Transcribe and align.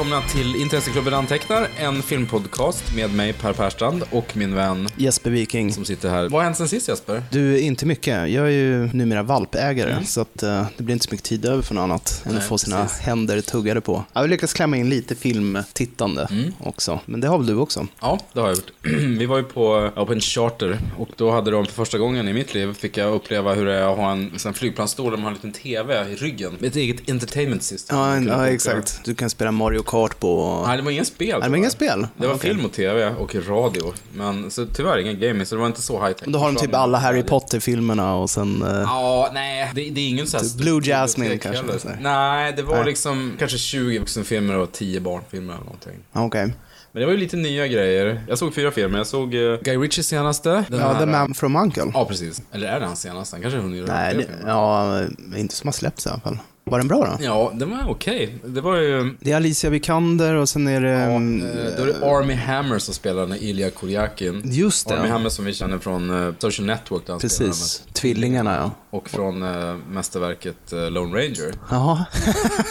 välkomna 0.00 0.22
till 0.28 0.56
Intresseklubben 0.56 1.14
Antecknar, 1.14 1.68
en 1.76 2.02
filmpodcast 2.02 2.96
med 2.96 3.14
mig 3.14 3.32
Per 3.32 3.52
Perstrand 3.52 4.02
och 4.10 4.36
min 4.36 4.54
vän 4.54 4.88
Jesper 4.96 5.30
Viking. 5.30 5.72
som 5.72 5.84
sitter 5.84 6.10
här. 6.10 6.22
Vad 6.22 6.32
har 6.32 6.42
hänt 6.42 6.56
sen 6.56 6.68
sist 6.68 6.88
Jesper? 6.88 7.22
Du, 7.30 7.60
inte 7.60 7.86
mycket. 7.86 8.30
Jag 8.30 8.46
är 8.46 8.50
ju 8.50 8.90
numera 8.92 9.22
valpägare, 9.22 10.04
så 10.04 10.20
att, 10.20 10.42
eh, 10.42 10.66
det 10.76 10.82
blir 10.82 10.92
inte 10.92 11.04
så 11.04 11.10
mycket 11.10 11.26
tid 11.26 11.44
över 11.44 11.62
för 11.62 11.74
något 11.74 11.82
annat 11.82 12.22
än 12.24 12.32
Nej, 12.32 12.42
att 12.42 12.48
få 12.48 12.58
sina 12.58 12.82
precis. 12.82 13.00
händer 13.00 13.40
tuggade 13.40 13.80
på. 13.80 14.04
Jag 14.12 14.20
har 14.20 14.28
lyckats 14.28 14.52
klämma 14.52 14.76
in 14.76 14.88
lite 14.88 15.14
filmtittande 15.14 16.28
också, 16.58 17.00
men 17.06 17.20
det 17.20 17.28
har 17.28 17.38
väl 17.38 17.46
du 17.46 17.56
också? 17.56 17.86
Ja, 18.00 18.18
det 18.32 18.40
har 18.40 18.48
jag 18.48 18.56
gjort. 18.56 18.72
Vi 19.18 19.26
var 19.26 19.36
ju 19.36 19.44
på, 19.44 19.90
ja, 19.96 20.06
på 20.06 20.12
en 20.12 20.20
charter 20.20 20.78
och 20.98 21.08
då 21.16 21.30
hade 21.30 21.50
de 21.50 21.66
för 21.66 21.72
första 21.72 21.98
gången 21.98 22.28
i 22.28 22.32
mitt 22.32 22.54
liv 22.54 22.74
fick 22.74 22.96
jag 22.96 23.14
uppleva 23.14 23.54
hur 23.54 23.66
det 23.66 23.74
är 23.74 23.92
att 23.92 23.96
ha 23.96 24.12
en 24.12 24.38
sån 24.38 24.54
flygplansstol 24.54 25.10
där 25.10 25.16
man 25.16 25.24
har 25.24 25.30
en 25.30 25.34
liten 25.34 25.52
TV 25.52 26.10
i 26.10 26.14
ryggen. 26.14 26.58
Ett 26.62 26.76
eget 26.76 27.10
entertainment 27.10 27.62
system. 27.62 27.98
Ja, 27.98 28.14
kunde 28.14 28.32
ja 28.32 28.48
exakt. 28.48 29.00
Du 29.04 29.14
kan 29.14 29.30
spela 29.30 29.52
Mario 29.52 29.82
Kart 29.90 30.20
på... 30.20 30.62
Nej, 30.66 30.76
det 30.76 30.82
var 30.82 30.90
ingen 30.90 31.04
spel. 31.04 31.28
Nej, 31.28 31.40
det 31.42 31.48
var 31.48 31.56
inga 31.56 31.70
spel? 31.70 32.06
Det 32.16 32.26
var 32.26 32.34
Okej. 32.34 32.50
film 32.50 32.64
och 32.64 32.72
TV 32.72 33.08
och 33.18 33.34
radio. 33.48 33.92
Men 34.14 34.50
så 34.50 34.66
tyvärr 34.66 34.98
ingen 34.98 35.20
gaming, 35.20 35.46
så 35.46 35.54
det 35.54 35.60
var 35.60 35.66
inte 35.66 35.82
så 35.82 36.04
high 36.06 36.12
tech. 36.16 36.28
Då 36.28 36.38
har 36.38 36.46
de 36.52 36.56
typ 36.56 36.74
alla 36.74 36.98
Harry 36.98 37.22
Potter-filmerna 37.22 38.14
och 38.14 38.30
sen... 38.30 38.62
eh, 38.62 38.68
Ja, 38.80 39.30
nej, 39.34 39.70
det, 39.74 39.90
det 39.90 40.00
är 40.00 40.08
ingen 40.08 40.26
sån 40.26 40.40
här 40.40 40.46
Typ 40.48 40.56
Blue 40.56 40.80
Jasmine 40.84 41.38
kanske, 41.38 41.62
heller. 41.62 41.98
Nej, 42.00 42.52
det 42.56 42.62
var 42.62 42.76
Nej. 42.76 42.84
liksom 42.84 43.32
kanske 43.38 43.58
20 43.58 43.98
vuxenfilmer 43.98 44.56
och 44.56 44.72
10 44.72 45.00
barnfilmer 45.00 45.54
eller 45.54 45.64
någonting. 45.64 45.98
Okej. 46.12 46.52
Men 46.92 47.00
det 47.00 47.06
var 47.06 47.12
ju 47.12 47.18
lite 47.18 47.36
nya 47.36 47.66
grejer. 47.66 48.24
Jag 48.28 48.38
såg 48.38 48.54
fyra 48.54 48.70
filmer. 48.70 48.98
Jag 48.98 49.06
såg 49.06 49.34
uh, 49.34 49.58
Guy 49.62 49.76
Ritchies 49.76 50.06
senaste. 50.06 50.64
Ja, 50.70 50.78
här- 50.78 50.98
The 50.98 51.06
Man 51.06 51.34
from 51.34 51.56
Uncle. 51.56 51.90
Ja, 51.94 52.04
precis. 52.04 52.42
Eller 52.52 52.68
är 52.68 52.80
det 52.80 52.86
hans 52.86 53.00
senaste? 53.00 53.36
Han 53.36 53.42
kanske 53.42 53.58
har 53.58 53.62
hunnit 53.64 53.78
göra 53.86 53.94
Nej, 53.96 54.14
det, 54.14 54.26
ja, 54.46 55.00
inte 55.36 55.54
som 55.54 55.68
har 55.68 55.72
släppts 55.72 56.06
i 56.06 56.08
alla 56.08 56.20
fall. 56.20 56.38
Var 56.70 56.78
den 56.78 56.88
bra 56.88 57.16
då? 57.18 57.24
Ja, 57.24 57.52
den 57.54 57.70
var 57.70 57.90
okej. 57.90 58.38
Det 58.44 58.60
var 58.60 58.76
ju... 58.76 59.14
Det 59.20 59.32
är 59.32 59.36
Alicia 59.36 59.70
Vikander 59.70 60.34
och 60.34 60.48
sen 60.48 60.68
är 60.68 60.80
det... 60.80 60.90
Ja, 60.90 60.96
mm, 60.96 61.46
eh, 61.46 61.64
då 61.76 61.82
är 61.82 61.86
det 61.86 62.06
Army 62.06 62.34
Hammer 62.34 62.78
som 62.78 62.94
spelar 62.94 63.26
den 63.26 63.36
Ilja 63.36 63.70
Kurjakin. 63.70 64.42
Just 64.44 64.88
det. 64.88 64.98
Army 64.98 65.08
Hammer 65.08 65.28
som 65.28 65.44
vi 65.44 65.52
känner 65.52 65.78
från 65.78 66.26
eh, 66.26 66.34
Social 66.38 66.66
Network 66.66 67.06
där 67.06 67.12
han 67.12 67.20
Precis. 67.20 67.82
Tvillingarna, 67.92 68.56
ja. 68.56 68.70
Och 68.90 69.08
från 69.10 69.42
uh, 69.42 69.76
mästerverket 69.90 70.72
uh, 70.72 70.90
Lone 70.90 71.18
Ranger. 71.18 71.54
Jaha. 71.70 72.04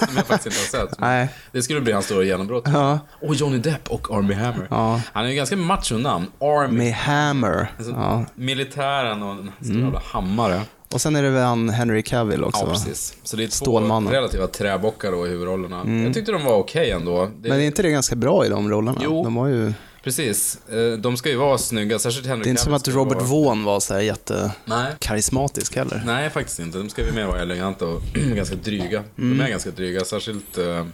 Som 0.07 0.15
jag 0.15 0.27
faktiskt 0.27 0.45
inte 0.45 0.77
har 0.77 0.87
sett. 0.87 0.99
Nej. 0.99 1.29
Det 1.51 1.61
skulle 1.61 1.81
bli 1.81 1.91
hans 1.93 2.05
stora 2.05 2.23
genombrott. 2.23 2.63
Ja. 2.67 2.99
Och 3.21 3.35
Johnny 3.35 3.57
Depp 3.57 3.89
och 3.89 4.11
Army 4.17 4.33
Hammer. 4.33 4.67
Ja. 4.69 5.01
Han 5.13 5.25
är 5.25 5.29
ju 5.29 5.35
ganska 5.35 5.57
macho 5.57 5.97
namn. 5.97 6.27
Army. 6.39 6.77
Med 6.77 6.93
Hammer. 6.93 7.71
Alltså, 7.77 7.91
Ja. 7.91 8.25
Militären 8.35 9.23
och 9.23 9.31
en 9.31 9.51
stor 9.61 9.79
jävla 9.79 10.01
hammare. 10.05 10.61
Och 10.93 11.01
sen 11.01 11.15
är 11.15 11.23
det 11.23 11.29
väl 11.29 11.43
han 11.43 11.69
Henry 11.69 12.01
Cavill 12.03 12.43
också 12.43 12.65
Ja, 12.65 12.71
precis. 12.73 13.13
Så 13.23 13.37
det 13.37 13.43
är 13.43 13.47
två 13.47 13.51
Stålmannen. 13.65 14.13
relativa 14.13 14.47
träbockar 14.47 15.11
då 15.11 15.27
i 15.27 15.29
huvudrollerna. 15.29 16.03
Jag 16.05 16.13
tyckte 16.13 16.31
de 16.31 16.43
var 16.45 16.57
okej 16.57 16.91
ändå. 16.91 17.29
Det, 17.41 17.49
Men 17.49 17.59
är 17.59 17.63
inte 17.63 17.81
det 17.81 17.89
ganska 17.89 18.15
bra 18.15 18.45
i 18.45 18.49
de 18.49 18.69
rollerna? 18.69 19.01
Jo. 19.03 19.23
De 19.23 19.35
var 19.35 19.47
ju... 19.47 19.73
Precis. 20.03 20.59
Eh, 20.69 20.97
De 20.99 21.17
ska 21.17 21.29
ju 21.29 21.35
vara 21.35 21.57
snygga, 21.57 21.99
särskilt 21.99 22.27
Henry 22.27 22.43
Det 22.43 22.47
är 22.47 22.51
inte 22.51 22.61
som 22.63 22.73
att 22.73 22.87
Robert 22.87 23.17
vara... 23.17 23.27
Vaughn 23.27 23.63
var 23.63 23.79
så 23.79 23.93
här 23.93 24.01
jättekarismatisk 24.01 25.75
heller. 25.75 26.03
Nej, 26.05 26.29
faktiskt 26.29 26.59
inte. 26.59 26.77
De 26.77 26.89
ska 26.89 27.05
ju 27.05 27.11
mer 27.11 27.25
vara 27.25 27.41
eleganta 27.41 27.85
och 27.85 28.01
ganska 28.35 28.55
dryga. 28.55 29.03
Mm. 29.17 29.37
De 29.37 29.43
är 29.43 29.49
ganska 29.49 29.71
dryga, 29.71 30.05
särskilt 30.05 30.57
eh, 30.57 30.85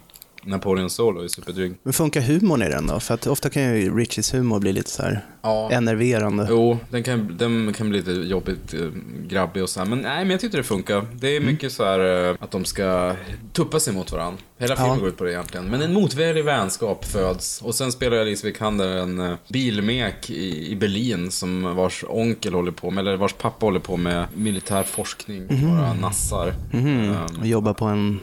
Napoleon 0.46 0.90
Solo 0.90 1.24
är 1.24 1.28
superdryg. 1.28 1.74
Men 1.84 1.94
funkar 1.94 2.22
humorn 2.22 2.62
i 2.62 2.70
den 2.70 2.88
då? 2.88 3.00
För 3.00 3.14
att 3.14 3.28
ofta 3.28 3.50
kan 3.50 3.64
ju 3.64 3.98
Richies 3.98 4.34
humor 4.34 4.60
bli 4.60 4.74
lite 4.74 4.90
så 4.90 5.04
här 5.04 5.26
Ja. 5.42 5.72
enerverande. 5.72 6.48
Jo, 6.50 6.78
den 6.90 7.04
kan, 7.04 7.38
den 7.38 7.74
kan 7.74 7.90
bli 7.90 7.98
lite 8.00 8.12
jobbigt 8.12 8.74
eh, 8.74 8.80
grabbig 9.28 9.64
och 9.64 9.70
så 9.70 9.80
här. 9.80 9.88
Men 9.88 10.00
nej, 10.00 10.18
men 10.26 10.30
jag 10.32 10.40
tyckte 10.40 10.58
det 10.58 10.64
funkar. 10.64 11.06
Det 11.14 11.28
är 11.28 11.38
Mm. 11.38 11.52
mycket 11.54 11.72
så 11.72 11.84
här 11.86 12.30
eh, 12.30 12.36
att 12.40 12.52
de 12.52 12.66
ska 12.66 13.14
tuppa 13.54 13.80
sig 13.80 13.94
mot 13.94 14.12
varandra. 14.12 14.40
Hela 14.58 14.76
filmen 14.76 14.94
Ja. 14.94 15.00
går 15.00 15.10
ut 15.10 15.18
på 15.18 15.24
det 15.24 15.32
egentligen. 15.32 15.66
Men 15.66 15.82
en 15.82 15.94
motvillig 15.94 16.46
vänskap 16.46 17.06
föds. 17.06 17.62
Och 17.62 17.76
sen 17.76 17.92
spelar 17.92 18.18
Alice 18.18 18.48
Vikander 18.48 18.88
en 18.98 19.20
uh, 19.20 19.36
bilmek 19.50 20.30
i, 20.30 20.72
i 20.72 20.76
Berlin 20.76 21.32
som 21.32 21.76
vars 21.76 22.04
onkel 22.10 22.54
håller 22.54 22.72
på 22.72 22.92
med, 22.92 23.02
eller 23.02 23.18
vars 23.18 23.34
pappa 23.34 23.66
håller 23.66 23.80
på 23.80 23.98
med 23.98 24.26
militär 24.36 24.84
forskning. 24.84 25.44
Mhm. 25.50 25.62
Några 25.70 25.94
nassar. 25.94 26.54
Ehm, 26.74 27.16
Och 27.40 27.48
jobba 27.48 27.74
på 27.74 27.86
en 27.86 28.20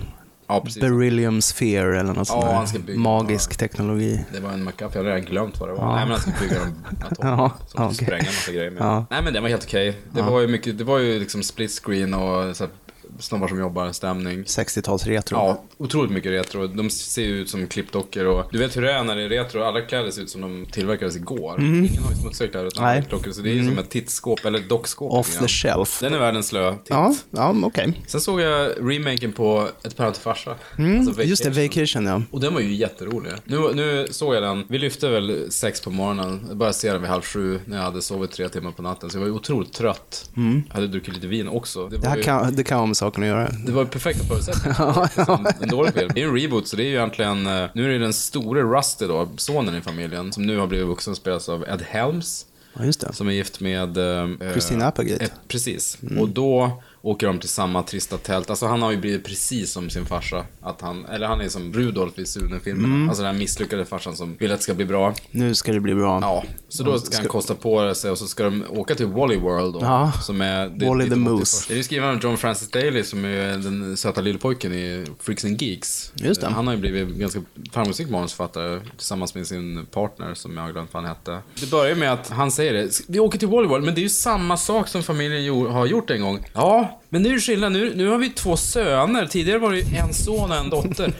ja, 0.54 0.60
precis. 0.64 0.80
beryllium 0.80 1.42
sphere 1.42 2.00
eller 2.00 2.12
något 2.14 2.28
sånt 2.28 2.44
Ja, 2.44 2.64
där. 2.72 2.78
bygga- 2.78 2.98
Magisk 2.98 3.56
teknologi. 3.56 4.24
Det 4.32 4.40
var 4.40 4.50
en 4.50 4.64
McGuffin, 4.64 4.88
jag 4.92 4.98
hade 4.98 5.08
redan 5.16 5.30
glömt 5.30 5.60
vad 5.60 5.68
det 5.68 5.72
var. 5.74 5.82
Ja. 5.84 5.94
Nej 5.96 6.04
men 6.04 6.10
han 6.10 6.20
ska 6.20 6.30
bygga 6.40 6.56
en 6.62 6.74
atom. 7.10 7.28
Ja, 7.28 7.50
som 7.68 7.84
okej. 7.84 7.94
spränga 7.94 8.18
en 8.20 8.26
massa 8.26 8.52
grejer 8.52 8.70
med. 8.70 8.82
Ja. 8.82 9.06
Nej 9.10 9.22
men 9.22 9.32
den 9.32 9.42
var 9.42 9.50
helt 9.50 9.64
okej. 9.64 9.96
Det, 10.12 10.22
var 10.22 10.40
ju 10.40 10.48
mycket, 10.48 10.78
det 10.78 10.84
var 10.84 10.98
ju 10.98 11.18
liksom 11.18 11.42
split 11.42 11.80
screen 11.84 12.14
och 12.14 12.56
så 12.56 12.64
här, 12.64 12.72
snubbar 13.18 13.48
som 13.48 13.58
jobbar, 13.58 13.92
stämning. 13.92 14.42
60-tals 14.44 15.06
retro. 15.06 15.36
Ja, 15.36 15.62
otroligt 15.78 16.10
mycket 16.12 16.30
retro. 16.32 16.66
De 16.66 16.90
ser 16.90 17.22
ju 17.22 17.38
ut 17.40 17.50
som 17.50 17.66
klippdockor 17.66 18.24
och 18.26 18.44
du 18.52 18.58
vet 18.58 18.76
hur 18.76 18.82
det 18.82 18.92
är 18.92 19.04
när 19.04 19.16
det 19.16 19.22
är 19.22 19.28
retro. 19.28 19.62
Alla 19.62 19.80
kläder 19.80 20.10
ser 20.10 20.22
ut 20.22 20.30
som 20.30 20.40
de 20.40 20.66
tillverkades 20.72 21.16
igår. 21.16 21.60
Ingen 21.60 22.02
har 22.02 22.10
ju 22.10 22.16
smutsiga 22.16 22.48
kläder 22.50 22.66
utan 22.66 22.84
Mm. 22.84 23.02
Klippdockor. 23.02 23.32
Så 23.32 23.40
det 23.40 23.50
är 23.50 23.54
ju 23.54 23.64
som 23.68 23.78
ett 23.78 23.90
tittskåp 23.90 24.44
eller 24.44 24.58
dockskåp. 24.60 25.12
Off 25.12 25.28
lite 25.28 25.40
the 25.42 25.48
shelf. 25.48 25.98
Den 26.00 26.14
är 26.14 26.18
världens 26.18 26.46
slö 26.48 26.72
titt. 26.72 26.80
Ja, 26.88 27.14
ja 27.30 27.54
okej. 27.62 28.02
Sen 28.06 28.20
såg 28.20 28.40
jag 28.40 28.70
remaken 28.80 29.32
på 29.32 29.68
Ett 29.84 29.96
päron 29.96 30.12
till 30.12 30.22
farsa. 30.22 30.54
Mm, 30.78 30.98
Alltså 31.08 31.22
just 31.22 31.44
det, 31.44 31.50
Vacation 31.68 32.06
ja. 32.06 32.22
och 32.30 32.40
den 32.40 32.54
var 32.54 32.60
ju 32.60 32.74
jätterolig. 32.74 33.32
Nu, 33.44 33.58
nu 33.74 34.06
såg 34.10 34.34
jag 34.34 34.42
den, 34.42 34.64
vi 34.68 34.78
lyfte 34.78 35.08
väl 35.08 35.46
sex 35.52 35.80
på 35.80 35.90
morgonen, 35.90 36.44
jag 36.48 36.56
började 36.56 36.74
se 36.74 36.92
den 36.92 37.00
vid 37.00 37.10
halv 37.10 37.22
sju 37.22 37.60
när 37.64 37.76
jag 37.76 37.84
hade 37.84 38.02
sovit 38.02 38.30
tre 38.32 38.48
timmar 38.48 38.70
på 38.72 38.82
natten. 38.82 39.10
Så 39.10 39.16
jag 39.16 39.20
var 39.20 39.28
ju 39.28 39.34
otroligt 39.34 39.72
trött. 39.72 40.30
Jag 40.68 40.74
hade 40.74 40.86
druckit 40.86 41.14
lite 41.14 41.26
vin 41.26 41.48
också. 41.48 41.88
Det 41.88 41.96
Mm. 41.96 42.00
Det 42.02 42.08
här 42.08 42.16
ju, 42.16 42.22
kan, 42.22 42.54
det 42.56 42.64
kan 42.64 42.88
med 42.88 42.96
saken 43.02 43.22
att 43.22 43.28
göra. 43.28 43.48
det 43.66 43.72
var 43.72 43.84
perfekta 43.84 44.24
förutsättningar. 44.24 45.08
Liksom, 45.16 45.46
en 45.60 45.68
dålig 45.68 45.94
film. 45.94 46.10
Det 46.14 46.22
är 46.22 46.28
en 46.28 46.34
reboot, 46.40 46.68
så 46.68 46.76
det 46.76 46.82
är 46.82 46.86
ju 46.86 46.94
egentligen, 46.94 47.46
eh, 47.46 47.64
nu 47.74 47.84
är 47.84 47.88
det 47.88 47.98
den 47.98 48.12
store 48.12 48.62
Rusty 48.62 49.06
då, 49.06 49.28
sonen 49.36 49.74
i 49.76 49.80
familjen, 49.80 50.32
som 50.32 50.42
nu 50.46 50.58
har 50.58 50.66
blivit 50.66 50.86
vuxen, 50.86 51.16
spelas 51.16 51.48
av 51.48 51.64
Ed 51.68 51.82
Helms. 51.88 52.46
Ja. 52.74 53.12
Som 53.12 53.28
är 53.28 53.32
gift 53.32 53.60
med... 53.60 53.96
eh, 53.98 54.50
Christina 54.52 54.86
Applegate. 54.86 55.24
eh, 55.24 55.30
precis. 55.48 55.98
Och 56.20 56.28
då 56.28 56.82
åker 57.02 57.26
de 57.26 57.38
till 57.38 57.48
samma 57.48 57.82
trista 57.82 58.18
tält. 58.18 58.50
Alltså 58.50 58.66
han 58.66 58.82
har 58.82 58.90
ju 58.90 58.96
blivit 58.96 59.24
precis 59.24 59.72
som 59.72 59.90
sin 59.90 60.06
farsa. 60.06 60.44
Att 60.60 60.80
han, 60.80 61.04
eller 61.04 61.26
han 61.26 61.40
är 61.40 61.48
som 61.48 61.72
Rudolf 61.72 62.18
i 62.18 62.26
Sune-filmerna. 62.26 63.08
Alltså 63.08 63.22
den 63.22 63.32
här 63.32 63.38
misslyckade 63.38 63.84
farsan 63.84 64.16
som 64.16 64.36
vill 64.36 64.52
att 64.52 64.58
det 64.58 64.62
ska 64.62 64.74
bli 64.74 64.84
bra. 64.84 65.14
Nu 65.30 65.54
ska 65.54 65.72
det 65.72 65.80
bli 65.80 65.94
bra. 65.94 66.18
Ja, 66.22 66.44
så 66.68 66.82
då 66.82 66.98
ska 66.98 67.16
han 67.16 67.26
kosta 67.26 67.54
på 67.54 67.94
sig 67.94 68.10
och 68.10 68.18
så 68.18 68.26
ska 68.26 68.44
de 68.44 68.64
åka 68.68 68.94
till 68.94 69.06
Wally 69.06 69.36
World 69.36 69.74
då. 69.74 69.80
Ja. 69.82 70.12
Som 70.22 70.40
är... 70.40 70.68
Det, 70.68 70.88
Wally 70.88 71.04
the 71.04 71.10
det 71.10 71.16
Moose. 71.16 71.64
Det 71.68 71.74
är 71.74 71.76
ju 71.76 71.82
skriven 71.82 72.08
av 72.08 72.22
John 72.22 72.36
Francis 72.36 72.70
Daly 72.70 73.02
som 73.02 73.24
är 73.24 73.58
den 73.58 73.96
söta 73.96 74.20
lillpojken 74.20 74.72
i 74.72 75.04
Freaks 75.20 75.44
and 75.44 75.62
Geeks. 75.62 76.12
Just 76.14 76.40
det. 76.40 76.48
Han 76.48 76.66
har 76.66 76.74
ju 76.74 76.80
blivit 76.80 77.08
ganska 77.08 77.42
framgångsrik 77.72 78.10
manusförfattare 78.10 78.80
tillsammans 78.96 79.34
med 79.34 79.46
sin 79.46 79.86
partner 79.86 80.34
som 80.34 80.56
jag 80.56 80.64
har 80.64 80.72
glömt 80.72 80.94
vad 80.94 81.02
han 81.02 81.10
hette. 81.16 81.38
Det 81.60 81.70
börjar 81.70 81.94
med 81.94 82.12
att 82.12 82.28
han 82.28 82.50
säger 82.50 82.72
det. 82.72 83.00
Vi 83.08 83.18
åker 83.18 83.38
till 83.38 83.48
Wally 83.48 83.68
World, 83.68 83.84
men 83.84 83.94
det 83.94 84.00
är 84.00 84.02
ju 84.02 84.08
samma 84.08 84.56
sak 84.56 84.88
som 84.88 85.02
familjen 85.02 85.66
har 85.66 85.86
gjort 85.86 86.10
en 86.10 86.20
gång. 86.20 86.38
Ja, 86.54 86.91
men 87.08 87.22
nu 87.22 87.28
är 87.28 87.34
det 87.34 87.40
skillnad. 87.40 87.72
Nu, 87.72 87.92
nu 87.94 88.08
har 88.08 88.18
vi 88.18 88.30
två 88.30 88.56
söner. 88.56 89.26
Tidigare 89.26 89.58
var 89.58 89.72
det 89.72 89.78
ju 89.78 89.96
en 89.96 90.14
son 90.14 90.50
och 90.50 90.56
en 90.56 90.70
dotter. 90.70 91.12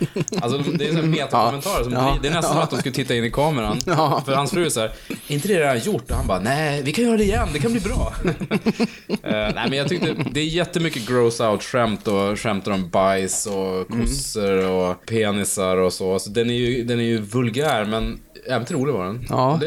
Alltså, 0.43 0.59
det 0.59 0.89
är 0.89 0.99
en 0.99 1.11
metakommentarer 1.11 1.85
som 1.85 1.93
Ja. 1.93 2.19
Det 2.23 2.29
är 2.29 2.33
nästan 2.33 2.53
som 2.53 2.63
att 2.63 2.71
de 2.71 2.79
skulle 2.79 2.95
titta 2.95 3.15
in 3.15 3.25
i 3.25 3.31
kameran. 3.31 3.81
Ja. 3.87 4.23
För 4.27 4.33
hans 4.33 4.51
fru 4.51 4.65
är 4.65 4.69
så 4.69 4.81
här, 4.81 4.93
är 5.29 5.35
inte 5.35 5.49
det 5.49 5.61
redan 5.61 5.79
gjort? 5.79 6.11
Och 6.11 6.17
han 6.17 6.27
bara, 6.27 6.41
nej, 6.41 6.83
vi 6.83 6.93
kan 6.93 7.05
göra 7.05 7.17
det 7.17 7.25
igen, 7.25 7.49
det 7.53 7.59
kan 7.59 7.73
bli 7.73 7.81
bra. 7.81 8.13
Eh, 9.23 9.31
nej, 9.55 9.55
men 9.55 9.73
jag 9.73 9.89
tyckte, 9.89 10.15
det 10.31 10.41
är 10.41 10.45
jättemycket 10.45 11.09
gross 11.09 11.41
out-skämt 11.41 12.09
och 12.09 12.41
skämtar 12.41 12.73
om 12.73 12.89
bajs 12.89 13.47
och 13.47 13.89
kossor 13.89 14.71
och 14.71 15.07
penisar 15.07 15.77
och 15.77 15.93
så. 15.93 16.19
så 16.19 16.31
den, 16.31 16.51
är 16.51 16.55
ju, 16.55 16.85
den 16.85 16.99
är 17.01 17.05
ju 17.05 17.19
vulgär, 17.21 17.85
men 17.85 18.19
jävligt 18.49 18.71
rolig 18.71 18.93
var 18.93 19.05
den. 19.05 19.27
Ja. 19.29 19.61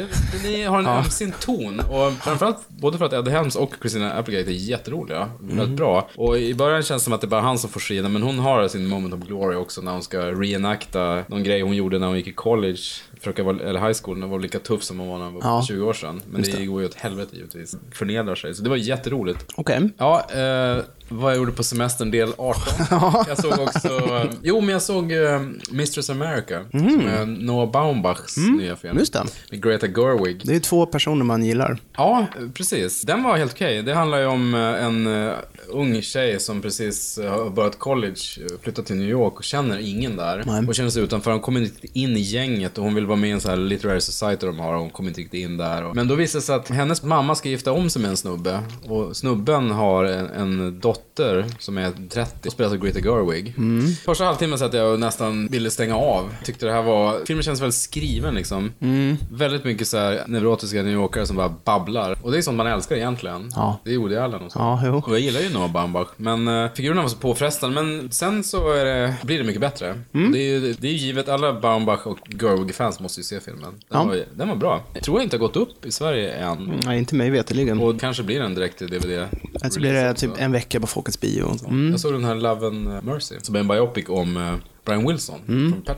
Det, 0.43 0.63
är, 0.63 0.69
har 0.69 0.79
en 0.79 0.87
ömsint 0.87 1.39
ton. 1.39 1.79
Och 1.79 2.13
framförallt, 2.13 2.69
både 2.69 2.97
för 2.97 3.05
att 3.05 3.13
Ed 3.13 3.27
Helms 3.27 3.55
och 3.55 3.73
Christina 3.79 4.13
Applegate 4.13 4.51
är 4.51 4.53
jätteroliga. 4.53 5.29
Väldigt 5.39 5.77
bra. 5.77 6.09
Och 6.15 6.37
i 6.37 6.53
början 6.53 6.83
känns 6.83 7.01
det 7.01 7.03
som 7.03 7.13
att 7.13 7.21
det 7.21 7.27
är 7.27 7.29
bara 7.29 7.41
han 7.41 7.57
som 7.57 7.69
får 7.69 7.79
skina, 7.79 8.09
men 8.09 8.23
hon 8.23 8.39
har 8.39 8.67
sin 8.67 8.87
moment 8.87 9.13
of 9.13 9.19
glory 9.27 9.55
också 9.55 9.81
när 9.81 9.91
hon 9.91 10.03
ska 10.03 10.19
reenacta 10.31 11.23
någon 11.27 11.43
grej 11.43 11.61
hon 11.61 11.75
gjorde 11.75 11.99
när 11.99 12.07
hon 12.07 12.17
gick 12.17 12.27
i 12.27 12.33
college. 12.33 12.79
Försöka 13.19 13.43
vara, 13.43 13.59
eller 13.59 13.79
high 13.87 13.97
school, 14.03 14.17
när 14.17 14.21
hon 14.21 14.31
var 14.31 14.39
lika 14.39 14.59
tuff 14.59 14.83
som 14.83 14.99
hon 14.99 15.09
var 15.09 15.17
när 15.17 15.25
hon 15.25 15.33
var 15.33 15.41
Ja. 15.41 15.63
20 15.67 15.85
år 15.85 15.93
sedan. 15.93 16.21
Men 16.31 16.41
det, 16.41 16.65
går 16.65 16.81
ju 16.81 16.87
åt 16.87 16.95
helvete 16.95 17.35
givetvis. 17.35 17.75
Förnedrar 17.91 18.35
sig. 18.35 18.55
Så 18.55 18.63
det 18.63 18.69
var 18.69 18.77
jätteroligt. 18.77 19.45
Okej. 19.55 19.89
Ja, 19.97 20.25
eh, 20.31 20.83
vad 21.09 21.31
jag 21.31 21.37
gjorde 21.37 21.51
på 21.51 21.63
semestern 21.63 22.11
del 22.11 22.33
18. 22.37 22.61
jag 23.27 23.37
såg 23.37 23.59
också, 23.59 23.87
eh, 23.87 24.31
jo 24.43 24.61
men 24.61 24.69
jag 24.69 24.81
såg 24.81 25.11
eh, 25.11 25.41
Mistress 25.71 26.09
America. 26.09 26.65
Som 26.71 27.07
är 27.07 27.25
Noah 27.25 27.71
Baumbachs 27.71 28.37
nya 28.37 28.75
film. 28.75 28.97
Just 28.97 29.13
det. 29.13 29.25
Med 29.51 29.63
Greta 29.63 29.87
Gerwig. 29.87 30.41
Det 30.43 30.55
är 30.55 30.59
två 30.59 30.85
personer 30.85 31.23
man 31.23 31.45
gillar. 31.45 31.77
Ja, 31.97 32.25
precis. 32.53 33.01
Den 33.01 33.23
var 33.23 33.37
helt 33.37 33.51
okej. 33.51 33.83
Det 33.83 33.93
handlar 33.93 34.19
ju 34.19 34.25
om 34.25 34.53
eh, 34.53 34.85
en 34.85 35.27
eh, 35.27 35.33
ung 35.67 36.01
tjej 36.01 36.39
som 36.39 36.61
precis 36.61 37.17
eh, 37.17 37.31
har 37.31 37.49
börjat 37.49 37.79
college, 37.79 38.21
flyttat 38.61 38.85
till 38.85 38.95
New 38.95 39.09
York 39.09 39.37
och 39.37 39.43
känner 39.43 39.77
ingen 39.77 40.17
där. 40.17 40.43
Nej. 40.45 40.67
Och 40.67 40.75
känner 40.75 40.89
sig 40.89 41.03
utanför. 41.03 41.31
Hon 41.31 41.41
kommer 41.41 41.59
inte 41.59 41.73
riktigt 41.73 41.95
in 41.95 42.17
i 42.17 42.19
gänget 42.19 42.77
och 42.77 42.83
hon 42.83 42.95
vill 42.95 43.05
vara 43.05 43.17
med 43.17 43.29
i 43.29 43.33
en 43.33 43.41
sån 43.41 43.51
här 43.51 43.57
literary 43.57 44.01
society 44.01 44.45
de 44.45 44.59
har 44.59 44.73
och 44.73 44.79
hon 44.79 44.89
kommer 44.89 45.09
inte 45.09 45.21
riktigt 45.21 45.41
in 45.41 45.57
där. 45.57 45.93
Men 45.93 46.07
då 46.07 46.15
visar 46.15 46.39
det 46.39 46.45
sig 46.45 46.55
att 46.55 46.69
hennes 46.69 47.03
mamma 47.03 47.35
ska 47.35 47.49
gifta 47.49 47.71
om 47.71 47.89
sig 47.89 48.01
med 48.01 48.11
en 48.11 48.17
snubbe. 48.17 48.59
Och 48.83 49.17
snubben 49.17 49.71
har 49.71 50.05
en, 50.05 50.25
en 50.25 50.79
dotter 50.79 50.94
fått 50.95 51.04
dotter 51.15 51.45
som 51.59 51.77
är 51.77 51.91
30 52.09 52.47
och 52.47 52.51
spelas 52.51 52.73
av 52.73 52.77
Greta 52.79 52.99
Gerwig. 52.99 53.53
Mm. 53.57 53.87
Första 54.05 54.23
halvtimmen 54.25 54.59
satt 54.59 54.73
jag 54.73 54.93
och 54.93 54.99
nästan 54.99 55.47
ville 55.47 55.71
stänga 55.71 55.95
av. 55.95 56.35
Tyckte 56.43 56.65
det 56.65 56.71
här 56.71 56.81
var, 56.81 57.25
filmen 57.25 57.43
känns 57.43 57.61
väldigt 57.61 57.75
skriven 57.75 58.35
liksom. 58.35 58.71
Mm. 58.79 59.17
Väldigt 59.31 59.63
mycket 59.63 59.87
så 59.87 59.97
här 59.97 60.23
neurotiska 60.27 60.83
New 60.83 60.93
Yorkare 60.93 61.25
som 61.25 61.35
bara 61.35 61.53
babblar. 61.63 62.17
Och 62.21 62.31
det 62.31 62.37
är 62.37 62.41
sånt 62.41 62.57
man 62.57 62.67
älskar 62.67 62.95
egentligen. 62.95 63.49
Ja. 63.55 63.79
Det 63.83 63.93
är 63.93 63.97
Woody 63.97 64.15
Allen 64.15 64.41
och 64.41 64.51
så. 64.51 64.59
Ja, 64.59 64.81
jo. 64.85 65.01
Och 65.05 65.13
jag 65.13 65.19
gillar 65.19 65.39
ju 65.41 65.49
Noah 65.49 65.71
Baumbach, 65.71 66.07
men 66.17 66.47
uh, 66.47 66.71
figurerna 66.73 67.01
var 67.01 67.09
så 67.09 67.17
påfrestande. 67.17 67.83
Men 67.83 68.11
sen 68.11 68.43
så 68.43 68.73
det, 68.73 69.15
blir 69.23 69.37
det 69.37 69.43
mycket 69.43 69.61
bättre. 69.61 69.95
Mm. 70.13 70.31
Det, 70.31 70.39
är 70.39 70.59
ju, 70.59 70.73
det 70.73 70.87
är 70.87 70.91
givet, 70.91 71.29
alla 71.29 71.53
Baumbach 71.53 72.05
och 72.05 72.19
Gerwig-fans 72.41 72.99
måste 72.99 73.19
ju 73.19 73.23
se 73.23 73.39
filmen. 73.39 73.63
Den, 73.63 73.79
Ja. 73.89 74.03
var, 74.03 74.19
den 74.35 74.49
var 74.49 74.55
bra. 74.55 74.83
Jag 74.93 75.03
tror 75.03 75.17
jag 75.17 75.23
inte 75.25 75.35
har 75.35 75.39
gått 75.39 75.55
upp 75.55 75.85
i 75.85 75.91
Sverige 75.91 76.31
än. 76.31 76.81
Nej, 76.85 76.97
inte 76.97 77.15
mig 77.15 77.29
veterligen. 77.29 77.79
Och 77.79 77.99
kanske 77.99 78.23
blir 78.23 78.39
den 78.39 78.55
direkt 78.55 78.77
till 78.77 78.87
DVD. 78.87 79.27
Så 79.71 79.79
blir 79.79 79.93
det 79.93 80.13
typ 80.13 80.31
en 80.37 80.51
vecka 80.51 80.79
på 80.79 80.87
Folkets 81.05 81.21
bio. 81.21 81.57
Mm. 81.67 81.91
Jag 81.91 81.99
såg 81.99 82.13
den 82.13 82.23
här 82.23 82.35
Love 82.35 82.67
and 82.67 83.03
Mercy, 83.03 83.35
som 83.41 83.55
är 83.55 83.59
en 83.59 83.67
biopic 83.67 84.05
om 84.09 84.37
eh, 84.37 84.55
Brian 84.85 85.07
Wilson. 85.07 85.39
Från 85.45 85.81
Pet... 85.85 85.97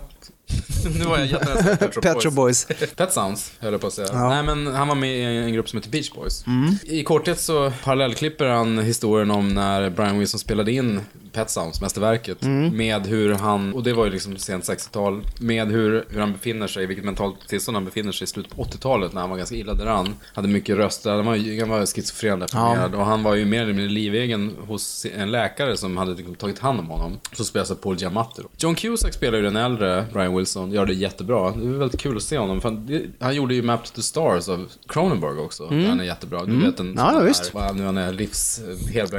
nu 0.99 1.05
var 1.05 1.17
jag 1.17 1.27
jättenära 1.27 1.75
Pet 1.75 1.93
Shop 1.93 2.01
Mm. 2.01 2.13
Pet 2.13 2.23
Shop 2.23 2.31
Boys. 2.31 2.67
Pet 2.95 3.13
Sounds, 3.13 3.51
höll 3.59 3.71
jag 3.71 3.81
på 3.81 3.87
att 3.87 3.93
säga. 3.93 4.07
Ja. 4.11 4.29
Nej, 4.29 4.43
men 4.43 4.75
han 4.75 4.87
var 4.87 4.95
med 4.95 5.17
i 5.17 5.23
en 5.23 5.53
grupp 5.53 5.69
som 5.69 5.77
heter 5.77 5.91
Beach 5.91 6.11
Boys. 6.11 6.47
Mm. 6.47 6.75
I 6.83 7.03
korthet 7.03 7.39
så 7.39 7.73
parallellklipper 7.83 8.45
han 8.45 8.79
historien 8.79 9.31
om 9.31 9.49
när 9.49 9.89
Brian 9.89 10.19
Wilson 10.19 10.39
spelade 10.39 10.71
in 10.71 11.01
Pet 11.37 11.49
Sounds, 11.49 11.81
mästerverket, 11.81 12.43
Mm. 12.43 12.77
med 12.77 13.07
hur 13.07 13.33
han, 13.33 13.73
och 13.73 13.83
det 13.83 13.93
var 13.93 14.05
ju 14.05 14.11
liksom 14.11 14.37
sent 14.37 14.63
60-tal, 14.63 15.21
med 15.39 15.67
hur, 15.71 16.05
hur 16.09 16.19
han 16.19 16.31
befinner 16.33 16.67
sig, 16.67 16.85
vilket 16.85 17.05
mentalt 17.05 17.47
tillstånd 17.47 17.75
han 17.75 17.85
befinner 17.85 18.11
sig 18.11 18.23
i 18.25 18.27
slutet 18.27 18.55
på 18.55 18.63
80-talet 18.63 19.13
när 19.13 19.21
han 19.21 19.29
var 19.29 19.37
ganska 19.37 19.55
illa 19.55 19.73
däran. 19.73 20.13
Hade 20.33 20.47
mycket 20.47 20.77
röster, 20.77 21.11
han 21.11 21.25
var, 21.25 21.35
ju- 21.35 21.59
han 21.59 21.69
var 21.69 21.85
schizofren 21.85 22.39
deprimerad 22.39 22.95
och 22.95 23.05
han 23.05 23.23
var 23.23 23.35
ju 23.35 23.45
mer 23.45 23.61
eller 23.61 23.73
mindre 23.73 23.93
livegen 23.93 24.53
hos 24.67 25.05
en 25.17 25.31
läkare 25.31 25.77
som 25.77 25.97
hade 25.97 26.13
liksom 26.13 26.35
tagit 26.35 26.59
hand 26.59 26.79
om 26.79 26.87
honom. 26.89 27.19
Så 27.33 27.43
spelas 27.43 27.71
av 27.71 27.75
Paul 27.75 27.97
Giamatti 27.97 28.41
då. 28.41 28.47
John 28.57 28.75
Cusack 28.75 29.13
spelar 29.13 29.37
ju 29.37 29.43
den 29.43 29.55
äldre 29.55 30.05
Brian 30.13 30.37
Wilson, 30.37 30.71
gör 30.71 30.85
det 30.85 30.93
jättebra. 30.93 31.51
Det 31.51 31.65
är 31.67 31.69
väldigt 31.69 32.01
kul 32.01 32.17
att 32.17 32.23
se 32.23 32.37
honom. 32.37 32.59
Han, 32.63 32.89
han 33.19 33.35
gjorde 33.35 33.55
ju 33.55 33.61
Map 33.61 33.85
to 33.85 33.91
the 33.95 34.01
Stars 34.01 34.49
av 34.49 34.67
Cronenberg 34.87 35.39
också. 35.39 35.67
Där 35.67 35.87
han 35.89 35.99
är 35.99 36.03
jättebra. 36.03 36.45
Du 36.45 36.59
vet 36.65 36.79
en 36.79 36.87
Mm. 36.87 36.97
Ja, 37.05 37.13
ja, 37.13 37.19
visst. 37.19 37.53
Vad 37.53 37.75
nu 37.75 37.85
han 37.85 37.97
är, 37.97 38.13
livs... 38.13 38.59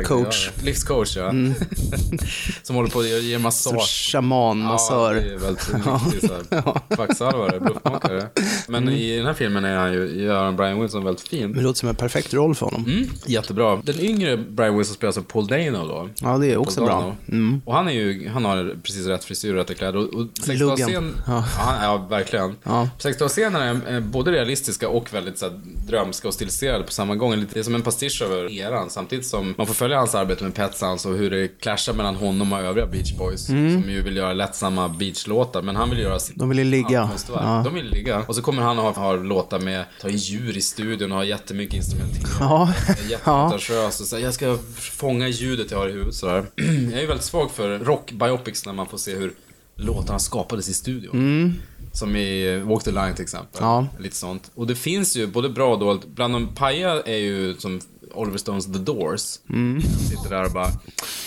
Coach. 0.04 0.50
Ja, 0.56 0.62
livscoach, 0.64 1.16
ja. 1.16 1.32
som 2.62 2.76
håller 2.76 2.90
på 2.90 2.98
att 3.00 3.06
ge- 3.08 3.18
ge 3.20 3.38
massage. 3.38 4.10
Shaman, 4.12 4.60
Ja, 4.60 5.10
det 5.14 5.20
är 5.20 5.36
väldigt 5.38 5.74
riktigt 5.74 6.30
såhär 6.30 6.72
kvacksalvare, 6.96 7.60
bluffmakare. 7.60 8.26
Men 8.68 8.88
i 8.88 9.16
den 9.16 9.26
här 9.26 9.34
filmen 9.34 9.64
är 9.64 9.76
han 9.76 9.92
ju, 9.92 10.22
gör 10.22 10.52
Brian 10.52 10.80
Wilson 10.80 11.04
väldigt 11.04 11.28
fin. 11.28 11.52
Det 11.52 11.60
låter 11.60 11.78
som 11.78 11.88
en 11.88 11.94
perfekt 11.94 12.34
roll 12.34 12.54
för 12.54 12.66
honom. 12.66 12.84
Mm, 12.86 13.08
jättebra. 13.26 13.80
Den 13.84 14.00
yngre 14.00 14.36
Brian 14.36 14.78
Wilson 14.78 14.94
spelas 14.94 15.18
av 15.18 15.22
Paul 15.22 15.46
Dano 15.46 15.88
då. 15.88 16.08
Ja, 16.20 16.38
det 16.38 16.52
är 16.52 16.56
också 16.56 16.84
bra. 16.84 17.16
Mm. 17.28 17.62
Och 17.64 17.74
han 17.74 17.88
är 17.88 17.92
ju, 17.92 18.28
han 18.28 18.44
har 18.44 18.76
precis 18.82 19.06
rätt 19.06 19.24
frisyr 19.24 19.50
och 19.52 19.56
rätta 19.58 19.74
kläder. 19.74 19.96
Och, 19.96 20.04
och 20.14 20.26
60-talsscen, 20.44 20.58
Luggen. 20.86 21.14
ja. 21.26 21.44
Ja. 21.82 22.06
verkligen. 22.10 22.56
Ja. 22.62 22.88
60-talsscenerna 22.98 23.86
är 23.88 23.94
eh, 23.94 24.00
både 24.00 24.32
realistiska 24.32 24.88
och 24.88 25.14
väldigt 25.14 25.38
så 25.38 25.46
här, 25.48 25.60
drömska 25.88 26.28
och 26.28 26.34
stiliserade 26.34 26.84
på 26.84 26.92
samma 26.92 27.14
gång. 27.16 27.34
Lite- 27.36 27.54
Det 27.54 27.60
är 27.60 27.64
som 27.64 27.74
en 27.74 27.82
pastisch 27.82 28.22
över 28.22 28.52
eran, 28.52 28.90
samtidigt 28.90 29.26
som 29.26 29.54
man 29.58 29.66
får 29.66 29.74
följa 29.74 29.98
hans 29.98 30.14
arbete 30.14 30.44
med 30.44 30.54
Pet 30.54 30.76
Sounds 30.76 31.06
och 31.06 31.16
hur 31.16 31.30
det 31.30 31.48
clashar 31.60 31.87
mellan 31.92 32.14
honom 32.14 32.52
och 32.52 32.60
övriga 32.60 32.86
Beach 32.86 33.12
Boys. 33.12 33.46
Som 33.46 33.90
ju 33.90 34.02
vill 34.02 34.16
göra 34.16 34.32
lättsamma 34.32 34.88
beachlåtar, 34.88 35.62
men 35.62 35.76
han 35.76 35.90
vill 35.90 35.98
göra 35.98 36.18
sitt 36.18 36.38
Mm. 36.38 36.48
De 36.48 36.48
vill 36.48 36.58
ju 36.58 36.64
ligga. 36.64 37.10
Ja. 37.28 37.62
De 37.64 37.74
vill 37.74 37.90
ligga. 37.90 38.22
Och 38.26 38.34
så 38.34 38.42
kommer 38.42 38.62
han 38.62 38.78
att 38.78 38.96
ha, 38.96 39.04
ha 39.04 39.16
låtar 39.16 39.58
med, 39.60 39.84
ta 40.00 40.08
in 40.08 40.16
djur 40.16 40.56
i 40.56 40.60
studion 40.60 41.12
och 41.12 41.18
ha 41.18 41.24
jättemycket 41.24 41.74
instrumentering. 41.74 42.26
Ja. 42.40 42.72
Jättepretentiös 43.08 44.00
och 44.00 44.06
så 44.06 44.16
här, 44.16 44.22
jag 44.22 44.34
ska 44.34 44.58
fånga 44.76 45.28
ljudet 45.28 45.70
jag 45.70 45.78
har 45.78 45.88
i 45.88 45.92
huvudet 45.92 46.14
sådär. 46.14 46.46
Jag 46.56 46.92
är 46.92 47.00
ju 47.00 47.06
väldigt 47.06 47.26
svag 47.26 47.50
för 47.50 47.78
rock 47.78 48.12
biopics 48.12 48.66
när 48.66 48.72
man 48.72 48.86
får 48.86 48.98
se 48.98 49.14
hur 49.14 49.32
låtarna 49.76 50.18
skapades 50.18 50.68
i 50.68 50.74
studion. 50.74 51.54
Som 51.92 52.16
i 52.16 52.54
eh, 52.54 52.68
Walk 52.68 52.84
the 52.84 52.90
Line 52.90 53.14
till 53.14 53.22
exempel. 53.22 53.62
Mm. 53.62 53.70
Ja. 53.70 53.86
Lite 53.98 54.16
sånt. 54.16 54.50
Och 54.54 54.66
det 54.66 54.74
finns 54.74 55.16
ju 55.16 55.26
både 55.26 55.48
bra 55.48 55.72
och 55.72 55.78
dåligt. 55.78 56.06
Bland 56.06 56.34
de 56.34 56.48
paja 56.54 57.02
är 57.06 57.16
ju 57.16 57.54
som 57.58 57.80
Oliver 58.14 58.38
Stones 58.38 58.66
The 58.66 58.78
Doors. 58.78 59.38
Mm. 59.50 59.82
Sitter 59.82 60.30
där 60.30 60.44
och 60.44 60.50
bara 60.50 60.72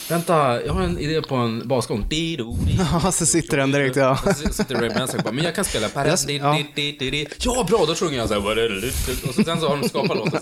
Vänta, 0.10 0.66
jag 0.66 0.74
har 0.74 0.82
en 0.82 1.00
idé 1.00 1.22
på 1.22 1.36
en 1.36 1.68
basgång. 1.68 2.06
Ja, 2.78 3.12
så 3.12 3.26
sitter 3.26 3.58
den 3.58 3.72
direkt, 3.72 3.96
ja. 3.96 4.18
så 4.18 4.54
sitter 4.54 4.76
Ray 4.76 4.90
Manson 4.90 5.18
och 5.20 5.24
bara, 5.24 5.32
men 5.32 5.44
jag 5.44 5.56
kan 5.56 5.66
spela 5.66 5.88
ja. 5.96 6.18
ja. 6.32 6.58
ja, 7.40 7.66
bra, 7.70 7.86
då 7.88 7.96
sjunger 7.96 8.18
jag 8.18 8.28
så 8.28 8.34
här. 8.34 9.28
Och 9.28 9.36
så 9.36 9.44
sen 9.44 9.60
så 9.60 9.70
har 9.70 9.78
de 9.78 9.90
skapat 9.90 10.18
låten. 10.18 10.40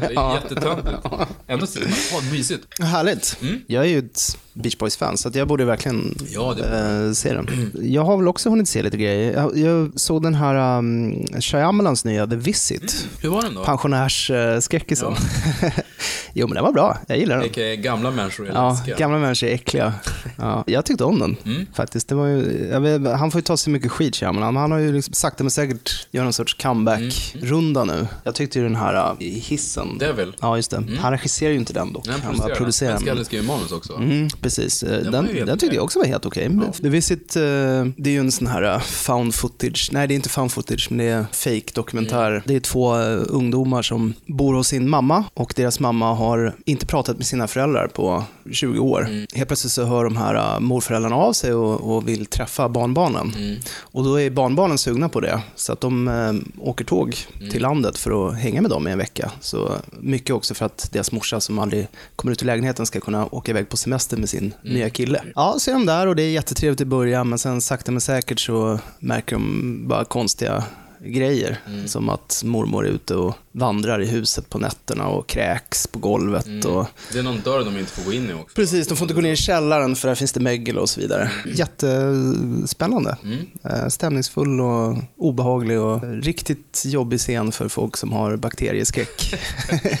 Det 0.00 0.20
är 0.20 0.34
jättetöntigt. 0.34 0.98
Ändå 1.46 1.66
sitter 1.66 1.88
man, 1.88 1.98
åh, 2.14 2.32
mysigt. 2.32 2.82
Härligt. 2.82 3.38
Jag 3.66 3.84
är 3.84 3.88
ju 3.88 3.98
ett 3.98 4.38
Beach 4.52 4.76
Boys-fan, 4.76 5.18
så 5.18 5.30
jag 5.34 5.48
borde 5.48 5.64
verkligen 5.64 6.14
Ja, 6.30 6.50
eh, 6.58 7.12
se 7.12 7.32
den. 7.32 7.72
Jag 7.82 8.04
har 8.04 8.16
väl 8.16 8.28
också 8.28 8.50
hunnit 8.50 8.68
se 8.68 8.82
lite 8.82 8.96
grejer. 8.96 9.32
Jag, 9.32 9.58
jag 9.58 10.00
såg 10.00 10.22
den 10.22 10.34
här 10.34 10.78
um, 10.78 11.26
Shyamalans 11.40 12.04
nya 12.04 12.26
The 12.26 12.36
Visit. 12.36 13.06
Hur 13.20 13.28
var 13.28 13.42
den 13.42 13.54
då? 13.54 13.64
Pensionärsskräckisen. 13.64 15.14
jo, 16.32 16.46
men 16.46 16.54
den 16.54 16.64
var 16.64 16.72
bra. 16.72 16.98
Jag 17.08 17.18
gillar 17.18 17.34
den. 17.36 17.42
Vilka 17.42 17.74
gamla 17.74 18.10
människor 18.10 18.48
är 18.48 18.52
Ja, 18.52 18.70
läskiga. 18.70 18.96
gamla 18.96 19.18
människor 19.18 19.46
är 19.48 19.52
äckliga. 19.54 19.92
Ja, 20.40 20.64
jag 20.66 20.84
tyckte 20.84 21.04
om 21.04 21.18
den 21.18 21.36
Mm. 21.44 21.66
faktiskt. 21.74 22.08
Det 22.08 22.14
var 22.14 22.26
ju, 22.26 22.42
vet, 22.80 23.18
han 23.18 23.30
får 23.30 23.38
ju 23.38 23.42
ta 23.42 23.56
sig 23.56 23.72
mycket 23.72 23.92
skit, 23.92 24.16
Shyamalan. 24.16 24.56
Han 24.56 24.72
har 24.72 24.78
ju 24.78 24.92
liksom 24.92 25.14
sakta 25.14 25.44
men 25.44 25.50
säkert 25.50 26.06
gör 26.10 26.24
någon 26.24 26.32
sorts 26.32 26.54
comeback-runda 26.54 27.84
nu. 27.84 28.06
Jag 28.24 28.34
tyckte 28.34 28.58
ju 28.58 28.64
den 28.64 28.76
här 28.76 29.10
uh, 29.12 29.16
hissen. 29.20 29.98
Devil. 29.98 30.32
Ja, 30.40 30.56
just 30.56 30.70
det. 30.70 30.84
Han 31.00 31.12
regiserar 31.12 31.50
ju 31.50 31.56
inte 31.58 31.72
den 31.72 31.92
dock. 31.92 32.04
Den 32.04 32.20
han 32.20 32.36
bara 32.36 32.54
producerar 32.54 32.98
den. 32.98 33.16
den. 33.16 33.24
skriver 33.24 33.44
manus 33.46 33.72
också. 33.72 33.94
Mm, 33.94 34.28
precis. 34.40 34.82
Eh, 34.82 35.02
Den, 35.02 35.12
den, 35.12 35.26
helt 35.26 35.60
tyckte 35.60 35.76
jag 35.76 35.84
också 35.84 35.98
var 35.98 36.06
helt 36.06 36.26
okej. 36.26 36.50
The 36.82 36.88
Visit, 36.88 37.36
eh, 37.36 37.42
det 37.42 38.10
är 38.10 38.10
ju 38.10 38.20
en 38.20 38.32
sån 38.32 38.46
här 38.46 38.62
eh, 38.62 38.80
found 38.80 39.34
footage, 39.34 39.88
nej 39.92 40.08
det 40.08 40.14
är 40.14 40.16
inte 40.16 40.28
found 40.28 40.52
footage, 40.52 40.86
men 40.90 40.98
det 40.98 41.04
är 41.04 41.24
fake 41.32 41.72
dokumentär. 41.74 42.30
Mm. 42.30 42.42
Det 42.46 42.56
är 42.56 42.60
två 42.60 42.94
ungdomar 43.28 43.82
som 43.82 44.14
bor 44.26 44.54
hos 44.54 44.68
sin 44.68 44.88
mamma 44.88 45.24
och 45.34 45.54
deras 45.58 45.80
mamma 45.80 46.14
har 46.14 46.54
inte 46.64 46.86
pratat 46.86 47.16
med 47.16 47.26
sina 47.26 47.48
föräldrar 47.48 47.86
på 47.86 48.24
20 48.52 48.78
år. 48.78 49.06
Mm. 49.06 49.26
Helt 49.34 49.48
plötsligt 49.48 49.72
så 49.72 49.84
hör 49.84 50.04
de 50.04 50.16
här 50.16 50.34
eh, 50.34 50.60
morföräldrarna 50.60 51.16
av 51.16 51.32
sig 51.32 51.52
och, 51.54 51.96
och 51.96 52.08
vill 52.08 52.26
träffa 52.26 52.68
barnbarnen. 52.68 53.32
Mm. 53.36 53.56
Och 53.80 54.04
då 54.04 54.20
är 54.20 54.30
barnbarnen 54.30 54.78
sugna 54.78 55.08
på 55.08 55.20
det, 55.20 55.40
så 55.54 55.72
att 55.72 55.80
de 55.80 56.08
eh, 56.08 56.66
åker 56.66 56.84
tåg 56.84 57.14
Mm. 57.38 57.50
till 57.50 57.62
landet 57.62 57.98
för 57.98 58.28
att 58.28 58.36
hänga 58.38 58.62
med 58.62 58.70
dem 58.70 58.88
i 58.88 58.90
en 58.90 58.98
vecka. 58.98 59.30
Så 59.40 59.72
mycket 60.00 60.34
också 60.34 60.54
för 60.54 60.66
att 60.66 60.88
deras 60.92 61.12
morsa 61.12 61.40
som 61.40 61.58
aldrig 61.58 61.88
kommer 62.16 62.32
ut 62.32 62.42
ur 62.42 62.46
lägenheten 62.46 62.86
ska 62.86 63.00
kunna 63.00 63.26
åka 63.26 63.50
iväg 63.50 63.68
på 63.68 63.76
semester 63.76 64.16
med 64.16 64.28
sin 64.28 64.54
Mm. 64.64 64.74
nya 64.74 64.90
kille. 64.90 65.22
Ja, 65.34 65.54
så 65.58 65.70
är 65.70 65.74
de 65.74 65.86
där 65.86 66.06
och 66.06 66.16
det 66.16 66.22
är 66.22 66.30
jättetrevligt 66.30 66.80
i 66.80 66.84
början, 66.84 67.28
men 67.28 67.38
sen 67.38 67.60
sakta 67.60 67.92
men 67.92 68.00
säkert 68.00 68.40
så 68.40 68.78
märker 68.98 69.36
de 69.36 69.82
bara 69.88 70.04
konstiga 70.04 70.64
grejer. 71.04 71.60
Mm. 71.66 71.88
Som 71.88 72.08
att 72.08 72.42
mormor 72.44 72.86
är 72.86 72.90
ute 72.90 73.14
och 73.14 73.34
vandrar 73.52 74.02
i 74.02 74.06
huset 74.06 74.50
på 74.50 74.58
nätterna 74.58 75.06
och 75.06 75.26
kräks 75.26 75.86
på 75.86 75.98
golvet. 75.98 76.46
Mm. 76.46 76.70
Och... 76.72 76.86
Det 77.12 77.18
är 77.18 77.22
någon 77.22 77.40
dörr 77.40 77.64
de 77.64 77.78
inte 77.78 77.92
får 77.92 78.02
gå 78.04 78.12
in 78.12 78.30
i 78.30 78.32
också. 78.32 78.54
Precis, 78.54 78.88
de 78.88 78.96
får 78.96 79.04
inte 79.04 79.14
gå 79.14 79.20
ner 79.20 79.32
i 79.32 79.36
källaren 79.36 79.96
för 79.96 80.08
där 80.08 80.14
finns 80.14 80.32
det 80.32 80.40
mögel 80.40 80.78
och 80.78 80.88
så 80.88 81.00
vidare. 81.00 81.30
Jättespännande. 81.54 83.16
Mm. 83.24 83.38
Eh, 83.64 83.88
Stämningsfull 83.88 84.60
och 84.60 84.96
obehaglig 85.16 85.80
och 85.80 86.02
riktigt 86.22 86.82
jobbig 86.86 87.18
scen 87.20 87.52
för 87.52 87.68
folk 87.68 87.96
som 87.96 88.12
har 88.12 88.36
bakterieskräck. 88.36 89.34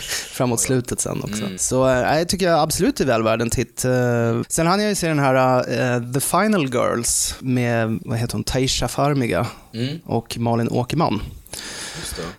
Framåt 0.32 0.60
slutet 0.60 1.00
sen 1.00 1.22
också. 1.22 1.44
Mm. 1.44 1.58
Så 1.58 1.88
eh, 1.88 2.18
jag 2.18 2.28
tycker 2.28 2.48
absolut 2.48 2.96
det 2.96 3.04
är 3.04 3.06
väl 3.08 3.22
värd 3.22 3.42
en 3.42 3.50
titt. 3.50 3.84
Eh, 3.84 4.40
Sen 4.48 4.66
hann 4.66 4.80
jag 4.80 4.88
ju 4.88 4.94
se 4.94 5.08
den 5.08 5.18
här 5.18 5.58
eh, 5.96 6.12
The 6.12 6.20
Final 6.20 6.68
Girls 6.74 7.34
med, 7.40 7.98
vad 8.04 8.18
heter 8.18 8.32
hon, 8.32 8.44
Taisha 8.44 8.88
Farmiga 8.88 9.46
Mm, 9.74 9.98
och 10.04 10.38
Malin 10.38 10.68
Åkerman. 10.68 11.20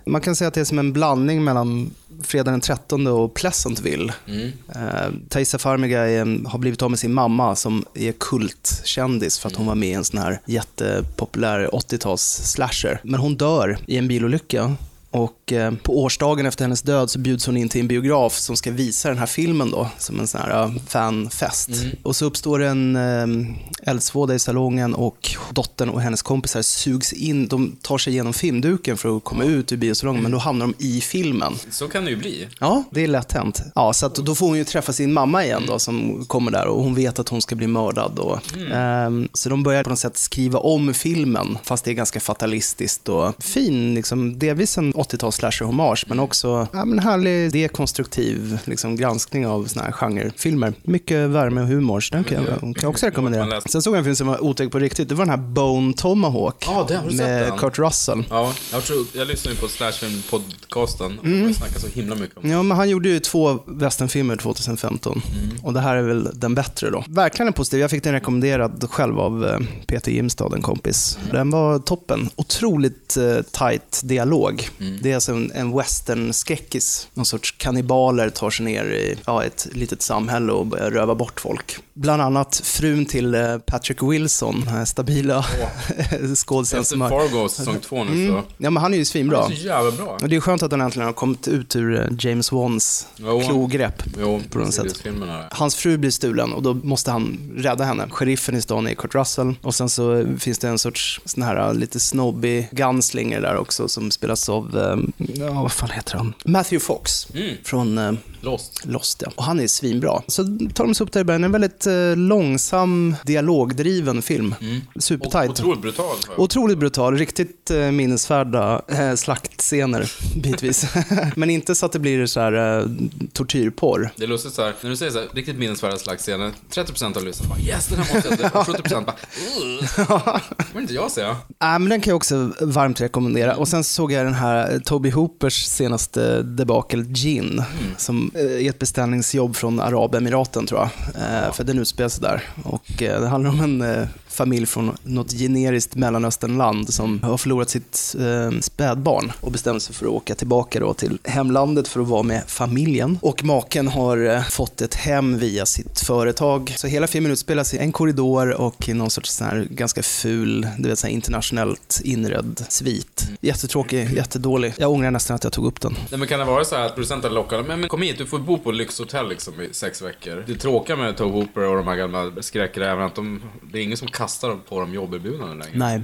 Man 0.05 0.21
kan 0.21 0.35
säga 0.35 0.47
att 0.47 0.53
det 0.53 0.61
är 0.61 0.65
som 0.65 0.79
en 0.79 0.93
blandning 0.93 1.43
mellan 1.43 1.91
Fredag 2.21 2.51
den 2.51 2.61
13 2.61 3.07
och 3.07 3.33
Pleasantville. 3.33 4.13
Mm. 4.27 4.47
Uh, 4.47 5.13
Taisa 5.29 5.57
Farmiga 5.57 6.07
är, 6.07 6.47
har 6.47 6.59
blivit 6.59 6.81
av 6.81 6.89
med 6.89 6.99
sin 6.99 7.13
mamma 7.13 7.55
som 7.55 7.85
är 7.93 8.11
kultkändis 8.11 9.39
för 9.39 9.49
att 9.49 9.55
hon 9.55 9.65
var 9.65 9.75
med 9.75 9.89
i 9.89 9.93
en 9.93 10.05
sån 10.05 10.19
här 10.19 10.41
jättepopulär 10.45 11.67
80-tals 11.67 12.41
slasher. 12.43 12.99
Men 13.03 13.19
hon 13.19 13.35
dör 13.35 13.77
i 13.85 13.97
en 13.97 14.07
bilolycka 14.07 14.75
och 15.11 15.51
eh, 15.51 15.73
på 15.83 16.03
årsdagen 16.03 16.45
efter 16.45 16.65
hennes 16.65 16.81
död 16.81 17.09
så 17.09 17.19
bjuds 17.19 17.45
hon 17.45 17.57
in 17.57 17.69
till 17.69 17.81
en 17.81 17.87
biograf 17.87 18.37
som 18.37 18.57
ska 18.57 18.71
visa 18.71 19.09
den 19.09 19.17
här 19.17 19.25
filmen 19.25 19.71
då, 19.71 19.89
som 19.97 20.19
en 20.19 20.27
sån 20.27 20.41
här 20.41 20.65
uh, 20.65 20.75
fanfest. 20.87 21.69
Och 22.03 22.15
så 22.15 22.25
uppstår 22.25 22.63
en 22.63 22.95
um, 22.95 23.55
eldsvåda 23.83 24.35
i 24.35 24.39
salongen 24.39 24.93
och 24.93 25.35
dottern 25.51 25.89
och 25.89 26.01
hennes 26.01 26.21
kompisar 26.21 26.61
sugs 26.61 27.13
in, 27.13 27.47
de 27.47 27.75
tar 27.81 27.97
sig 27.97 28.13
igenom 28.13 28.33
filmduken 28.33 28.97
för 28.97 29.17
att 29.17 29.23
komma 29.23 29.43
ut 29.43 29.71
ur 29.71 29.77
biosalongen, 29.77 30.23
men 30.23 30.31
då 30.31 30.37
hamnar 30.37 30.65
de 30.65 30.85
i 30.85 31.01
filmen. 31.01 31.53
Så 31.71 31.87
kan 31.87 32.05
det 32.05 32.11
ju 32.11 32.17
bli. 32.17 32.47
Ja, 32.59 32.83
det 32.91 33.03
är 33.03 33.07
lätt 33.07 33.31
hänt. 33.31 33.61
Ja, 33.75 33.93
så 33.93 34.05
att 34.05 34.15
då 34.15 34.35
får 34.35 34.47
hon 34.47 34.57
ju 34.57 34.63
träffa 34.63 34.93
sin 34.93 35.13
mamma 35.13 35.45
igen 35.45 35.63
då, 35.67 35.79
som 35.79 36.25
kommer 36.25 36.51
där 36.51 36.67
och 36.67 36.83
hon 36.83 36.95
vet 36.95 37.19
att 37.19 37.29
hon 37.29 37.41
ska 37.41 37.55
bli 37.55 37.67
mördad. 37.67 38.19
Och, 38.19 38.39
ehm, 38.73 39.29
så 39.33 39.49
de 39.49 39.63
börjar 39.63 39.83
på 39.83 39.89
något 39.89 39.99
sätt 39.99 40.17
skriva 40.17 40.59
om 40.59 40.93
filmen, 40.93 41.57
fast 41.63 41.85
det 41.85 41.91
är 41.91 41.95
ganska 41.95 42.19
fatalistiskt 42.19 43.09
och 43.09 43.43
fin, 43.43 43.93
liksom, 43.93 44.39
delvis 44.39 44.77
en 44.77 44.93
80-tals 44.99 45.35
slasher-hommage, 45.41 46.05
men 46.07 46.19
också 46.19 46.67
ja, 46.73 46.85
men 46.85 46.99
härlig 46.99 47.51
dekonstruktiv 47.53 48.59
liksom, 48.65 48.95
granskning 48.95 49.47
av 49.47 49.65
såna 49.65 49.85
här 49.85 49.91
genrefilmer. 49.91 50.73
Mycket 50.83 51.29
värme 51.29 51.61
och 51.61 51.67
humor, 51.67 51.99
så 51.99 52.15
den 52.15 52.23
kan 52.23 52.43
jag, 52.43 52.59
kan 52.59 52.73
jag 52.81 52.89
också 52.89 53.05
rekommendera. 53.05 53.61
Sen 53.61 53.81
såg 53.81 53.93
jag 53.93 53.97
en 53.97 54.03
film 54.03 54.15
som 54.15 54.27
var 54.27 54.43
otäck 54.43 54.71
på 54.71 54.79
riktigt. 54.79 55.09
Det 55.09 55.15
var 55.15 55.25
den 55.25 55.29
här 55.39 55.47
Bone 55.47 55.93
Tomahawk 55.93 56.55
Ja, 56.67 56.85
den 56.87 57.15
med? 57.17 57.59
Kurt 57.59 57.79
Russell. 57.79 58.23
Ja, 58.29 58.53
jag, 58.71 58.83
tror, 58.83 59.05
jag 59.13 59.27
lyssnade 59.27 59.57
på 59.57 59.67
Slashfilm-podcasten 59.67 61.17
och 61.19 61.25
Mm. 61.25 61.47
de 61.47 61.53
snackar 61.53 61.79
så 61.79 61.87
himla 61.87 62.15
mycket 62.15 62.37
om 62.37 62.43
det. 62.43 62.49
Ja, 62.49 62.63
men 62.63 62.77
han 62.77 62.89
gjorde 62.89 63.09
ju 63.09 63.19
två 63.19 63.59
westernfilmer 63.65 64.35
2015 64.35 65.21
Mm. 65.43 65.57
och 65.63 65.73
det 65.73 65.79
här 65.79 65.95
är 65.95 66.01
väl 66.01 66.29
den 66.33 66.55
bättre 66.55 66.89
då. 66.89 67.03
Verkligen 67.07 67.47
en 67.47 67.53
positiv. 67.53 67.79
Jag 67.79 67.89
fick 67.91 68.03
den 68.03 68.13
rekommenderad 68.13 68.87
själv 68.91 69.19
av 69.19 69.45
eh, 69.45 69.59
Peter 69.87 70.11
Jimstad, 70.11 70.55
en 70.55 70.61
kompis. 70.61 71.17
Mm. 71.21 71.35
Den 71.35 71.49
var 71.51 71.79
toppen. 71.79 72.29
Otroligt 72.35 73.17
eh, 73.17 73.41
tight 73.41 74.01
dialog. 74.03 74.69
Mm. 74.79 74.88
Det 75.01 75.11
är 75.11 75.15
alltså 75.15 75.31
en, 75.31 75.51
en 75.55 75.71
western-skräckis. 75.79 77.07
Någon 77.13 77.25
sorts 77.25 77.51
kannibaler 77.57 78.29
tar 78.29 78.49
sig 78.49 78.65
ner 78.65 78.85
i 78.85 79.15
ja, 79.25 79.43
ett 79.43 79.67
litet 79.71 80.01
samhälle 80.01 80.51
och 80.51 80.65
börjar 80.65 80.91
röva 80.91 81.15
bort 81.15 81.39
folk. 81.41 81.77
Bland 81.93 82.21
annat 82.21 82.61
frun 82.63 83.05
till 83.05 83.35
eh, 83.35 83.57
Patrick 83.57 84.03
Wilson, 84.03 84.59
den 84.65 84.73
här 84.73 84.85
stabila 84.85 85.45
skådisen 86.35 86.79
Efter. 86.79 86.97
Fargo 86.97 87.49
säsong 87.49 87.77
två 87.81 88.03
nu 88.03 88.27
så... 88.27 88.33
Mm. 88.33 88.43
Ja, 88.57 88.69
men 88.69 88.77
han 88.77 88.93
är 88.93 88.97
ju 88.97 89.01
Han 89.01 89.05
svinbra. 89.05 89.37
är 89.45 89.47
så 89.47 89.51
jävla 89.53 89.91
bra. 89.91 90.17
Och 90.21 90.29
det 90.29 90.35
är 90.35 90.39
skönt 90.39 90.63
att 90.63 90.71
han 90.71 90.81
äntligen 90.81 91.05
har 91.05 91.13
kommit 91.13 91.47
ut 91.47 91.75
ur 91.75 91.99
eh, 91.99 92.07
James 92.19 92.51
Wans 92.51 93.07
Jo. 93.17 93.41
klogrepp. 93.47 94.03
Jo, 94.19 94.41
på 94.51 94.59
något 94.59 94.73
sätt. 94.73 95.03
Hans 95.51 95.75
fru 95.75 95.97
blir 95.97 96.11
stulen 96.11 96.53
och 96.53 96.63
då 96.63 96.73
måste 96.73 97.11
han 97.11 97.39
rädda 97.57 97.83
henne. 97.83 98.07
Sheriffen 98.11 98.55
i 98.55 98.61
stan 98.61 98.87
är 98.87 98.93
Kurt 98.93 99.15
Russell 99.15 99.55
och 99.61 99.75
sen 99.75 99.89
så 99.89 100.25
finns 100.39 100.59
det 100.59 100.67
en 100.67 100.79
sorts 100.79 101.21
sån 101.25 101.43
här 101.43 101.67
eh, 101.67 101.73
lite 101.73 101.99
snobby 101.99 102.67
gunslinger 102.71 103.41
där 103.41 103.57
också 103.57 103.87
som 103.87 104.11
spelas 104.11 104.49
av, 104.49 104.77
ja 105.17 105.53
vad 105.61 105.71
fan 105.71 105.89
heter 105.89 106.17
han? 106.17 106.33
Matthew 106.45 106.85
Fox 106.85 107.27
Mm. 107.35 107.55
från 107.63 107.97
eh, 107.97 108.11
Lost. 108.41 108.85
Lost 108.85 109.21
ja. 109.25 109.31
Och 109.35 109.43
han 109.43 109.59
är 109.59 109.67
svinbra. 109.67 110.21
Så 110.27 110.43
tar 110.73 110.83
de 110.85 110.95
sig 110.95 111.03
upp 111.03 111.11
där 111.13 111.21
i 111.21 111.23
början. 111.23 111.43
En 111.43 111.51
väldigt 111.51 111.87
eh, 111.87 112.15
långsam, 112.15 113.15
dialogdriven 113.25 114.21
film. 114.21 114.55
Mm. 114.61 114.81
Supertight. 114.95 115.49
Otroligt 115.49 115.81
brutal. 115.81 116.15
Otroligt 116.37 116.77
brutal, 116.77 117.17
riktigt 117.17 117.71
eh, 117.71 117.77
minnesvärda 117.91 118.81
eh, 118.87 119.15
slaktscener 119.15 120.11
bitvis. 120.43 120.85
Men 121.35 121.49
inte 121.49 121.75
så 121.75 121.85
att 121.85 121.91
det 121.91 121.99
blir 121.99 122.25
så 122.25 122.39
här 122.39 122.79
eh, 122.79 122.85
tortyrporr. 123.33 124.11
Det 124.15 124.23
är 124.23 124.27
lustigt 124.27 124.53
så 124.53 124.61
här, 124.63 124.73
när 124.81 124.89
du 124.89 124.95
säger 124.97 125.11
så 125.11 125.19
här, 125.19 125.27
riktigt 125.33 125.55
minnesvärda 125.55 125.97
slagsscener, 125.97 126.51
30% 126.73 127.17
av 127.17 127.23
lyssnarna 127.25 127.49
bara 127.55 127.59
yes, 127.59 127.87
den 127.87 127.99
här 127.99 128.13
måste 128.15 128.29
jag 128.29 128.39
se. 128.39 128.45
Och 128.57 128.65
70% 128.77 129.05
bara 129.05 129.15
"Ugh." 129.61 130.39
Det 130.57 130.73
vill 130.73 130.81
inte 130.81 130.93
jag 130.93 131.11
säga. 131.11 131.29
Äh, 131.29 131.35
men 131.59 131.89
den 131.89 132.01
kan 132.01 132.11
jag 132.11 132.17
också 132.17 132.51
varmt 132.61 133.01
rekommendera. 133.01 133.55
Och 133.55 133.67
sen 133.67 133.83
såg 133.83 134.11
jag 134.11 134.25
den 134.25 134.33
här 134.33 134.68
Toby 134.85 135.09
Hoopers 135.09 135.65
senaste 135.65 136.41
debacle 136.41 137.03
Gin, 137.03 137.63
som 137.97 138.31
eh, 138.35 138.65
är 138.65 138.69
ett 138.69 138.79
beställningsjobb 138.79 139.55
från 139.55 139.79
Arabemiraten 139.79 140.65
tror 140.65 140.79
jag. 140.79 140.89
Eh, 141.23 141.53
för 141.53 141.63
den 141.63 141.79
utspelar 141.79 142.09
sig 142.09 142.21
där. 142.21 142.43
Och 142.63 143.03
eh, 143.03 143.21
det 143.21 143.27
handlar 143.27 143.49
om 143.49 143.61
en 143.61 143.81
eh, 143.81 144.07
familj 144.39 144.65
från 144.65 144.97
något 145.03 145.31
generiskt 145.31 145.95
Mellanösternland 145.95 146.93
som 146.93 147.23
har 147.23 147.37
förlorat 147.37 147.69
sitt 147.69 148.15
eh, 148.19 148.59
spädbarn 148.59 149.31
och 149.41 149.51
bestämt 149.51 149.83
sig 149.83 149.95
för 149.95 150.05
att 150.05 150.11
åka 150.11 150.35
tillbaka 150.35 150.79
då 150.79 150.93
till 150.93 151.17
hemlandet 151.23 151.87
för 151.87 152.01
att 152.01 152.07
vara 152.07 152.23
med 152.23 152.43
familjen. 152.47 153.19
Och 153.21 153.43
maken 153.43 153.87
har 153.87 154.17
eh, 154.17 154.43
fått 154.43 154.81
ett 154.81 154.95
hem 154.95 155.37
via 155.37 155.65
sitt 155.65 155.99
företag. 155.99 156.73
Så 156.77 156.87
hela 156.87 157.07
filmen 157.07 157.31
utspelar 157.31 157.63
sig 157.63 157.79
i 157.79 157.81
en 157.81 157.91
korridor 157.91 158.61
och 158.61 158.89
i 158.89 158.93
någon 158.93 159.09
sorts 159.09 159.29
sån 159.31 159.47
här 159.47 159.67
ganska 159.71 160.03
ful, 160.03 160.67
du 160.77 160.89
vet, 160.89 160.99
så 160.99 161.07
här 161.07 161.13
internationellt 161.13 162.01
inredd 162.03 162.65
svit. 162.69 163.29
Jättetråkig, 163.41 164.13
jättedålig. 164.13 164.73
Jag 164.77 164.91
ångrar 164.91 165.11
nästan 165.11 165.35
att 165.35 165.43
jag 165.43 165.53
tog 165.53 165.65
upp 165.65 165.81
den. 165.81 165.95
Nej, 166.09 166.19
men 166.19 166.27
kan 166.27 166.39
det 166.39 166.45
vara 166.45 166.65
så 166.65 166.75
här 166.75 166.85
att 166.85 166.95
producenten 166.95 167.33
lockade, 167.33 167.63
men, 167.63 167.79
men 167.79 167.89
kom 167.89 168.01
hit, 168.01 168.17
du 168.17 168.25
får 168.25 168.39
bo 168.39 168.57
på 168.57 168.71
lyxhotell 168.71 169.29
liksom 169.29 169.61
i 169.61 169.69
sex 169.71 170.01
veckor. 170.01 170.43
Det 170.47 170.55
tråkiga 170.55 170.95
med 170.95 171.17
Toe 171.17 171.31
Hooper 171.31 171.61
och 171.61 171.75
de 171.75 171.87
här 171.87 171.95
gamla 171.95 172.31
skräckrävarna 172.41 173.05
att 173.05 173.15
de, 173.15 173.41
det 173.71 173.79
är 173.79 173.83
ingen 173.83 173.97
som 173.97 174.07
kastar 174.07 174.28
på 174.69 174.79
dem 174.79 174.93
jobberbjudanden 174.93 175.57
längre. 175.59 175.77
Nej, 175.77 176.01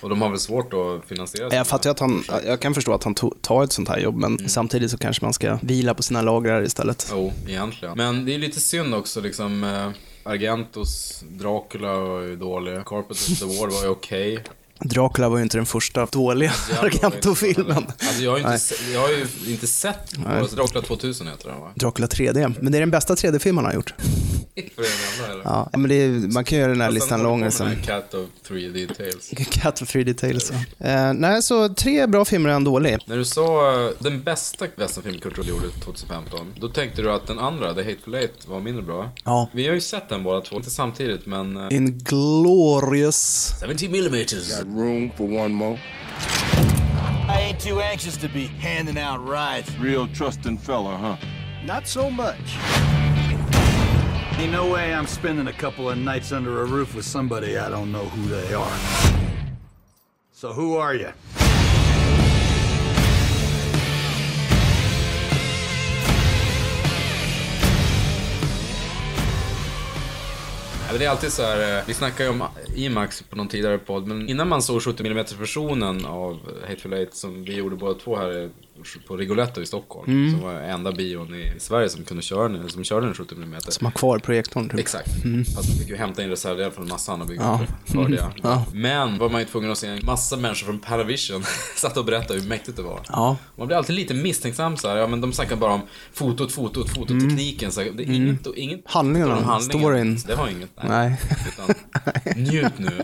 Och 0.00 0.08
de 0.08 0.22
har 0.22 0.28
väl 0.30 0.38
svårt 0.38 0.72
att 0.72 1.08
finansiera 1.08 1.54
jag 1.54 1.66
fattar 1.66 1.90
att 1.90 2.00
han, 2.00 2.24
jag 2.46 2.60
kan 2.60 2.74
förstå 2.74 2.92
att 2.94 3.04
han 3.04 3.14
tar 3.40 3.64
ett 3.64 3.72
sånt 3.72 3.88
här 3.88 3.98
jobb, 3.98 4.16
men 4.16 4.48
samtidigt 4.48 4.90
så 4.90 4.98
kanske 4.98 5.24
man 5.24 5.32
ska 5.32 5.58
vila 5.62 5.94
på 5.94 6.02
sina 6.02 6.22
lagrar 6.22 6.62
istället. 6.62 7.08
Jo, 7.12 7.32
egentligen. 7.48 7.96
Men 7.96 8.24
det 8.24 8.34
är 8.34 8.38
lite 8.38 8.60
synd 8.60 8.94
också 8.94 9.20
liksom. 9.20 9.64
Eh, 9.64 9.90
Argentos 10.32 11.24
Dracula 11.28 11.96
var 11.96 12.20
ju 12.20 12.36
dålig. 12.36 12.84
Carpet 12.86 13.10
of 13.10 13.38
the 13.38 13.44
War 13.44 13.70
var 13.70 13.82
ju 13.82 13.88
okej. 13.88 14.44
Dracula 14.80 15.28
var 15.28 15.36
ju 15.36 15.42
inte 15.42 15.56
den 15.56 15.66
första 15.66 16.06
dåliga 16.06 16.52
Argento-filmen. 16.82 17.86
Alltså 17.98 18.22
jag 18.22 18.30
har 18.30 18.38
inte, 18.38 18.58
se, 18.58 18.74
jag 18.92 19.00
har 19.00 19.08
ju 19.08 19.26
inte 19.52 19.66
sett 19.66 20.12
Nej. 20.26 20.44
Dracula 20.54 20.82
2000 20.82 21.26
heter 21.26 21.48
den 21.48 21.60
va? 21.60 21.70
Dracula 21.74 22.06
3D, 22.06 22.54
men 22.60 22.72
det 22.72 22.78
är 22.78 22.80
den 22.80 22.90
bästa 22.90 23.14
3D-filmen 23.14 23.64
han 23.64 23.72
har 23.72 23.74
gjort. 23.74 23.94
För 24.76 25.32
eller? 25.32 25.42
Ja, 25.44 25.68
men 25.72 25.88
det 25.88 25.94
är, 25.94 26.08
man 26.32 26.44
kan 26.44 26.58
göra 26.58 26.68
den 26.72 26.80
här 26.80 26.90
listan 26.90 27.22
lång. 27.22 27.40
det 27.42 27.50
Sen. 27.50 27.66
här 27.66 27.74
Cat 27.74 28.14
of 28.14 28.26
3D 28.48 28.94
Tales. 28.94 29.30
Cat 29.50 29.82
of 29.82 29.94
3D 29.94 30.14
Tales. 30.14 30.52
Ja. 30.78 30.86
Eh, 30.86 31.12
nej, 31.12 31.42
så 31.42 31.68
tre 31.68 32.06
bra 32.06 32.24
filmer 32.24 32.50
är 32.50 32.54
en 32.54 32.64
dålig. 32.64 32.98
När 33.06 33.16
du 33.16 33.24
sa 33.24 33.72
eh, 33.84 33.90
den 33.98 34.22
bästa 34.22 34.66
westernfilm 34.76 35.20
Kurt 35.20 35.38
Russell 35.38 35.48
gjorde 35.54 35.68
2015, 35.84 36.54
då 36.60 36.68
tänkte 36.68 37.02
du 37.02 37.12
att 37.12 37.26
den 37.26 37.38
andra, 37.38 37.74
The 37.74 37.82
Hateful 37.82 38.14
Eight, 38.14 38.48
var 38.48 38.60
mindre 38.60 38.82
bra. 38.82 39.10
Ja. 39.24 39.48
Vi 39.52 39.66
har 39.66 39.74
ju 39.74 39.80
sett 39.80 40.08
den 40.08 40.22
båda 40.22 40.40
två, 40.40 40.56
inte 40.56 40.70
samtidigt 40.70 41.26
men... 41.26 41.56
eh, 41.56 41.76
Inglorious. 41.76 43.52
70 43.68 43.88
millimeters. 43.88 44.50
Room 44.68 45.10
for 45.10 45.26
one 45.26 45.52
more. 45.52 45.78
I 47.26 47.40
ain't 47.40 47.58
too 47.58 47.80
anxious 47.80 48.18
to 48.18 48.28
be 48.28 48.46
handing 48.46 48.98
out 48.98 49.26
rides. 49.26 49.74
Real 49.78 50.06
trusting 50.08 50.58
fella, 50.58 50.96
huh? 50.96 51.16
Not 51.64 51.86
so 51.86 52.10
much. 52.10 52.38
Ain't 54.38 54.52
no 54.52 54.70
way 54.70 54.92
I'm 54.92 55.06
spending 55.06 55.46
a 55.46 55.52
couple 55.52 55.88
of 55.88 55.96
nights 55.96 56.32
under 56.32 56.60
a 56.60 56.64
roof 56.66 56.94
with 56.94 57.06
somebody 57.06 57.56
I 57.56 57.70
don't 57.70 57.90
know 57.90 58.04
who 58.04 58.28
they 58.28 58.52
are. 58.52 58.78
So 60.32 60.52
who 60.52 60.76
are 60.76 60.94
you? 60.94 61.12
Det 70.98 71.04
är 71.04 71.10
alltid 71.10 71.32
så 71.32 71.42
här, 71.42 71.78
eh, 71.78 71.84
vi 71.86 71.94
snackade 71.94 72.24
ju 72.24 72.30
om 72.30 72.44
IMAX 72.74 73.22
på 73.22 73.36
någon 73.36 73.48
tidigare 73.48 73.78
podd, 73.78 74.06
men 74.06 74.28
innan 74.28 74.48
man 74.48 74.62
såg 74.62 74.82
70 74.82 75.06
mm 75.06 75.24
versionen 75.38 76.06
av 76.06 76.38
Hateful 76.68 76.92
Eight 76.92 77.14
som 77.14 77.44
vi 77.44 77.54
gjorde 77.54 77.76
båda 77.76 77.94
två 77.94 78.16
här 78.16 78.50
på 79.08 79.16
Rigoletto 79.16 79.60
i 79.60 79.66
Stockholm, 79.66 80.04
Mm. 80.12 80.30
som 80.30 80.40
var 80.40 80.54
enda 80.54 80.92
bion 80.92 81.34
i 81.34 81.52
Sverige 81.58 81.88
som 81.88 82.04
kunde 82.04 82.22
köra 82.22 82.48
den, 82.48 82.68
som 82.70 82.84
körde 82.84 83.06
den 83.06 83.14
70 83.14 83.34
mm. 83.34 83.60
Som 83.68 83.84
har 83.84 83.92
kvar 83.92 84.18
projektorn. 84.18 84.68
Typ. 84.68 84.80
Exakt. 84.80 85.08
Fast 85.54 85.68
man 85.68 85.78
fick 85.78 85.88
ju 85.88 85.96
hämta 85.96 86.22
in 86.22 86.28
reservdelar 86.30 86.70
från 86.70 86.88
massan 86.88 87.20
och 87.20 87.26
bygga 87.28 87.42
Ja. 87.42 87.60
upp 87.62 87.68
det, 87.86 87.98
hörde 87.98 88.16
jag. 88.16 88.32
Ja. 88.42 88.64
Men 88.72 89.18
var 89.18 89.28
man 89.30 89.40
ju 89.40 89.46
tvungen 89.46 89.70
att 89.70 89.78
se 89.78 89.86
en 89.86 90.00
massa 90.06 90.36
människor 90.36 90.66
från 90.66 90.78
Panavision 90.78 91.42
satt 91.76 91.96
och 91.96 92.04
berättade 92.04 92.40
hur 92.40 92.48
mäktigt 92.48 92.76
det 92.76 92.82
var. 92.82 93.00
Ja. 93.08 93.36
Man 93.56 93.66
blir 93.66 93.76
alltid 93.76 93.96
lite 93.96 94.14
misstänksam 94.14 94.76
så 94.76 94.88
här. 94.88 94.96
ja 94.96 95.06
men 95.06 95.20
de 95.20 95.32
snackar 95.32 95.56
bara 95.56 95.72
om 95.72 95.80
fotot, 96.12 96.52
fotot, 96.52 96.90
fototekniken. 96.90 97.72
Så 97.72 97.80
här, 97.82 97.90
det 97.90 98.02
är 98.02 98.10
inget, 98.10 98.46
inget 98.56 98.72
Mm. 98.78 98.82
Handlingarna, 98.86 99.36
om 99.36 99.44
handlingen. 99.44 99.80
storyn. 99.82 100.18
Det 100.26 100.34
har 100.34 100.48
inget. 100.48 100.70
Nej. 100.88 101.16
Utan, 101.52 101.74
njut 102.42 102.78
nu. 102.78 103.02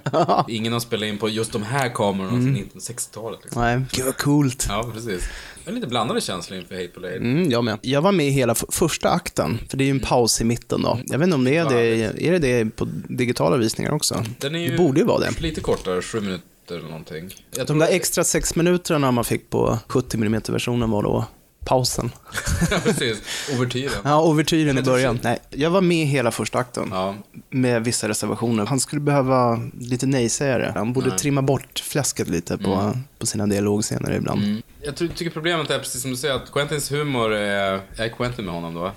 Ingen 0.49 0.73
har 0.73 0.81
spelat 0.81 1.07
in 1.07 1.19
på 1.19 1.29
just 1.29 1.53
de 1.53 1.63
här 1.63 1.89
kamerorna 1.89 2.33
Mm. 2.39 2.55
sedan 2.55 2.65
1960-talet. 2.81 3.41
Liksom. 3.43 3.63
Nej, 3.63 3.83
gud 3.93 4.05
vad 4.05 4.17
coolt. 4.17 4.67
Ja, 4.69 4.91
precis. 4.95 5.25
Jag 5.65 5.73
har 5.73 5.75
lite 5.75 5.87
blandade 5.87 6.21
känslor 6.21 6.59
inför 6.59 6.75
Hateful 6.75 7.05
Eight. 7.05 7.17
Mm, 7.17 7.51
jag 7.51 7.65
med. 7.65 7.79
Jag 7.83 8.03
var 8.03 8.13
med 8.13 8.27
i 8.27 8.31
hela 8.31 8.55
första 8.55 9.11
akten, 9.11 9.59
för 9.69 9.77
det 9.77 9.85
är 9.85 9.87
ju 9.87 9.91
en 9.91 10.01
paus 10.01 10.41
i 10.41 10.45
mitten 10.45 10.83
då. 10.83 10.99
Jag 11.07 11.19
vet 11.19 11.25
inte 11.27 11.35
om 11.37 11.45
det 11.45 11.57
är 11.57 11.69
det, 11.69 12.05
är 12.27 12.33
det 12.33 12.39
det 12.39 12.65
på 12.77 12.89
digitala 13.09 13.57
visningar 13.57 13.93
också? 13.93 14.25
Den 14.39 14.55
är 14.55 14.59
ju 14.59 14.69
det 14.71 14.77
borde 14.77 15.01
ju 15.01 15.07
vara 15.07 15.21
det. 15.21 15.41
lite 15.41 15.61
kortare, 15.61 16.03
sju 16.03 16.21
minuter 16.21 16.45
eller 16.69 16.89
någonting. 16.89 17.35
Jag 17.57 17.67
De 17.67 17.79
där 17.79 17.89
extra 17.91 18.25
sex 18.25 18.57
minuterna 18.57 19.11
man 19.11 19.25
fick 19.25 19.51
på 19.51 19.79
70 19.89 20.17
mm 20.17 20.43
versionen 20.49 20.91
var 20.91 21.03
då 21.03 21.25
pausen. 21.65 22.11
Ja, 22.71 22.79
precis. 22.85 23.23
Ouvertyren. 23.53 24.01
Ja, 24.05 24.23
ouvertyren 24.23 24.79
i 24.79 24.83
början. 24.83 25.19
Nej, 25.23 25.39
jag 25.51 25.71
var 25.71 25.81
med 25.81 26.07
hela 26.07 26.31
första 26.31 26.59
akten. 26.59 26.89
Ja, 26.91 27.15
Med 27.51 27.85
vissa 27.85 28.09
reservationer. 28.09 28.67
Han 28.67 28.81
skulle 28.81 29.01
behöva 29.01 29.61
lite 29.81 30.07
nej-sägare. 30.07 30.73
Han 30.75 30.93
borde 30.93 31.09
Nej. 31.09 31.19
trimma 31.19 31.43
bort 31.43 31.79
fläsket 31.79 32.29
lite 32.29 32.59
på, 32.59 32.93
på 33.19 33.27
sina 33.27 33.47
dialogscener 33.47 34.13
ibland. 34.13 34.43
Mm. 34.43 34.63
Jag 34.85 34.97
tycker 34.97 35.31
problemet 35.31 35.71
är 35.71 35.79
precis 35.79 36.03
som 36.03 36.11
du 36.11 36.17
säger 36.17 36.35
att 36.35 36.53
Quentins 36.53 36.93
humor 36.93 37.33
är... 37.35 37.81
Jag 37.97 38.07
är 38.07 38.11
Quentin 38.11 38.45
med 38.45 38.55
honom 38.55 38.75
då? 38.75 38.93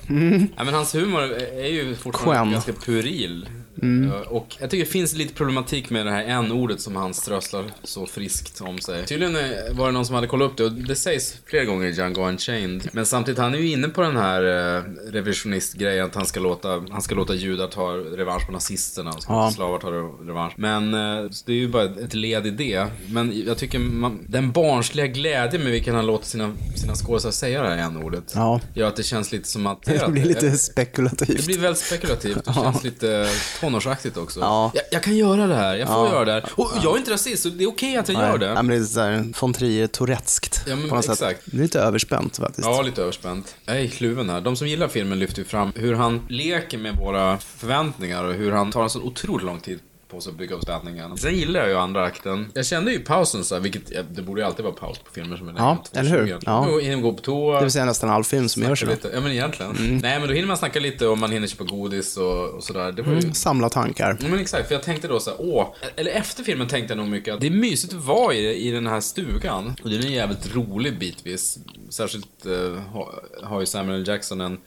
Ja, 0.57 0.63
men 0.63 0.73
hans 0.73 0.95
humor 0.95 1.21
är 1.57 1.67
ju 1.71 1.95
fortfarande 1.95 2.39
Skäm. 2.39 2.51
ganska 2.51 2.73
puril. 2.73 3.49
Eh, 3.81 4.21
Och 4.27 4.55
jag 4.59 4.69
tycker 4.69 4.85
det 4.85 4.91
finns 4.91 5.15
lite 5.15 5.33
problematik 5.33 5.89
med 5.89 6.05
det 6.05 6.11
här 6.11 6.23
en-ordet 6.23 6.81
som 6.81 6.95
han 6.95 7.13
strösslar 7.13 7.65
så 7.83 8.05
friskt 8.05 8.61
om 8.61 8.79
sig. 8.79 9.05
Tydligen 9.05 9.33
var 9.71 9.85
det 9.85 9.91
någon 9.91 10.05
som 10.05 10.15
hade 10.15 10.27
kollat 10.27 10.51
upp 10.51 10.57
det 10.57 10.63
och 10.63 10.71
det 10.71 10.95
sägs 10.95 11.35
flera 11.45 11.65
gånger 11.65 11.87
i 11.87 11.91
Django 11.91 12.21
Unchained. 12.27 12.89
Men 12.91 13.05
samtidigt, 13.05 13.39
han 13.39 13.53
är 13.53 13.57
ju 13.57 13.71
inne 13.71 13.87
på 13.89 14.01
den 14.01 14.17
här 14.17 14.43
eh, 14.77 14.83
revisionistgrejen 15.11 16.05
att 16.05 16.15
han 16.15 16.25
ska 16.25 16.39
låta, 16.39 16.83
han 16.91 17.01
ska 17.01 17.15
låta 17.15 17.33
judar 17.35 17.67
ta 17.67 17.91
revansch 17.93 18.45
på 18.45 18.51
nazisterna 18.51 19.11
och 19.11 19.21
ska 19.23 19.33
Ja. 19.33 19.51
slavar 19.51 19.79
ta 19.79 19.91
revansch. 20.27 20.53
Men 20.57 20.93
eh, 20.93 21.29
det 21.45 21.51
är 21.51 21.55
ju 21.57 21.67
bara 21.67 21.83
ett 21.83 22.13
led 22.13 22.47
i 22.47 22.51
det. 22.51 22.87
Men 23.09 23.43
jag 23.47 23.57
tycker 23.57 23.79
man, 23.79 24.19
den 24.27 24.51
barnsliga 24.51 25.07
glädje 25.07 25.59
med 25.59 25.71
vilken 25.77 25.95
han 25.95 26.05
låter 26.05 26.25
sina, 26.25 26.53
sina 26.75 26.95
skådespelare 26.95 27.33
säga 27.33 27.61
det 27.61 27.69
här 27.69 27.77
n-ordet 27.77 28.31
Ja. 28.35 28.59
gör 28.73 28.87
att 28.87 28.95
det 28.95 29.03
känns 29.03 29.31
lite 29.31 29.47
som 29.49 29.67
att... 29.67 29.81
Det 29.85 30.07
blir 30.11 30.25
lite 30.25 30.49
Det 30.49 30.57
spekulativt. 30.57 31.45
blir 31.45 31.59
väldigt 31.59 31.83
spekulativt 31.83 32.47
och 32.47 32.53
känns 32.53 32.83
lite 32.83 33.29
tonårsaktigt 33.61 34.17
också. 34.17 34.39
Ja. 34.39 34.71
Jag, 34.73 34.83
jag 34.91 35.03
kan 35.03 35.17
göra 35.17 35.47
det 35.47 35.55
här, 35.55 35.75
jag 35.75 35.87
får 35.87 35.95
Ja. 36.07 36.11
göra 36.13 36.25
det 36.25 36.31
här. 36.31 36.43
Och 36.55 36.71
jag 36.83 36.93
är 36.93 36.97
inte 36.97 37.11
rasist, 37.11 37.43
så 37.43 37.49
det 37.49 37.63
är 37.63 37.67
okej 37.69 37.97
att 37.97 38.09
jag 38.09 38.17
Nej. 38.17 38.27
gör 38.29 38.37
det. 38.37 38.45
Ja, 38.45 38.53
men 38.53 38.67
det 38.67 38.75
är 38.75 38.83
såhär 38.83 39.25
von 39.41 39.53
Trier-toureskt 39.53 40.61
Ja, 40.67 40.75
men 40.75 40.87
något 40.87 41.05
sätt. 41.05 41.13
exakt. 41.13 41.41
Det 41.45 41.57
är 41.57 41.61
lite 41.61 41.79
överspänt 41.79 42.37
faktiskt. 42.37 42.67
Ja, 42.67 42.81
lite 42.81 43.01
överspänt. 43.01 43.55
Jag 43.65 43.81
är 43.81 43.87
kluven 43.87 44.29
här. 44.29 44.41
De 44.41 44.55
som 44.55 44.67
gillar 44.67 44.87
filmen 44.87 45.19
lyfter 45.19 45.39
ju 45.39 45.45
fram 45.45 45.71
hur 45.75 45.93
han 45.93 46.25
leker 46.29 46.77
med 46.77 46.95
våra 46.95 47.37
förväntningar 47.37 48.23
och 48.23 48.33
hur 48.33 48.51
han 48.51 48.71
tar 48.71 48.83
en 48.83 48.89
så 48.89 49.01
otroligt 49.01 49.45
lång 49.45 49.59
tid 49.59 49.79
på 50.07 50.21
sig 50.21 50.31
att 50.31 50.37
bygga 50.37 50.55
upp 50.55 50.63
spänningen. 50.63 51.17
Sen 51.17 51.35
gillar 51.35 51.59
jag 51.59 51.69
ju 51.69 51.75
andra 51.75 52.03
akten. 52.03 52.51
Jag 52.53 52.65
kände 52.65 52.91
ju 52.91 52.99
pausen 52.99 53.43
så 53.43 53.55
här, 53.55 53.61
vilket, 53.61 54.15
det 54.15 54.21
borde 54.21 54.41
ju 54.41 54.47
alltid 54.47 54.65
vara 54.65 54.75
paus 54.75 54.99
på 54.99 55.11
filmer 55.11 55.37
som 55.37 55.47
är 55.47 55.53
Ja, 55.57 55.83
eller 55.93 56.09
hur? 56.09 56.39
Ja. 56.45 56.67
Då 56.69 56.79
hinner 56.79 56.95
man 56.95 57.03
gå 57.03 57.13
på 57.13 57.21
toa. 57.21 57.55
Det 57.55 57.63
vill 57.63 57.71
säga 57.71 57.85
nästan 57.85 58.09
all 58.09 58.23
film 58.23 58.49
som 58.49 58.63
görs 58.63 58.83
lite. 58.85 59.09
Ja, 59.13 59.21
men 59.21 59.31
egentligen. 59.31 59.71
Mm. 59.71 59.97
Nej, 59.97 60.19
men 60.19 60.27
då 60.27 60.33
hinner 60.33 60.47
man 60.47 60.57
snacka 60.57 60.79
lite 60.79 61.07
och 61.07 61.17
man 61.17 61.31
hinner 61.31 61.47
köpa 61.47 61.63
godis 61.63 62.17
och, 62.17 62.49
och 62.49 62.63
sådär. 62.63 62.91
Det 62.91 63.01
var 63.01 63.13
ju... 63.13 63.33
Samla 63.33 63.69
tankar. 63.69 64.17
Ja, 64.21 64.27
men 64.27 64.39
exakt, 64.39 64.67
för 64.67 64.75
jag 64.75 64.83
tänkte 64.83 65.07
då 65.07 65.19
så 65.19 65.29
här, 65.29 65.41
åh, 65.41 65.67
eller 65.95 66.11
efter 66.11 66.43
filmen 66.43 66.67
tänkte 66.67 66.93
jag 66.93 66.97
nog 66.97 67.07
mycket 67.07 67.33
att 67.33 67.41
det 67.41 67.47
är 67.47 67.51
mysigt 67.51 67.93
att 67.93 68.05
vara 68.05 68.33
i, 68.33 68.67
i 68.67 68.71
den 68.71 68.87
här 68.87 69.01
stugan. 69.01 69.75
Och 69.83 69.89
den 69.89 69.99
är 69.99 70.07
jävligt 70.09 70.55
rolig 70.55 70.99
bitvis. 70.99 71.59
Särskilt 71.89 72.45
eh, 72.45 72.81
har, 72.93 73.23
har 73.43 73.59
ju 73.59 73.65
Samuel 73.65 73.99
L. 73.99 74.07
Jackson 74.07 74.41
en, 74.41 74.57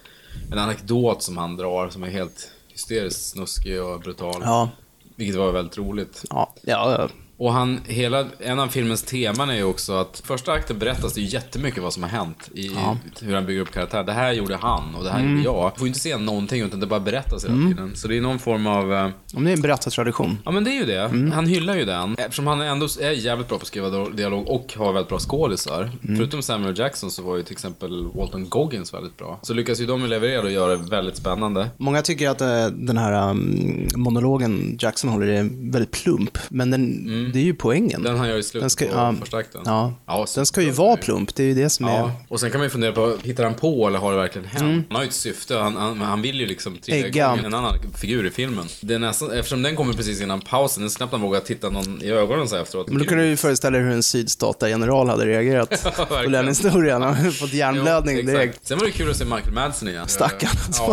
en 0.52 0.58
anekdot 0.58 1.22
som 1.22 1.36
han 1.36 1.56
drar 1.56 1.88
som 1.88 2.02
är 2.02 2.08
helt 2.08 2.50
hysteriskt 2.68 3.30
snuskig 3.30 3.82
och 3.82 4.00
brutal. 4.00 4.42
Ja, 4.44 4.70
vilket 5.20 5.36
var 5.36 5.52
väldigt 5.52 5.78
roligt. 5.78 6.24
ja, 6.62 6.92
ja 6.98 7.08
ja. 7.40 7.44
Och 7.46 7.52
han, 7.52 7.80
hela, 7.86 8.24
en 8.38 8.58
av 8.58 8.68
filmens 8.68 9.02
teman 9.02 9.50
är 9.50 9.54
ju 9.54 9.64
också 9.64 9.92
att 9.92 10.22
första 10.24 10.52
akten 10.52 10.78
berättas 10.78 11.12
det 11.14 11.20
ju 11.20 11.26
jättemycket 11.26 11.82
vad 11.82 11.92
som 11.92 12.02
har 12.02 12.10
hänt 12.10 12.48
i, 12.54 12.60
i 12.66 12.70
hur 13.20 13.34
han 13.34 13.46
bygger 13.46 13.60
upp 13.60 13.70
karaktär. 13.72 14.04
Det 14.04 14.12
här 14.12 14.32
gjorde 14.32 14.56
han 14.56 14.94
och 14.94 15.04
det 15.04 15.10
här 15.10 15.20
Mm. 15.20 15.30
gjorde 15.32 15.44
jag. 15.44 15.72
får 15.76 15.82
ju 15.82 15.86
inte 15.88 16.00
se 16.00 16.16
någonting 16.16 16.60
utan 16.62 16.80
det 16.80 16.86
bara 16.86 17.00
berättas 17.00 17.44
hela 17.44 17.54
tiden. 17.54 17.92
Så 17.94 18.08
det 18.08 18.16
är 18.16 18.20
någon 18.20 18.38
form 18.38 18.66
av... 18.66 18.92
eh, 18.94 19.08
Om 19.34 19.44
det 19.44 19.50
är 19.50 19.54
en 19.54 19.60
berättartradition. 19.62 20.38
Ja 20.44 20.50
men 20.50 20.64
det 20.64 20.70
är 20.70 20.74
ju 20.74 20.84
det. 20.86 21.00
Mm. 21.00 21.30
Han 21.32 21.46
hyllar 21.46 21.76
ju 21.76 21.84
den. 21.84 22.14
Eftersom 22.18 22.46
han 22.46 22.60
ändå 22.60 22.86
är 23.00 23.10
jävligt 23.10 23.48
bra 23.48 23.58
på 23.58 23.62
att 23.62 23.66
skriva 23.68 23.90
dialog 24.08 24.48
och 24.48 24.74
har 24.78 24.92
väldigt 24.92 25.08
bra 25.08 25.18
skådisar. 25.18 25.90
Mm. 26.04 26.16
Förutom 26.16 26.42
Samuel 26.42 26.78
Jackson 26.78 27.10
så 27.10 27.22
var 27.22 27.36
ju 27.36 27.42
till 27.42 27.52
exempel 27.52 28.06
Walton 28.14 28.48
Goggins 28.48 28.94
väldigt 28.94 29.16
bra. 29.16 29.38
Så 29.42 29.54
lyckas 29.54 29.80
ju 29.80 29.86
de 29.86 30.06
leverera 30.06 30.42
och 30.42 30.50
göra 30.50 30.76
det 30.76 30.90
väldigt 30.90 31.16
spännande. 31.16 31.68
Många 31.76 32.02
tycker 32.02 32.30
att 32.30 32.40
eh, 32.40 32.66
den 32.66 32.98
här 32.98 33.30
um, 33.30 33.88
monologen 33.96 34.76
Jackson 34.80 35.10
håller 35.10 35.26
är 35.26 35.70
väldigt 35.72 35.90
plump, 35.90 36.38
men 36.48 36.70
den, 36.70 37.29
det 37.32 37.38
är 37.38 37.42
ju 37.44 37.54
poängen. 37.54 38.02
Den 38.02 38.16
han 38.18 38.28
gör 38.28 38.36
i 38.36 38.42
slutet 38.42 38.60
Den 38.62 38.70
ska- 38.70 38.84
på 38.86 38.92
ja, 38.94 39.14
första 39.20 39.36
akten. 39.36 39.60
Ja, 39.64 39.94
Ja, 40.06 40.26
den 40.34 40.46
ska 40.46 40.62
ju 40.62 40.70
vara 40.70 40.96
plump, 40.96 41.34
det 41.34 41.42
är 41.42 41.46
ju 41.46 41.54
det 41.54 41.70
som 41.70 41.86
är... 41.86 41.98
Ja, 41.98 42.12
och 42.28 42.40
sen 42.40 42.50
kan 42.50 42.58
man 42.58 42.66
ju 42.66 42.70
fundera 42.70 42.92
på, 42.92 43.16
hittar 43.22 43.44
han 43.44 43.54
på 43.54 43.86
eller 43.86 43.98
har 43.98 44.12
det 44.12 44.18
verkligen 44.18 44.46
hänt? 44.48 44.86
Han 44.88 44.96
har 44.96 45.02
ju 45.02 45.08
ett 45.08 45.14
syfte, 45.14 45.56
han, 45.56 45.76
han, 45.76 46.00
han 46.00 46.22
vill 46.22 46.40
ju 46.40 46.46
liksom 46.46 46.78
trigga 46.78 47.06
igång 47.34 47.38
en 47.44 47.54
annan 47.54 47.74
figur 48.00 48.26
i 48.26 48.30
filmen. 48.30 48.64
Det 48.80 48.94
är 48.94 48.98
nästan, 48.98 49.30
eftersom 49.30 49.62
den 49.62 49.76
kommer 49.76 49.92
precis 49.94 50.20
innan 50.20 50.40
pausen, 50.40 50.82
det 50.82 50.86
är 50.88 50.96
knappt 50.96 51.12
han 51.12 51.20
vågar 51.20 51.40
titta 51.40 51.70
någon 51.70 52.02
i 52.02 52.10
ögonen 52.10 52.48
så 52.48 52.56
efteråt. 52.56 52.88
Men 52.88 52.98
då 52.98 53.04
kan 53.04 53.18
du 53.18 53.26
ju 53.26 53.36
föreställa 53.36 53.78
dig 53.78 53.86
hur 53.86 53.92
en 53.94 54.02
sydstatargeneral 54.02 55.08
hade 55.08 55.26
reagerat 55.26 55.70
på 55.96 56.04
verkligen. 56.14 56.32
den 56.32 56.48
historien. 56.48 57.02
Han 57.02 57.14
hade 57.14 57.30
fått 57.32 57.50
Jo, 57.52 57.58
hjärnblödning 57.58 58.14
exakt. 58.18 58.32
direkt. 58.32 58.66
Sen 58.66 58.78
var 58.78 58.86
det 58.86 58.92
kul 58.92 59.10
att 59.10 59.16
se 59.16 59.24
Michael 59.24 59.52
Madsen 59.54 59.88
igen. 59.88 60.08
Stackarn, 60.08 60.50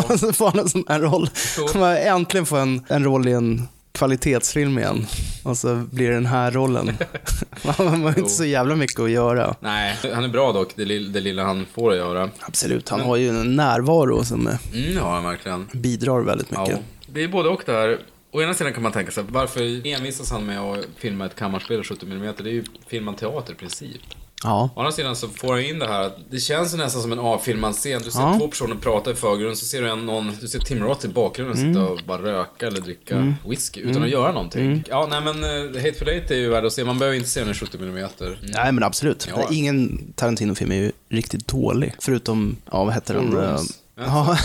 Ja. 0.09 0.17
så 0.17 0.33
får 0.33 0.49
han 0.51 0.59
en 0.59 0.69
sån 0.69 0.83
här 0.87 0.99
roll. 0.99 1.29
Jo. 1.57 1.67
Han 1.73 1.83
äntligen 1.97 2.45
får 2.45 2.57
en, 2.59 2.81
en 2.87 3.03
roll 3.03 3.27
i 3.27 3.31
en 3.31 3.67
kvalitetsfilm 3.97 4.77
igen. 4.79 5.05
Och 5.43 5.57
så 5.57 5.75
blir 5.91 6.07
det 6.07 6.13
den 6.13 6.25
här 6.25 6.51
rollen. 6.51 6.97
Man 7.77 8.01
har 8.03 8.19
inte 8.19 8.29
så 8.29 8.45
jävla 8.45 8.75
mycket 8.75 8.99
att 8.99 9.11
göra. 9.11 9.55
Nej, 9.59 9.95
han 10.13 10.23
är 10.23 10.27
bra 10.27 10.51
dock, 10.51 10.69
det, 10.75 10.85
lill- 10.85 11.11
det 11.13 11.19
lilla 11.21 11.43
han 11.43 11.65
får 11.73 11.91
att 11.91 11.97
göra. 11.97 12.29
Absolut, 12.39 12.89
han 12.89 12.99
har 13.01 13.15
ju 13.15 13.29
en 13.29 13.55
närvaro 13.55 14.23
som 14.23 14.47
Mm, 14.47 14.95
det 14.95 15.01
han 15.01 15.23
verkligen. 15.23 15.67
bidrar 15.73 16.21
väldigt 16.21 16.47
Ja. 16.51 16.61
mycket. 16.61 16.79
Det 17.07 17.23
är 17.23 17.27
både 17.27 17.49
och 17.49 17.61
där. 17.65 17.99
Å 18.31 18.41
ena 18.41 18.53
sidan 18.53 18.73
kan 18.73 18.83
man 18.83 18.91
tänka 18.91 19.11
sig, 19.11 19.23
varför 19.29 19.87
envisas 19.87 20.31
han 20.31 20.45
med 20.45 20.59
att 20.61 20.85
filma 20.97 21.25
ett 21.25 21.35
kammarspel 21.35 21.79
i 21.81 21.83
70 21.83 22.05
mm? 22.05 22.33
Det 22.37 22.43
är 22.49 22.53
ju 22.53 22.63
filmad 22.87 23.17
teater 23.17 23.53
i 23.53 23.55
princip. 23.55 24.01
Ja. 24.43 24.69
Å 24.75 24.79
andra 24.79 24.91
sidan 24.91 25.15
så 25.15 25.27
får 25.27 25.53
han 25.53 25.61
in 25.61 25.79
det 25.79 25.87
här 25.87 26.01
att 26.01 26.17
det 26.29 26.39
känns 26.39 26.73
nästan 26.75 27.01
som 27.01 27.11
en 27.11 27.19
avfilmad 27.19 27.73
scen. 27.75 28.01
Du 28.03 28.11
ser 28.11 28.19
Ja. 28.19 28.35
två 28.39 28.47
personer 28.47 28.75
prata 28.75 29.11
i 29.11 29.15
förgrunden, 29.15 29.55
så 29.55 29.65
ser 29.65 29.81
du 29.81 29.89
en, 29.89 30.05
någon, 30.05 30.31
du 30.41 30.47
ser 30.47 30.59
Tim 30.59 30.83
Roth 30.83 31.05
i 31.05 31.09
bakgrunden 31.09 31.57
Mm. 31.57 31.73
sitta 31.73 31.85
och 31.85 31.99
bara 32.05 32.21
röka 32.21 32.67
eller 32.67 32.81
dricka 32.81 33.33
whisky 33.49 33.81
utan 33.81 34.03
att 34.03 34.09
göra 34.09 34.31
någonting. 34.31 34.65
Mm. 34.65 34.83
Ja, 34.89 35.07
nej 35.09 35.21
men 35.21 35.43
uh, 35.43 35.75
Hateful 35.83 36.07
Eight 36.07 36.31
är 36.31 36.35
ju 36.35 36.49
värd 36.49 36.65
att 36.65 36.73
se. 36.73 36.83
Man 36.83 36.99
behöver 36.99 37.17
inte 37.17 37.29
se 37.29 37.39
den 37.39 37.49
i 37.49 37.53
70 37.53 37.77
mm. 37.77 38.09
Nej, 38.41 38.71
men 38.71 38.83
absolut. 38.83 39.27
Ja. 39.35 39.47
Ingen 39.51 40.11
Tarantino-film 40.15 40.71
är 40.71 40.75
ju 40.75 40.91
riktigt 41.09 41.47
dålig. 41.47 41.93
Förutom, 41.99 42.57
ja, 42.71 42.83
vad 42.83 42.93
heter 42.93 43.13
den? 43.13 43.37
Eh, 43.37 43.59
Ja. 43.99 44.37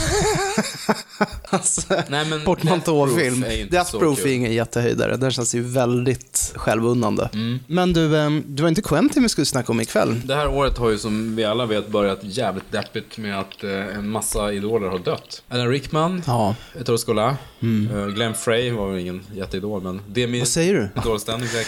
alltså, 1.51 1.83
Nej, 2.09 2.25
men 2.27 2.45
portmanteaufilm. 2.45 3.45
Death 3.71 3.99
Proof 3.99 4.25
är 4.25 4.33
ingen 4.33 4.53
jättehöjdare. 4.53 5.17
Den 5.17 5.31
känns 5.31 5.55
ju 5.55 5.62
väldigt 5.62 6.53
självunnande. 6.57 7.31
Mm. 7.33 7.59
Men 7.67 7.93
du, 7.93 8.17
eh, 8.17 8.31
det 8.47 8.62
var 8.62 8.69
inte 8.69 8.83
Quentin 8.83 9.23
vi 9.23 9.29
skulle 9.29 9.45
snacka 9.45 9.73
om 9.73 9.81
ikväll. 9.81 10.21
Det 10.25 10.35
här 10.35 10.49
året 10.49 10.79
har 10.79 10.91
ju 10.91 10.99
som 10.99 11.37
vi 11.37 11.45
alla 11.45 11.67
vet 11.67 11.88
börjat 11.88 12.19
jävligt 12.23 12.73
deppigt 12.73 13.19
med 13.19 13.41
att 13.41 13.65
eh, 13.65 13.71
en 13.71 14.09
massa 14.09 14.53
idoler 14.53 14.88
har 14.88 14.99
dött. 14.99 15.43
Alan 15.49 15.69
Rickman, 15.69 16.23
Ja. 16.27 16.55
Ettore 16.81 16.99
Scola, 16.99 17.37
eh, 17.61 18.07
Glenn 18.15 18.35
Frey 18.35 18.71
var 18.73 18.91
väl 18.91 18.99
ingen 19.01 19.23
jätteidol 19.35 19.83
men 19.83 20.01
Demi... 20.07 20.38
Vad 20.38 20.49
säger 20.49 20.75
du? 20.75 20.88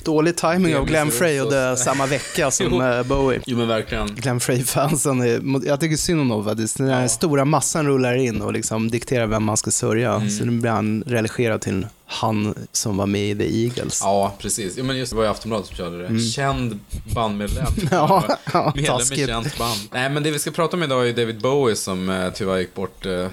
Dålig 0.04 0.36
timing 0.36 0.76
av 0.76 0.86
Glenn 0.86 1.10
Frey 1.10 1.40
och 1.40 1.52
är 1.52 1.76
samma 1.76 2.06
vecka 2.06 2.50
som 2.50 2.80
eh, 2.80 3.02
Bowie. 3.02 3.40
Jo 3.46 3.58
men 3.58 3.68
verkligen. 3.68 4.06
Glenn 4.06 4.40
Frey-fansen, 4.40 5.62
jag 5.66 5.80
tycker 5.80 5.96
synd 5.96 6.20
om 6.20 6.28
dem 6.28 6.44
faktiskt. 6.44 6.78
Den 6.78 6.88
här 6.88 7.08
stora 7.08 7.44
massan 7.44 7.73
rullar 7.82 8.14
in 8.14 8.42
och 8.42 8.52
liksom 8.52 8.90
dikterar 8.90 9.26
vem 9.26 9.44
man 9.44 9.56
ska 9.56 9.70
sörja. 9.70 10.14
Mm. 10.14 10.30
Så 10.30 10.44
nu 10.44 10.60
blir 10.60 10.70
han 10.70 11.04
relegerad 11.06 11.60
till 11.60 11.86
han 12.06 12.54
som 12.72 12.96
var 12.96 13.06
med 13.06 13.30
i 13.30 13.34
The 13.34 13.64
Eagles. 13.64 14.00
Ja, 14.02 14.34
precis. 14.38 14.74
Jo, 14.78 14.84
men 14.84 14.96
just 14.96 15.12
det 15.12 15.16
var 15.16 15.24
ju 15.24 15.30
Aftonbladet 15.30 15.66
som 15.66 15.76
körde 15.76 16.08
det. 16.08 16.20
Känd 16.20 16.78
bandmedlem. 17.14 17.66
Mm. 17.66 17.88
Ja, 17.90 18.38
ja, 18.52 18.72
Medlem 18.76 19.12
i 19.12 19.26
känt 19.26 19.58
band. 19.58 19.78
Nej, 19.92 20.10
men 20.10 20.22
det 20.22 20.30
vi 20.30 20.38
ska 20.38 20.50
prata 20.50 20.76
om 20.76 20.82
idag 20.82 21.08
är 21.08 21.12
David 21.12 21.40
Bowie 21.40 21.76
som 21.76 22.08
eh, 22.08 22.30
tyvärr 22.34 22.58
gick 22.58 22.74
bort 22.74 23.06
eh, 23.06 23.28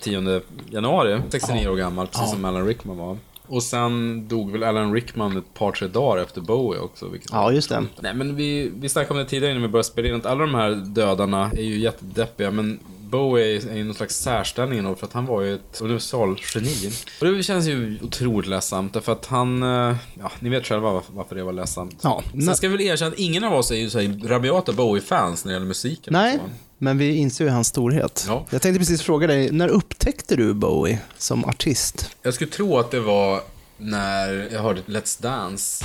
10 0.00 0.40
januari. 0.70 1.22
69 1.30 1.68
år 1.68 1.76
gammal, 1.76 2.06
precis 2.06 2.30
som 2.30 2.44
Alan 2.44 2.66
Rickman 2.66 2.96
var. 2.96 3.18
Och 3.48 3.62
sen 3.62 4.28
dog 4.28 4.52
väl 4.52 4.62
Alan 4.62 4.94
Rickman 4.94 5.36
ett 5.36 5.54
par, 5.54 5.72
tre 5.72 5.88
dagar 5.88 6.22
efter 6.22 6.40
Bowie 6.40 6.80
också. 6.80 7.10
Ja, 7.30 7.52
just 7.52 7.68
det. 7.68 7.84
Nej, 8.00 8.14
men 8.14 8.36
vi, 8.36 8.72
vi 8.74 8.88
snackade 8.88 9.20
om 9.20 9.24
det 9.24 9.30
tidigare 9.30 9.50
innan 9.50 9.62
vi 9.62 9.68
började 9.68 9.88
spela 9.88 10.08
in, 10.08 10.14
att 10.14 10.26
alla 10.26 10.40
de 10.40 10.54
här 10.54 10.70
dödarna 10.70 11.50
är 11.56 11.62
ju 11.62 11.78
jättedeppiga, 11.78 12.50
men 12.50 12.78
Bowie 13.10 13.70
är 13.70 13.76
ju 13.76 13.84
någon 13.84 13.94
slags 13.94 14.16
särställning 14.16 14.84
då, 14.84 14.94
för 14.94 15.06
att 15.06 15.12
han 15.12 15.26
var 15.26 15.42
ju 15.42 15.54
ett 15.54 15.80
universalgeni. 15.80 16.90
Och 17.20 17.26
det 17.26 17.42
känns 17.42 17.66
ju 17.66 17.98
otroligt 18.02 18.48
ledsamt, 18.48 18.92
därför 18.92 19.12
att 19.12 19.26
han, 19.26 19.62
eh, 19.62 19.96
ja, 20.20 20.32
ni 20.40 20.48
vet 20.48 20.66
själva 20.66 21.02
varför, 21.08 21.34
det 21.34 21.42
var 21.42 21.52
ledsamt. 21.52 22.00
Ja, 22.02 22.22
Sen 22.32 22.56
ska 22.56 22.68
vi 22.68 22.76
väl 22.76 22.86
erkänna 22.86 23.10
att 23.12 23.18
ingen 23.18 23.44
av 23.44 23.54
oss 23.54 23.70
är 23.70 23.76
ju 23.76 23.90
så 23.90 24.00
här 24.00 24.28
rabiata 24.28 24.72
Bowie-fans 24.72 25.44
när 25.44 25.52
det 25.52 25.54
gäller 25.54 25.66
musiken. 25.66 26.12
Nej, 26.12 26.38
men 26.78 26.98
vi 26.98 27.14
inser 27.16 27.44
ju 27.44 27.50
hans 27.50 27.68
storhet. 27.68 28.24
Ja. 28.28 28.46
Jag 28.50 28.62
tänkte 28.62 28.78
precis 28.78 29.02
fråga 29.02 29.26
dig, 29.26 29.52
när 29.52 29.68
upptäckte 29.68 30.36
du 30.36 30.54
Bowie 30.54 30.98
som 31.18 31.44
artist? 31.44 32.10
Jag 32.22 32.34
skulle 32.34 32.50
tro 32.50 32.78
att 32.78 32.90
det 32.90 33.00
var 33.00 33.40
när 33.78 34.48
jag 34.52 34.62
hörde 34.62 34.80
Let's 34.80 35.22
Dance. 35.22 35.84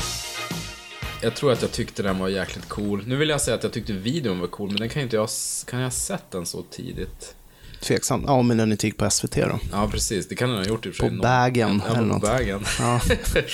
Jag 1.22 1.36
tror 1.36 1.52
att 1.52 1.62
jag 1.62 1.72
tyckte 1.72 2.04
den 2.04 2.20
var 2.20 2.28
jäkligt 2.30 2.70
cool. 2.70 3.04
Nu 3.08 3.16
vill 3.16 3.30
jag 3.30 3.42
säga 3.42 3.56
att 3.58 3.64
jag 3.64 3.72
tyckte 3.74 3.94
videon 3.94 4.40
var 4.40 4.48
cool, 4.48 4.68
men 4.70 4.78
den 4.80 4.90
kan 4.90 5.02
inte 5.02 5.16
jag, 5.16 5.30
kan 5.68 5.80
jag 5.80 5.86
ha 5.86 5.92
sett 5.92 6.32
den 6.32 6.46
så 6.46 6.64
tidigt? 6.72 7.36
Tveksamt. 7.82 8.24
Ja, 8.28 8.42
men 8.42 8.58
den 8.58 8.72
gick 8.80 8.98
på 8.98 9.10
SVT 9.10 9.36
då. 9.36 9.60
Ja, 9.72 9.88
precis. 9.92 10.28
Det 10.28 10.36
kan 10.36 10.50
den 10.50 10.58
ha 10.58 10.66
gjort 10.66 10.86
i 10.86 10.90
och 10.90 10.94
för 10.96 11.04
På 11.04 11.10
sig. 11.10 11.18
Bagen 11.20 11.82
Ja, 11.86 11.90
eller 11.92 12.00
på 12.00 12.06
något. 12.06 12.22
Bagen. 12.22 12.66
Ja. 12.80 13.00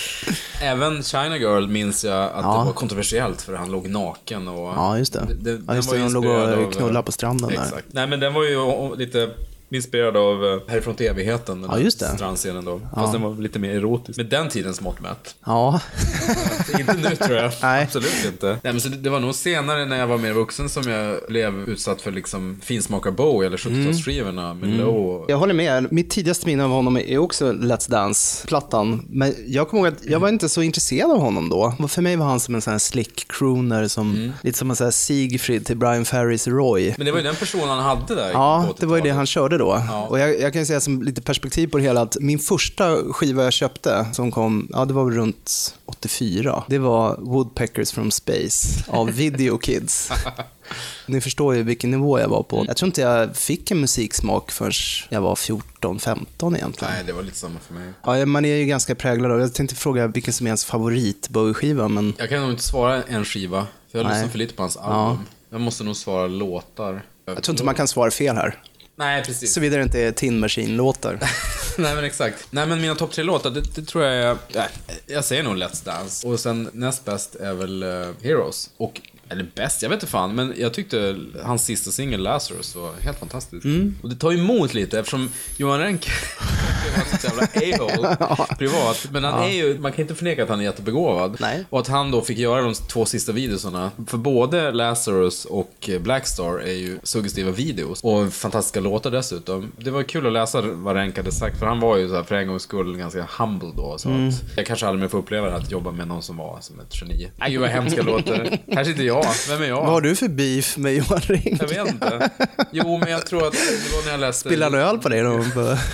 Även 0.62 1.04
China 1.04 1.38
Girl 1.38 1.68
minns 1.68 2.06
jag 2.06 2.24
att 2.24 2.32
Ja. 2.44 2.58
det 2.60 2.66
var 2.66 2.74
kontroversiellt 2.74 3.42
för 3.42 3.54
han 3.54 3.72
låg 3.72 3.88
naken 3.90 4.48
och... 4.48 4.68
Ja, 4.68 4.98
just 4.98 5.14
det. 5.14 5.28
den 5.42 5.66
Ja, 5.68 5.76
just 5.76 5.92
det, 5.92 5.98
de 5.98 6.14
låg 6.14 6.26
och 6.26 6.32
av- 6.36 6.72
knullade 6.72 7.06
på 7.06 7.12
stranden 7.12 7.50
där. 7.50 7.62
Exakt. 7.64 7.86
Nej, 7.92 8.08
men 8.08 8.20
den 8.20 8.34
var 8.34 8.44
ju 8.44 8.96
lite 8.96 9.30
inspirerad 9.70 10.18
av 10.18 10.46
eh, 10.46 10.60
Härifrån 10.68 10.96
till 10.96 11.06
evigheten. 11.08 11.62
Den 11.62 11.72
Ja, 11.72 11.80
just 11.80 12.00
det. 12.00 12.06
Strandscenen 12.16 12.66
då. 12.66 12.82
Fast 12.96 13.14
den 13.14 13.22
var 13.22 13.36
lite 13.36 13.60
mer 13.60 13.76
erotisk. 13.76 14.18
Med 14.18 14.26
den 14.26 14.50
tidens 14.50 14.82
mått 14.82 15.00
mätt. 15.02 15.36
Ja, 15.46 15.82
inte 16.80 16.94
nu 16.94 17.16
tror 17.16 17.38
jag. 17.38 17.52
Nej. 17.62 17.84
Absolut 17.84 18.26
inte. 18.26 18.48
Nej, 18.48 18.74
men 18.74 18.82
så 18.82 18.90
det, 18.90 18.98
det 18.98 19.10
var 19.10 19.20
nog 19.20 19.36
senare 19.36 19.86
när 19.86 19.98
jag 19.98 20.08
var 20.08 20.18
mer 20.18 20.34
vuxen 20.34 20.70
som 20.70 20.92
jag 20.92 21.18
blev 21.28 21.70
utsatt 21.70 22.02
för 22.02 22.12
liksom 22.12 22.60
finsmakar 22.64 23.12
Bowie 23.12 23.48
eller 23.48 23.58
70-talsskivorna 23.58 24.54
med 24.54 24.68
Mm. 24.68 24.80
Low. 24.80 25.26
jag 25.28 25.38
håller 25.38 25.54
med. 25.54 25.92
Mitt 25.92 26.10
tidigaste 26.10 26.48
minne 26.48 26.64
av 26.64 26.70
honom 26.70 26.98
är 26.98 27.18
också 27.18 27.52
Let's 27.52 27.90
Dance-plattan. 27.92 29.06
Men 29.10 29.34
jag 29.48 29.70
kommer 29.70 29.84
ihåg 29.88 29.94
att 29.94 30.06
jag 30.06 30.20
var 30.20 30.30
inte 30.30 30.50
så 30.50 30.62
intresserad 30.62 31.12
av 31.12 31.20
honom 31.20 31.50
då. 31.50 31.88
För 31.88 32.02
mig 32.02 32.16
var 32.16 32.26
han 32.26 32.40
som 32.40 32.56
en 32.56 32.62
sån 32.62 32.72
här 32.72 32.80
slick 32.80 33.26
crooner, 33.30 33.88
som, 33.88 34.08
Mm. 34.16 34.32
lite 34.42 34.58
som 34.58 34.70
en 34.70 34.76
sån 34.76 34.86
här 34.86 34.92
Siegfried 34.92 35.66
till 35.66 35.78
Brian 35.78 36.06
Ferrys 36.06 36.48
Roy. 36.48 36.94
Men 36.98 37.06
det 37.06 37.12
var 37.12 37.20
ju 37.20 37.24
den 37.26 37.36
personen 37.36 37.70
han 37.70 37.80
hade 37.80 38.16
där 38.16 38.32
Ja, 38.32 38.68
det 38.80 38.86
var 38.86 38.96
ju 38.96 39.02
det 39.02 39.08
80-talet. 39.10 39.16
han 39.16 39.26
körde 39.26 39.57
då. 39.58 39.84
Ja. 39.88 40.08
Och 40.08 40.20
jag, 40.20 40.40
jag 40.40 40.54
kan 40.54 40.66
säga 40.66 40.82
som 40.82 41.02
lite 41.02 41.22
perspektiv 41.22 41.68
på 41.68 41.78
det 41.78 41.84
hela 41.84 42.02
att 42.02 42.18
min 42.20 42.40
första 42.40 43.14
skiva 43.14 43.44
jag 43.44 43.54
köpte, 43.54 44.06
som 44.14 44.32
kom, 44.32 44.68
ja 44.74 44.86
det 44.86 44.94
var 44.94 45.12
runt 45.12 45.76
84, 45.86 46.64
det 46.68 46.78
var 46.80 47.18
Woodpeckers 47.20 47.92
from 47.92 48.12
Space 48.12 48.84
av 48.88 49.12
Video 49.12 49.58
Kids. 49.58 50.12
Ni 51.06 51.22
förstår 51.22 51.56
ju 51.56 51.64
vilken 51.64 51.92
nivå 51.92 52.20
jag 52.20 52.28
var 52.28 52.44
på. 52.44 52.66
Jag 52.68 52.78
tror 52.78 52.88
inte 52.88 53.02
jag 53.02 53.36
fick 53.36 53.72
en 53.72 53.80
musiksmak 53.82 54.52
förrän 54.52 54.72
jag 55.10 55.22
var 55.22 55.36
14-15 55.36 56.56
egentligen. 56.56 56.94
Nej, 56.94 57.04
det 57.06 57.14
var 57.14 57.24
lite 57.24 57.38
samma 57.38 57.60
för 57.60 57.74
mig. 57.74 57.94
Ja, 58.04 58.26
man 58.26 58.46
är 58.46 58.56
ju 58.56 58.66
ganska 58.66 58.96
präglad 58.96 59.32
av, 59.32 59.40
jag 59.40 59.54
tänkte 59.54 59.76
fråga 59.76 60.08
vilken 60.08 60.34
som 60.34 60.48
är 60.48 60.50
ens 60.50 60.66
favorit 60.66 61.30
Bowie-skiva, 61.30 61.88
men 61.88 62.14
Jag 62.18 62.30
kan 62.30 62.42
nog 62.42 62.52
inte 62.52 62.64
svara 62.64 63.04
en 63.04 63.26
skiva, 63.26 63.68
för 63.92 64.00
jag 64.00 64.08
lyssnar 64.08 64.28
för 64.28 64.38
lite 64.38 64.54
på 64.54 64.64
hans 64.64 64.78
album. 64.78 65.20
Jag 65.50 65.62
måste 65.62 65.84
nog 65.84 65.96
svara 65.96 66.28
låtar. 66.28 67.02
jag 67.26 67.44
tror 67.44 67.54
inte 67.54 67.64
man 67.64 67.76
kan 67.76 67.88
svara 67.88 68.12
fel 68.12 68.36
här. 68.36 68.62
Nej, 69.00 69.24
precis. 69.24 69.54
Såvida 69.54 69.78
det 69.78 69.84
inte 69.84 70.00
är 70.00 70.12
Tin 70.12 70.40
Machine-låtar. 70.40 71.20
Nej 71.78 71.96
men 71.96 72.04
exakt. 72.04 72.48
Nej 72.50 72.68
men 72.68 72.82
mina 72.82 72.96
topp 72.96 73.12
tre 73.12 73.24
låtar, 73.24 73.50
det, 73.50 73.76
det 73.76 73.82
tror 73.82 74.04
jag 74.04 74.14
är... 74.14 74.38
Nej, 74.56 74.68
jag 75.06 75.26
säger 75.26 75.44
nog 75.44 75.58
Let's 75.58 75.86
Dance. 75.86 76.28
Och 76.28 76.40
sen 76.40 76.70
näst 76.74 77.06
bäst 77.06 77.36
är 77.36 77.54
väl 77.54 77.84
eh, 77.84 77.90
Heroes. 78.24 78.70
Och, 78.78 79.02
eller 79.30 79.46
bäst, 79.56 79.82
jag 79.84 79.90
vet 79.90 79.96
inte 79.98 80.08
fan. 80.12 80.36
Men 80.36 80.54
jag 80.58 80.74
tyckte 80.74 81.16
hans 81.44 81.66
sista 81.66 81.92
singel 81.92 82.22
Lazarus 82.24 82.76
var 82.76 82.92
helt 83.02 83.20
fantastisk. 83.20 83.66
Mm. 83.66 83.96
Och 84.04 84.10
det 84.10 84.16
tar 84.16 84.34
emot 84.34 84.74
lite 84.74 85.00
eftersom 85.00 85.30
Johan 85.58 85.80
Renck 85.80 86.08
jävla 87.24 87.44
a-hole 87.44 88.18
privat. 88.58 89.08
Men 89.12 89.24
han 89.24 89.44
är 89.44 89.54
ju, 89.54 89.80
man 89.80 89.92
kan 89.92 90.02
inte 90.02 90.16
förneka 90.16 90.44
att 90.44 90.50
han 90.50 90.60
är 90.60 90.64
jättebegåvad. 90.64 91.38
Nej. 91.40 91.66
Och 91.70 91.80
att 91.80 91.88
han 91.88 92.12
då 92.12 92.22
fick 92.22 92.38
göra 92.38 92.62
de 92.62 92.74
två 92.74 93.06
sista 93.06 93.32
videorna. 93.32 93.92
För 94.08 94.18
både 94.18 94.72
Lazarus 94.72 95.46
och 95.46 95.90
Blackstar 96.02 96.60
är 96.60 96.74
ju 96.74 97.00
suggestiva 97.04 97.52
videos. 97.52 98.04
Och 98.04 98.34
fantastiska 98.34 98.80
låtar 98.80 99.12
dessutom. 99.12 99.72
Det 99.78 99.92
var 99.92 100.04
kul 100.04 100.28
att 100.28 100.34
läsa 100.34 100.62
vad 100.62 100.96
Renck 100.96 101.18
hade 101.18 101.32
sagt. 101.32 101.60
För 101.60 101.66
han 101.66 101.80
var 101.80 101.98
ju 101.98 102.10
så 102.10 102.16
här, 102.16 102.24
för 102.24 102.36
en 102.36 102.48
gångs 102.48 102.64
skull 102.64 102.98
ganska 102.98 103.28
humble 103.38 103.70
då. 103.76 103.98
Så 103.98 104.10
Mm. 104.10 104.28
att 104.30 104.44
jag 104.56 104.66
kanske 104.66 104.88
aldrig 104.88 105.02
mer 105.02 105.08
får 105.08 105.18
uppleva 105.18 105.46
det 105.46 105.52
här, 105.52 105.60
att 105.60 105.72
jobba 105.72 105.92
med 105.92 106.08
någon 106.08 106.24
som 106.24 106.38
var 106.38 106.58
som 106.62 106.80
ett 106.80 107.02
geni. 107.02 107.28
Gud 107.48 107.62
vad 107.62 107.70
hemska 107.70 108.02
låter. 108.02 108.60
Här 108.72 108.84
sitter 108.84 109.04
jag. 109.04 109.17
Vem 109.50 109.62
är 109.62 109.68
jag? 109.68 109.76
Vad 109.82 109.90
har 109.90 110.02
du 110.02 110.16
för 110.16 110.28
beef 110.28 110.78
med 110.78 110.94
Johan 110.96 111.20
Ring? 111.20 111.58
Jag 111.62 111.68
vet 111.68 111.88
inte. 111.88 112.30
Jo, 112.72 112.98
men 112.98 113.12
jag 113.12 113.26
tror 113.26 113.48
att 113.48 113.54
det 113.54 113.96
var 113.96 114.06
när 114.06 114.12
jag 114.12 114.20
läste... 114.20 114.50
Spiller 114.50 114.66
han 114.70 114.76
öl 114.76 114.98
på 114.98 115.10
dig 115.10 115.22
då? 115.22 115.44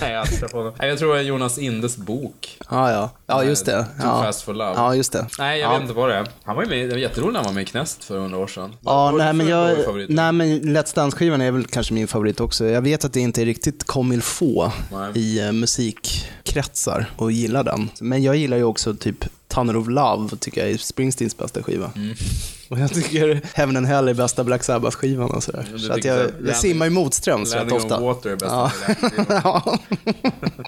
Nej, 0.00 0.12
jag, 0.12 0.26
träffat 0.26 0.52
honom. 0.52 0.72
Nej, 0.78 0.88
jag 0.88 0.98
tror 0.98 1.14
det 1.14 1.20
är 1.20 1.24
Jonas 1.24 1.58
Indes 1.58 1.96
bok. 1.96 2.58
Ja, 2.70 2.92
ja. 2.92 3.10
Ja, 3.26 3.44
just 3.44 3.66
det. 3.66 3.72
Too 3.72 3.84
Ja, 3.98 4.22
fast 4.22 4.42
for 4.42 4.54
love. 4.54 4.72
ja 4.76 4.94
just 4.94 5.12
det. 5.12 5.26
Nej, 5.38 5.60
jag 5.60 5.68
ja. 5.68 5.72
vet 5.72 5.82
inte 5.82 5.94
vad 5.94 6.08
det 6.08 6.14
är. 6.14 6.28
Han 6.44 6.56
var 6.56 6.62
ju 6.62 6.68
med, 6.68 6.88
det 6.88 6.94
var 6.94 7.00
jätteroligt 7.00 7.32
när 7.32 7.40
han 7.40 7.46
var 7.46 7.54
med 7.54 7.62
i 7.62 7.66
Knäst 7.66 8.04
för 8.04 8.18
hundra 8.18 8.38
år 8.38 8.46
sedan. 8.46 8.76
Ja, 8.80 9.10
var 9.10 9.18
det 9.18 9.24
nej 9.24 9.32
men, 9.32 9.48
jag, 9.48 9.76
nej 10.08 10.32
men 10.32 10.60
Let's 10.60 10.94
Dance-skivan 10.94 11.40
är 11.40 11.50
väl 11.50 11.66
kanske 11.66 11.94
min 11.94 12.08
favorit 12.08 12.40
också. 12.40 12.66
Jag 12.66 12.82
vet 12.82 13.04
att 13.04 13.12
det 13.12 13.20
inte 13.20 13.42
är 13.42 13.46
riktigt 13.46 13.84
comme 13.84 14.14
Nej. 14.14 15.12
i 15.14 15.40
eh, 15.40 15.52
musikkretsar 15.52 17.10
och 17.16 17.32
gilla 17.32 17.62
den. 17.62 17.90
Men 18.00 18.22
jag 18.22 18.36
gillar 18.36 18.56
ju 18.56 18.64
också 18.64 18.94
typ 18.94 19.24
Tunnel 19.48 19.76
of 19.76 19.88
Love, 19.88 20.36
tycker 20.36 20.60
jag 20.60 20.70
är 20.70 20.76
Springsteens 20.78 21.36
bästa 21.38 21.62
skiva. 21.62 21.90
Mm. 21.96 22.14
Och 22.68 22.78
jag 22.78 22.94
tycker 22.94 23.40
Heaven 23.54 23.76
and 23.76 23.86
Hell 23.86 24.08
är 24.08 24.14
bästa 24.14 24.44
Black 24.44 24.62
Sabbath-skivan 24.64 25.30
och 25.30 25.42
sådär. 25.42 25.66
du 25.72 25.78
Så 25.78 25.92
att 25.92 26.04
jag, 26.04 26.18
jag 26.18 26.30
Landing- 26.30 26.54
simmar 26.54 26.86
ju 26.86 26.90
motströms 26.90 27.54
rätt 27.54 27.72
ofta. 27.72 28.00
Water 28.00 28.30
är 28.30 28.36
bästa 28.36 28.72
Ja. 29.44 29.78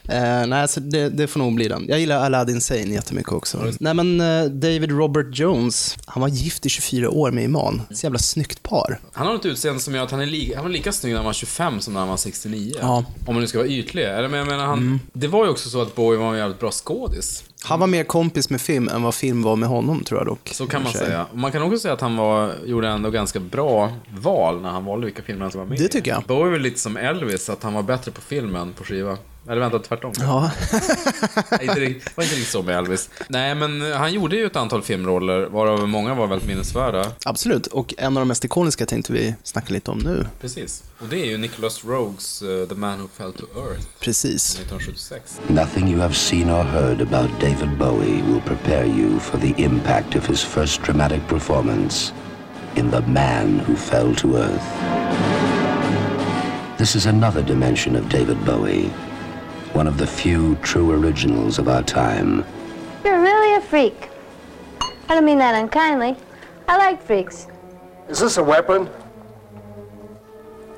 eh, 0.09 0.47
nej, 0.47 0.69
så 0.69 0.81
det, 0.81 1.09
det 1.09 1.27
får 1.27 1.41
nog 1.41 1.55
bli 1.55 1.69
den. 1.69 1.85
Jag 1.89 2.01
gillar 2.01 2.25
Aladdin 2.25 2.61
Sane 2.61 2.81
jättemycket 2.95 3.33
också. 3.33 3.73
Nej, 3.81 3.95
men 3.95 4.21
eh, 4.21 4.45
David 4.45 4.91
Robert 4.91 5.27
Jones, 5.39 5.97
han 6.07 6.21
var 6.21 6.29
gift 6.29 6.67
i 6.67 6.69
24 6.69 7.11
år 7.11 7.31
med 7.31 7.45
Iman. 7.45 7.83
Så 7.91 8.07
jävla 8.07 8.19
snyggt 8.19 8.63
par. 8.63 9.01
Han 9.13 9.27
har 9.27 9.35
ett 9.35 9.47
utseende 9.47 9.81
som 9.81 9.95
gör 9.95 10.03
att 10.05 10.11
han 10.11 10.21
är 10.21 10.27
lika, 10.27 10.55
han 10.57 10.65
var 10.65 10.71
lika 10.73 10.93
snygg 10.93 11.13
när 11.13 11.19
han 11.19 11.27
var 11.27 11.33
25 11.33 11.81
som 11.81 11.93
när 11.93 12.01
han 12.01 12.09
var 12.09 12.17
69. 12.17 12.75
Ja. 12.81 13.05
Om 13.27 13.35
man 13.35 13.41
nu 13.41 13.47
ska 13.47 13.59
vara 13.59 13.69
ytlig. 13.69 14.03
Eller 14.05 14.29
men 14.29 14.39
jag 14.39 14.49
menar, 14.49 14.67
han, 14.67 15.01
Det 15.13 15.27
var 15.29 15.45
ju 15.45 15.51
också 15.51 15.69
så 15.69 15.83
att 15.83 15.95
Bowie 15.95 16.19
var 16.21 16.33
en 16.33 16.39
jävligt 16.39 16.61
bra 16.61 16.71
skådis. 16.71 17.45
Han 17.63 17.81
var 17.81 17.87
mer 17.87 18.05
kompis 18.05 18.51
med 18.51 18.61
film 18.61 18.89
än 18.89 19.03
vad 19.03 19.15
film 19.15 19.43
var 19.43 19.57
med 19.57 19.69
honom, 19.69 20.05
tror 20.05 20.21
jag 20.21 20.27
dock. 20.27 20.49
Så 20.53 20.67
kan 20.67 20.83
man 20.83 20.93
säga. 20.93 21.27
Man 21.33 21.53
kan 21.53 21.63
också 21.63 21.79
säga 21.79 21.95
att 21.95 22.01
han 22.01 22.17
var, 22.17 22.53
gjorde 22.65 22.89
ändå 22.89 23.11
ganska 23.11 23.41
bra 23.41 23.93
val 24.21 24.61
när 24.61 24.71
han 24.71 24.85
valde 24.85 25.07
vilka 25.07 25.23
filmer 25.23 25.43
han 25.43 25.51
skulle 25.51 25.61
vara 25.61 25.69
med 25.69 25.81
i. 25.81 25.83
Det 25.83 25.89
tycker 25.89 26.11
jag. 26.11 26.23
Bowie 26.23 26.47
är 26.47 26.51
väl 26.51 26.61
lite 26.63 26.81
som 26.81 26.97
Elvis, 26.97 27.51
att 27.51 27.63
han 27.63 27.75
var 27.75 27.83
bättre 27.83 28.11
på 28.11 28.21
film 28.21 28.57
än 28.57 28.73
på 28.73 28.85
skiva. 28.85 29.19
Eller 29.49 29.61
vänta, 29.61 29.79
tvärtom. 29.79 30.13
Ja. 30.19 30.51
Nej, 31.51 31.61
inte 31.69 31.81
riktigt- 31.81 32.05
Det 32.05 32.13
var 32.17 32.25
inte 32.25 32.35
riktigt 32.37 32.53
så 32.53 32.63
med 32.63 32.79
Elvis. 32.79 33.11
Nej, 33.29 33.55
men 33.55 33.93
han 33.93 34.13
gjorde 34.13 34.37
ju 34.37 34.47
ett 34.47 34.57
antal 34.57 34.83
filmroller, 34.83 35.47
varav 35.47 35.89
många 35.89 36.15
var 36.15 36.27
väldigt 36.27 36.49
minnesvärda. 36.49 37.13
Absolut, 37.25 37.67
och 37.67 37.95
en 37.99 38.17
av 38.17 38.21
de 38.21 38.29
mest 38.29 38.45
ikoniska 38.45 38.87
tänkte 38.87 39.13
vi 39.13 39.35
snacka 39.43 39.73
lite 39.75 39.91
om 39.91 39.99
nu. 39.99 40.27
Precis. 40.41 40.83
Och 41.01 41.07
det 41.09 41.21
är 41.21 41.25
ju 41.27 41.39
Nicholas 41.39 41.85
Rogues 41.85 42.43
uh, 42.43 42.67
The 42.69 42.75
Man 42.75 42.99
Who 43.01 43.09
Fell 43.17 43.33
to 43.33 43.45
Earth, 43.57 43.87
Precis. 44.01 44.55
1976. 44.55 45.41
Nothing 45.49 45.89
you 45.93 46.01
have 46.01 46.15
seen 46.15 46.51
or 46.51 46.63
heard 46.65 47.01
about 47.01 47.31
David 47.41 47.79
Bowie 47.79 48.23
will 48.23 48.41
prepare 48.47 48.87
you 48.87 49.19
for 49.21 49.39
the 49.39 49.55
impact 49.63 50.17
of 50.17 50.27
his 50.29 50.43
first 50.45 50.83
dramatic 50.83 51.21
performance 51.29 52.13
in 52.75 52.91
The 52.91 53.01
Man 53.01 53.61
Who 53.69 53.77
Fell 53.77 54.15
to 54.15 54.37
Earth. 54.37 54.65
This 56.79 56.97
is 56.97 57.07
another 57.07 57.43
dimension 57.43 57.97
of 57.97 58.09
David 58.09 58.45
Bowie, 58.45 58.91
one 59.77 59.87
of 59.87 59.99
the 59.99 60.07
few 60.07 60.57
true 60.63 60.91
originals 60.93 61.59
of 61.59 61.69
our 61.69 61.83
time. 61.83 62.43
You're 63.05 63.21
really 63.21 63.57
a 63.57 63.61
freak. 63.61 64.09
I 64.81 65.15
don't 65.15 65.27
mean 65.27 65.37
that 65.37 65.55
unkindly. 65.55 66.17
I 66.67 66.79
like 66.79 67.03
freaks. 67.03 67.47
Is 68.09 68.19
this 68.19 68.39
a 68.39 68.43
weapon? 68.43 68.89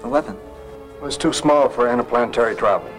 A 0.03 0.09
weapon? 0.09 0.37
Well, 0.97 1.07
it's 1.07 1.17
too 1.17 1.33
small 1.33 1.69
for 1.69 1.89
interplanetary 1.89 2.57
travel. 2.57 2.91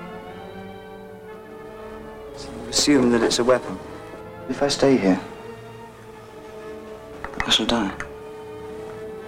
So 2.38 2.50
you 2.50 2.70
Assume 2.70 3.12
that 3.12 3.22
it's 3.22 3.40
a 3.40 3.44
weapon. 3.44 3.78
If 4.48 4.64
I 4.64 4.70
stay 4.70 4.96
here, 4.96 5.20
I 7.46 7.50
shall 7.50 7.66
die. 7.66 7.90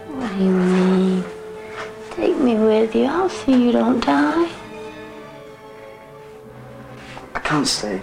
What 0.08 0.32
do 0.38 0.44
you 0.46 0.52
mean? 0.52 1.26
Take 2.12 2.38
me 2.38 2.56
with 2.56 2.96
you. 2.96 3.08
I'll 3.08 3.28
see 3.28 3.62
you 3.62 3.74
don't 3.74 4.00
die. 4.00 4.61
Can't 7.52 7.66
stay. 7.66 8.00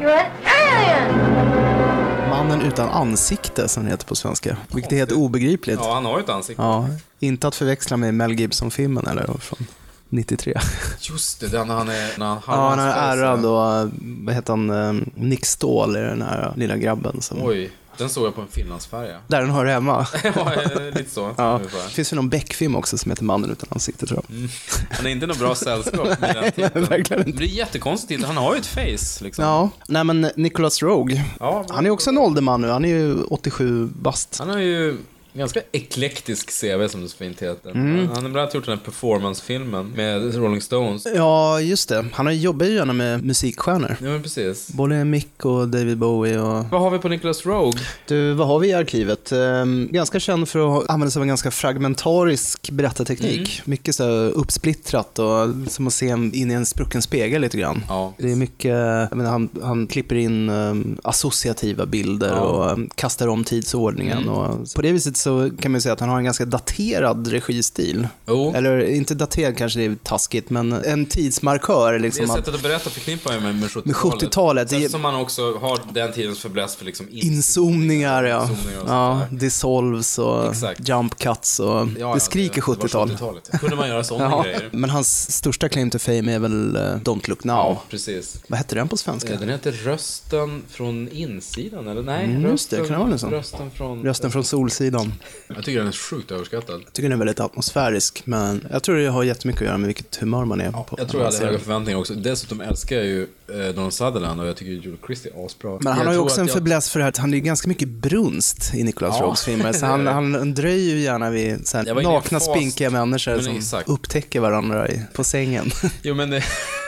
You're 0.00 0.18
an 0.18 0.26
alien! 0.44 2.30
Mannen 2.30 2.60
utan 2.62 2.88
ansikte, 2.88 3.68
som 3.68 3.84
det 3.84 3.90
heter 3.90 4.06
på 4.06 4.14
svenska. 4.14 4.56
Vilket 4.74 4.92
är 4.92 4.96
helt 4.96 5.12
obegripligt. 5.12 5.78
Ja, 5.82 5.94
han 5.94 6.04
har 6.04 6.18
ju 6.18 6.24
ett 6.24 6.30
ansikte. 6.30 6.62
Ja, 6.62 6.88
inte 7.20 7.48
att 7.48 7.54
förväxla 7.54 7.96
med 7.96 8.14
Mel 8.14 8.32
Gibson-filmen 8.32 9.06
eller 9.06 9.26
från 9.40 9.66
93. 10.08 10.60
Just 11.00 11.40
det, 11.40 11.48
den 11.48 11.70
han 11.70 11.88
är... 11.88 12.18
När 12.18 12.26
han 12.26 12.40
Ja, 12.46 12.68
han 12.68 12.78
är 12.78 12.92
ärad 12.92 13.44
och, 13.44 13.90
vad 14.24 14.34
heter 14.34 14.52
han, 14.52 14.70
eh, 14.70 15.06
Nick 15.14 15.46
Ståhl 15.46 15.96
är 15.96 16.02
den 16.02 16.22
här 16.22 16.52
lilla 16.56 16.76
grabben 16.76 17.20
som... 17.20 17.38
Oj, 17.42 17.70
den 17.98 18.08
såg 18.10 18.26
jag 18.26 18.34
på 18.34 18.40
en 18.40 18.48
finlandsfärja. 18.48 19.18
Där 19.26 19.40
den 19.40 19.50
hör 19.50 19.66
hemma. 19.66 20.06
ja, 20.34 20.52
lite 20.94 21.10
så. 21.10 21.34
Ja. 21.36 21.60
Det 21.88 21.92
finns 21.94 22.12
ju 22.12 22.16
någon 22.16 22.28
Beck-film 22.28 22.76
också 22.76 22.98
som 22.98 23.10
heter 23.10 23.24
Mannen 23.24 23.50
utan 23.50 23.68
ansikte 23.72 24.06
tror 24.06 24.22
jag. 24.28 24.48
Han 24.90 25.06
är 25.06 25.10
inte 25.10 25.26
något 25.26 25.38
bra 25.38 25.54
sällskap 25.64 26.20
med 26.20 26.34
den 26.34 26.52
titeln. 26.52 26.84
verkligen 26.84 27.26
inte. 27.26 27.38
Det 27.38 27.44
är 27.44 27.48
jättekonstigt 27.48 28.08
titel. 28.08 28.24
Han 28.24 28.36
har 28.36 28.54
ju 28.54 28.60
ett 28.60 28.66
face, 28.66 29.24
liksom. 29.24 29.44
Ja, 29.44 29.70
nej 29.88 30.04
men 30.04 30.30
Nicholas 30.36 30.82
Rogue, 30.82 31.24
Ja, 31.40 31.64
men- 31.68 31.74
han 31.76 31.86
är 31.86 31.90
också 31.90 32.10
en 32.10 32.18
ålderman 32.18 32.60
nu, 32.60 32.68
han 32.68 32.84
är 32.84 32.88
ju 32.88 33.22
87 33.22 33.86
bast. 33.86 34.36
Han 34.38 34.50
har 34.50 34.58
ju 34.58 34.96
ganska 35.34 35.60
eklektisk 35.72 36.50
CV 36.60 36.88
som 36.88 37.02
det 37.02 37.08
så 37.08 37.16
fint 37.16 37.42
heter. 37.42 37.70
Mm. 37.70 37.98
Han 37.98 38.08
har 38.08 38.20
bland 38.20 38.36
annat 38.36 38.54
gjort 38.54 38.64
den 38.66 38.78
här 38.78 38.84
performancefilmen 38.84 39.90
med 39.96 40.34
Rolling 40.34 40.60
Stones. 40.60 41.06
Ja, 41.14 41.60
just 41.60 41.88
det. 41.88 42.06
Han 42.12 42.26
har 42.26 42.32
jobbat 42.32 42.68
ju 42.68 42.72
gärna 42.74 42.92
med 42.92 43.24
musikstjärnor. 43.24 43.96
Ja, 44.00 44.06
men 44.08 44.22
precis. 44.22 44.68
Både 44.68 45.04
Mick 45.04 45.44
och 45.44 45.68
David 45.68 45.98
Bowie 45.98 46.38
och... 46.40 46.64
Vad 46.70 46.80
har 46.80 46.90
vi 46.90 46.98
på 46.98 47.08
Nicholas 47.08 47.46
Rogue? 47.46 47.80
Du, 48.08 48.32
vad 48.32 48.46
har 48.46 48.58
vi 48.58 48.68
i 48.68 48.72
arkivet? 48.72 49.32
Ehm, 49.32 49.88
ganska 49.92 50.20
känd 50.20 50.48
för 50.48 50.78
att 50.78 50.90
använda 50.90 51.10
sig 51.10 51.20
av 51.20 51.22
en 51.22 51.28
ganska 51.28 51.50
fragmentarisk 51.50 52.70
berättarteknik. 52.70 53.62
Mycket 53.64 53.94
så 53.94 54.04
uppsplittrat 54.14 55.18
och 55.18 55.48
som 55.68 55.86
att 55.86 55.92
se 55.92 56.06
in 56.06 56.50
i 56.50 56.52
en 56.52 56.66
sprucken 56.66 57.02
spegel 57.02 57.42
lite 57.42 57.58
grann. 57.58 57.84
Ja. 57.88 58.14
Det 58.18 58.32
är 58.32 58.36
mycket, 58.36 58.70
jag 59.10 59.16
menar, 59.16 59.30
han, 59.30 59.48
han 59.62 59.86
klipper 59.86 60.16
in 60.16 60.48
um, 60.48 60.98
associativa 61.04 61.86
bilder 61.86 62.28
Ja. 62.28 62.40
och 62.40 62.72
um, 62.72 62.90
kastar 62.94 63.28
om 63.28 63.44
tidsordningen. 63.44 64.28
Och 64.28 64.66
på 64.76 64.82
det 64.82 64.92
viset 64.92 65.16
så 65.24 65.50
kan 65.60 65.72
man 65.72 65.80
säga 65.80 65.92
att 65.92 66.00
han 66.00 66.08
har 66.08 66.18
en 66.18 66.24
ganska 66.24 66.44
daterad 66.44 67.26
registil. 67.26 68.08
Jo. 68.26 68.52
Eller 68.56 68.78
inte 68.80 69.14
daterad 69.14 69.56
kanske 69.56 69.78
det 69.78 69.84
är 69.84 69.96
taskigt, 70.02 70.50
men 70.50 70.72
en 70.72 71.06
tidsmarkör. 71.06 71.98
Liksom, 71.98 72.26
Det 72.26 72.32
att- 72.32 72.38
sättet 72.38 72.54
att 72.54 72.62
berätta 72.62 72.90
förknippar 72.90 73.32
jag 73.32 73.42
med, 73.42 73.54
med 73.54 73.68
70-talet. 73.68 73.86
Med 73.86 73.94
70-talet, 73.96 74.68
det 74.68 74.74
Sen 74.74 74.84
är- 74.84 74.88
som 74.88 75.02
man 75.02 75.14
också 75.14 75.54
har 75.58 75.78
den 75.92 76.12
tidens 76.12 76.38
fäbless 76.40 76.76
för 76.76 76.84
liksom 76.84 77.06
Inzoomningar, 77.10 78.24
ja. 78.24 78.42
inzoomningar 78.42 78.80
och 78.82 78.88
ja 78.90 79.20
dissolves 79.30 80.18
och 80.18 80.50
Exakt. 80.50 80.88
jump 80.88 81.18
cuts 81.18 81.60
och 81.60 81.88
Ja, 81.98 82.14
det 82.14 82.20
skriker 82.20 82.54
det 82.62 82.68
var 82.68 82.74
70-tal. 82.74 83.08
70-talet. 83.10 83.50
Kunde 83.60 83.76
man 83.76 83.88
göra 83.88 84.04
sådana 84.04 84.30
Ja, 84.30 84.42
grejer? 84.42 84.68
men 84.72 84.90
hans 84.90 85.32
största 85.36 85.68
claim 85.68 85.90
to 85.90 85.98
fame 85.98 86.32
är 86.34 86.38
väl 86.38 86.76
eh, 86.76 86.80
Don't 86.80 87.28
Look 87.28 87.44
Now. 87.44 87.56
Ja, 87.56 87.82
precis. 87.90 88.36
Vad 88.48 88.58
hette 88.58 88.74
den 88.74 88.88
på 88.88 88.96
svenska? 88.96 89.32
Eh, 89.32 89.40
Den 89.40 89.48
heter 89.48 89.72
Rösten 89.72 90.62
från 90.70 91.08
insidan, 91.08 91.88
eller 91.88 92.02
nej? 92.02 92.24
Mm, 92.24 92.50
just 92.50 92.70
det, 92.70 92.76
rösten, 92.76 92.88
kan 92.96 93.00
det 93.04 93.08
vara 93.08 93.18
sånt? 93.18 93.32
Rösten 93.32 93.70
från... 93.70 94.02
Rösten 94.02 94.30
från 94.30 94.44
Solsidan. 94.44 95.13
Jag 95.48 95.64
tycker 95.64 95.78
den 95.78 95.88
är 95.88 95.92
sjukt 95.92 96.30
överskattad. 96.30 96.80
Jag 96.84 96.92
tycker 96.92 97.08
den 97.08 97.12
är 97.12 97.24
väldigt 97.24 97.40
atmosfärisk, 97.40 98.22
men 98.24 98.66
jag 98.72 98.82
tror 98.82 98.96
det 98.96 99.06
har 99.08 99.22
jättemycket 99.24 99.62
att 99.62 99.66
göra 99.68 99.78
med 99.78 99.86
vilket 99.86 100.16
humör 100.16 100.44
man 100.44 100.60
är 100.60 100.70
på. 100.72 100.94
Jag 100.98 101.08
tror 101.08 101.22
jag 101.22 101.32
hade 101.32 101.46
höga 101.46 101.58
förväntningar 101.58 101.98
också. 101.98 102.14
Dessutom 102.14 102.60
älskar 102.60 102.96
jag 102.96 103.04
ju 103.06 103.22
eh, 103.48 103.74
Donald 103.74 103.92
Sutherland 103.92 104.40
och 104.40 104.46
jag 104.46 104.56
tycker 104.56 104.72
Joel 104.72 104.98
Christie 105.06 105.32
är 105.34 105.46
asbra. 105.46 105.78
Men 105.80 105.86
han 105.92 105.98
Jag 105.98 106.06
har 106.06 106.12
ju 106.12 106.18
också 106.18 106.40
en 106.40 106.46
jag- 106.46 106.84
för 106.84 106.98
det 106.98 107.04
här 107.04 107.08
att 107.08 107.16
han 107.18 107.34
är 107.34 107.38
ganska 107.38 107.68
mycket 107.68 107.88
brunst 107.88 108.74
i 108.74 108.82
Nicolas 108.84 109.16
Ja. 109.18 109.24
Rogues 109.24 109.44
filmer. 109.44 109.72
Så 109.72 109.86
han, 109.86 110.06
han 110.06 110.54
dröjer 110.54 110.94
ju 110.94 111.00
gärna 111.00 111.30
vid 111.30 111.66
så 111.68 111.76
här 111.76 111.94
nakna, 111.94 112.38
fas- 112.38 112.44
spinkiga 112.54 112.90
människor 112.90 113.38
som 113.40 113.56
exakt. 113.56 113.88
upptäcker 113.88 114.40
varandra 114.40 114.88
i, 114.88 115.02
på 115.12 115.24
sängen. 115.24 115.70
Jo 116.02 116.14
men. 116.14 116.30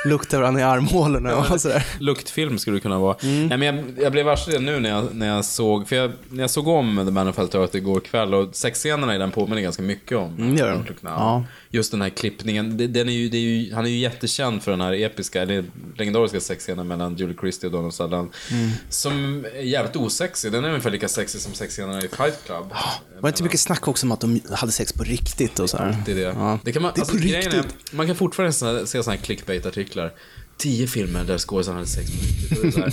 Luktar 0.07 0.39
varandra 0.41 0.61
i 0.61 0.65
armhålorna 0.65 1.37
och 1.37 1.61
sådär. 1.61 1.87
Luktfilm 1.99 2.59
skulle 2.59 2.77
det 2.77 2.81
kunna 2.81 2.99
vara. 2.99 3.17
Mm. 3.23 3.47
Nej, 3.47 3.59
men 3.59 3.77
jag, 3.77 3.85
jag 4.05 4.13
blev 4.13 4.27
varse 4.27 4.51
det 4.51 4.59
nu 4.59 4.81
när 4.81 4.91
jag, 4.91 5.15
när 5.15 5.27
jag 5.29 5.45
såg, 5.45 5.89
för 5.89 5.97
jag, 5.97 6.13
när 6.31 6.41
jag 6.43 6.51
såg 6.51 6.69
om 6.69 7.03
The 7.07 7.11
Man 7.13 7.29
of 7.29 7.39
Earth 7.39 7.77
igår 7.77 8.01
kväll 8.01 8.35
och 8.35 8.57
sexscenerna 8.57 9.15
i 9.15 9.19
den 9.19 9.31
påminner 9.31 9.63
ganska 9.63 9.83
mycket 9.83 10.19
om 10.19 10.35
Mm, 10.39 10.57
gör 10.57 10.71
de. 10.71 10.79
Don't 10.79 10.89
Look 10.89 11.03
Now. 11.03 11.13
Ja. 11.13 11.45
Just 11.71 11.91
den 11.91 12.03
här 12.03 12.09
klippningen, 12.09 12.77
det- 12.77 12.87
den 12.87 13.09
är 13.09 13.13
ju, 13.13 13.27
är 13.27 13.37
ju, 13.41 13.75
han 13.75 13.87
är 13.87 13.91
ju 13.91 13.99
jättekänd 13.99 14.63
för 14.63 14.71
den 14.71 14.81
här 14.81 14.93
episka, 14.93 15.43
eller 15.43 15.65
legendariska 15.97 16.41
sexscenen 16.41 16.87
mellan 16.89 17.17
Julie 17.17 17.37
Christie 17.41 17.67
och 17.69 17.73
Donald 17.73 17.95
Sutherland. 17.95 18.31
Mm. 18.51 18.71
Som 18.89 19.45
är 19.57 19.63
jävligt 19.63 19.97
osexig, 19.97 20.53
den 20.53 20.65
är 20.65 20.69
ungefär 20.69 20.91
lika 20.91 21.09
sexig 21.09 21.41
som 21.41 21.55
sexscenerna 21.55 21.99
i 21.99 22.09
Fight 22.09 22.39
Club. 22.47 22.65
Var 23.15 23.23
det 23.23 23.29
inte 23.29 23.43
mycket 23.43 23.61
snack 23.61 23.89
också 23.89 24.07
om 24.07 24.13
att 24.13 24.21
de 24.21 24.41
hade 24.53 24.73
sex 24.73 24.93
på 24.93 25.03
riktigt 25.05 25.59
och 25.59 25.71
så 25.71 25.77
här? 25.77 25.97
Det 26.07 26.13
är 26.13 26.17
det. 26.17 26.21
Ja. 26.23 26.59
det, 26.65 26.73
kan 26.73 26.83
man, 26.83 26.93
Det 26.95 26.99
är 26.99 27.01
alltså, 27.03 27.17
på 27.17 27.23
grejen 27.23 27.37
är, 27.53 27.63
riktigt. 27.63 27.93
man 27.93 28.07
kan 28.07 28.17
fortfarande 28.17 28.53
se 28.87 29.03
såna 29.03 29.17
här 29.17 29.23
clickbait-artiklar. 29.23 29.96
Tio 30.59 30.87
filmer 30.87 31.25
där 31.25 31.39
skådisarna 31.39 31.77
hade 31.77 31.89
sex 31.89 32.11
på 32.11 32.17
riktigt. 32.27 32.51
Då 32.53 32.59
är 32.61 32.65
det 32.65 32.73
så 32.73 32.81
här, 32.81 32.93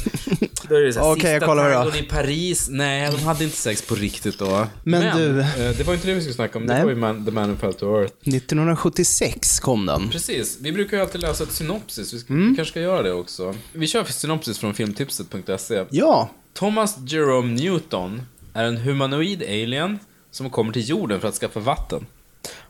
då 0.70 0.76
är 0.76 0.82
det 0.82 0.94
så 0.94 1.00
här, 1.00 1.12
Okej, 1.12 1.32
jag 1.32 1.42
sista 1.42 1.46
kollar 1.46 1.74
tangon 1.74 1.96
i 1.96 2.04
Paris. 2.04 2.68
Nej, 2.70 3.12
de 3.12 3.18
hade 3.24 3.44
inte 3.44 3.56
sex 3.58 3.82
på 3.82 3.96
riktigt 3.96 4.40
då. 4.40 4.68
Men 4.84 5.18
du- 5.18 5.40
eh, 5.40 5.78
det 5.78 5.84
var 5.88 5.94
inte 5.94 6.08
det 6.08 6.14
vi 6.14 6.22
skulle 6.22 6.34
snacka 6.36 6.58
om. 6.60 6.66
Nej. 6.66 6.78
Det 6.78 6.84
var 6.84 6.90
ju 6.92 6.96
man, 6.98 7.26
The 7.26 7.32
Man 7.32 7.50
Who 7.52 7.56
Fell 7.58 7.74
to 7.74 8.00
Earth. 8.00 8.14
1976 8.24 9.60
kom 9.60 9.86
den. 9.86 10.10
Precis. 10.10 10.58
Vi 10.62 10.72
brukar 10.72 10.98
ju 10.98 11.04
alltid 11.04 11.22
läsa 11.22 11.44
ett 11.44 11.52
synopsis. 11.52 12.14
Vi, 12.14 12.20
ska, 12.20 12.34
Mm. 12.34 12.50
vi 12.50 12.56
kanske 12.56 12.72
ska 12.72 12.82
göra 12.82 13.02
det 13.04 13.12
också. 13.14 13.56
Vi 13.74 13.88
kör 13.88 14.04
synopsis 14.04 14.60
från 14.60 14.74
filmtipset.se. 14.74 15.86
Ja, 15.90 16.30
Thomas 16.54 16.98
Jerome 17.08 17.54
Newton 17.62 18.22
är 18.54 18.64
en 18.64 18.78
humanoid 18.78 19.44
alien 19.44 20.00
som 20.32 20.50
kommer 20.50 20.74
till 20.74 20.90
jorden 20.90 21.20
för 21.22 21.28
att 21.28 21.36
skaffa 21.36 21.60
vatten. 21.60 22.06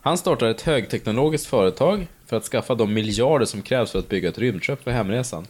Han 0.01 0.17
startar 0.17 0.47
ett 0.47 0.61
högteknologiskt 0.61 1.47
företag 1.47 2.07
för 2.25 2.37
att 2.37 2.43
skaffa 2.43 2.75
de 2.75 2.93
miljarder 2.93 3.45
som 3.45 3.61
krävs 3.61 3.91
för 3.91 3.99
att 3.99 4.09
bygga 4.09 4.29
ett 4.29 4.37
rymdskepp 4.37 4.83
för 4.83 4.91
hemresan. 4.91 5.47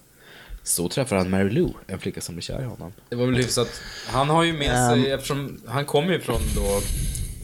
Så 0.64 0.90
träffar 0.90 1.16
han 1.16 1.30
Mary 1.30 1.50
Lou, 1.50 1.70
en 1.88 2.00
flicka 2.00 2.22
som 2.22 2.36
blir 2.36 2.44
kär 2.44 2.62
i 2.62 2.66
honom. 2.66 2.94
Det 3.10 3.16
var 3.16 3.26
väl 3.26 3.36
hyfsat. 3.36 3.82
Han 4.08 4.30
har 4.30 4.44
ju 4.44 4.54
med 4.54 4.90
sig, 4.90 5.12
eftersom 5.12 5.62
han 5.68 5.86
kommer 5.86 6.14
ju 6.14 6.20
från 6.20 6.42
då 6.56 6.82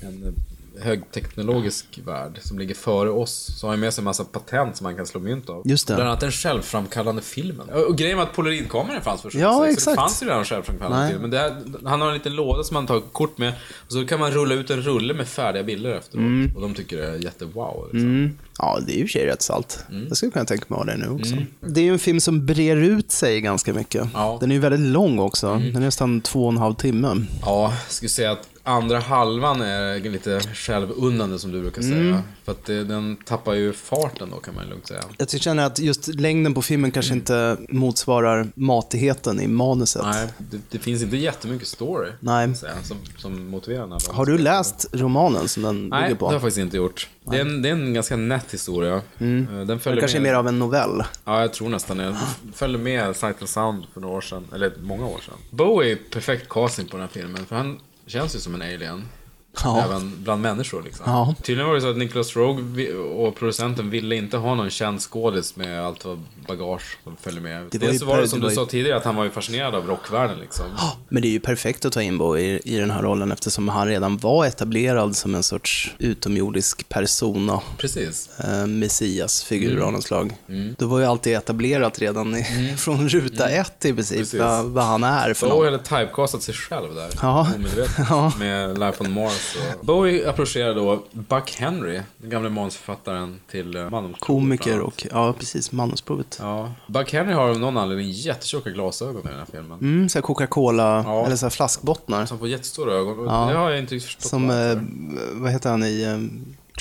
en 0.07 0.35
högteknologisk 0.81 1.99
värld 2.05 2.39
som 2.41 2.59
ligger 2.59 2.75
före 2.75 3.09
oss, 3.09 3.59
så 3.59 3.67
har 3.67 3.71
han 3.71 3.79
med 3.79 3.93
sig 3.93 4.01
en 4.01 4.05
massa 4.05 4.25
patent 4.25 4.77
som 4.77 4.83
man 4.83 4.95
kan 4.95 5.05
slå 5.05 5.19
mynt 5.19 5.49
av. 5.49 5.61
Just 5.65 5.87
det. 5.87 5.95
Bland 5.95 6.09
annat 6.09 6.19
den 6.19 6.31
självframkallande 6.31 7.21
filmen. 7.21 7.69
Och 7.69 7.97
grejen 7.97 8.17
var 8.17 8.23
att 8.23 8.33
polaroidkameran 8.33 9.01
fanns 9.01 9.21
först. 9.21 9.35
Ja, 9.35 9.53
så 9.53 9.63
exakt. 9.63 9.95
det 9.95 10.01
fanns 10.01 10.23
ju 10.23 10.27
redan 10.27 10.45
självframkallande 10.45 10.99
Nej. 10.99 11.11
film. 11.11 11.21
Men 11.21 11.31
det 11.31 11.37
här, 11.37 11.63
han 11.85 12.01
har 12.01 12.07
en 12.07 12.13
liten 12.13 12.35
låda 12.35 12.63
som 12.63 12.75
han 12.75 12.87
tar 12.87 12.99
kort 12.99 13.37
med. 13.37 13.53
Och 13.85 13.91
så 13.91 14.05
kan 14.05 14.19
man 14.19 14.31
rulla 14.31 14.55
ut 14.55 14.69
en 14.69 14.81
rulle 14.81 15.13
med 15.13 15.27
färdiga 15.27 15.63
bilder 15.63 15.93
efteråt. 15.93 16.21
Mm. 16.21 16.55
Och 16.55 16.61
de 16.61 16.73
tycker 16.73 16.97
det 16.97 17.07
är 17.07 17.15
jättewow. 17.15 17.89
Liksom. 17.93 18.37
Ja, 18.59 18.79
det 18.85 18.91
är 18.91 18.95
ju 18.95 19.01
i 19.01 19.05
och 19.05 19.09
för 19.09 19.11
sig 19.19 19.25
rätt 19.25 19.41
salt. 19.41 19.85
Mm. 19.89 20.05
Jag 20.07 20.17
skulle 20.17 20.31
kunna 20.31 20.45
tänka 20.45 20.65
mig 20.67 20.79
att 20.79 20.85
ha 20.85 20.93
det 20.93 20.97
nu 20.97 21.09
också. 21.09 21.35
Det 21.61 21.81
är 21.81 21.85
ju 21.85 21.93
en 21.93 21.99
film 21.99 22.19
som 22.19 22.45
brer 22.45 22.75
ut 22.75 23.11
sig 23.11 23.41
ganska 23.41 23.73
mycket. 23.73 24.07
Ja. 24.13 24.27
Mm. 24.27 24.39
Den 24.39 24.51
är 24.51 24.55
ju 24.55 24.61
väldigt 24.61 24.91
lång 24.91 25.19
också. 25.19 25.47
Den 25.55 25.75
är 25.75 25.79
nästan 25.79 26.21
två 26.21 26.45
och 26.45 26.51
en 26.51 26.57
halv 26.57 26.73
timme. 26.73 27.25
Ja, 27.41 27.73
jag 27.85 27.91
skulle 27.91 28.09
säga 28.09 28.31
att 28.31 28.49
andra 28.63 28.99
halvan 28.99 29.61
är 29.61 29.99
lite 30.09 30.39
självunnande 30.53 31.39
som 31.39 31.51
du 31.51 31.61
brukar 31.61 31.81
säga. 31.81 31.95
Mm. 31.95 32.21
För 32.43 32.51
att 32.51 32.65
det, 32.65 32.83
den 32.83 33.17
tappar 33.25 33.53
ju 33.53 33.73
farten 33.73 34.29
då 34.31 34.37
kan 34.37 34.55
man 34.55 34.69
lugnt 34.69 34.87
säga. 34.87 35.01
Jag 35.17 35.29
känner 35.29 35.65
att 35.65 35.79
just 35.79 36.07
längden 36.07 36.53
på 36.53 36.61
filmen 36.61 36.91
kanske 36.91 37.13
inte 37.13 37.57
motsvarar 37.69 38.47
matigheten 38.55 39.41
i 39.41 39.47
manuset. 39.47 40.01
Nej, 40.05 40.27
det, 40.37 40.57
det 40.69 40.79
finns 40.79 41.01
inte 41.01 41.17
jättemycket 41.17 41.67
story 41.67 42.09
Nej. 42.19 42.55
säga, 42.55 42.73
som, 42.83 42.97
som 43.17 43.49
motiverar 43.49 43.81
den 43.81 43.91
här 43.91 44.13
Har 44.13 44.25
du 44.25 44.37
läst 44.37 44.85
romanen 44.91 45.47
som 45.47 45.63
den 45.63 45.89
Nej, 45.89 46.01
bygger 46.01 46.09
det 46.09 46.15
på? 46.15 46.25
har 46.25 46.33
jag 46.33 46.41
faktiskt 46.41 46.59
inte 46.59 46.77
gjort. 46.77 47.09
Det 47.31 47.37
är, 47.37 47.41
en, 47.41 47.61
det 47.61 47.69
är 47.69 47.73
en 47.73 47.93
ganska 47.93 48.15
nätt 48.15 48.53
historia. 48.53 48.93
Eh, 48.95 49.01
Den 49.19 49.67
det 49.67 49.79
kanske 49.83 49.99
är 50.17 50.21
med... 50.21 50.21
mer 50.21 50.33
av 50.33 50.47
en 50.47 50.59
novell. 50.59 51.03
Ja, 51.25 51.41
jag 51.41 51.53
tror 51.53 51.69
nästan 51.69 51.97
det. 51.97 52.03
Jag 52.03 52.15
följde 52.53 52.79
med 52.79 53.15
Sight 53.15 53.35
and 53.39 53.49
Sound 53.49 53.85
för 53.93 54.01
några 54.01 54.15
år 54.15 54.21
sedan, 54.21 54.47
eller 54.53 54.73
många 54.81 55.05
år 55.05 55.19
sedan. 55.25 55.35
Bowie 55.49 55.91
är 55.91 55.95
perfekt 55.95 56.49
casting 56.49 56.85
på 56.87 56.97
den 56.97 57.01
här 57.01 57.21
filmen, 57.21 57.45
för 57.45 57.55
han 57.55 57.79
känns 58.07 58.35
ju 58.35 58.39
som 58.39 58.55
en 58.55 58.61
alien. 58.61 59.03
Ja. 59.63 59.83
Även 59.85 60.13
bland 60.23 60.41
människor 60.41 60.83
liksom. 60.83 61.03
Ja. 61.07 61.35
Tydligen 61.43 61.67
var 61.67 61.75
det 61.75 61.81
så 61.81 61.89
att 61.89 61.97
Nicholas 61.97 62.35
Rogue 62.35 62.93
och 62.95 63.35
producenten 63.35 63.89
ville 63.89 64.15
inte 64.15 64.37
ha 64.37 64.55
någon 64.55 64.69
känd 64.69 65.01
skådis 65.01 65.55
med 65.55 65.85
allt 65.85 66.05
vad 66.05 66.19
bagage 66.47 66.97
som 67.03 67.15
följer 67.21 67.41
med. 67.41 67.67
Det 67.71 67.77
var 67.77 67.85
Dels 67.85 67.93
ju 67.95 67.99
så 67.99 68.05
var 68.05 68.17
det 68.21 68.27
som 68.27 68.39
det 68.39 68.43
var 68.43 68.49
du 68.49 68.55
sa 68.55 68.65
tidigare, 68.65 68.97
att 68.97 69.05
han 69.05 69.15
var 69.15 69.23
ju 69.23 69.29
fascinerad 69.29 69.75
av 69.75 69.87
rockvärlden 69.87 70.39
liksom. 70.39 70.65
Men 71.09 71.21
det 71.21 71.27
är 71.27 71.31
ju 71.31 71.39
perfekt 71.39 71.85
att 71.85 71.93
ta 71.93 72.01
in 72.01 72.17
Bowie 72.17 72.59
i, 72.63 72.75
i 72.75 72.77
den 72.77 72.91
här 72.91 73.01
rollen 73.01 73.31
eftersom 73.31 73.69
han 73.69 73.87
redan 73.87 74.17
var 74.17 74.45
etablerad 74.45 75.15
som 75.15 75.35
en 75.35 75.43
sorts 75.43 75.93
utomjordisk 75.97 76.89
persona. 76.89 77.61
Precis. 77.77 78.29
Eh, 78.39 78.65
Messias-figur 78.67 79.71
Mm. 79.71 79.83
av 79.83 79.91
något 79.93 80.03
slag. 80.03 80.35
Det 80.77 80.85
var 80.85 80.99
ju 80.99 81.05
alltid 81.05 81.35
etablerat 81.35 81.99
redan 81.99 82.35
i, 82.35 82.73
från 82.77 83.09
ruta 83.09 83.49
ett 83.49 83.85
i 83.85 83.93
princip, 83.93 84.15
Mm. 84.15 84.21
Precis. 84.23 84.39
vad, 84.39 84.65
vad 84.65 84.83
han 84.85 85.03
är 85.03 85.33
för 85.33 85.49
Bowie 85.49 85.71
något. 85.71 85.87
hade 85.87 86.03
typecastat 86.05 86.43
sig 86.43 86.53
själv 86.55 86.95
där. 86.95 87.09
Ja. 87.21 87.47
Omedvetet. 87.55 87.95
Ja. 88.09 88.31
Med 88.39 88.79
Life 88.79 89.03
on 89.03 89.11
Mars. 89.11 89.48
Och... 89.55 89.85
Bowie 89.85 90.29
approcherar 90.29 90.75
då 90.75 91.03
Buck 91.12 91.55
Henry, 91.55 92.01
den 92.17 92.29
gamle 92.29 92.49
manusförfattaren 92.49 93.39
till 93.51 93.77
uh, 93.77 93.89
Mandomsprovet, 93.89 94.19
Komiker 94.19 94.79
och, 94.79 95.07
ja 95.12 95.33
precis, 95.33 95.71
manusprovet. 95.71 96.38
Ja. 96.41 96.73
Buck 96.88 97.13
Henry 97.13 97.33
har 97.33 97.49
av 97.49 97.59
någon 97.59 97.77
anledning 97.77 98.12
jättetjocka 98.12 98.69
glasögon 98.69 99.21
i 99.25 99.27
den 99.27 99.38
här 99.39 99.47
filmen. 99.51 99.79
Mm, 99.79 100.09
så 100.09 100.17
här 100.17 100.23
Coca-Cola, 100.23 101.03
Ja. 101.05 101.25
eller 101.25 101.35
så 101.35 101.45
här 101.45 101.51
flaskbottnar. 101.51 102.25
Som 102.25 102.39
får 102.39 102.47
jättestora 102.47 102.93
ögon. 102.93 103.25
Ja. 103.25 103.45
Det 103.51 103.57
har 103.57 103.69
jag 103.69 103.79
inte 103.79 103.99
förstått 103.99 104.25
Som, 104.29 104.49
eh, 104.49 104.77
vad 105.33 105.51
heter 105.51 105.69
han 105.69 105.83
i 105.83 106.01
eh, 106.03 106.17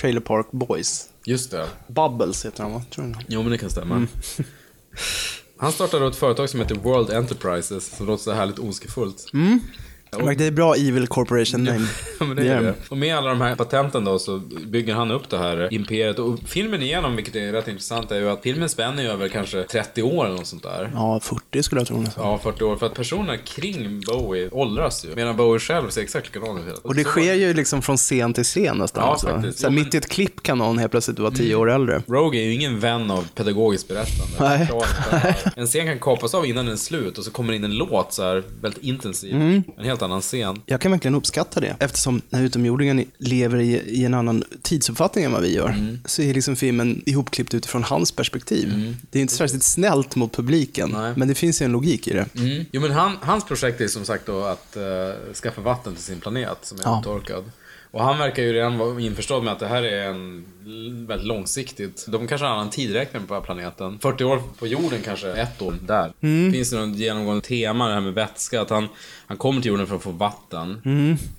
Trailer 0.00 0.20
Park 0.20 0.46
Boys? 0.50 1.08
Just 1.24 1.50
det. 1.50 1.66
Bubbles 1.86 2.46
heter 2.46 2.62
han 2.62 2.72
va? 2.72 2.82
Tror 2.90 3.06
jag. 3.06 3.24
Jo, 3.28 3.42
men 3.42 3.52
det 3.52 3.58
kan 3.58 3.70
stämma. 3.70 3.94
Mm. 3.94 4.08
Han 5.60 5.72
startade 5.72 6.06
ett 6.06 6.16
företag 6.16 6.48
som 6.48 6.60
heter 6.60 6.74
World 6.74 7.10
Enterprises, 7.10 7.96
som 7.96 8.06
låter 8.06 8.24
så 8.24 8.32
härligt 8.32 8.58
ondskefullt. 8.58 9.26
Det 10.10 10.46
är 10.46 10.50
bra 10.50 10.74
Evil 10.74 11.06
Corporation 11.06 11.64
name. 11.64 11.86
Ja, 12.20 12.26
men 12.26 12.36
det 12.36 12.48
är 12.48 12.62
det. 12.62 12.74
Och 12.88 12.96
med 12.96 13.16
alla 13.16 13.28
de 13.28 13.40
här 13.40 13.54
patenten 13.56 14.04
då 14.04 14.18
så 14.18 14.38
bygger 14.66 14.94
han 14.94 15.10
upp 15.10 15.28
det 15.30 15.38
här 15.38 15.74
imperiet. 15.74 16.18
Och 16.18 16.38
filmen 16.46 16.82
igenom, 16.82 17.16
vilket 17.16 17.36
är 17.36 17.52
rätt 17.52 17.68
intressant, 17.68 18.10
är 18.10 18.16
ju 18.20 18.30
att 18.30 18.42
filmen 18.42 18.68
spänner 18.68 19.02
ju 19.02 19.08
över 19.08 19.28
kanske 19.28 19.62
30 19.64 20.02
år 20.02 20.26
eller 20.26 20.36
något 20.36 20.46
sånt 20.46 20.62
där. 20.62 20.90
Ja, 20.94 21.20
40 21.20 21.62
skulle 21.62 21.80
jag 21.80 21.88
tro 21.88 22.00
nästan. 22.00 22.24
Ja, 22.26 22.38
40 22.42 22.64
år. 22.64 22.76
För 22.76 22.86
att 22.86 22.94
personerna 22.94 23.36
kring 23.36 24.00
Bowie 24.06 24.48
åldras 24.52 25.04
ju. 25.04 25.14
Medan 25.14 25.36
Bowie 25.36 25.58
själv 25.60 25.88
ser 25.90 26.02
exakt 26.02 26.34
likadan 26.34 26.58
ut. 26.68 26.78
Och 26.78 26.94
det 26.94 27.04
sker 27.04 27.34
ju 27.34 27.54
liksom 27.54 27.82
från 27.82 27.96
scen 27.96 28.34
till 28.34 28.44
scen 28.44 28.78
nästan. 28.78 29.04
Ja, 29.04 29.12
också. 29.12 29.26
faktiskt. 29.26 29.58
Så 29.58 29.66
här, 29.66 29.70
Jo, 29.72 29.74
men- 29.74 29.84
mitt 29.84 29.94
i 29.94 29.96
ett 29.96 30.08
klipp 30.08 30.42
kan 30.42 30.58
någon 30.58 30.78
helt 30.78 30.90
plötsligt 30.90 31.18
vara 31.18 31.30
10 31.30 31.54
år 31.54 31.70
äldre. 31.70 32.02
Rogue 32.06 32.40
är 32.40 32.44
ju 32.44 32.54
ingen 32.54 32.80
vän 32.80 33.10
av 33.10 33.28
pedagogiskt 33.34 33.88
berättande. 33.88 34.68
Nej. 35.12 35.34
En 35.56 35.66
scen 35.66 35.86
kan 35.86 35.98
kapas 35.98 36.34
av 36.34 36.46
innan 36.46 36.64
den 36.64 36.72
är 36.72 36.76
slut 36.78 37.18
och 37.18 37.24
så 37.24 37.30
kommer 37.30 37.52
in 37.52 37.64
en 37.64 37.74
låt 37.76 38.12
så 38.12 38.22
här 38.22 38.42
väldigt 38.60 38.82
intensiv. 38.82 39.34
Mm. 39.34 39.62
En 39.78 39.84
helt 39.98 40.10
annan 40.10 40.20
scen. 40.20 40.62
Jag 40.66 40.80
kan 40.80 40.90
verkligen 40.90 41.14
uppskatta 41.14 41.60
det. 41.60 41.76
Eftersom 41.80 42.22
den 42.30 42.40
här 42.40 42.46
utomjordingen 42.46 43.04
lever 43.18 43.60
i, 43.60 43.72
i 43.74 44.04
en 44.04 44.14
annan 44.14 44.44
tidsuppfattning 44.62 45.24
än 45.24 45.32
vad 45.32 45.42
vi 45.42 45.54
gör. 45.54 45.68
Mm. 45.68 45.98
Så 46.04 46.22
är 46.22 46.34
liksom 46.34 46.56
filmen 46.56 47.02
ihopklippt 47.06 47.54
utifrån 47.54 47.82
hans 47.84 48.12
perspektiv. 48.12 48.94
Det 49.10 49.18
är 49.18 49.22
inte 49.22 49.34
särskilt 49.34 49.62
snällt 49.62 50.16
mot 50.16 50.32
publiken. 50.32 50.90
Nej. 50.90 51.12
Men 51.16 51.28
det 51.28 51.34
finns 51.34 51.62
ju 51.62 51.64
en 51.64 51.72
logik 51.72 52.08
i 52.08 52.12
det. 52.12 52.26
Mm. 52.36 52.64
Jo 52.72 52.80
men 52.80 52.90
han, 52.90 53.16
hans 53.20 53.44
projekt 53.44 53.80
är 53.80 53.88
som 53.88 54.04
sagt 54.04 54.26
då 54.26 54.44
att 54.44 54.76
uh, 54.76 55.34
skaffa 55.34 55.60
vatten 55.60 55.94
till 55.94 56.04
sin 56.04 56.20
planet 56.20 56.58
som 56.62 56.78
är 56.78 56.82
Ja. 56.84 57.00
uttorkad. 57.00 57.44
Och 57.90 58.04
han 58.04 58.18
verkar 58.18 58.42
ju 58.42 58.52
redan 58.52 58.78
vara 58.78 59.00
införstådd 59.00 59.44
med 59.44 59.52
att 59.52 59.58
det 59.60 59.68
här 59.68 59.82
är 59.82 60.08
en 60.10 60.44
väldigt 61.06 61.26
långsiktigt. 61.26 62.04
De 62.08 62.26
kanske 62.28 62.44
har 62.46 62.52
en 62.52 62.58
annan 62.60 62.70
tidräkning 62.70 63.22
på 63.26 63.34
den 63.34 63.42
här 63.42 63.46
planeten. 63.46 63.98
40 64.02 64.24
år 64.24 64.42
på 64.58 64.66
jorden 64.66 65.00
kanske, 65.04 65.32
ett 65.32 65.62
år 65.62 65.74
där. 65.86 66.12
Mm. 66.20 66.52
Finns 66.52 66.70
det 66.70 66.86
något 66.86 66.96
genomgående 66.96 67.44
tema 67.46 67.88
det 67.88 67.94
här 67.94 68.00
med 68.00 68.14
vätska? 68.14 68.60
Att 68.60 68.70
han, 68.70 68.88
han 69.26 69.36
kommer 69.36 69.60
till 69.60 69.68
jorden 69.70 69.86
för 69.86 69.96
att 69.96 70.02
få 70.02 70.10
vatten. 70.10 70.80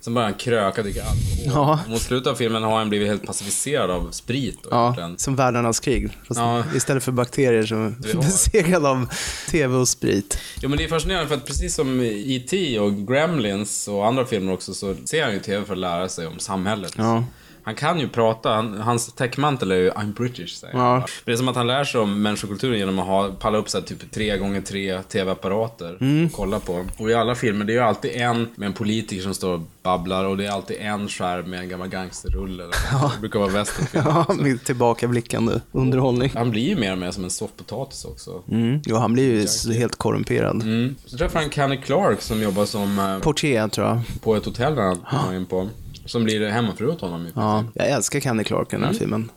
Sen 0.02 0.14
börjar 0.14 0.30
han 0.30 0.38
kröka, 0.38 0.84
dricka 0.84 1.02
alkohol. 1.04 1.40
Mm. 1.46 1.54
Ja. 1.56 1.80
Och 1.86 1.90
mot 1.92 2.02
slutet 2.02 2.28
av 2.28 2.36
filmen 2.36 2.64
har 2.64 2.78
han 2.78 2.90
blivit 2.90 3.08
helt 3.08 3.26
pacificerad 3.26 3.92
av 3.92 4.12
sprit. 4.12 4.66
Och 4.66 4.74
Ja, 4.74 4.84
egentligen. 4.84 5.18
som 5.18 5.36
världarnas 5.36 5.80
krig. 5.80 6.10
Ja. 6.30 6.64
Istället 6.76 7.04
för 7.04 7.12
bakterier 7.12 7.64
så 7.66 7.76
har. 7.76 8.14
besegrad 8.22 8.86
av 8.86 9.08
tv 9.52 9.76
och 9.78 9.88
sprit. 9.88 10.38
Jo 10.62 10.70
men 10.70 10.78
det 10.78 10.84
är 10.84 10.88
fascinerande 10.88 11.28
för 11.28 11.36
att 11.36 11.46
precis 11.46 11.76
som 11.76 12.02
E.T. 12.02 12.80
och 12.80 13.08
Gremlins 13.08 13.88
och 13.88 14.08
andra 14.08 14.26
filmer 14.26 14.54
också 14.54 14.74
så 14.74 14.96
ser 15.06 15.24
han 15.24 15.34
ju 15.34 15.40
TV 15.40 15.66
för 15.66 15.74
att 15.74 15.80
lära 15.80 16.10
sig 16.10 16.28
om 16.28 16.40
samhället. 16.40 16.94
Ja. 16.98 17.24
Han 17.64 17.76
kan 17.76 18.00
ju 18.00 18.08
prata, 18.10 18.50
han, 18.54 18.78
hans 18.82 19.14
täckmantel 19.14 19.72
är 19.72 19.76
ju 19.76 19.90
I'm 19.92 20.14
British, 20.14 20.50
säger 20.56 20.74
Ja. 20.78 20.80
han. 20.94 21.04
Det 21.26 21.32
är 21.32 21.36
som 21.36 21.48
att 21.48 21.56
han 21.56 21.68
lär 21.68 21.84
sig 21.84 22.02
om 22.02 22.22
människokulturen 22.22 22.78
genom 22.80 23.00
att 23.00 23.06
ha, 23.08 23.30
palla 23.40 23.58
upp 23.58 23.70
så 23.70 23.82
typ 23.82 24.12
tre 24.12 24.38
gånger 24.38 24.62
tre 24.62 25.02
TV-apparater 25.02 25.98
Mm. 26.02 26.26
och 26.26 26.32
kolla 26.32 26.60
på. 26.60 26.86
Och 26.98 27.10
i 27.10 27.14
alla 27.14 27.36
filmer, 27.36 27.66
det 27.66 27.74
är 27.74 27.76
ju 27.76 27.80
alltid 27.84 28.12
en 28.16 28.48
med 28.56 28.66
en 28.68 28.74
politiker 28.74 29.22
som 29.24 29.34
står 29.34 29.54
och 29.54 29.62
babblar 29.84 30.26
och 30.26 30.38
det 30.38 30.46
är 30.46 30.52
alltid 30.52 30.78
en 30.80 31.08
skärm 31.08 31.50
med 31.50 31.60
en 31.60 31.70
gammal 31.70 31.88
gangsterrulle. 31.88 32.64
Det 33.14 33.20
brukar 33.20 33.40
vara 33.40 33.50
westernfilm. 33.52 34.04
Ja, 34.06 34.26
med 34.40 34.64
tillbakablickande 34.64 35.54
underhållning. 35.72 36.32
Han 36.36 36.52
blir 36.52 36.62
ju 36.70 36.76
mer 36.76 36.92
och 36.92 36.98
mer 36.98 37.12
som 37.12 37.24
en 37.24 37.30
soffpotatis 37.30 38.06
också. 38.06 38.42
Mm. 38.52 38.82
Jo, 38.86 38.96
han 38.96 39.14
blir 39.14 39.32
ju 39.34 39.48
så 39.48 39.72
helt 39.72 39.96
korrumperad. 39.96 40.62
Mm. 40.62 40.96
Så 41.06 41.18
träffar 41.18 41.40
han 41.40 41.50
Kenny 41.50 41.78
Clark 41.78 42.22
som 42.22 42.42
jobbar 42.42 42.66
som 42.66 43.00
eh, 43.00 43.20
Portier, 43.20 43.68
tror 43.68 43.88
jag. 43.88 44.02
på 44.22 44.36
ett 44.36 44.46
hotell 44.46 44.76
där 44.76 44.96
han 45.04 45.26
var 45.28 45.34
in 45.34 45.46
på. 45.46 45.70
Som 46.10 46.24
blir 46.24 46.50
hemmafru 46.50 46.88
åt 46.88 47.02
honom 47.02 47.28
i 47.28 47.32
Ja, 47.36 47.64
jag 47.74 47.90
älskar 47.90 48.20
Candy 48.20 48.44
Clark 48.44 48.74
i 48.74 48.76
den 48.76 48.86
här 48.86 48.94
filmen. 48.94 49.32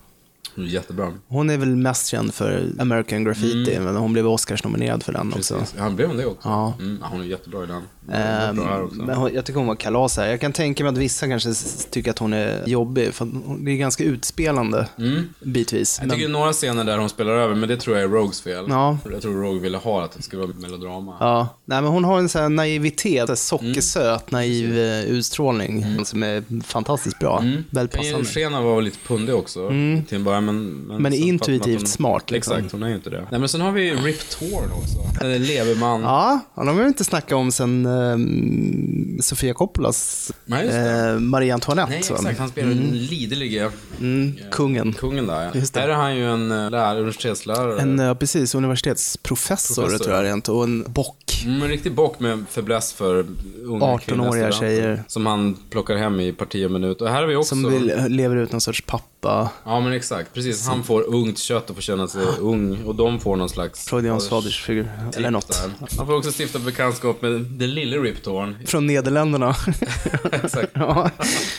Jättebra. 0.55 1.13
Hon 1.29 1.51
är 1.51 1.57
väl 1.59 1.77
mest 1.77 2.07
känd 2.09 2.35
för 2.35 2.67
American 2.79 3.25
Graffiti, 3.25 3.79
men 3.81 3.97
hon 3.97 4.13
blev 4.13 4.27
Oscars-nominerad 4.29 5.03
för 5.03 5.13
den 5.13 5.33
också. 5.37 5.59
Precis. 5.59 5.79
Han 5.79 5.97
blev 5.97 6.17
det 6.17 6.27
också. 6.27 6.49
Ja. 6.49 6.75
Mm, 6.81 6.99
ja, 7.03 7.09
hon 7.11 7.21
är 7.21 7.25
jättebra 7.25 7.65
i 7.65 7.67
den. 7.67 7.83
Hon 8.07 8.15
Ehm, 8.15 8.21
är 8.49 8.53
bra 8.53 8.65
här 8.65 8.83
också. 8.85 8.97
men 8.97 9.17
hon, 9.17 9.35
jag 9.35 9.45
tycker 9.45 9.59
hon 9.59 9.67
var 9.69 9.75
kalas 9.75 10.17
här. 10.17 10.27
Jag 10.29 10.41
kan 10.41 10.53
tänka 10.53 10.85
mig 10.85 10.91
att 10.93 10.99
vissa 10.99 11.27
kanske 11.29 11.53
tycker 11.91 12.11
att 12.11 12.19
hon 12.19 12.33
är 12.33 12.69
jobbig, 12.69 13.15
för 13.15 13.25
hon- 13.25 13.65
det 13.65 13.71
är 13.71 13.77
ganska 13.77 14.05
utspelande 14.05 14.87
bitvis. 15.41 15.99
Mm. 15.99 16.09
Jag 16.11 16.19
tycker 16.19 16.29
några 16.33 16.53
scener 16.53 16.85
där 16.85 16.99
hon 16.99 17.09
spelar 17.09 17.33
över, 17.33 17.55
men 17.55 17.69
det 17.69 17.77
tror 17.77 17.97
jag 17.97 18.05
är 18.05 18.09
Rogues 18.09 18.41
fel. 18.41 18.65
Ja. 18.69 18.99
Jag 19.13 19.23
tror 19.23 19.43
Rogue 19.43 19.61
ville 19.61 19.79
ha 19.79 20.05
att 20.05 20.13
det 20.13 20.23
skulle 20.23 20.43
vara 20.43 20.53
melodrama. 20.59 21.17
Ja, 21.21 21.49
nej 21.65 21.83
men 21.83 21.91
hon 21.91 22.05
har 22.05 22.19
en 22.19 22.29
sån 22.29 22.43
här 22.43 22.49
naivitet, 22.49 23.27
så 23.27 23.31
här 23.33 23.35
sockersöt, 23.37 24.31
naiv 24.31 24.79
eh, 24.79 25.05
utstrålning 25.05 26.05
som 26.05 26.23
är 26.23 26.63
fantastiskt 26.65 27.19
bra. 27.19 27.45
Ju 27.45 27.63
passande. 27.89 28.25
sken 28.25 28.53
vara 28.53 28.81
lite 28.81 28.99
pundig 29.07 29.35
också 29.35 29.69
till 30.09 30.17
en 30.17 30.25
början, 30.25 30.42
men... 30.43 30.71
Men, 30.73 31.03
Men 31.03 31.13
intuitivt 31.15 31.79
hon- 31.79 31.87
smart, 31.87 32.31
liksom. 32.31 32.57
Exakt, 32.57 32.73
hon 32.73 32.83
är 32.83 32.89
ju 32.89 32.95
inte 32.95 33.11
det. 33.11 33.27
Nej, 33.31 33.41
men 33.41 33.49
sen 33.49 33.61
har 33.61 33.73
vi 33.73 33.91
Rip 33.95 34.31
Torn 34.31 34.71
också. 34.73 35.25
Leverman. 35.25 36.01
Ja, 36.01 36.41
ja, 36.55 36.65
de 36.65 36.69
har 36.77 36.83
vi 36.83 36.89
inte 36.89 37.05
snackat 37.05 37.33
om 37.33 37.53
sen 37.53 37.87
eh, 37.87 38.17
Sofia 39.21 39.55
Coppolas 39.55 40.33
eh, 40.47 41.19
Marie 41.19 41.55
Antoinette. 41.55 41.91
Nej, 41.91 41.99
exakt. 41.99 42.39
Han 42.39 42.49
spelar 42.49 42.69
den 42.69 42.99
liderlige 42.99 43.71
Mm, 44.01 44.33
kungen. 44.51 44.93
kungen 44.93 45.27
där. 45.27 45.51
Ja. 45.55 45.81
Här 45.81 45.89
är 45.89 45.93
han 45.95 46.17
ju 46.17 46.31
en 46.33 46.53
uh, 46.53 46.71
lärare, 46.71 46.99
universitetslärare. 46.99 47.81
En, 47.81 47.99
ja, 47.99 48.15
precis, 48.15 48.55
universitetsprofessor 48.55 49.83
Professor. 49.83 50.05
tror 50.05 50.17
jag 50.17 50.25
rent, 50.25 50.49
och 50.49 50.65
en 50.65 50.85
bock. 50.89 51.43
Mm, 51.45 51.63
en 51.63 51.69
riktig 51.69 51.95
bock 51.95 52.21
med 52.21 52.45
fäbless 52.51 52.93
för 52.93 53.27
unga 53.65 53.85
18-åriga 53.87 53.99
kvinnliga 53.99 54.53
studenter. 54.53 54.59
tjejer. 54.61 55.03
Som 55.09 55.27
han 55.27 55.57
plockar 55.71 55.97
hem 55.97 56.21
i 56.21 56.33
parti 56.33 56.67
och 56.67 56.71
minut. 56.71 57.01
Och 57.01 57.09
här 57.09 57.21
har 57.21 57.27
vi 57.29 57.37
också... 57.37 57.49
Som 57.49 57.71
vill, 57.71 57.95
lever 58.09 58.37
ut 58.37 58.53
någon 58.53 58.61
sorts 58.61 58.83
pappa. 58.87 59.51
Ja 59.65 59.81
men 59.81 59.93
exakt, 59.93 60.35
precis. 60.35 60.67
Han 60.67 60.85
får 60.85 61.03
ungt 61.03 61.39
kött 61.39 61.71
och 61.71 61.77
får 61.77 61.83
känna 61.83 62.09
sig 62.09 62.23
ung. 62.41 62.85
Och 62.85 62.95
de 62.95 63.21
får 63.21 63.37
någon 63.37 63.49
slags... 63.49 63.85
Freudians 63.89 64.29
fadersfigur, 64.29 64.89
eller 65.17 65.31
Tips 65.31 65.33
något. 65.33 65.63
där. 65.81 65.89
Han 65.99 66.07
får 66.07 66.15
också 66.15 66.31
stifta 66.43 66.59
bekantskap 66.59 67.23
med 67.23 67.33
den 67.41 67.75
lille 67.75 67.97
Rip 67.97 68.23
Torn. 68.23 68.57
Från 68.67 68.87
Nederländerna. 69.03 69.55
Exakt. 70.33 70.73
ja. 70.75 71.11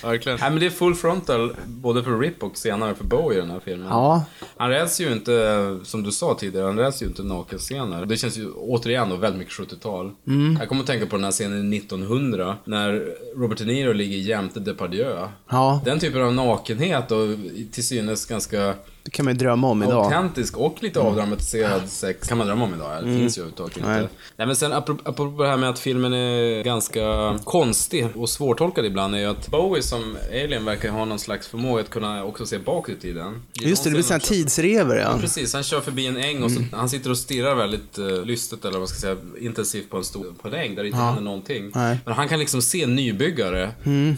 Verkligen. 0.04 0.38
Nej 0.42 0.50
men 0.52 0.60
det 0.60 0.66
är 0.66 0.70
full 0.70 0.96
frontal, 0.96 1.56
både 1.66 2.04
för 2.04 2.20
Rip 2.20 2.44
och 2.44 2.58
senare 2.58 2.96
för 2.96 3.04
Bowie 3.04 3.38
i 3.38 3.42
den 3.42 3.52
här 3.52 3.60
filmen. 3.66 3.88
ja, 3.90 4.26
Han 4.58 4.70
räds 4.70 5.02
ju 5.02 5.12
inte, 5.12 5.80
som 5.84 6.04
du 6.04 6.12
sa 6.12 6.36
tidigare, 6.40 6.66
han 6.66 6.78
räds 6.80 7.02
ju 7.02 7.06
inte 7.06 7.24
nakenscener. 7.24 8.06
Det 8.06 8.18
känns 8.18 8.38
ju 8.38 8.52
återigen 8.52 9.10
då 9.10 9.16
väldigt 9.16 9.40
mycket 9.40 9.54
70-tal. 9.54 10.12
Mm. 10.28 10.58
Jag 10.60 10.70
kommer 10.70 10.82
att 10.82 10.88
tänka 10.88 11.06
på 11.06 11.16
den 11.16 11.24
här 11.24 11.32
scenen 11.32 11.74
1900, 11.74 12.56
när 12.66 13.06
Robert 13.36 13.58
De 13.58 13.66
Niro 13.66 13.94
ligger 13.94 14.18
jämte 14.18 14.60
Depardieu. 14.60 15.16
ja, 15.50 15.82
Den 15.86 16.00
typen 16.00 16.22
av 16.22 16.34
nakenhet 16.34 17.12
och 17.12 17.28
till 17.72 17.88
synes 17.88 18.26
ganska 18.26 18.74
det 19.06 19.12
kan 19.12 19.26
man 19.26 19.34
ju 19.34 19.38
drömma 19.38 19.68
om 19.68 19.84
idag. 19.84 20.06
autentisk 20.06 20.58
och 20.58 20.84
lite 20.84 21.00
avdramatiserad 21.00 21.82
sex 21.90 22.28
kan 22.28 22.38
man 22.38 22.48
drömma 22.48 22.64
om 22.66 22.74
idag. 22.74 22.92
Det 22.92 22.98
Mm. 23.08 23.20
finns 23.20 23.38
ju 23.38 23.42
överhuvudtaget 23.42 23.78
inte. 23.78 23.90
Nej. 23.90 24.08
Nej. 24.38 24.48
men 24.48 24.56
sen 24.56 24.74
apropå, 24.74 25.10
apropå 25.10 25.44
det 25.44 25.50
här 25.50 25.58
med 25.58 25.70
att 25.70 25.80
filmen 25.80 26.14
är 26.14 26.64
ganska 26.64 27.36
konstig 27.44 28.08
och 28.16 28.30
svårtolkad 28.30 28.86
ibland 28.86 29.16
är 29.16 29.20
ju 29.20 29.26
att 29.26 29.48
Bowie 29.48 29.84
som 29.84 30.18
alien 30.32 30.66
verkar 30.66 30.90
ha 30.92 31.06
någon 31.06 31.20
slags 31.20 31.48
förmåga 31.48 31.82
att 31.82 31.90
kunna 31.90 32.24
också 32.24 32.46
se 32.46 32.58
bakåt 32.58 32.90
i 32.90 32.96
tiden. 32.96 33.42
Just 33.62 33.84
det, 33.84 33.90
det 33.90 33.94
blir 33.94 34.04
sådana 34.04 34.20
här 34.24 34.28
tid 34.30 34.44
tidsrever 34.44 34.96
ja. 34.96 35.18
Precis, 35.22 35.54
han 35.54 35.64
kör 35.64 35.82
förbi 35.82 36.08
en 36.08 36.18
äng 36.18 36.44
och 36.44 36.52
så, 36.52 36.60
han 36.72 36.90
sitter 36.90 37.10
och 37.10 37.18
stirrar 37.18 37.56
väldigt 37.56 38.00
uh, 38.00 38.26
lystet, 38.26 38.62
eller 38.62 38.72
vad 38.72 38.82
man 38.82 38.88
ska 38.88 39.00
säga, 39.00 39.16
intensivt 39.40 39.90
på 39.90 39.98
en 39.98 40.04
stor 40.04 40.34
på 40.42 40.48
en 40.48 40.54
äng 40.54 40.76
där 40.76 40.84
det 40.84 40.88
inte 40.90 41.00
händer 41.02 41.22
någonting. 41.22 41.72
Nej. 41.76 41.98
Men 42.06 42.14
han 42.14 42.28
kan 42.28 42.40
liksom 42.40 42.62
se 42.62 42.86
nybyggare 42.88 43.72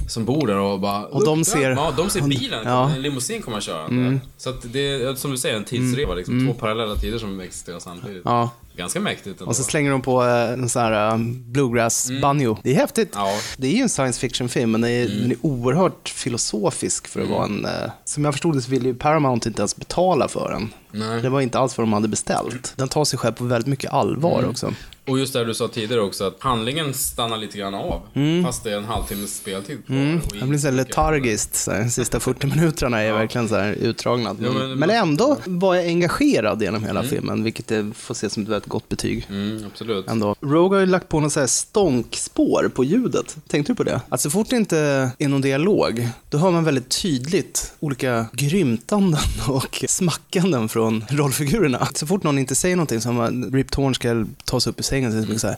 som 0.09 0.25
bor 0.25 0.47
där 0.47 0.57
och 0.57 0.79
bara... 0.79 1.05
Och 1.05 1.25
de 1.25 1.37
"Look, 1.37 1.47
ser- 1.47 1.71
Ja, 1.71 1.93
de 1.97 2.09
ser 2.09 2.21
bilen, 2.21 2.61
Ja. 2.65 2.83
Mm. 2.83 2.95
en 2.95 3.01
limousin 3.01 3.41
kommer 3.41 3.59
köra. 3.61 4.19
Så 4.37 4.49
att 4.49 4.65
det 4.75 5.03
är, 5.03 5.15
som 5.15 5.31
du 5.31 5.37
säger, 5.37 5.55
en 5.55 5.65
tidsreva 5.65 6.13
liksom. 6.15 6.45
Två 6.47 6.53
parallella 6.53 6.95
tider 6.95 7.17
som 7.17 7.39
existerar 7.39 7.79
samtidigt. 7.79 8.21
Ja. 8.25 8.51
Ganska 8.77 8.99
mäktigt 8.99 9.39
ändå. 9.39 9.49
Och 9.49 9.55
så 9.55 9.63
slänger 9.63 9.91
de 9.91 10.01
på 10.01 10.23
eh, 10.23 10.49
en 10.53 10.69
sån 10.69 10.81
här 10.81 11.11
eh, 11.11 11.17
bluegrass-banjo. 11.19 12.57
Det 12.63 12.71
är 12.71 12.75
häftigt. 12.75 13.15
Mm. 13.15 13.27
Ja. 13.27 13.33
Det 13.57 13.67
är 13.67 13.71
ju 13.71 13.81
en 13.81 13.89
science 13.89 14.19
fiction-film, 14.19 14.71
men 14.71 14.81
den 14.81 14.91
är, 14.91 15.07
den 15.07 15.31
är 15.31 15.37
oerhört 15.41 16.09
filosofisk 16.09 17.07
för 17.07 17.19
att 17.19 17.25
Mm. 17.27 17.37
vara 17.37 17.45
en... 17.45 17.65
eh, 17.65 17.91
Som 18.05 18.25
jag 18.25 18.33
förstod 18.33 18.55
det 18.55 18.61
så 18.61 18.71
ville 18.71 18.87
ju 18.87 18.93
Paramount 18.95 19.49
inte 19.49 19.61
ens 19.61 19.75
betala 19.75 20.27
för 20.27 20.49
den. 20.51 20.69
Nej. 20.91 21.21
Det 21.21 21.29
var 21.29 21.41
inte 21.41 21.59
alls 21.59 21.77
vad 21.77 21.87
de 21.87 21.93
hade 21.93 22.07
beställt. 22.07 22.73
Den 22.75 22.87
tar 22.87 23.05
sig 23.05 23.19
själv 23.19 23.33
på 23.33 23.43
väldigt 23.43 23.67
mycket 23.67 23.93
allvar 23.93 24.39
Mm. 24.39 24.49
också. 24.51 24.73
Och 25.07 25.19
just 25.19 25.33
det 25.33 25.45
du 25.45 25.53
sa 25.53 25.67
tidigare 25.67 26.01
också, 26.01 26.23
att 26.27 26.35
handlingen 26.39 26.93
stannar 26.93 27.37
lite 27.37 27.57
grann 27.57 27.73
av. 27.75 28.01
Fast 28.45 28.63
det 28.63 28.71
är 28.71 28.77
en 28.77 28.85
halvtimmes 28.85 29.37
speltid 29.37 29.85
kvar. 29.85 29.95
Mm. 29.95 30.19
Det 30.39 30.45
blir 30.45 30.59
så 30.59 30.67
här 30.67 30.73
letargiskt. 30.73 31.55
Så 31.55 31.71
här, 31.71 31.79
de 31.83 31.89
sista 31.89 32.19
40 32.19 32.47
minuterna 32.47 33.01
är 33.01 33.13
verkligen 33.13 33.49
så 33.49 33.55
här 33.55 33.71
utdragna. 33.73 34.35
Ja, 34.41 34.51
men, 34.51 34.79
men- 34.79 34.89
ändå 34.89 35.37
var 35.45 35.75
jag 35.75 35.85
engagerad 35.85 36.61
genom 36.61 36.83
hela 36.83 37.03
filmen, 37.03 37.43
vilket 37.43 37.67
det 37.67 37.91
får 37.95 38.13
ses 38.13 38.33
som 38.33 38.43
ett 38.43 38.49
väldigt 38.49 38.64
gott 38.69 38.89
betyg. 38.89 39.27
Mm, 39.29 39.63
absolut. 39.65 40.07
Ändå. 40.07 40.35
Rogue 40.41 40.77
har 40.77 40.79
ju 40.81 40.85
lagt 40.85 41.09
på 41.09 41.19
något 41.19 41.33
så 41.33 41.39
här 41.39 41.47
stånkspår 41.47 42.71
på 42.75 42.83
ljudet. 42.83 43.37
Tänkte 43.47 43.71
du 43.71 43.75
på 43.75 43.83
det? 43.83 44.01
Att 44.09 44.21
så 44.21 44.29
fort 44.29 44.49
det 44.49 44.55
inte 44.55 44.77
är 45.19 45.27
någon 45.27 45.41
dialog, 45.41 46.09
då 46.29 46.37
hör 46.37 46.51
man 46.51 46.63
väldigt 46.63 47.01
tydligt 47.01 47.73
olika 47.79 48.25
grymtanden 48.33 49.19
och 49.47 49.85
smackanden 49.87 50.69
från 50.69 51.05
rollfigurerna. 51.09 51.87
Så 51.93 52.07
fort 52.07 52.23
någon 52.23 52.39
inte 52.39 52.55
säger 52.55 52.75
någonting, 52.75 53.01
som 53.01 53.19
att 53.19 53.53
Rip 53.53 53.71
Torn 53.71 53.95
ska 53.95 54.25
ta 54.45 54.59
sig 54.59 54.69
upp 54.69 54.79
i 54.79 54.83
sängen, 54.83 55.11
så 55.11 55.17
är 55.17 55.33
det 55.33 55.39
så 55.39 55.47
här... 55.47 55.57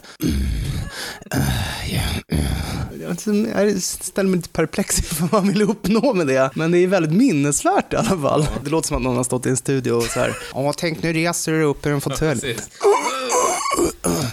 "Uh, 1.34 1.92
yeah, 1.92 2.16
uh." 2.32 2.38
Jag 3.02 3.20
ställer 3.82 4.28
mig 4.28 4.36
lite 4.36 4.48
perplex 4.48 4.98
inför 4.98 5.26
vad 5.26 5.32
man 5.32 5.48
vill 5.52 5.62
uppnå 5.62 6.14
med 6.14 6.26
det. 6.26 6.50
Men 6.54 6.70
det 6.70 6.78
är 6.78 6.86
väldigt 6.86 7.12
minnesvärt 7.12 7.92
i 7.92 7.96
alla 7.96 8.18
fall. 8.22 8.46
Det 8.64 8.70
låter 8.70 8.88
som 8.88 8.96
att 8.96 9.02
någon 9.02 9.16
har 9.16 9.24
stått 9.24 9.46
i 9.46 9.48
en 9.48 9.56
studio 9.56 9.92
och 9.92 10.02
så 10.02 10.20
här, 10.20 10.36
ja 10.54 10.72
tänk 10.76 11.02
nu 11.02 11.12
reser 11.12 11.52
du 11.52 11.62
upp 11.62 11.86
ur 11.86 11.92
en 11.92 12.00
fåtölj. 12.00 12.40
Ugh! 13.00 13.27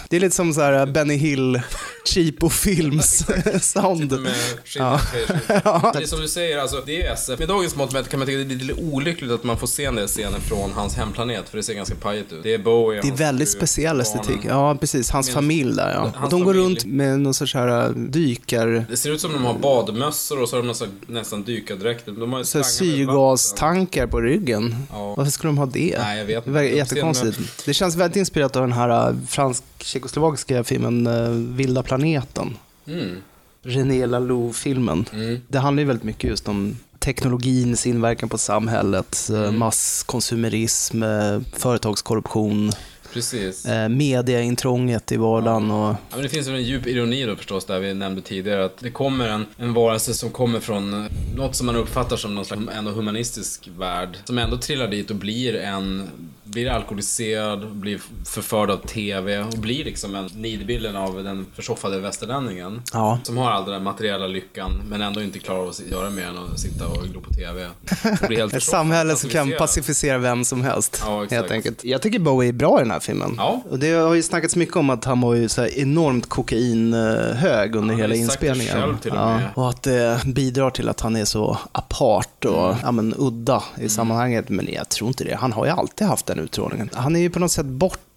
Det 0.10 0.15
är 0.15 0.19
lite 0.19 0.36
som 0.36 0.53
så 0.53 0.62
här 0.62 0.86
Benny 0.86 1.15
Hill, 1.15 1.62
cheapo 2.05 2.49
films 2.49 3.25
sound. 3.62 4.12
Med 4.21 4.34
skilda 4.65 5.01
tjejer. 5.12 5.93
Det 5.93 6.03
är 6.03 6.08
som 6.08 6.19
du 6.21 6.27
säger, 6.27 6.58
alltså, 6.58 6.84
det 6.86 7.01
är 7.05 7.13
SF. 7.13 7.39
Med 7.39 7.47
dagens 7.47 7.75
mått 7.75 7.93
mätt 7.93 8.10
kan 8.10 8.19
man 8.19 8.27
tycka 8.27 8.41
att 8.41 8.49
det 8.49 8.55
är 8.55 8.60
lite 8.60 8.81
olyckligt 8.81 9.31
att 9.31 9.43
man 9.43 9.58
får 9.58 9.67
se 9.67 9.86
den 9.86 9.95
där 9.95 10.08
scenen 10.08 10.41
från 10.41 10.71
hans 10.73 10.95
hemplanet, 10.95 11.49
för 11.49 11.58
det 11.58 11.63
ser 11.63 11.73
ganska 11.73 11.95
pajigt 11.95 12.34
ut. 12.34 12.43
Det 12.43 12.53
är 12.53 12.58
Bowie, 12.58 13.01
Det 13.01 13.08
är 13.08 13.12
väldigt 13.12 13.49
fru, 13.51 13.58
speciell 13.58 14.01
estetik. 14.01 14.39
Ja, 14.47 14.75
precis. 14.79 15.10
Hans 15.10 15.29
familj 15.29 15.75
där, 15.75 15.93
ja. 15.93 16.12
Hans 16.15 16.31
de 16.31 16.43
går 16.43 16.53
familj. 16.53 16.65
runt 16.65 16.86
med 16.86 17.19
någon 17.19 17.34
sorts 17.34 17.53
här 17.53 17.84
äh, 17.86 17.89
dykar... 17.89 18.86
Det 18.89 18.97
ser 18.97 19.10
ut 19.12 19.21
som 19.21 19.34
de 19.34 19.45
har 19.45 19.53
badmössor 19.53 20.41
och 20.41 20.49
så 20.49 20.55
har 20.55 20.62
de 20.62 20.67
nästan, 20.67 20.88
nästan 21.08 21.43
dykardräkter. 21.43 22.12
De 22.12 22.34
har 22.34 22.43
Så 22.43 22.63
syrgastankar 22.63 24.08
på 24.08 24.21
ryggen. 24.21 24.75
Ja. 24.91 25.13
Varför 25.17 25.31
skulle 25.31 25.49
de 25.49 25.58
ha 25.58 25.65
det? 25.65 25.95
Nej, 25.99 26.17
jag 26.17 26.25
vet 26.25 26.45
Det 26.45 26.51
verkar 26.51 26.65
inte. 26.67 26.77
jättekonstigt. 26.77 27.65
Det 27.65 27.73
känns 27.73 27.95
väldigt 27.95 28.15
inspirerat 28.17 28.55
av 28.55 28.62
den 28.62 28.71
här 28.73 29.10
äh, 29.10 29.15
fransk-tjeckoslovakiska 29.35 30.63
filmen 30.63 31.07
äh, 31.07 31.29
Vilda 31.29 31.83
planeten. 31.83 32.57
Mm. 32.87 33.15
René 33.63 34.05
Laloux-filmen. 34.05 35.05
Mm. 35.13 35.41
Det 35.47 35.59
handlar 35.59 35.81
ju 35.81 35.87
väldigt 35.87 36.03
mycket 36.03 36.29
just 36.29 36.47
om 36.47 36.77
teknologins 36.99 37.87
inverkan 37.87 38.29
på 38.29 38.37
samhället, 38.37 39.29
eh, 39.33 39.39
Mm. 39.39 39.59
masskonsumerism, 39.59 41.03
eh, 41.03 41.39
företagskorruption, 41.53 42.71
Precis. 43.15 43.65
eh, 43.65 43.89
mediaintrånget 43.89 45.12
i 45.12 45.17
vardagen 45.17 45.71
och 45.71 45.88
Ja, 45.88 45.97
men 46.12 46.21
det 46.21 46.30
finns 46.30 46.47
väl 46.47 46.56
en 46.56 46.63
djup 46.63 46.88
ironi 46.88 47.25
då 47.25 47.36
förstås, 47.36 47.65
där 47.65 47.80
vi 47.80 47.93
nämnde 47.93 48.21
tidigare, 48.21 48.65
att 48.65 48.78
det 48.78 48.91
kommer 48.91 49.30
en, 49.30 49.45
en 49.57 49.74
varelse 49.74 50.13
som 50.13 50.30
kommer 50.30 50.59
från 50.59 50.93
eh, 50.93 51.11
något 51.36 51.55
som 51.55 51.66
man 51.66 51.76
uppfattar 51.76 52.18
som 52.18 52.36
någon 52.36 52.45
slags 52.45 52.61
ändå 52.78 52.91
humanistisk 52.91 53.70
värld, 53.78 54.18
som 54.24 54.38
ändå 54.38 54.57
trillar 54.57 54.88
dit 54.88 55.09
och 55.09 55.16
blir 55.16 55.55
en 55.55 56.09
blir 56.45 56.70
alkoholiserad, 56.70 57.72
blir 57.72 58.01
förförd 58.26 58.70
av 58.70 58.78
TV 58.78 59.39
och 59.39 59.57
blir 59.57 59.86
liksom 59.86 60.16
en 60.16 60.26
nidbilden 60.26 60.95
av 60.95 61.24
den 61.24 61.45
försoffade 61.55 61.99
västerlänningen. 61.99 62.82
Ja. 62.93 63.20
Som 63.24 63.38
har 63.38 63.51
all 63.51 63.63
den 63.63 63.74
där 63.74 63.80
materiella 63.80 64.28
lyckan, 64.28 64.82
men 64.89 65.01
ändå 65.01 65.22
inte 65.22 65.39
klarar 65.39 65.70
att 65.70 65.80
göra 65.91 66.09
mer 66.09 66.28
än 66.28 66.38
att 66.38 66.59
sitta 66.59 66.88
och 66.88 67.03
glo 67.03 67.22
på 67.22 67.34
TV. 67.34 67.68
Ett 68.55 68.63
samhälle 68.63 69.16
som 69.16 69.30
kan 69.30 69.53
pacificera 69.57 70.18
vem 70.18 70.45
som 70.45 70.61
helst. 70.61 71.01
Ja, 71.05 71.24
exakt. 71.24 71.41
helt 71.41 71.51
enkelt. 71.51 71.84
Jag 71.84 72.01
tycker 72.01 72.20
Bowie 72.20 72.49
är 72.49 72.53
bra 72.53 72.80
i 72.80 72.84
den 72.84 72.91
här 72.91 72.99
filmen. 73.06 73.36
Ja. 73.38 73.62
Och 73.70 73.80
det 73.80 73.91
har 73.91 74.14
ju 74.14 74.24
snackats 74.24 74.56
mycket 74.56 74.76
om 74.76 74.89
att 74.89 75.06
han 75.06 75.22
var 75.22 75.34
ju 75.34 75.49
så 75.49 75.66
enormt 75.66 76.30
kokainhög 76.30 77.76
under 77.76 77.93
har 77.93 78.01
hela 78.01 78.16
inspelningen. 78.16 78.74
själv 78.74 78.97
till 78.97 79.12
och 79.12 79.18
ja. 79.18 79.39
Och 79.56 79.70
att 79.70 79.84
det 79.84 80.22
bidrar 80.26 80.70
till 80.70 80.89
att 80.89 81.01
han 81.01 81.16
är 81.16 81.26
så 81.26 81.58
apart 81.72 82.45
och 82.45 82.66
Mm. 82.66 82.78
ja, 82.84 82.91
men, 82.91 83.14
udda 83.18 83.64
i 83.82 83.89
sammanhanget. 83.89 84.49
Men 84.49 84.68
jag 84.74 84.89
tror 84.89 85.08
inte 85.08 85.24
det. 85.24 85.36
Han 85.36 85.53
har 85.53 85.66
ju 85.66 85.72
alltid 85.72 86.08
haft 86.08 86.26
den 86.26 86.39
utstrålningen. 86.39 86.89
Han 86.93 87.16
är 87.16 87.20
ju 87.20 87.30
på 87.30 87.39
något 87.39 87.51
sätt 87.51 87.66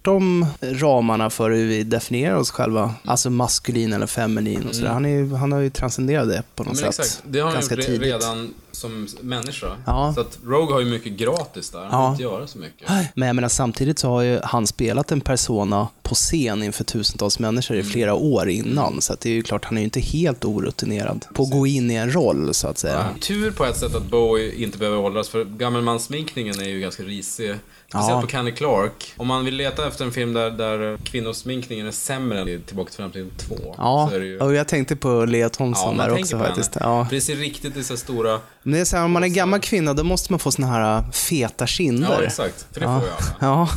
bortom 0.03 0.45
ramarna 0.61 1.29
för 1.29 1.51
hur 1.51 1.65
vi 1.67 1.83
definierar 1.83 2.35
oss 2.35 2.51
själva. 2.51 2.93
Alltså 3.05 3.29
maskulin 3.29 3.93
eller 3.93 4.07
feminin 4.07 4.67
och 4.67 4.75
sådär. 4.75 4.89
Han, 4.89 5.05
är 5.05 5.35
han 5.37 5.51
har 5.51 5.59
ju 5.59 5.69
transcenderat 5.69 6.27
det 6.29 6.43
på 6.55 6.63
något 6.63 6.73
Mm. 6.73 6.83
Men 6.85 6.93
sätt. 6.93 7.05
exakt, 7.05 7.23
det 7.27 7.39
har 7.39 7.51
han 7.51 7.61
gjort 7.61 7.69
tidigt. 7.69 8.01
redan 8.01 8.53
som 8.71 9.07
människa. 9.21 9.67
Ja. 9.85 10.11
Så 10.15 10.21
att 10.21 10.39
Rogue 10.45 10.73
har 10.73 10.79
ju 10.79 10.85
mycket 10.85 11.13
gratis 11.13 11.69
där. 11.69 11.79
Han 11.79 11.89
Ja. 11.91 12.11
inte 12.11 12.23
göra 12.23 12.47
så 12.47 12.57
mycket. 12.57 12.89
Men 13.15 13.27
jag 13.27 13.35
menar 13.35 13.49
samtidigt 13.49 13.99
så 13.99 14.07
har 14.09 14.21
ju 14.21 14.39
han 14.43 14.67
spelat 14.67 15.11
en 15.11 15.21
persona 15.21 15.87
på 16.03 16.15
scen 16.15 16.63
inför 16.63 16.83
tusentals 16.83 17.39
människor 17.39 17.75
Mm. 17.75 17.87
i 17.87 17.89
flera 17.89 18.13
år 18.13 18.49
innan. 18.49 19.01
Så 19.01 19.13
att 19.13 19.19
det 19.19 19.29
är 19.29 19.33
ju 19.33 19.43
klart, 19.43 19.65
han 19.65 19.77
är 19.77 19.81
ju 19.81 19.85
inte 19.85 19.99
helt 19.99 20.45
orutinerad 20.45 21.25
på 21.33 21.43
att 21.43 21.51
gå 21.51 21.67
in 21.67 21.91
i 21.91 21.95
en 21.95 22.13
roll 22.13 22.53
så 22.53 22.67
att 22.67 22.77
säga. 22.77 23.05
Tur 23.21 23.51
på 23.51 23.65
ett 23.65 23.77
sätt 23.77 23.95
att 23.95 24.05
Bowie 24.11 24.53
inte 24.63 24.77
behöver 24.77 24.97
åldras, 24.97 25.29
för 25.29 25.43
gammelmanssminkningen 25.45 26.59
är 26.59 26.69
ju 26.69 26.79
ganska 26.79 27.03
risig. 27.03 27.55
Speciellt 27.89 28.09
Ja. 28.11 28.21
på 28.21 28.27
Candy 28.27 28.51
Clark. 28.51 29.13
Om 29.17 29.27
man 29.27 29.45
vill 29.45 29.55
leta 29.55 29.87
efter 29.87 30.05
en 30.05 30.11
film 30.11 30.33
där, 30.33 30.51
där 30.51 30.97
kvinnosminkningen 31.03 31.87
är 31.87 31.91
sämre 31.91 32.39
än 32.41 32.47
i 32.49 32.59
Tillbaka 32.59 32.89
till 32.89 32.97
framtiden 32.97 33.31
2. 33.37 33.75
Ja, 33.77 34.09
det 34.13 34.25
ju... 34.25 34.39
och 34.39 34.53
jag 34.53 34.67
tänkte 34.67 34.95
på 34.95 35.25
Lea 35.25 35.49
Thompson 35.49 35.97
man 35.97 36.09
där 36.09 36.19
också 36.19 36.37
faktiskt. 36.39 36.77
Ja. 36.79 37.05
För 37.05 37.15
det 37.15 37.21
ser 37.21 37.35
riktigt 37.35 37.77
i 37.77 37.83
så 37.83 37.97
stora... 37.97 38.39
Men 38.63 38.73
det 38.73 38.79
är 38.79 38.85
så 38.85 38.97
här, 38.97 39.03
om 39.05 39.11
man 39.11 39.23
är 39.23 39.27
gammal 39.27 39.59
kvinna 39.59 39.93
då 39.93 40.03
måste 40.03 40.33
man 40.33 40.39
få 40.39 40.51
såna 40.51 40.67
här 40.67 40.97
äh, 40.97 41.11
feta 41.11 41.67
kinder. 41.67 42.17
Ja, 42.21 42.23
exakt. 42.27 42.65
För 42.73 42.79
det 42.79 42.85
Ja. 42.85 42.99
får 42.99 43.07
ju 43.07 43.13
alla. 43.13 43.35
Ja. 43.41 43.69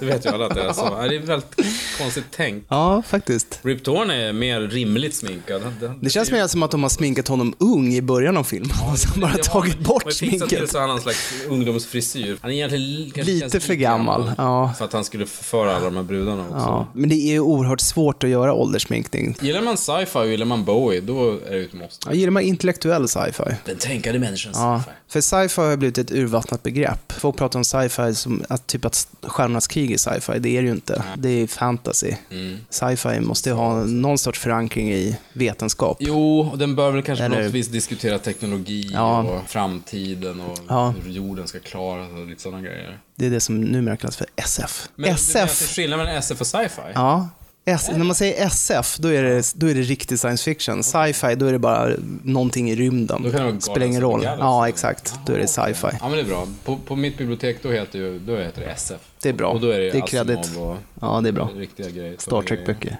Det 0.00 0.06
vet 0.06 0.26
ju 0.26 0.30
alla 0.30 0.46
att 0.46 0.54
det 0.54 0.62
är 0.62 0.72
så. 0.72 0.88
Ja, 1.00 1.08
Det 1.08 1.16
är 1.16 1.20
väldigt 1.20 1.56
konstigt 1.98 2.24
tänkt. 2.32 2.66
ja, 2.70 3.02
faktiskt. 3.02 3.58
Rip 3.62 3.84
Torn 3.84 4.10
är 4.10 4.32
mer 4.32 4.60
rimligt 4.60 5.14
sminkad. 5.14 5.62
Det 6.00 6.10
känns 6.10 6.30
mer 6.30 6.46
som 6.46 6.62
att 6.62 6.70
de 6.70 6.82
har 6.82 6.90
sminkat 6.90 7.28
honom 7.28 7.54
ung 7.58 7.94
i 7.94 8.02
början 8.02 8.36
av 8.36 8.44
filmen. 8.44 8.70
och 8.92 8.98
sen 8.98 9.20
bara 9.20 9.32
Det 9.32 9.42
tagit 9.42 9.78
bort 9.78 10.04
man 10.04 10.12
fixat 10.12 10.48
till 10.48 10.48
sminket. 10.48 10.70
så 10.72 10.78
har 10.78 10.86
han 10.88 10.96
en 10.96 11.02
slags 11.02 11.32
ungdomsfrisyr. 11.48 12.38
Han 12.42 12.50
är 12.50 12.54
egentligen 12.54 12.84
Lite 12.96 13.24
känns 13.40 13.52
för 13.52 13.60
lika 13.60 13.74
gammal, 13.74 14.32
ja. 14.38 14.74
För 14.78 14.84
att 14.84 14.92
han 14.92 15.04
skulle 15.04 15.26
förföra 15.26 15.76
alla 15.76 15.84
de 15.84 15.96
här 15.96 16.02
brudarna 16.02 16.42
också. 16.42 16.56
Ja, 16.56 16.86
men 16.94 17.08
det 17.08 17.14
är 17.14 17.32
ju 17.32 17.40
oerhört 17.40 17.80
svårt 17.80 18.24
att 18.24 18.30
göra 18.30 18.52
ålderssminkning. 18.52 19.36
Gillar 19.40 19.62
man 19.62 19.76
sci-fi 19.76 20.18
och 20.18 20.26
gillar 20.28 20.46
man 20.46 20.64
Bowie, 20.64 21.00
då 21.00 21.30
är 21.46 21.50
det 21.54 21.62
ett 21.62 21.72
måste. 21.72 22.08
Jag 22.08 22.16
gillar 22.16 22.30
man 22.30 22.42
intellektuell 22.42 23.08
sci-fi. 23.08 23.44
Den 23.64 23.76
tänkande 23.78 24.18
människans 24.18 24.56
Ja, 24.56 24.82
sci-fi. 24.86 24.96
för 25.08 25.20
sci-fi 25.20 25.60
har 25.62 25.76
blivit 25.76 25.98
ett 25.98 26.10
urvattnat 26.12 26.62
begrepp. 26.62 27.12
Folk 27.12 27.36
pratar 27.36 27.58
om 27.58 27.64
sci-fi 27.64 28.14
som 28.14 28.42
att, 28.48 28.66
typ 28.66 28.84
att 28.84 29.08
stjärnornas 29.22 29.66
krig 29.66 29.92
är 29.92 29.98
sci-fi. 29.98 30.32
Det 30.38 30.48
är 30.56 30.62
det 30.62 30.66
ju 30.68 30.72
inte. 30.74 31.02
Det 31.16 31.28
är 31.28 31.46
fantasy. 31.46 32.12
Mm. 32.30 32.58
Sci-fi 32.70 33.20
måste 33.20 33.48
ju 33.48 33.54
ha 33.54 33.84
någon 33.84 34.18
sorts 34.18 34.38
förankring 34.38 34.92
i 34.92 35.16
vetenskap. 35.32 35.96
Jo, 36.00 36.40
och 36.52 36.58
den 36.58 36.76
bör 36.76 36.90
väl 36.90 37.02
kanske 37.02 37.28
på 37.28 37.34
Eller- 37.34 37.44
något 37.44 37.54
vis 37.54 37.68
diskutera 37.68 38.18
teknologi 38.18 38.90
Ja. 38.92 39.22
och 39.22 39.50
framtiden 39.50 40.40
och 40.40 40.58
Ja. 40.68 40.94
hur 41.04 41.10
jorden 41.12 41.46
ska 41.46 41.58
klaras 41.58 42.08
och 42.12 42.26
lite 42.26 42.42
sådana 42.42 42.62
grejer. 42.62 42.85
Det 43.16 43.26
är 43.26 43.30
det 43.30 43.40
som 43.40 43.60
numera 43.60 43.96
kallas 43.96 44.16
för 44.16 44.26
SF. 44.36 44.88
Men 44.96 45.10
SF, 45.10 45.74
skillnad 45.74 45.98
mellan 45.98 46.14
SF 46.14 46.40
och 46.40 46.46
sci-fi? 46.46 46.82
ja. 46.94 47.28
S, 47.68 47.90
när 47.92 48.04
man 48.04 48.14
säger 48.14 48.46
SF, 48.46 48.96
då 48.98 49.08
är, 49.08 49.22
det, 49.22 49.52
då 49.54 49.66
är 49.70 49.74
det 49.74 49.80
riktig 49.80 50.18
science 50.18 50.44
fiction. 50.44 50.82
Sci-fi, 50.82 51.34
då 51.34 51.46
är 51.46 51.52
det 51.52 51.58
bara 51.58 51.90
någonting 52.22 52.70
i 52.70 52.76
rymden. 52.76 53.22
Då 53.22 53.30
kan 53.30 53.54
det 53.54 53.60
Spelar 53.60 53.86
ingen 53.86 54.00
roll. 54.00 54.22
Ja, 54.24 54.68
exakt. 54.68 55.14
Då 55.26 55.32
är 55.32 55.38
det 55.38 55.46
sci-fi. 55.46 55.86
Ja, 56.00 56.08
men 56.08 56.12
det 56.12 56.20
är 56.20 56.24
bra. 56.24 56.46
På, 56.64 56.76
på 56.76 56.96
mitt 56.96 57.18
bibliotek 57.18 57.62
då 57.62 57.70
heter, 57.70 57.98
ju, 57.98 58.18
då 58.18 58.36
heter 58.36 58.60
det 58.60 58.70
SF. 58.70 59.00
Det 59.22 59.28
är 59.28 59.32
bra. 59.32 59.48
Och 59.48 59.60
då 59.60 59.70
är 59.70 59.78
det, 59.78 59.90
Det 59.90 60.14
är 60.14 60.58
och 60.60 60.76
Ja, 61.00 61.20
det 61.20 61.28
är 61.28 61.32
bra. 61.32 61.50
riktiga 61.56 61.90
grejer. 61.90 62.14
Star 62.18 62.42
Trek-böcker. 62.42 62.96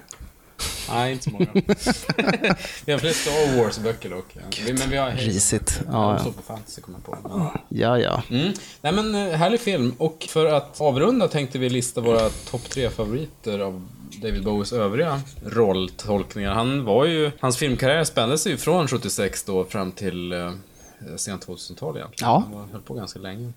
Nej, 0.89 1.11
inte 1.11 1.23
så 1.23 1.29
många. 1.29 1.47
vi 2.85 2.91
har 2.91 2.99
fler 2.99 3.11
Star 3.11 3.57
Wars-böcker 3.63 4.09
dock. 4.09 4.25
Ja. 4.33 4.73
Men 4.79 4.89
vi 4.89 4.97
har... 4.97 5.11
Risigt. 5.11 5.81
Ja, 5.91 6.19
Ja, 6.25 6.31
på 6.31 6.41
fantasy 6.41 6.81
kommer 6.81 6.99
på. 6.99 7.17
Men- 7.23 7.47
Ja, 7.69 7.99
ja. 7.99 8.23
Mm. 8.29 8.53
Nej 8.81 8.93
men 8.93 9.15
eh, 9.15 9.33
härlig 9.37 9.59
film. 9.59 9.93
Och 9.97 10.25
för 10.29 10.45
att 10.45 10.81
avrunda 10.81 11.27
tänkte 11.27 11.59
vi 11.59 11.69
lista 11.69 12.01
våra 12.01 12.29
topp 12.29 12.69
tre 12.69 12.89
favoriter 12.89 13.59
av 13.59 13.87
David 14.21 14.43
Bowies 14.43 14.73
övriga 14.73 15.21
rolltolkningar. 15.45 16.53
Han 16.53 16.85
var 16.85 17.05
ju, 17.05 17.31
hans 17.39 17.57
filmkarriär 17.57 18.03
spände 18.03 18.37
sig 18.37 18.51
ju 18.51 18.57
från 18.57 18.87
76 18.87 19.43
då 19.43 19.63
fram 19.65 19.91
till 19.91 20.31
eh, 20.33 20.51
sent 21.17 21.47
2000-tal 21.47 21.97
egentligen. 21.97 22.31
Ja. 22.31 22.43
Han 22.53 22.69
höll 22.71 22.81
på 22.81 22.93
ganska 22.93 23.19
länge. 23.19 23.51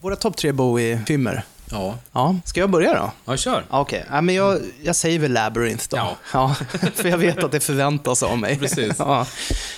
Våra 0.00 0.16
topp 0.16 0.36
tre 0.36 0.52
Bowie-filmer. 0.52 1.44
Ja. 1.70 1.98
Ja, 2.12 2.36
ska 2.44 2.60
jag 2.60 2.70
börja 2.70 2.94
då? 2.94 3.12
Ja, 3.24 3.36
kör. 3.36 3.64
Ja, 3.70 3.80
Okej, 3.80 4.04
ja, 4.10 4.20
men 4.20 4.34
jag, 4.34 4.60
jag 4.82 4.96
säger 4.96 5.18
väl 5.18 5.32
Labyrinth 5.32 5.86
då. 5.90 5.96
Ja. 5.96 6.16
ja. 6.32 6.54
För 6.94 7.08
jag 7.08 7.18
vet 7.18 7.44
att 7.44 7.52
det 7.52 7.60
förväntas 7.60 8.22
av 8.22 8.38
mig. 8.38 8.58
Precis. 8.58 8.92
Ja. 8.98 9.26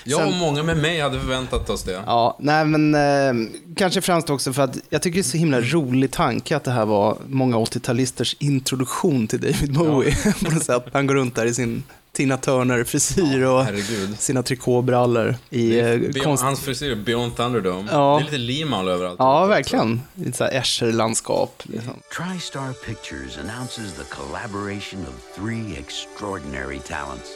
Jag 0.04 0.26
och 0.26 0.32
många 0.32 0.62
med 0.62 0.76
mig 0.76 1.00
hade 1.00 1.20
förväntat 1.20 1.70
oss 1.70 1.82
det. 1.82 2.02
Ja, 2.06 2.36
nej 2.40 2.64
men 2.64 2.94
eh, 2.94 3.48
kanske 3.76 4.00
främst 4.00 4.30
också 4.30 4.52
för 4.52 4.62
att 4.62 4.76
jag 4.90 5.02
tycker 5.02 5.14
det 5.14 5.20
är 5.20 5.22
så 5.22 5.36
himla 5.36 5.60
rolig 5.60 6.10
tanke 6.10 6.56
att 6.56 6.64
det 6.64 6.70
här 6.70 6.86
var 6.86 7.18
många 7.26 7.56
80-talisters 7.56 8.36
introduktion 8.38 9.26
till 9.26 9.40
David 9.40 9.72
Bowie. 9.72 10.16
på 10.44 10.50
något 10.50 10.64
sätt. 10.64 10.84
Han 10.92 11.06
går 11.06 11.14
runt 11.14 11.34
där 11.34 11.46
i 11.46 11.54
sin 11.54 11.82
Tina 12.14 12.36
Turner-frisyr 12.36 13.44
och 13.44 13.64
herregud. 13.64 14.18
sina 14.20 14.42
trikåbrallor 14.42 15.36
i 15.50 15.78
eh, 15.78 15.84
Beyond, 15.86 16.22
konst... 16.22 16.42
Hans 16.42 16.60
frisyr 16.60 16.90
är 16.90 16.96
Beyond 16.96 17.36
Thunderdome. 17.36 17.88
Ja. 17.92 18.16
Det 18.18 18.22
är 18.22 18.24
lite 18.24 18.38
Limahl 18.38 18.88
överallt. 18.88 19.16
Ja, 19.18 19.46
verkligen. 19.46 20.02
Lite 20.14 20.38
så 20.38 20.44
här 20.44 20.50
Escher-landskap. 20.50 21.62
Liksom. 21.62 22.00
TriStar 22.16 22.72
Pictures 22.72 23.38
announces 23.38 23.92
the 23.92 24.04
collaboration 24.14 25.00
of 25.00 25.14
three 25.36 25.76
extraordinary 25.78 26.78
talents 26.78 27.30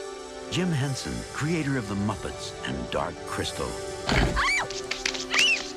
Jim 0.50 0.72
Henson, 0.72 1.12
creator 1.34 1.78
of 1.78 1.88
The 1.88 1.94
Muppets, 1.94 2.52
and 2.66 2.76
Dark 2.90 3.14
Crystal. 3.26 3.66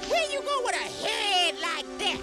Where 0.10 0.32
you 0.34 0.42
go 0.42 0.64
with 0.66 0.76
a 0.76 1.08
head 1.08 1.56
like 1.56 1.88
that? 2.00 2.20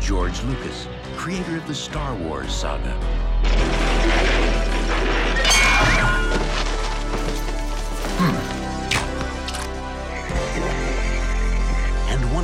George 0.00 0.40
Lucas, 0.44 0.86
creator 1.16 1.56
of 1.56 1.66
the 1.66 1.74
Star 1.74 2.14
Wars 2.14 2.52
saga. 2.54 2.94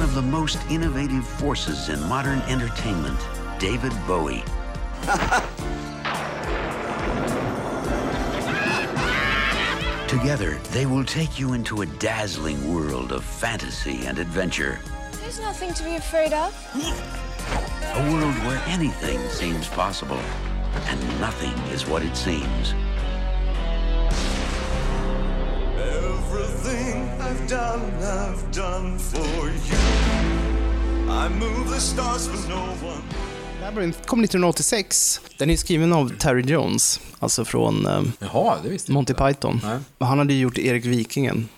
One 0.02 0.08
of 0.08 0.14
the 0.16 0.22
most 0.22 0.58
innovative 0.68 1.24
forces 1.24 1.88
in 1.88 2.02
modern 2.08 2.40
entertainment, 2.48 3.20
David 3.60 3.92
Bowie. 4.04 4.42
Together, 10.08 10.58
they 10.72 10.86
will 10.86 11.04
take 11.04 11.38
you 11.38 11.52
into 11.52 11.82
a 11.82 11.86
dazzling 11.86 12.74
world 12.74 13.12
of 13.12 13.22
fantasy 13.22 14.04
and 14.06 14.18
adventure. 14.18 14.80
There's 15.20 15.38
nothing 15.38 15.72
to 15.74 15.84
be 15.84 15.94
afraid 15.94 16.32
of. 16.32 16.52
A 17.94 18.12
world 18.12 18.34
where 18.44 18.60
anything 18.66 19.20
seems 19.28 19.68
possible 19.68 20.18
and 20.88 21.20
nothing 21.20 21.52
is 21.72 21.86
what 21.86 22.02
it 22.02 22.16
seems. 22.16 22.74
Everything 25.76 27.08
I've 27.08 27.11
done, 27.52 27.82
I've 28.00 28.54
done 28.54 28.98
for 28.98 29.48
you. 29.48 29.78
I 31.08 31.28
move 31.28 31.74
the 31.74 31.80
stars 31.80 32.28
for 32.28 32.50
no 32.50 32.90
one. 32.92 33.02
Labyrinth 33.60 34.06
kom 34.06 34.20
1986. 34.20 35.20
Den 35.38 35.50
är 35.50 35.56
skriven 35.56 35.92
av 35.92 36.12
Terry 36.18 36.42
Jones, 36.42 37.00
alltså 37.18 37.44
från 37.44 37.86
eh, 37.86 38.02
Jaha, 38.18 38.56
det 38.62 38.68
visste 38.68 38.92
jag 38.92 38.94
Monty 38.94 39.12
inte. 39.12 39.24
Python. 39.24 39.60
Nej. 39.64 39.78
Han 39.98 40.18
hade 40.18 40.32
ju 40.34 40.40
gjort 40.40 40.58
Erik 40.58 40.84
Vikingen 40.84 41.48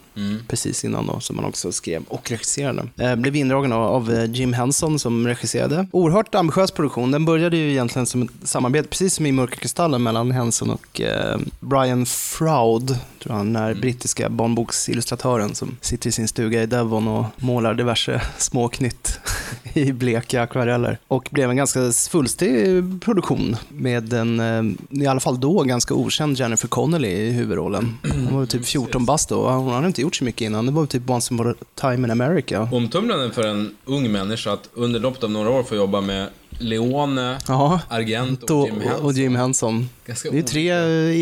precis 0.48 0.84
innan 0.84 1.06
då, 1.06 1.20
som 1.20 1.36
han 1.36 1.44
också 1.44 1.72
skrev 1.72 2.02
och 2.08 2.30
regisserade. 2.30 2.88
Eh, 2.96 3.16
blev 3.16 3.36
indragen 3.36 3.72
av, 3.72 4.12
eh, 4.12 4.30
Jim 4.30 4.52
Henson 4.52 4.98
som 4.98 5.26
regisserade. 5.26 5.86
Oerhört 5.92 6.34
ambitiös 6.34 6.70
produktion. 6.70 7.10
Den 7.10 7.24
började 7.24 7.56
ju 7.56 7.70
egentligen 7.70 8.06
som 8.06 8.22
ett 8.22 8.30
samarbete, 8.44 8.88
precis 8.88 9.14
som 9.14 9.26
i 9.26 9.32
Mörka 9.32 9.56
Kristallen, 9.56 10.02
mellan 10.02 10.30
Henson 10.30 10.70
och 10.70 11.00
eh, 11.00 11.38
Brian 11.60 12.06
Froud, 12.06 12.98
tror 13.24 13.36
jag, 13.36 13.46
den 13.46 13.56
här 13.56 13.74
brittiska 13.74 14.28
barnboksillustratören 14.28 15.54
som 15.54 15.76
sitter 15.80 16.08
i 16.08 16.12
sin 16.12 16.28
stuga 16.28 16.62
i 16.62 16.66
Devon 16.66 17.08
och 17.08 17.24
målar 17.36 17.74
diverse 17.74 18.22
småknytt 18.38 19.18
i 19.72 19.92
bleka 19.92 20.42
akvareller. 20.42 20.98
Och 21.08 21.28
blev 21.30 21.50
en 21.50 21.56
ganska 21.56 21.80
fullstig 22.10 22.66
produktion 23.00 23.56
med 23.68 24.12
en, 24.12 24.40
eh, 24.40 25.02
i 25.02 25.06
alla 25.06 25.20
fall 25.20 25.40
då, 25.40 25.62
ganska 25.62 25.94
okänd 25.94 26.36
Jennifer 26.38 26.68
Connelly 26.68 27.08
i 27.08 27.30
huvudrollen. 27.30 27.98
Hon 28.02 28.38
var 28.38 28.46
typ 28.46 28.66
14 28.66 29.04
bast 29.04 29.28
då 29.28 29.50
hon 29.50 29.72
hade 29.72 29.86
inte 29.86 30.02
gjort 30.02 30.16
så 30.16 30.24
mycket 30.24 30.40
innan. 30.40 30.66
Det 30.66 30.72
var 30.72 30.86
typ 30.86 31.10
Once 31.10 31.34
upon 31.34 31.50
a 31.50 31.54
time 31.74 31.94
in 31.94 32.10
America. 32.10 32.68
Omtumlande 32.72 33.30
för 33.30 33.46
en 33.46 33.74
ung 33.84 34.12
människa 34.12 34.52
att 34.52 34.68
under 34.74 35.00
loppet 35.00 35.24
av 35.24 35.30
några 35.30 35.50
år 35.50 35.62
få 35.62 35.74
jobba 35.76 36.00
med 36.00 36.28
Leone, 36.58 37.38
Ja. 37.48 37.80
Argent 37.88 38.42
Och, 38.50 38.60
och 38.60 38.66
Jim 38.68 38.80
Henson. 38.80 39.04
och 39.06 39.12
Jim 39.12 39.36
Henson. 39.36 39.88
Ganska 40.06 40.30
Det 40.30 40.34
är 40.34 40.36
ju 40.36 40.42
tre 40.42 40.72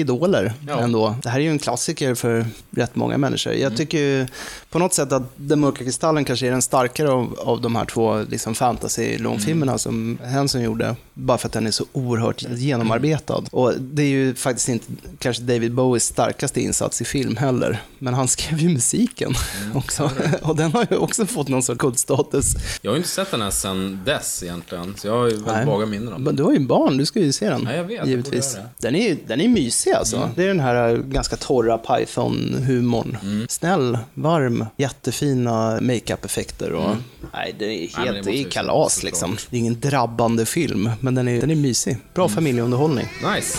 idoler 0.01 0.53
Ja. 0.69 0.81
ändå. 0.81 1.17
Det 1.23 1.29
här 1.29 1.39
är 1.39 1.43
ju 1.45 1.51
en 1.51 1.59
klassiker 1.59 2.15
för 2.15 2.47
rätt 2.71 2.97
många 2.97 3.19
människor. 3.19 3.53
Jag 3.53 3.77
tycker 3.77 3.99
ju 3.99 4.27
på 4.71 4.79
något 4.79 4.95
sätt 4.95 5.13
att 5.13 5.23
Den 5.37 5.61
mörka 5.61 5.85
kristallen 5.85 6.25
kanske 6.25 6.47
är 6.47 6.51
den 6.51 6.63
starkare 6.63 7.11
av, 7.11 7.39
av 7.41 7.61
de 7.61 7.77
här 7.77 7.85
två 7.85 8.23
liksom 8.23 8.55
fantasy-långfilmerna 8.55 9.79
som 9.79 10.19
Henson 10.25 10.63
gjorde. 10.63 10.97
Bara 11.15 11.39
för 11.39 11.47
att 11.49 11.53
den 11.53 11.67
är 11.67 11.71
så 11.71 11.85
oerhört 11.93 12.43
genomarbetad. 12.43 13.43
Och 13.51 13.73
det 13.81 14.03
är 14.03 14.07
ju 14.07 14.35
faktiskt 14.35 14.69
inte 14.69 14.87
kanske 15.19 15.43
David 15.43 15.73
Bowies 15.75 16.05
starkaste 16.05 16.61
insats 16.61 17.01
i 17.01 17.05
film 17.05 17.37
heller. 17.37 17.83
Men 17.99 18.15
han 18.15 18.29
skrev 18.29 18.59
ju 18.59 18.69
musiken 18.69 19.35
också. 19.75 20.11
Och 20.43 20.57
den 20.57 20.73
har 20.73 20.87
ju 20.91 20.97
också 20.97 21.27
fått 21.27 21.49
någon 21.49 21.63
sorts 21.63 21.79
kultstatus. 21.81 22.55
Jag 22.83 22.91
har 22.91 22.97
ju 22.97 22.99
inte 22.99 23.09
sett 23.09 23.31
den 23.31 23.43
här 23.43 23.51
sen 23.51 24.01
dess 24.07 24.43
egentligen, 24.43 24.95
så 24.99 25.07
jag 25.07 25.15
har 25.15 25.29
ju 25.29 25.37
väldigt 25.37 25.67
vaga 25.67 25.87
minnen 25.87 26.09
om 26.09 26.15
den. 26.15 26.23
Men 26.23 26.37
du 26.37 26.43
har 26.43 26.53
ju 26.53 26.59
barn, 26.61 26.97
du 26.97 27.07
ska 27.07 27.21
ju 27.21 27.33
se 27.33 27.51
den. 27.51 27.63
Ja, 27.65 27.73
jag 27.75 27.85
vet, 27.85 28.07
Givetvis. 28.07 28.57
Den 28.83 28.95
är 28.95 29.17
den 29.27 29.41
är 29.41 29.49
mysig 29.49 29.93
alltså. 29.93 30.31
Det 30.37 30.45
är 30.45 30.49
den 30.49 30.61
här 30.61 30.89
eh, 30.95 30.97
ganska 30.99 31.37
torra 31.37 31.79
Python-humorn. 31.79 33.17
Mm. 33.23 33.47
Snäll, 33.49 33.99
varm, 34.15 34.67
jättefina 34.77 35.79
makeup-effekter 35.81 36.73
och... 36.73 36.97
Nej, 37.33 37.55
det 37.59 37.65
är 37.65 37.69
Mm. 37.79 37.89
helt, 38.07 38.17
måste 38.17 38.31
det 38.31 38.37
är 38.39 38.51
kalas 38.51 38.95
såklart. 38.95 39.03
liksom. 39.05 39.37
Det 39.51 39.57
är 39.57 39.61
ingen 39.61 39.81
drabbande 39.81 40.47
film, 40.47 40.91
men 41.01 41.15
den 41.15 41.29
är, 41.29 41.41
den 41.41 41.51
är 41.51 41.55
mysig. 41.57 41.97
Bra 42.15 42.25
Mm. 42.25 42.35
familjeunderhållning. 42.35 43.07
Nice. 43.37 43.59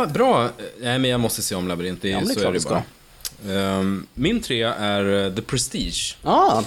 Ja, 0.00 0.06
bra. 0.06 0.48
Nej, 0.80 0.98
men 0.98 1.10
jag 1.10 1.20
måste 1.20 1.42
se 1.42 1.54
om 1.54 1.68
Labyrint. 1.68 2.02
Det 2.02 2.08
är, 2.08 2.12
Ja, 2.12 2.18
det 2.20 2.32
är 2.32 2.34
så 2.34 2.48
är 2.48 2.52
det 2.52 2.64
bara. 2.68 2.82
Ehm, 3.78 4.06
min 4.14 4.40
tre 4.42 4.62
är 4.62 5.26
eh, 5.26 5.34
The 5.34 5.42
Prestige. 5.42 6.16
Ah, 6.22 6.62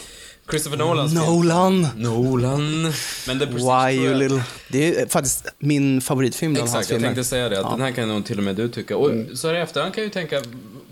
Christopher 0.49 0.77
Nolans. 0.77 1.13
Nolan! 1.13 1.87
Nolan. 1.95 2.81
Men 3.27 3.39
The 3.39 3.45
Prestige 3.47 3.87
Why 3.87 3.91
you 3.93 4.13
little... 4.15 4.43
Det 4.69 4.99
är 4.99 5.07
faktiskt 5.07 5.45
min 5.59 6.01
favoritfilm 6.01 6.53
bland 6.53 6.69
hans 6.69 6.75
Exakt, 6.79 6.89
jag 6.91 6.97
filmer. 6.99 7.07
tänkte 7.15 7.29
säga 7.29 7.49
det. 7.49 7.59
Att 7.59 7.63
Ja. 7.65 7.71
Den 7.71 7.81
här 7.81 7.91
kan 7.91 8.07
nog 8.07 8.25
till 8.25 8.37
och 8.37 8.43
med 8.43 8.55
du 8.55 8.69
tycka. 8.69 8.97
Och 8.97 9.11
så 9.33 9.47
här 9.47 9.55
i 9.55 9.59
efterhand 9.59 9.93
kan 9.93 10.01
jag 10.03 10.07
ju 10.07 10.13
tänka, 10.13 10.41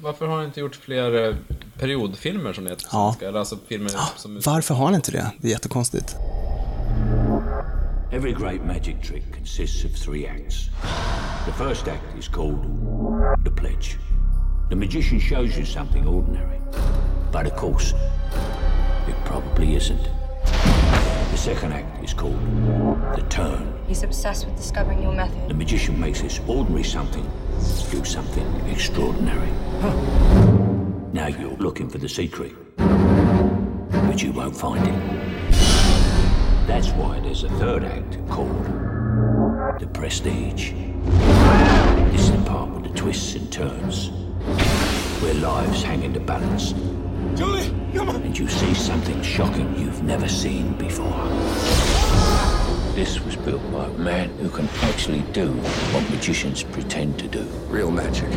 varför 0.02 0.28
har 0.28 0.36
han 0.36 0.46
inte 0.46 0.60
gjort 0.60 0.76
fler 0.76 1.28
eh, 1.28 1.36
periodfilmer 1.80 2.54
som 2.54 2.64
det 2.64 2.70
heter 2.70 2.84
på 2.84 2.90
Ja. 2.92 3.10
svenska? 3.12 3.28
Eller 3.28 3.40
alltså 3.40 3.58
filmer 3.68 3.92
som... 4.18 4.42
Varför 4.46 4.74
har 4.76 4.86
han 4.86 4.96
inte 4.96 5.12
det? 5.12 5.32
Det 5.38 5.48
är 5.48 5.52
jättekonstigt. 5.52 6.16
Every 8.12 8.34
great 8.34 8.66
magic 8.66 9.02
trick 9.02 9.32
consists 9.32 9.86
of 9.86 9.94
three 9.94 10.28
acts. 10.28 10.70
The 11.46 11.54
first 11.54 11.88
act 11.88 12.04
is 12.18 12.28
called 12.28 12.62
the 13.42 13.52
pledge. 13.52 13.98
The 14.70 14.76
magician 14.76 15.18
shows 15.18 15.58
you 15.58 15.64
something 15.64 16.06
ordinary, 16.06 16.60
but 17.32 17.46
of 17.46 17.56
course, 17.56 17.94
it 19.08 19.16
probably 19.24 19.78
isn't. 19.78 20.04
The 20.44 21.38
second 21.38 21.72
act 21.72 22.04
is 22.04 22.14
called 22.14 22.38
the 23.16 23.26
turn. 23.30 23.74
He's 23.88 24.04
obsessed 24.04 24.46
with 24.46 24.58
discovering 24.58 25.02
your 25.02 25.14
method. 25.14 25.48
The 25.48 25.54
magician 25.54 25.98
makes 25.98 26.20
this 26.22 26.42
ordinary 26.48 26.84
something 26.84 27.24
do 27.92 28.04
something 28.04 28.46
extraordinary. 28.68 29.52
Now 31.14 31.28
you're 31.28 31.56
looking 31.56 31.90
for 31.90 31.98
the 31.98 32.10
secret, 32.10 32.52
but 32.76 34.22
you 34.22 34.34
won't 34.34 34.58
find 34.58 34.86
it. 34.86 35.31
That's 36.72 36.92
why 36.92 37.20
there's 37.20 37.44
a 37.44 37.50
third 37.50 37.84
act 37.84 38.18
called 38.30 38.66
the 39.78 39.88
prestige. 39.94 40.72
This 40.72 42.22
is 42.22 42.32
the 42.32 42.42
part 42.46 42.70
with 42.70 42.84
the 42.84 42.98
twists 42.98 43.36
and 43.36 43.52
turns, 43.52 44.10
where 45.22 45.34
lives 45.34 45.84
hang 45.84 46.04
in 46.04 46.14
the 46.14 46.22
balance. 46.22 46.72
Julie, 47.38 47.76
come 47.94 48.10
on. 48.10 48.22
And 48.24 48.40
you 48.40 48.48
see 48.48 48.74
something 48.74 49.22
shocking 49.22 49.78
you've 49.78 50.02
never 50.04 50.30
seen 50.30 50.74
before. 50.78 51.28
This 52.96 53.20
was 53.20 53.36
built 53.36 53.70
by 53.74 53.88
a 53.88 53.98
man 53.98 54.30
who 54.38 54.50
can 54.50 54.70
actually 54.82 55.24
do 55.34 55.52
what 55.92 56.10
magicians 56.10 56.64
pretend 56.64 57.20
to 57.20 57.28
do. 57.28 57.44
Real 57.68 57.92
magic. 57.92 58.30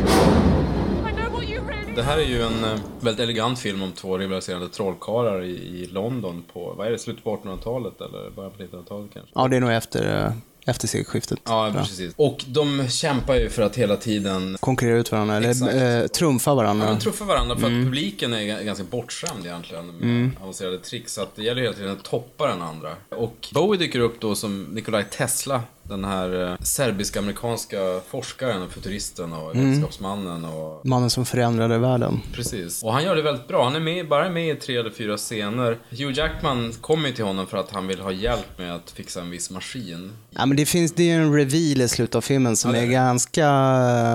Det 1.95 2.03
här 2.03 2.17
är 2.17 2.25
ju 2.25 2.41
en 2.41 2.63
eh, 2.63 2.79
väldigt 2.99 3.23
elegant 3.23 3.59
film 3.59 3.81
om 3.83 3.91
två 3.91 4.17
rivaliserande 4.17 4.69
trollkarlar 4.69 5.43
i, 5.43 5.49
i 5.55 5.87
London 5.91 6.43
på, 6.53 6.73
vad 6.77 6.87
är 6.87 6.91
det, 6.91 6.99
slutet 6.99 7.23
på 7.23 7.37
1800-talet 7.37 8.01
eller 8.01 8.29
början 8.35 8.51
på 8.51 8.63
1900-talet 8.63 9.09
kanske? 9.13 9.31
Ja, 9.35 9.47
det 9.47 9.55
är 9.55 9.59
nog 9.59 9.71
efter, 9.71 10.25
eh, 10.25 10.31
efter 10.71 10.87
sekelskiftet. 10.87 11.39
Ja, 11.45 11.71
precis. 11.77 12.13
Och 12.15 12.43
de 12.47 12.87
kämpar 12.89 13.35
ju 13.35 13.49
för 13.49 13.61
att 13.63 13.75
hela 13.75 13.95
tiden 13.97 14.57
Konkurrera 14.59 14.97
ut 14.97 15.11
varandra, 15.11 15.37
Exakt. 15.37 15.71
eller 15.73 16.01
eh, 16.01 16.07
trumfa 16.07 16.53
varandra. 16.55 16.85
Ja, 16.87 16.93
de 16.93 16.99
truffar 16.99 17.25
varandra 17.25 17.55
för 17.55 17.67
Mm. 17.67 17.79
att 17.79 17.85
publiken 17.85 18.33
är 18.33 18.39
ga- 18.41 18.63
ganska 18.63 18.83
bortskämd 18.83 19.45
egentligen 19.45 19.85
med 19.87 20.03
Mm. 20.03 20.31
avancerade 20.41 20.77
tricks. 20.79 21.13
Så 21.13 21.21
att 21.21 21.35
det 21.35 21.43
gäller 21.43 21.61
hela 21.61 21.73
tiden 21.73 21.91
att 21.91 22.03
toppa 22.03 22.47
den 22.47 22.61
andra. 22.61 22.89
Och 23.09 23.47
Bowie 23.53 23.79
dyker 23.79 23.99
upp 23.99 24.19
då 24.19 24.35
som 24.35 24.63
Nikolaj 24.63 25.05
Tesla, 25.11 25.61
den 25.89 26.05
här 26.05 26.51
eh, 26.51 26.55
serbisk-amerikanska 26.61 27.77
forskaren 28.09 28.61
och 28.61 28.71
futuristen 28.71 29.33
och 29.33 29.55
Mm. 29.55 29.65
vetenskapsmannen 29.65 30.45
och 30.45 30.85
Mannen 30.85 31.09
som 31.09 31.25
förändrade 31.25 31.77
världen. 31.77 32.21
Precis. 32.33 32.83
Och 32.83 32.93
han 32.93 33.03
gör 33.03 33.15
det 33.15 33.21
väldigt 33.21 33.47
bra. 33.47 33.63
Han 33.63 33.75
är 33.75 33.79
med, 33.79 34.07
bara 34.09 34.29
med 34.29 34.57
i 34.57 34.59
tre 34.59 34.77
eller 34.77 34.89
fyra 34.89 35.17
scener. 35.17 35.77
Hugh 35.89 36.11
Jackman 36.17 36.73
kommer 36.81 37.09
ju 37.09 37.15
till 37.15 37.25
honom 37.25 37.47
för 37.47 37.57
att 37.57 37.71
han 37.71 37.87
vill 37.87 37.99
ha 37.99 38.11
hjälp 38.11 38.57
med 38.57 38.75
att 38.75 38.91
fixa 38.91 39.21
en 39.21 39.29
viss 39.29 39.49
maskin. 39.51 40.11
Ja, 40.29 40.45
men 40.45 40.57
det 40.57 40.65
finns 40.65 40.91
det 40.93 41.11
är 41.11 41.19
en 41.19 41.33
reveal 41.33 41.81
i 41.81 41.87
slutet 41.87 42.15
av 42.15 42.21
filmen 42.21 42.55
som 42.55 42.71
Ja, 42.75 42.77
är, 42.81 42.83
är 42.83 42.87
ganska 42.87 43.47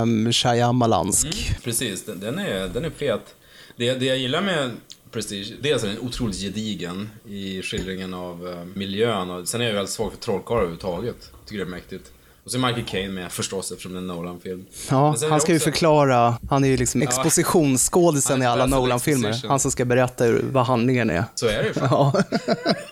um, 0.02 0.32
Shyamalansk. 0.32 1.52
Precis, 1.64 2.04
den, 2.04 2.20
den, 2.20 2.38
är, 2.38 2.68
den 2.68 2.84
är 2.84 2.90
fet. 2.90 3.34
Det, 3.76 3.94
det 3.94 4.04
jag 4.06 4.18
gillar 4.18 4.42
med 4.42 4.70
Prestige, 5.10 5.54
dels 5.60 5.84
är 5.84 5.88
den 5.88 5.98
otroligt 6.00 6.36
gedigen 6.40 7.10
i 7.28 7.62
skildringen 7.62 8.14
av 8.14 8.48
eh, 8.48 8.64
miljön 8.64 9.30
och 9.30 9.48
sen 9.48 9.60
är 9.60 9.64
jag 9.64 9.74
väldigt 9.74 9.92
svag 9.92 10.12
för 10.12 10.18
trollkarlar 10.18 10.60
överhuvudtaget. 10.60 11.32
Tycker 11.46 11.64
det 11.64 11.68
är 11.68 11.70
mäktigt. 11.70 12.12
Och 12.50 12.52
så 12.52 12.58
är 12.58 12.66
Michael 12.66 12.86
Caine 12.86 13.14
med 13.14 13.32
förstås 13.32 13.70
eftersom 13.70 13.92
det 13.92 13.96
är 13.98 14.00
en 14.00 14.06
Nolan-film. 14.06 14.64
Ja, 14.90 15.16
han 15.30 15.40
ska 15.40 15.52
ju 15.52 15.58
förklara, 15.58 16.38
han 16.50 16.64
är 16.64 16.68
ju 16.68 16.76
liksom 16.76 17.02
Ja. 17.02 17.08
expositionsskådisen 17.08 18.32
Han 18.32 18.42
i 18.42 18.46
alla 18.46 18.66
Nolan-filmer. 18.66 19.44
Han 19.48 19.60
som 19.60 19.70
ska 19.70 19.84
berätta 19.84 20.24
hur, 20.24 20.44
vad 20.52 20.66
handlingen 20.66 21.10
är. 21.10 21.24
Så 21.34 21.46
är 21.46 21.62
det 21.62 21.68
ju. 21.68 21.72
Ja. 21.80 22.12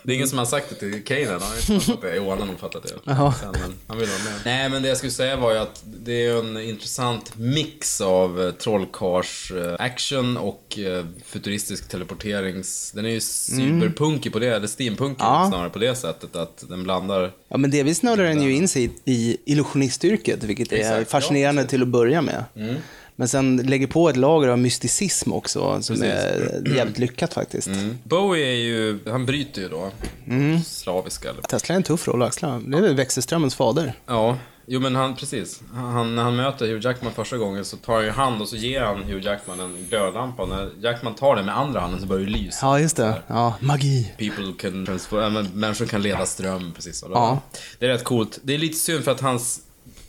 Det 0.02 0.12
är 0.12 0.16
ingen 0.16 0.28
som 0.28 0.38
har 0.38 0.46
sagt 0.46 0.66
det 0.70 0.74
till 0.74 1.04
Kane 1.04 1.20
än. 1.20 1.28
Han 1.30 1.40
har 1.42 1.56
inte 1.74 1.86
fattat 1.86 2.02
det. 2.02 2.16
Jo, 2.16 2.30
han 2.30 2.38
har 2.38 2.46
nog 2.46 2.58
fattat 2.58 2.82
det. 2.82 2.94
Jaha. 3.04 3.34
Sen, 3.40 3.48
men 3.52 3.72
han 3.86 3.98
vill 3.98 4.08
vara 4.08 4.18
med. 4.18 4.32
Nej, 4.44 4.68
men 4.68 4.82
det 4.82 4.88
jag 4.88 4.96
skulle 4.98 5.12
säga 5.12 5.36
var 5.36 5.52
ju 5.52 5.58
att 5.58 5.82
det 5.84 6.26
är 6.26 6.38
en 6.38 6.60
intressant 6.60 7.32
mix 7.36 8.00
av 8.00 8.42
eh, 8.42 8.50
trollkars 8.50 9.52
eh, 9.56 9.74
action 9.78 10.36
och 10.36 10.78
eh, 10.78 11.04
futuristisk 11.26 11.88
teleporterings... 11.88 12.92
Den 12.94 13.04
är 13.06 13.10
ju 13.10 13.20
cyberpunkig 13.20 14.32
på 14.32 14.38
det, 14.38 14.46
eller 14.56 14.66
steampunkig 14.66 15.24
Ja. 15.24 15.46
snarare 15.48 15.70
på 15.70 15.78
det 15.78 15.94
sättet 15.94 16.36
att 16.36 16.64
den 16.68 16.82
blandar... 16.84 17.32
Ja, 17.48 17.56
men 17.56 17.70
delvis 17.70 17.98
snurrar 17.98 18.24
den 18.24 18.42
ju 18.42 18.54
in 18.54 18.68
sig 18.68 18.90
i, 19.04 19.36
i 19.44 19.47
illusionistyrket, 19.48 20.44
vilket 20.44 20.72
är 20.72 20.76
Exakt, 20.76 21.10
fascinerande 21.10 21.64
till 21.64 21.82
att 21.82 21.88
börja 21.88 22.22
med. 22.22 22.44
Mm. 22.56 22.74
Men 23.16 23.28
sen 23.28 23.56
lägger 23.56 23.86
på 23.86 24.08
ett 24.08 24.16
lager 24.16 24.48
av 24.48 24.58
mysticism 24.58 25.32
också, 25.32 25.82
som 25.82 25.96
Precis. 25.96 26.14
är 26.14 26.62
jävligt 26.76 26.98
lyckat 26.98 27.34
faktiskt. 27.34 27.66
Mm. 27.66 27.98
Bowie 28.04 28.46
är 28.46 28.54
ju, 28.56 28.98
han 29.06 29.26
bryter 29.26 29.62
ju 29.62 29.68
då 29.68 29.90
Mm. 30.26 30.60
slaviska 30.62 31.30
eller 31.30 31.42
Tesla 31.42 31.72
är 31.72 31.76
en 31.76 31.82
tuff 31.82 32.08
roll 32.08 32.22
att 32.22 32.28
axla. 32.28 32.62
Det 32.66 32.76
är 32.78 32.82
väl 32.82 32.94
växelströmmens 32.96 33.54
fader. 33.54 33.92
Ja, 34.06 34.38
jo 34.68 34.80
men 34.80 34.96
han, 34.96 35.16
precis. 35.16 35.62
Han, 35.74 36.14
när 36.14 36.22
han 36.22 36.36
möter 36.36 36.66
Hugh 36.66 36.84
Jackman 36.84 37.12
första 37.12 37.36
gången 37.36 37.64
så 37.64 37.76
tar 37.76 37.94
han 37.94 38.04
ju 38.04 38.10
hand 38.10 38.42
och 38.42 38.48
så 38.48 38.56
ger 38.56 38.82
han 38.82 39.02
Hugh 39.02 39.24
Jackman 39.26 39.60
en 39.60 39.86
glödlampa. 39.88 40.46
När 40.46 40.70
Jackman 40.82 41.14
tar 41.14 41.36
den 41.36 41.44
med 41.46 41.58
andra 41.58 41.80
handen 41.80 42.00
så 42.00 42.06
börjar 42.06 42.24
det 42.26 42.30
lysa. 42.32 42.66
Ja, 42.66 42.80
just 42.80 42.96
det. 42.96 43.22
Ja, 43.26 43.54
magi. 43.60 44.12
People 44.18 44.52
can 44.58 44.86
transfer, 44.86 45.22
äh, 45.22 45.42
människor 45.52 45.86
kan 45.86 46.02
leda 46.02 46.26
ström, 46.26 46.72
precis. 46.74 47.02
Och 47.02 47.10
Ja. 47.12 47.40
Det 47.78 47.86
är 47.86 47.90
rätt 47.90 48.04
coolt. 48.04 48.38
Det 48.42 48.54
är 48.54 48.58
lite 48.58 48.78
synd 48.78 49.04
för 49.04 49.10
att 49.10 49.20
hans, 49.20 49.60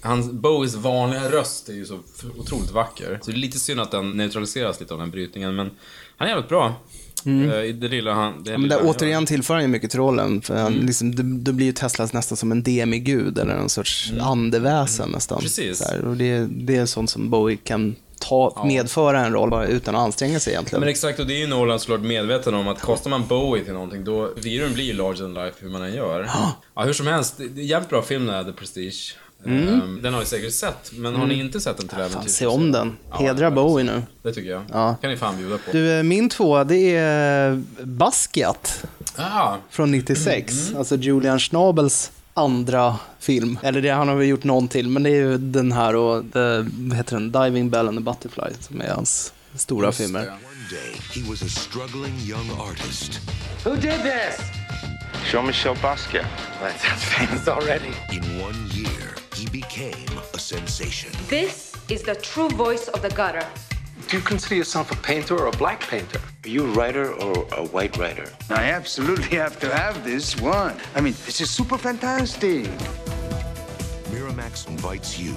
hans 0.02 0.32
Bowies 0.32 0.76
vanliga 0.76 1.32
röst 1.32 1.70
är 1.70 1.74
ju 1.74 1.86
så 1.86 2.00
otroligt 2.38 2.72
vacker. 2.72 3.20
Så 3.22 3.32
det 3.32 3.38
är 3.38 3.40
lite 3.40 3.60
synd 3.60 3.80
att 3.80 3.92
den 3.92 4.12
neutraliseras 4.12 4.80
lite 4.80 4.94
av 4.94 5.00
den 5.00 5.12
brytningen, 5.12 5.56
men 5.56 5.72
han 6.18 6.28
är 6.28 6.32
jävligt 6.32 6.50
bra. 6.50 6.74
Mm. 7.26 7.50
Eh, 7.50 7.76
Det 7.76 7.88
lilla 7.88 8.14
han... 8.14 8.44
Det 8.44 8.52
Ja, 8.52 8.58
men 8.58 8.70
där, 8.70 8.80
återigen 8.84 9.26
tillför 9.26 9.54
han 9.54 9.64
ju 9.64 9.68
mycket 9.70 9.92
till 9.92 10.00
rollen. 10.00 10.42
För 10.42 10.56
han, 10.56 10.74
Mm. 10.74 10.86
liksom, 10.86 11.16
det, 11.16 11.24
då 11.24 11.52
blir 11.52 11.66
ju 11.66 11.72
Tesla 11.72 12.08
nästan 12.14 12.38
som 12.38 12.52
en 12.52 12.64
demigud 12.64 13.38
eller 13.40 13.54
en 13.54 13.70
sorts 13.70 14.14
andeväsen 14.22 15.10
nästan. 15.10 15.36
Mm. 15.38 15.44
Precis. 15.44 15.78
Så 15.78 15.84
här, 15.86 16.06
och 16.06 16.18
det, 16.18 16.46
det 16.50 16.76
är 16.76 16.86
sånt 16.86 17.10
som 17.10 17.30
Bowie 17.30 17.58
kan 17.64 17.96
ta, 18.20 18.64
medföra 18.68 19.26
en 19.26 19.34
roll 19.34 19.50
bara 19.50 19.66
utan 19.68 19.96
att 19.96 20.02
anstränga 20.02 20.40
sig 20.40 20.54
egentligen. 20.54 20.80
Men 20.80 20.90
exakt, 20.90 21.20
och 21.20 21.28
det 21.28 21.34
är 21.34 21.40
ju 21.40 21.48
Nolan 21.48 21.80
såklart 21.80 22.02
medveten 22.02 22.54
om 22.54 22.68
att 22.68 22.82
kastar 22.82 23.10
man 23.10 23.28
Bowie 23.28 23.64
till 23.64 23.74
någonting, 23.74 24.04
då 24.04 24.30
figuren 24.42 24.74
blir 24.74 24.94
larger 24.94 25.22
than 25.22 25.34
life 25.34 25.56
hur 25.60 25.70
man 25.70 25.82
än 25.82 25.94
gör. 25.94 26.30
Ja, 26.76 26.84
hur 26.84 26.94
som 26.94 27.08
helst, 27.08 27.38
det 27.38 27.48
det 27.48 27.62
är 27.62 27.66
jävligt 27.66 27.90
bra 27.90 28.02
film 28.02 28.26
den 28.26 28.36
här, 28.36 28.44
The 28.44 28.52
Prestige. 28.52 29.16
Mm. 29.46 29.68
Ehm, 29.82 30.00
Den 30.02 30.14
har 30.14 30.20
ni 30.20 30.26
säkert 30.26 30.54
sett, 30.54 30.92
men 30.94 31.16
har 31.16 31.28
ni 31.28 31.34
Mm. 31.34 31.46
inte 31.46 31.60
sett 31.62 31.78
den 31.78 31.88
till 31.88 31.98
Fan, 31.98 32.06
äventyr? 32.12 32.30
se 32.30 32.46
om 32.46 32.72
den. 32.72 32.98
Hedra 33.12 33.52
Bowie 33.52 33.86
nu. 33.86 34.02
Det 34.24 34.34
tycker 34.34 34.50
jag. 34.50 34.62
Ja. 34.74 34.96
kan 35.02 35.10
ni 35.12 35.18
fan 35.18 35.38
bjuda 35.38 35.58
på. 35.58 35.72
Du, 35.72 35.92
eh, 35.98 36.04
min 36.04 36.30
tvåa, 36.30 36.64
det 36.64 36.96
är 36.96 37.64
Basquiat 37.84 38.84
Ah, 39.16 39.56
från 39.70 39.92
96. 39.92 40.74
Alltså 40.78 40.96
Julian 40.96 41.40
Schnabels 41.40 42.12
andra 42.34 42.96
film. 43.20 43.60
Eller 43.64 43.82
det, 43.82 43.90
han 43.90 44.08
har 44.08 44.16
väl 44.16 44.28
gjort 44.28 44.44
någon 44.44 44.68
till, 44.68 44.90
men 44.90 45.04
det 45.04 45.10
är 45.10 45.14
ju 45.16 45.38
den 45.38 45.72
här 45.72 45.96
och, 45.96 46.24
the, 46.34 46.66
vad 46.80 46.98
heter 46.98 47.16
den, 47.20 47.32
Diving 47.32 47.70
Bell 47.70 47.88
and 47.88 47.98
the 47.98 48.04
Butterfly, 48.04 48.54
som 48.60 48.82
är 48.82 48.88
hans 48.90 49.34
stora 49.56 49.92
filmer. 49.92 50.20
One 50.20 50.30
day, 50.70 51.22
he 51.24 51.30
was 51.30 51.42
a 51.44 51.46
struggling 51.48 52.14
young 52.30 52.50
artist. 52.72 53.20
Who 53.64 53.76
did 53.76 53.82
this? 54.04 54.40
Jean-Michel 55.32 55.76
Basquiat. 55.82 56.26
That 56.62 56.82
sounds 56.82 57.04
famous 57.18 57.48
already. 57.48 57.92
In 58.12 58.42
one 58.42 58.56
year, 58.76 59.10
he 59.40 59.48
became 59.48 60.10
a 60.34 60.40
sensation. 60.40 61.12
This 61.30 61.74
is 61.88 62.04
the 62.04 62.16
true 62.16 62.50
voice 62.50 62.90
of 62.90 63.02
the 63.02 63.10
gutter. 63.10 63.48
Do 64.10 64.18
you 64.18 64.24
consider 64.24 64.56
yourself 64.56 64.92
a 64.92 64.98
painter 64.98 65.38
or 65.38 65.48
a 65.48 65.52
black 65.52 65.80
painter? 65.80 66.20
Are 66.44 66.50
you 66.50 66.66
a 66.66 66.72
writer 66.74 67.14
or 67.14 67.48
a 67.54 67.66
white 67.68 67.96
writer? 67.98 68.30
I 68.50 68.64
absolutely 68.72 69.38
have 69.38 69.58
to 69.62 69.74
have 69.74 70.04
this 70.04 70.40
one. 70.42 70.76
I 70.94 71.00
mean, 71.00 71.14
this 71.26 71.40
is 71.40 71.50
super 71.50 71.78
fantastic. 71.78 72.66
Miramax 74.12 74.68
invites 74.68 75.18
you 75.18 75.36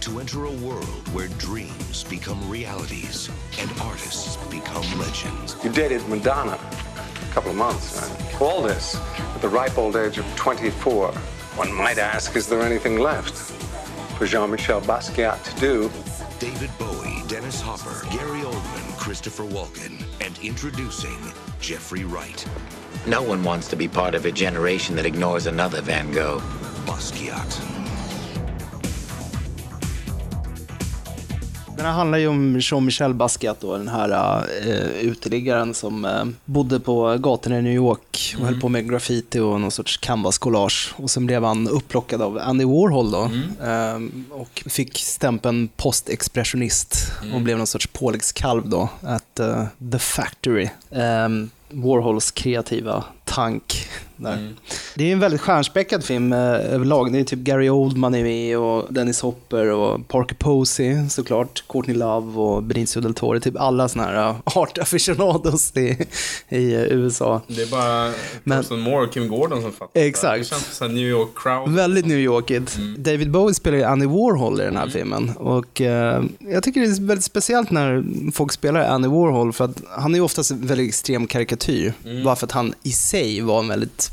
to 0.00 0.18
enter 0.18 0.46
a 0.46 0.52
world 0.66 1.08
where 1.14 1.28
dreams 1.38 2.02
become 2.02 2.40
realities 2.50 3.30
and 3.60 3.70
artists 3.80 4.36
become 4.48 4.86
legends. 4.98 5.56
You 5.62 5.70
dated 5.70 6.08
Madonna 6.08 6.58
a 6.58 7.32
couple 7.32 7.52
of 7.52 7.56
months, 7.56 7.86
right? 8.00 8.42
All 8.42 8.62
this 8.62 8.96
at 8.96 9.40
the 9.40 9.48
ripe 9.48 9.78
old 9.78 9.94
age 9.94 10.18
of 10.18 10.26
24. 10.34 11.14
One 11.56 11.72
might 11.72 11.96
ask, 11.96 12.36
is 12.36 12.46
there 12.46 12.60
anything 12.60 12.98
left 12.98 13.34
for 14.18 14.26
Jean-Michel 14.26 14.82
Basquiat 14.82 15.42
to 15.42 15.58
do? 15.58 15.90
David 16.38 16.70
Bowie, 16.78 17.22
Dennis 17.28 17.62
Hopper, 17.62 18.06
Gary 18.10 18.42
Oldman, 18.42 18.98
Christopher 18.98 19.44
Walken, 19.44 20.04
and 20.20 20.38
introducing 20.40 21.16
Jeffrey 21.58 22.04
Wright. 22.04 22.46
No 23.06 23.22
one 23.22 23.42
wants 23.42 23.68
to 23.68 23.76
be 23.76 23.88
part 23.88 24.14
of 24.14 24.26
a 24.26 24.30
generation 24.32 24.94
that 24.96 25.06
ignores 25.06 25.46
another 25.46 25.80
Van 25.80 26.12
Gogh. 26.12 26.40
Basquiat. 26.84 27.85
Den 31.76 31.86
här 31.86 31.92
handlar 31.92 32.18
ju 32.18 32.28
om 32.28 32.58
Jean-Michel 32.60 33.14
Basquiat 33.14 33.60
då, 33.60 33.76
den 33.76 33.88
här 33.88 34.44
uh, 34.66 34.74
uteliggaren 35.00 35.74
som 35.74 36.04
uh, 36.04 36.24
bodde 36.44 36.80
på 36.80 37.16
gatorna 37.18 37.58
i 37.58 37.62
New 37.62 37.72
York 37.72 38.34
och 38.38 38.44
höll 38.46 38.60
på 38.60 38.68
med 38.68 38.90
graffiti 38.90 39.38
och 39.38 39.60
någon 39.60 39.70
sorts 39.70 40.00
canvas-collage. 40.00 40.94
Och 40.96 41.10
sen 41.10 41.26
blev 41.26 41.44
han 41.44 41.68
upplockad 41.68 42.22
av 42.22 42.38
Andy 42.38 42.64
Warhol 42.64 43.10
då 43.10 43.30
eh, 43.64 44.00
och 44.30 44.62
fick 44.66 44.98
stämpeln 44.98 45.68
postexpressionist 45.76 47.12
och 47.34 47.40
blev 47.40 47.58
någon 47.58 47.66
sorts 47.66 47.86
påläggskalv 47.86 48.68
då, 48.68 48.88
at 49.02 49.40
uh, 49.40 49.64
The 49.92 49.98
Factory. 49.98 50.68
Warhols 51.70 52.30
kreativa 52.30 53.04
tank. 53.26 53.88
Där. 54.18 54.54
Det 54.94 55.08
är 55.08 55.12
en 55.12 55.20
väldigt 55.20 55.40
stjärnspäckad 55.40 56.04
film 56.04 56.32
eh, 56.32 56.38
överlag. 56.38 57.12
Det 57.12 57.18
är 57.18 57.24
typ 57.24 57.38
Gary 57.38 57.68
Oldman 57.68 58.14
är 58.14 58.22
med 58.22 58.58
och 58.58 58.92
Dennis 58.94 59.20
Hopper 59.20 59.70
och 59.70 60.08
Parker 60.08 60.34
Posey 60.34 61.08
såklart, 61.08 61.64
Courtney 61.68 61.96
Love 61.96 62.40
och 62.40 62.62
Benicio 62.62 63.00
del 63.00 63.14
Toro. 63.14 63.40
Typ 63.40 63.60
alla 63.60 63.88
såna 63.88 64.04
här 64.04 64.28
uh, 64.28 64.36
art 64.44 64.78
aficionados 64.78 65.76
i, 65.76 66.06
i 66.48 66.74
eh, 66.74 66.80
USA. 66.82 67.40
det 67.48 67.62
är 67.62 67.66
bara 67.66 68.12
Men- 68.44 68.58
Thurston 68.58 68.80
Moore 68.80 69.06
och 69.06 69.12
Kim 69.12 69.28
Gordon 69.28 69.62
som 69.62 69.72
fattar. 69.72 70.00
Exakt. 70.00 70.38
Det 70.38 70.44
känns 70.44 70.74
som 70.76 70.94
New 70.94 71.06
York 71.08 71.28
crowd. 71.36 71.68
Väldigt 71.74 72.06
New 72.06 72.18
Yorkigt. 72.18 72.76
David 72.98 73.30
Bowie 73.30 73.54
spelar 73.54 73.78
ju 73.78 73.84
Andy 73.84 74.06
Warhol 74.06 74.60
i 74.60 74.64
den 74.64 74.76
här 74.76 74.88
filmen. 74.88 75.30
Och 75.36 75.80
eh, 75.80 76.24
jag 76.38 76.62
tycker 76.62 76.80
det 76.80 76.86
är 76.86 77.06
väldigt 77.06 77.24
speciellt 77.24 77.70
när 77.70 78.04
folk 78.32 78.52
spelar 78.52 78.80
Andy 78.80 79.08
Warhol, 79.08 79.52
för 79.52 79.64
att 79.64 79.82
han 79.90 80.14
är 80.14 80.18
ju 80.18 80.24
oftast 80.24 80.50
en 80.50 80.66
väldigt 80.66 80.88
extrem 80.88 81.26
karikatyr. 81.26 81.92
Bara 82.24 82.36
för 82.36 82.46
att 82.46 82.52
han 82.52 82.74
i 82.82 82.92
sig 82.92 83.15
var 83.42 83.58
en 83.58 83.68
väldigt 83.68 84.10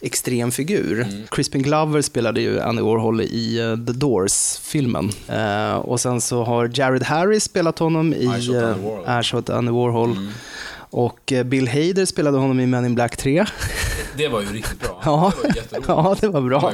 extrem 0.00 0.50
figur. 0.52 1.06
Crispin 1.30 1.62
Glover 1.62 2.02
spelade 2.02 2.40
ju 2.40 2.60
Andy 2.60 2.82
Warhol 2.82 3.20
i 3.20 3.58
eh, 3.60 3.86
The 3.86 3.92
Doors-filmen. 3.92 5.10
Eh, 5.28 5.74
och 5.76 6.00
sen 6.00 6.20
så 6.20 6.44
har 6.44 6.70
Jared 6.74 7.02
Harris 7.02 7.44
spelat 7.44 7.78
honom 7.78 8.14
i 8.14 8.16
I 8.24 8.26
Shot 8.26 8.36
Andy 8.36 8.54
uh, 8.56 8.64
Warhol. 8.84 9.20
I 9.20 9.22
Shot 9.22 9.50
Andy 9.50 9.72
Warhol. 9.72 10.16
Och 10.90 11.32
eh, 11.32 11.44
Bill 11.44 11.68
Hader 11.68 12.04
spelade 12.04 12.38
honom 12.38 12.60
i 12.60 12.66
Men 12.66 12.84
in 12.86 12.94
Black 12.94 13.16
3. 13.16 13.44
Det 14.16 14.28
var 14.28 14.40
ju 14.40 14.46
riktigt 14.52 14.80
bra. 14.80 15.00
Ja, 15.04 15.32
Det 15.70 15.88
var 15.88 15.94
ja, 16.04 16.16
det 16.20 16.28
var 16.28 16.40
bra. 16.40 16.72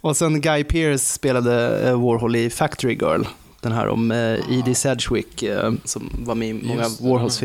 Och 0.00 0.16
sen 0.16 0.40
Guy 0.40 0.64
Pearce 0.64 1.04
spelade 1.04 1.88
eh, 1.88 2.00
Warhol 2.04 2.36
i 2.36 2.50
Factory 2.50 2.94
Girl. 2.94 3.22
Den 3.60 3.72
här 3.72 3.88
om 3.88 4.10
eh, 4.10 4.58
Edie 4.58 4.74
Sedgwick 4.74 5.42
eh, 5.42 5.72
som 5.84 6.10
var 6.18 6.34
med 6.34 6.48
i 6.48 6.52
många 6.52 6.82
Just 6.82 6.98
det, 7.02 7.08
Warhols 7.08 7.38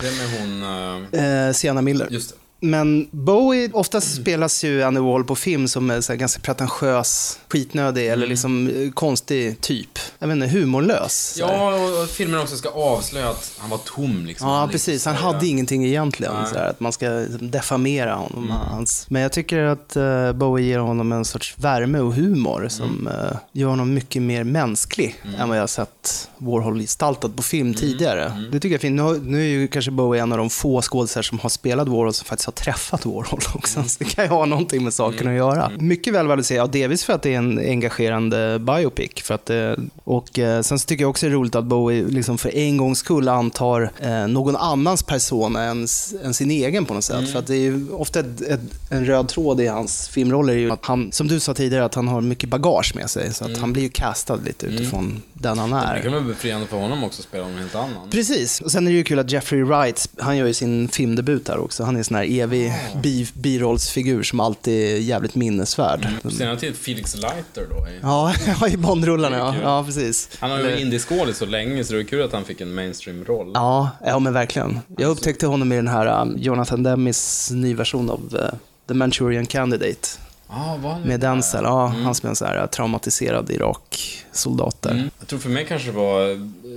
den 0.00 0.16
med 0.16 0.40
hon... 0.40 1.10
eh, 1.12 1.46
Eh, 1.46 1.52
Sienna 1.52 1.82
Miller. 1.82 2.08
Just 2.10 2.30
det. 2.30 2.36
Men 2.64 3.08
Bowie, 3.10 3.70
oftast 3.72 4.14
spelas 4.14 4.64
ju 4.64 4.82
Andy 4.82 5.00
Warhol 5.00 5.24
på 5.24 5.34
film 5.36 5.68
som 5.68 5.90
en 5.90 6.02
så 6.02 6.14
ganska 6.14 6.40
pretentiös, 6.40 7.38
skitnödig 7.48 8.08
eller 8.08 8.26
liksom 8.26 8.68
eh, 8.68 8.90
konstig 8.90 9.60
typ. 9.60 9.98
Jag 10.18 10.28
vet 10.28 10.34
inte, 10.34 10.46
humorlös. 10.46 11.36
Ja, 11.38 11.74
och- 11.74 12.08
filmen 12.08 12.40
också 12.40 12.56
ska 12.56 12.68
avslöja 12.68 13.28
att 13.28 13.52
han 13.58 13.70
var 13.70 13.78
tom 13.78 14.26
liksom. 14.26 14.48
Ja, 14.48 14.54
Han 14.58 14.68
precis. 14.68 15.04
Han 15.04 15.14
liksom 15.14 15.32
hade 15.34 15.46
ingenting 15.46 15.86
egentligen. 15.86 16.32
Nej. 16.34 16.52
Så 16.52 16.58
här, 16.58 16.70
att 16.70 16.80
man 16.80 16.92
ska 16.92 17.08
liksom 17.08 17.50
defamera 17.50 18.14
honom. 18.14 18.50
Hans. 18.50 19.06
Men 19.10 19.22
jag 19.22 19.32
tycker 19.32 19.62
att 19.62 19.96
uh, 19.96 20.32
Bowie 20.32 20.66
ger 20.66 20.78
honom 20.78 21.12
en 21.12 21.24
sorts 21.24 21.54
värme 21.58 21.98
och 21.98 22.14
humor 22.14 22.66
som 22.70 23.08
eh, 23.08 23.36
gör 23.52 23.68
honom 23.68 23.94
mycket 23.94 24.22
mer 24.22 24.44
mänsklig 24.44 25.22
än 25.38 25.48
vad 25.48 25.58
jag 25.58 25.62
har 25.62 25.66
sett 25.66 26.28
Warhol 26.38 26.78
gestaltad 26.80 27.28
på 27.28 27.42
film 27.42 27.74
tidigare. 27.74 28.44
Det 28.52 28.60
tycker 28.60 28.68
jag 28.68 28.74
är 28.74 28.78
fint. 28.78 28.96
Nu, 29.24 29.30
nu 29.30 29.40
är 29.40 29.48
ju 29.48 29.68
kanske 29.68 29.90
Bowie 29.90 30.22
en 30.22 30.32
av 30.32 30.38
de 30.38 30.50
få 30.50 30.82
skådespelare 30.82 31.24
som 31.24 31.38
har 31.38 31.48
spelat 31.48 31.88
Warhol 31.88 32.12
som 32.12 32.24
faktiskt 32.24 32.46
har 32.46 32.52
träffat 32.54 33.06
Warhol 33.06 33.40
också. 33.54 33.82
Så 33.82 33.96
det 33.98 34.04
kan 34.04 34.24
ju 34.24 34.30
ha 34.30 34.46
någonting 34.46 34.84
med 34.84 34.94
saken 34.94 35.28
att 35.28 35.34
göra. 35.34 35.70
Mycket 35.78 36.14
väl 36.14 36.26
vad 36.26 36.38
du 36.38 36.42
säger. 36.42 36.60
Ja, 36.60 36.66
delvis 36.66 37.04
för 37.04 37.12
att 37.12 37.22
det 37.22 37.34
är 37.34 37.38
en 37.38 37.58
engagerande 37.58 38.58
biopic. 38.58 39.10
För 39.22 39.34
att, 39.34 39.50
eh, 39.50 39.72
och 40.04 40.38
eh, 40.38 40.62
sen 40.62 40.78
så 40.78 40.86
tycker 40.86 41.04
jag 41.04 41.10
också 41.10 41.26
det 41.26 41.32
är 41.32 41.34
roligt 41.34 41.54
att 41.54 41.64
Bowie 41.64 42.04
liksom 42.04 42.38
för 42.38 42.56
en 42.56 42.76
gångs 42.76 42.98
skull 42.98 43.28
antar 43.28 43.90
eh, 44.00 44.26
någon 44.26 44.56
annans 44.56 45.02
persona 45.02 45.62
än, 45.62 45.86
än 46.24 46.34
sin 46.34 46.50
egen 46.50 46.84
på 46.84 46.94
något 46.94 47.04
sätt. 47.04 47.32
För 47.32 47.38
att 47.38 47.46
det 47.46 47.56
är 47.56 47.60
ju 47.60 47.90
ofta 47.90 48.20
ett, 48.20 48.40
ett, 48.40 48.60
en 48.90 49.06
röd 49.06 49.28
tråd 49.28 49.60
i 49.60 49.66
hans 49.66 50.08
filmroller 50.08 50.52
är 50.52 50.58
ju 50.58 50.70
att 50.70 50.84
han, 50.84 51.12
som 51.12 51.28
du 51.28 51.40
sa 51.40 51.54
tidigare, 51.54 51.84
att 51.84 51.94
han 51.94 52.08
har 52.08 52.20
mycket 52.20 52.48
bagage 52.48 52.92
med 52.94 53.10
sig. 53.10 53.34
Så 53.34 53.44
att 53.44 53.58
han 53.58 53.72
blir 53.72 53.82
ju 53.82 53.88
castad 53.88 54.36
lite 54.36 54.66
utifrån 54.66 55.22
den 55.32 55.58
han 55.58 55.72
är. 55.72 55.96
Det 55.96 56.02
kan 56.02 56.12
vara 56.12 56.22
befriande 56.22 56.66
för 56.66 56.76
honom 56.76 57.04
också 57.04 57.20
att 57.20 57.26
spela 57.28 57.48
någon 57.48 57.58
helt 57.58 57.74
annan. 57.74 58.10
Precis. 58.10 58.60
Och 58.60 58.72
sen 58.72 58.86
är 58.86 58.90
det 58.90 58.96
ju 58.96 59.04
kul 59.04 59.18
att 59.18 59.30
Jeffrey 59.30 59.62
Wright, 59.62 60.08
han 60.18 60.36
gör 60.36 60.46
ju 60.46 60.54
sin 60.54 60.88
filmdebut 60.88 61.48
här 61.48 61.58
också. 61.58 61.84
Han 61.84 61.96
är 61.96 62.02
sån 62.02 62.16
här 62.16 62.24
evig 62.40 62.72
bi, 63.02 63.28
birollsfigur 63.34 64.22
som 64.22 64.40
alltid 64.40 64.92
är 64.94 64.98
jävligt 64.98 65.34
minnesvärd. 65.34 66.08
På 66.22 66.30
senare 66.30 66.56
tid 66.56 66.76
Felix 66.76 67.14
Leiter 67.16 67.66
då. 67.70 67.88
i- 67.88 67.98
Ja, 68.02 68.34
i 68.68 68.76
Bondrullarna 68.76 69.36
ja. 69.38 69.54
Ja, 69.62 69.84
precis. 69.84 70.28
Han 70.40 70.50
har 70.50 70.58
ju 70.58 70.64
varit 70.64 70.80
indieskådis 70.80 71.38
så 71.38 71.46
länge 71.46 71.84
så 71.84 71.92
det 71.92 71.98
är 72.00 72.04
kul 72.04 72.22
att 72.22 72.32
han 72.32 72.44
fick 72.44 72.60
en 72.60 72.74
mainstream-roll. 72.74 73.50
Ja, 73.54 73.90
ja 74.06 74.18
men 74.18 74.32
verkligen. 74.32 74.80
Jag 74.98 75.10
upptäckte 75.10 75.46
honom 75.46 75.72
i 75.72 75.76
den 75.76 75.88
här 75.88 76.22
um, 76.22 76.36
Jonathan 76.38 76.82
Demis 76.82 77.50
nyversion 77.52 78.10
av 78.10 78.20
uh, 78.34 78.40
The 78.88 78.94
Manchurian 78.94 79.46
Candidate. 79.46 80.08
Ah, 80.48 80.98
Med 81.04 81.20
Denzel, 81.20 81.64
ja, 81.64 81.86
han 81.86 82.14
som 82.14 82.26
är 82.30 82.42
en 82.42 82.48
här 82.48 82.66
traumatiserad 82.66 83.50
Irak-soldat 83.50 84.82
där. 84.82 84.90
Mm. 84.90 85.10
Jag 85.18 85.28
tror 85.28 85.38
för 85.38 85.48
mig 85.48 85.64
kanske 85.68 85.88
det 85.90 85.96
var 85.96 86.20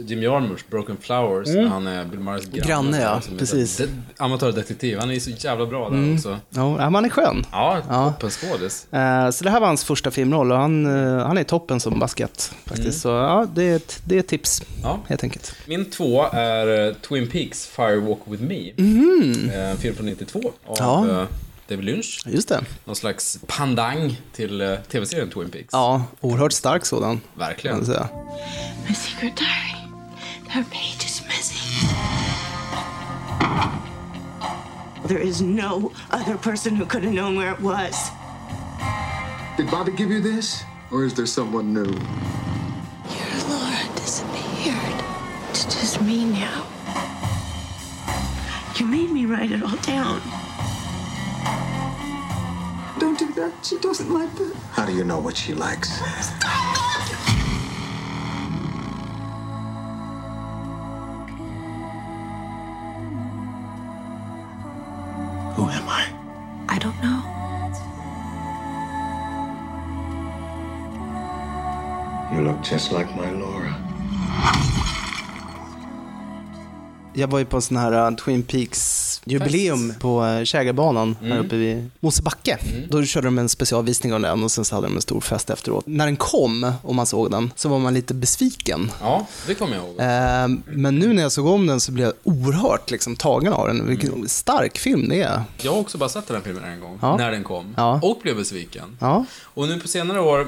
Jim 0.05 0.21
Jarmusch, 0.23 0.65
Broken 0.69 0.97
Flowers, 1.01 1.47
Mm. 1.47 1.63
när 1.63 1.69
han 1.71 1.87
är 1.87 2.05
Bill 2.05 2.19
Murrays 2.19 2.45
granne. 2.45 2.67
Granne, 2.67 3.01
ja, 3.01 3.13
där, 3.13 3.19
som 3.21 3.33
är 3.33 3.37
precis. 3.39 3.81
Amatördetektiv. 4.17 4.99
Han 4.99 5.11
är 5.11 5.19
så 5.19 5.29
jävla 5.29 5.65
bra 5.65 5.89
där 5.89 5.97
Mm. 5.97 6.15
också. 6.15 6.37
Ja, 6.49 6.77
han 6.81 7.05
är 7.05 7.09
skön. 7.09 7.45
Ja, 7.51 7.77
Ja. 7.89 8.13
toppenskådis. 8.19 8.93
Eh, 8.93 9.29
Så 9.29 9.43
det 9.43 9.49
här 9.49 9.59
var 9.59 9.67
hans 9.67 9.83
första 9.83 10.11
filmroll 10.11 10.51
och 10.51 10.57
han, 10.57 10.85
eh, 11.17 11.25
han 11.25 11.37
är 11.37 11.43
toppen 11.43 11.79
som 11.79 11.99
basket 11.99 12.51
faktiskt. 12.65 12.81
Mm. 12.87 12.91
Så 12.93 13.09
ja, 13.09 13.47
det 13.55 13.63
är 13.63 13.75
ett, 13.75 14.01
det 14.05 14.15
är 14.15 14.19
ett 14.19 14.27
tips 14.27 14.61
Ja. 14.83 14.99
helt 15.07 15.23
enkelt. 15.23 15.53
Min 15.67 15.85
två 15.89 16.23
är 16.31 16.87
eh, 16.87 16.93
Twin 16.93 17.27
Peaks 17.29 17.67
Firewalk 17.67 18.19
with 18.25 18.43
Me. 18.43 18.71
Mhm. 18.77 19.49
Eh, 19.53 19.69
En 19.69 19.77
film 19.77 19.95
från 19.95 20.05
92 20.05 20.39
av 20.67 20.75
Ja. 20.79 21.25
David 21.67 21.85
Lynch. 21.85 22.19
Just 22.25 22.47
det. 22.49 22.63
Någon 22.85 22.95
slags 22.95 23.37
pandang 23.47 24.17
till 24.33 24.61
eh, 24.61 24.75
tv-serien 24.91 25.29
Twin 25.29 25.49
Peaks. 25.49 25.69
Ja, 25.73 26.05
oerhört 26.21 26.53
stark 26.53 26.85
sådan. 26.85 27.21
Verkligen. 27.35 27.85
säga. 27.85 28.09
My 28.87 28.95
secret 28.95 29.35
diary. 29.37 29.73
That 30.53 30.69
page 30.71 31.05
is 31.05 31.21
missing. 31.27 31.89
There 35.07 35.19
is 35.27 35.41
no 35.41 35.91
other 36.11 36.37
person 36.37 36.75
who 36.75 36.85
could 36.85 37.03
have 37.03 37.13
known 37.13 37.35
where 37.37 37.51
it 37.51 37.59
was. 37.61 38.11
Did 39.57 39.71
Bobby 39.71 39.91
give 39.91 40.11
you 40.13 40.21
this? 40.21 40.63
Or 40.91 41.05
is 41.05 41.13
there 41.13 41.25
someone 41.27 41.73
new? 41.73 41.91
Your 43.15 43.49
Laura 43.49 43.95
disappeared. 43.95 45.03
It's 45.49 45.65
just 45.65 46.01
me 46.01 46.25
now. 46.25 46.63
You 48.79 48.85
made 48.85 49.11
me 49.11 49.25
write 49.25 49.51
it 49.51 49.63
all 49.63 49.77
down. 49.81 50.21
Don't 52.99 53.19
do 53.19 53.31
that. 53.33 53.53
She 53.63 53.77
doesn't 53.79 54.11
like 54.11 54.33
that. 54.35 54.55
How 54.71 54.85
do 54.85 54.93
you 54.93 55.03
know 55.03 55.19
what 55.19 55.37
she 55.37 55.53
likes? 55.53 55.99
Who 65.55 65.69
am 65.69 65.87
I? 65.89 66.07
I 66.69 66.77
don't 66.79 66.99
know. 67.01 67.21
You 72.33 72.41
look 72.47 72.61
just 72.61 72.91
like 72.91 73.15
my 73.15 73.29
Laura. 73.31 73.56
Jag 77.17 77.27
var 77.27 77.39
ju 77.39 77.45
på 77.45 77.55
en 77.55 77.61
sån 77.61 77.77
här 77.77 78.09
uh, 78.11 78.15
Twin 78.17 78.43
Peaks 78.43 79.21
jubileum 79.25 79.93
på 79.99 80.23
uh, 80.25 80.43
Kägarbanan 80.43 81.15
här 81.21 81.27
Mm. 81.31 81.45
uppe 81.45 81.55
vid 81.55 81.89
Mosebacke. 81.99 82.57
Då 82.89 83.03
körde 83.05 83.27
de 83.27 83.37
en 83.37 83.49
specialvisning 83.49 84.13
av 84.13 84.19
den 84.19 84.43
och 84.43 84.51
sen 84.51 84.65
så 84.65 84.75
hade 84.75 84.87
de 84.87 84.95
en 84.95 85.01
stor 85.01 85.21
fest 85.21 85.49
efteråt. 85.49 85.83
När 85.87 86.05
den 86.05 86.15
kom 86.15 86.71
och 86.83 86.95
man 86.95 87.05
såg 87.05 87.31
den 87.31 87.51
så 87.55 87.69
var 87.69 87.79
man 87.79 87.93
lite 87.93 88.13
besviken. 88.13 88.91
Ja, 89.01 89.27
det 89.47 89.53
kommer 89.55 89.75
jag 89.75 89.85
ihåg. 89.85 89.99
Eh, 89.99 90.59
Men 90.77 90.95
nu 90.99 91.13
när 91.13 91.21
jag 91.21 91.31
såg 91.31 91.45
om 91.47 91.67
den 91.67 91.79
så 91.79 91.91
blev 91.91 92.05
jag 92.07 92.13
oerhört 92.23 92.91
liksom, 92.91 93.15
tagen 93.15 93.53
av 93.53 93.67
den. 93.67 93.87
Vilken 93.87 94.29
stark 94.29 94.77
film 94.77 95.09
det 95.09 95.21
är. 95.21 95.43
Jag 95.61 95.71
har 95.71 95.79
också 95.79 95.97
bara 95.97 96.09
sett 96.09 96.27
den 96.27 96.35
här 96.35 96.43
filmen 96.43 96.63
en 96.63 96.79
gång, 96.79 96.99
Ja. 97.01 97.17
när 97.17 97.31
den 97.31 97.43
kom. 97.43 97.73
Ja. 97.77 97.99
Och 98.03 98.19
blev 98.23 98.35
besviken. 98.35 98.97
Ja. 99.01 99.25
Och 99.43 99.67
nu 99.67 99.79
på 99.79 99.87
senare 99.87 100.21
år, 100.21 100.47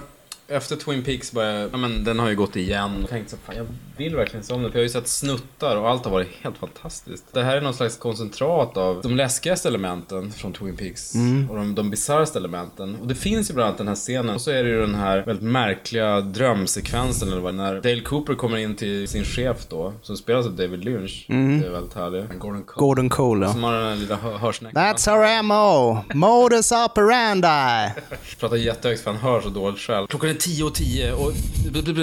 efter 0.50 0.76
Twin 0.76 1.04
Peaks 1.04 1.32
började, 1.32 1.70
ja 1.72 1.78
men 1.78 2.04
den 2.04 2.20
har 2.20 2.30
ju 2.30 2.36
gått 2.36 2.56
igen. 2.56 2.92
Jag 3.00 3.10
tänkte 3.10 3.32
så, 3.32 3.38
fan 3.46 3.56
jag 3.56 3.66
vill 3.98 4.16
verkligen 4.16 4.44
se 4.44 4.54
om 4.54 4.62
den, 4.62 4.72
för 4.72 4.80
jag 4.80 4.82
har 4.82 4.88
ju 4.88 4.90
sett 4.90 5.08
snuttar 5.08 5.76
och 5.76 5.90
allt 5.90 6.06
har 6.06 6.12
varit 6.12 6.28
helt 6.42 6.58
fantastiskt. 6.58 7.26
Det 7.34 7.44
här 7.44 7.58
är 7.58 7.62
någon 7.62 7.74
slags 7.74 7.98
koncentrat 7.98 8.78
av 8.78 9.02
de 9.02 9.16
läskigaste 9.16 9.68
elementen 9.68 10.32
från 10.32 10.54
Twin 10.54 10.76
Peaks. 10.78 11.16
Mm. 11.16 11.50
Och 11.50 11.56
de, 11.56 11.76
de 11.76 11.90
bisarraste 11.90 12.40
elementen. 12.40 12.96
Och 13.02 13.08
det 13.08 13.16
finns 13.16 13.50
ju 13.50 13.54
bland 13.54 13.68
annat 13.68 13.78
den 13.78 13.88
här 13.88 13.96
scenen, 13.96 14.36
och 14.36 14.42
så 14.42 14.52
är 14.52 14.64
det 14.64 14.70
ju 14.70 14.82
den 14.82 14.96
här 14.96 15.24
väldigt 15.26 15.46
märkliga 15.46 16.22
drömsekvensen 16.22 17.28
eller 17.32 17.42
vad 17.42 17.56
När 17.56 17.82
Dale 17.82 18.02
Cooper 18.02 18.36
kommer 18.36 18.58
in 18.58 18.76
till 18.76 19.08
sin 19.08 19.24
chef 19.24 19.58
då, 19.70 19.94
som 20.02 20.18
spelas 20.18 20.46
av 20.46 20.52
David 20.56 20.86
Lynch. 20.86 21.26
Mm. 21.30 21.62
Det 21.62 21.68
är 21.68 21.72
väldigt 21.72 21.94
härligt. 21.94 22.40
Gordon 22.40 22.64
Cole. 22.64 22.80
Gordon 22.80 23.10
Cole, 23.10 23.46
ja. 23.46 23.52
Som 23.52 23.64
har 23.64 23.74
den 23.74 23.88
här 23.88 23.96
lilla 23.96 24.16
hö- 24.16 24.38
hörsnäckan. 24.38 24.84
That's 24.84 25.10
her 25.10 25.44
MO. 25.44 25.98
Modus 26.14 26.72
operandi. 26.72 27.94
pratar 28.40 28.56
jättehögt 28.56 29.02
för 29.02 29.12
han 29.12 29.20
hör 29.20 29.42
så 29.42 29.50
dåligt 29.50 29.80
själv. 29.80 30.08
Klockan 30.08 30.30
är 30.30 30.34
tio 30.40 30.64
och 30.64 30.74
tio 30.76 31.14
och 31.14 31.32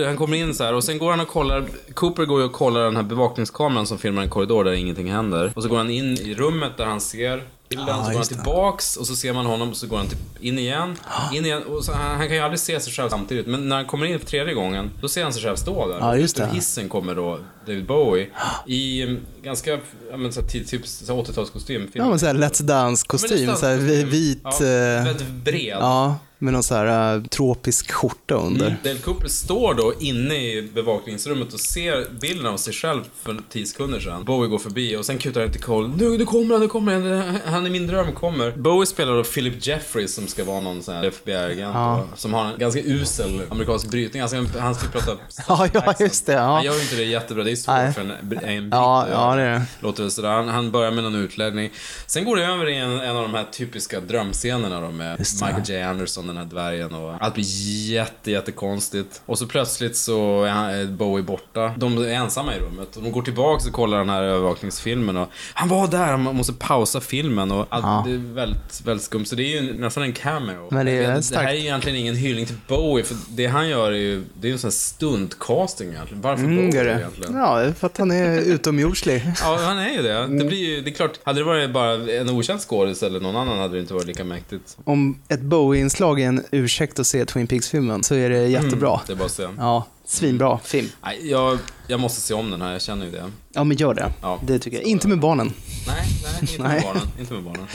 han 0.06 0.16
kommer 0.16 0.36
in 0.36 0.54
så 0.54 0.64
här 0.64 0.74
och 0.74 0.84
sen 0.84 0.98
går 0.98 1.10
han 1.10 1.20
och 1.20 1.28
kollar, 1.28 1.64
Cooper 1.94 2.24
går 2.24 2.40
ju 2.40 2.46
och 2.46 2.52
kollar 2.52 2.84
den 2.84 2.96
här 2.96 3.02
bevakningskameran 3.02 3.86
som 3.86 3.98
filmar 3.98 4.22
en 4.22 4.28
korridor 4.30 4.64
där 4.64 4.72
ingenting 4.72 5.12
händer. 5.12 5.52
Och 5.56 5.62
så 5.62 5.68
går 5.68 5.76
han 5.76 5.90
in 5.90 6.18
i 6.18 6.34
rummet 6.34 6.72
där 6.76 6.84
han 6.86 7.00
ser 7.00 7.42
bilden, 7.68 7.86
Ja, 7.88 7.94
så 7.96 8.02
går 8.02 8.12
han 8.12 8.20
det. 8.22 8.24
tillbaks 8.28 8.96
och 8.96 9.06
så 9.06 9.16
ser 9.16 9.32
man 9.32 9.46
honom 9.46 9.70
och 9.70 9.76
så 9.76 9.86
går 9.86 9.96
han 9.96 10.06
typ 10.08 10.18
in 10.40 10.58
igen, 10.58 10.96
in 11.32 11.44
igen 11.44 11.62
och 11.62 11.84
så, 11.84 11.92
han, 11.92 12.16
han 12.16 12.26
kan 12.26 12.36
ju 12.36 12.42
aldrig 12.42 12.60
se 12.60 12.80
sig 12.80 12.92
själv 12.92 13.08
samtidigt. 13.08 13.46
Men 13.46 13.68
när 13.68 13.76
han 13.76 13.84
kommer 13.86 14.06
in 14.06 14.18
för 14.18 14.26
tredje 14.26 14.54
gången, 14.54 14.90
då 15.00 15.08
ser 15.08 15.22
han 15.22 15.32
sig 15.32 15.42
själv 15.42 15.56
stå 15.56 15.88
där. 15.88 15.98
Ja, 16.00 16.16
just 16.16 16.36
Ut 16.36 16.42
ur 16.42 16.46
det. 16.48 16.54
hissen 16.54 16.88
kommer 16.88 17.14
då 17.14 17.38
David 17.66 17.86
Bowie 17.86 18.26
i 18.66 19.16
ganska, 19.42 19.70
ja 20.10 20.16
men 20.16 20.32
så 20.32 20.40
här, 20.40 20.48
typ, 20.48 20.66
typ 20.66 20.86
så 20.86 21.14
här 21.16 21.22
80-talskostym. 21.22 21.88
Ja, 21.92 22.08
men 22.08 22.18
såhär 22.18 22.34
Let's 22.34 22.62
Dance-kostym. 22.62 23.48
Ja, 23.48 23.56
Så 23.56 23.66
här 23.66 23.76
vit... 24.04 24.40
Ja, 24.44 24.50
eh, 24.50 25.04
väldigt 25.04 25.28
bred. 25.44 25.76
Ja, 25.80 26.18
med 26.38 26.52
någon 26.52 26.62
så 26.62 26.74
här 26.74 27.16
eh, 27.16 27.22
tropisk 27.22 27.92
skjorta 27.92 28.34
under. 28.34 28.66
Mm. 28.66 28.78
Dale 28.84 28.98
Cooper 28.98 29.28
står 29.28 29.74
då 29.74 29.92
inne 30.00 30.34
i 30.34 30.70
bevakningsrummet 30.74 31.52
och 31.54 31.60
ser 31.60 32.06
bilden 32.20 32.46
av 32.46 32.56
sig 32.56 32.72
själv 32.72 33.00
för 33.22 33.36
10 33.50 33.66
sekunder 33.66 34.00
sedan. 34.00 34.24
Bowie 34.24 34.48
går 34.50 34.58
förbi 34.58 34.96
och 34.96 35.06
sen 35.06 35.18
kutar 35.18 35.40
han 35.40 35.50
till 35.52 35.62
Cole. 35.62 35.92
Nu, 35.96 36.18
nu 36.18 36.24
kommer 36.24 36.54
han, 36.54 36.60
nu 36.60 36.68
kommer 36.68 36.92
han, 37.22 37.38
han 37.46 37.66
i 37.66 37.70
min 37.70 37.86
dröm 37.86 38.12
kommer. 38.12 38.50
Bowie 38.50 38.86
spelar 38.86 39.16
då 39.16 39.24
Philip 39.24 39.66
Jeffries 39.66 40.14
som 40.14 40.26
ska 40.26 40.44
vara 40.44 40.60
någon 40.60 40.82
sån 40.82 40.94
här 40.94 41.04
FBI-agent 41.04 41.74
Ja. 41.74 42.04
som 42.16 42.34
har 42.34 42.44
en 42.44 42.58
ganska 42.58 42.80
usel 42.80 43.40
amerikansk 43.50 43.90
brytning. 43.90 44.22
Alltså, 44.22 44.44
han 44.58 44.74
ska 44.74 44.88
prata 44.88 45.12
Ja, 45.48 45.68
ja, 45.72 45.94
just 46.00 46.26
det. 46.26 46.32
Ja. 46.32 46.40
Han 46.42 46.64
gör 46.64 46.74
ju 46.74 46.80
inte 46.82 46.96
det 46.96 47.04
jättebra, 47.04 47.44
det 47.44 47.50
är 47.50 47.56
svårt 47.56 47.74
Nej. 47.74 47.92
för 47.92 48.00
en, 48.00 48.10
en 48.10 48.28
britt 48.28 48.40
Ja, 48.70 49.06
ja, 49.10 49.34
det 49.34 49.42
är 49.42 49.52
det. 49.52 49.62
Låter 49.80 50.02
det 50.04 50.10
sådär. 50.10 50.28
Han, 50.28 50.48
han 50.48 50.70
börjar 50.70 50.90
med 50.90 51.04
någon 51.04 51.14
utläggning. 51.14 51.70
Sen 52.06 52.24
går 52.24 52.36
det 52.36 52.44
över 52.44 52.68
i 52.68 52.76
en, 52.76 53.00
en 53.00 53.16
av 53.16 53.22
de 53.22 53.34
här 53.34 53.44
typiska 53.52 54.00
drömscenerna 54.00 54.80
då 54.80 54.90
med. 54.90 55.18
Michael 55.18 55.62
J. 55.66 55.82
Anderson, 55.82 56.25
den 56.26 56.36
här 56.36 56.44
dvärgen 56.44 56.94
och 56.94 57.14
allt 57.20 57.34
blir 57.34 57.44
jätte, 57.92 58.30
jätte 58.30 58.52
konstigt. 58.52 59.22
Och 59.26 59.38
så 59.38 59.46
plötsligt 59.46 59.96
så 59.96 60.44
är 60.44 60.86
Bowie 60.86 61.24
borta. 61.24 61.72
De 61.76 61.98
är 61.98 62.08
ensamma 62.08 62.56
i 62.56 62.58
rummet. 62.60 62.96
Och 62.96 63.02
de 63.02 63.12
går 63.12 63.22
tillbaka 63.22 63.66
och 63.68 63.72
kollar 63.72 63.98
den 63.98 64.08
här 64.08 64.22
övervakningsfilmen 64.22 65.16
och 65.16 65.28
han 65.54 65.68
var 65.68 65.88
där, 65.88 66.16
man 66.16 66.36
måste 66.36 66.52
pausa 66.52 67.00
filmen 67.00 67.50
och 67.52 67.66
allt, 67.68 67.84
Ja. 67.84 68.02
det 68.06 68.14
är 68.14 68.34
väldigt, 68.34 68.82
väldigt 68.84 69.04
skumt. 69.04 69.24
Så 69.24 69.34
det 69.36 69.42
är 69.42 69.62
ju 69.62 69.78
nästan 69.80 70.02
en 70.02 70.12
cameo. 70.12 70.68
Men 70.70 70.86
det 70.86 70.92
är 70.92 71.14
vet, 71.14 71.30
det 71.32 71.38
här 71.38 71.48
är 71.48 71.52
ju 71.52 71.60
egentligen 71.60 71.98
ingen 71.98 72.16
hyllning 72.16 72.46
till 72.46 72.56
Bowie, 72.68 73.04
för 73.04 73.16
det 73.28 73.46
han 73.46 73.68
gör 73.68 73.92
är 73.92 73.96
ju, 73.96 74.24
det 74.40 74.46
är 74.46 74.48
ju 74.48 74.52
en 74.52 74.58
sån 74.58 74.68
här 74.68 74.72
stuntcasting 74.72 75.88
egentligen. 75.88 76.20
Varför 76.22 76.44
Mm, 76.44 76.56
Bowie 76.70 76.82
det. 76.84 76.92
egentligen? 76.92 77.34
Ja, 77.36 77.72
för 77.78 77.86
att 77.86 77.96
han 77.98 78.10
är 78.10 78.38
utomjordslig. 78.52 79.22
Ja, 79.42 79.58
han 79.62 79.78
är 79.78 79.90
ju 79.90 80.02
det. 80.02 80.26
Det 80.38 80.44
blir 80.44 80.58
ju, 80.76 80.80
det 80.82 80.90
är 80.90 80.94
klart, 80.94 81.12
hade 81.24 81.40
det 81.40 81.44
varit 81.44 81.70
bara 81.70 81.92
en 82.12 82.30
okänd 82.30 82.60
skådis 82.60 83.02
eller 83.02 83.20
någon 83.20 83.36
annan 83.36 83.58
hade 83.58 83.74
det 83.74 83.80
inte 83.80 83.94
varit 83.94 84.06
lika 84.06 84.24
mäktigt. 84.24 84.76
Om 84.84 85.18
ett 85.28 85.40
Bowie-inslag 85.40 86.15
är 86.18 86.28
en 86.28 86.44
ursäkt 86.50 86.98
att 86.98 87.06
se 87.06 87.24
Twin 87.24 87.46
Peaks-filmen 87.46 88.02
så 88.02 88.14
är 88.14 88.30
det 88.30 88.46
jättebra. 88.46 88.90
Mm, 88.90 89.00
det 89.06 89.12
är 89.12 89.16
bara 89.16 89.24
att 89.24 89.30
se. 89.32 89.48
Ja, 89.58 89.86
svinbra 90.04 90.58
film. 90.58 90.88
Nej, 91.02 91.30
jag, 91.30 91.58
jag 91.86 92.00
måste 92.00 92.20
se 92.20 92.34
om 92.34 92.50
den 92.50 92.62
här, 92.62 92.72
jag 92.72 92.82
känner 92.82 93.06
ju 93.06 93.12
det. 93.12 93.30
Ja, 93.52 93.64
men 93.64 93.76
gör 93.76 93.94
det. 93.94 94.12
Ja. 94.22 94.40
Det 94.46 94.58
tycker 94.58 94.76
jag. 94.76 94.86
Inte 94.86 95.08
med 95.08 95.20
barnen. 95.20 95.52
Nej, 95.86 96.06
nej, 96.22 96.38
inte 96.40 96.62
Nej. 96.62 96.74
med 96.74 96.82
barnen. 96.82 97.08
Inte 97.18 97.34
med 97.34 97.42
barnen. 97.42 97.66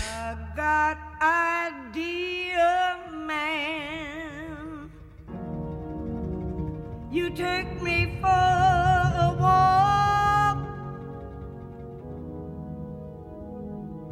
You 7.13 7.29
take 7.29 7.81
me 7.83 8.17
for 8.21 8.27
a 8.27 9.35
walk 9.37 10.57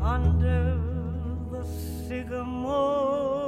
under 0.02 0.82
the 1.52 1.64
sycamore 2.10 3.39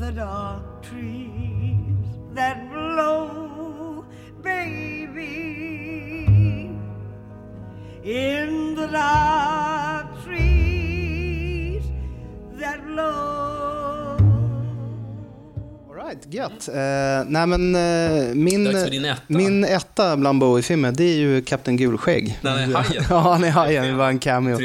The 0.00 0.12
dark 0.12 0.82
trees 0.82 2.08
that 2.32 2.70
blow, 2.70 4.06
baby. 4.40 5.18
In 8.02 8.74
the 8.76 8.86
dark 8.86 9.59
right, 16.10 16.34
gött. 16.34 16.68
Eh, 16.68 16.74
nej 17.26 17.46
men 17.46 17.74
eh, 17.74 18.34
min, 18.34 18.66
etta. 18.66 19.16
min 19.26 19.64
etta 19.64 20.16
bland 20.16 20.40
Bowie-filmer, 20.40 20.92
det 20.92 21.04
är 21.04 21.16
ju 21.16 21.42
Kapten 21.42 21.76
Gulskägg. 21.76 22.38
Den 22.42 22.58
är 22.58 22.74
hajen. 22.74 23.04
ja, 23.10 23.18
han 23.18 23.44
är 23.44 23.50
hajen. 23.50 23.86
Det 23.86 23.92
var 23.92 24.08
en 24.08 24.18
cameo. 24.18 24.58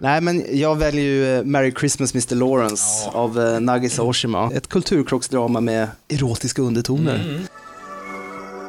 Nej, 0.00 0.20
men 0.20 0.44
jag 0.50 0.78
väljer 0.78 1.04
ju 1.04 1.38
eh, 1.38 1.44
Merry 1.44 1.72
Christmas 1.78 2.14
Mr. 2.14 2.34
Lawrence 2.34 3.10
av 3.12 3.38
uh, 3.38 3.60
Nagisa 3.60 4.02
Oshima. 4.02 4.50
Ett 4.54 4.68
kulturkrocksdrama 4.68 5.60
med 5.60 5.88
erotiska 6.08 6.62
undertoner. 6.62 7.14
Mm. 7.14 7.46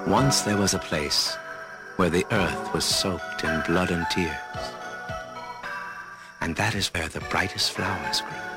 Once 0.08 0.46
there 0.46 0.58
was 0.58 0.74
a 0.74 0.82
place 0.90 1.38
where 1.98 2.12
the 2.12 2.36
earth 2.36 2.74
was 2.74 2.86
soaked 2.86 3.44
in 3.44 3.74
blood 3.74 3.92
and 3.92 4.06
tears. 4.16 4.64
And 6.40 6.56
that 6.56 6.76
is 6.76 6.94
where 6.94 7.08
the 7.08 7.22
brightest 7.32 7.72
flowers 7.72 8.22
grew. 8.22 8.53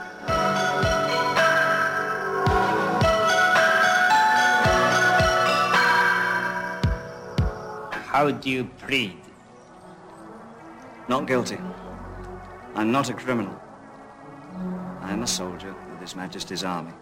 How 8.17 8.31
do 8.31 8.49
you 8.49 8.65
plead? 8.65 9.21
Not 11.07 11.27
guilty. 11.27 11.59
I'm 12.75 12.91
not 12.91 13.11
a 13.11 13.13
criminal. 13.13 13.55
I'm 15.03 15.23
a 15.23 15.27
soldier 15.27 15.75
with 15.91 16.01
His 16.01 16.17
Majesty's 16.17 16.65
army. 16.65 16.93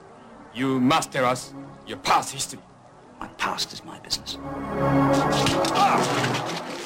You 0.53 0.81
must 0.81 1.12
tell 1.12 1.25
us 1.25 1.55
your 1.87 1.99
past 1.99 2.33
history. 2.33 2.59
My 3.25 3.31
past 3.39 3.72
is 3.72 3.83
my 3.85 3.99
business. 4.05 4.39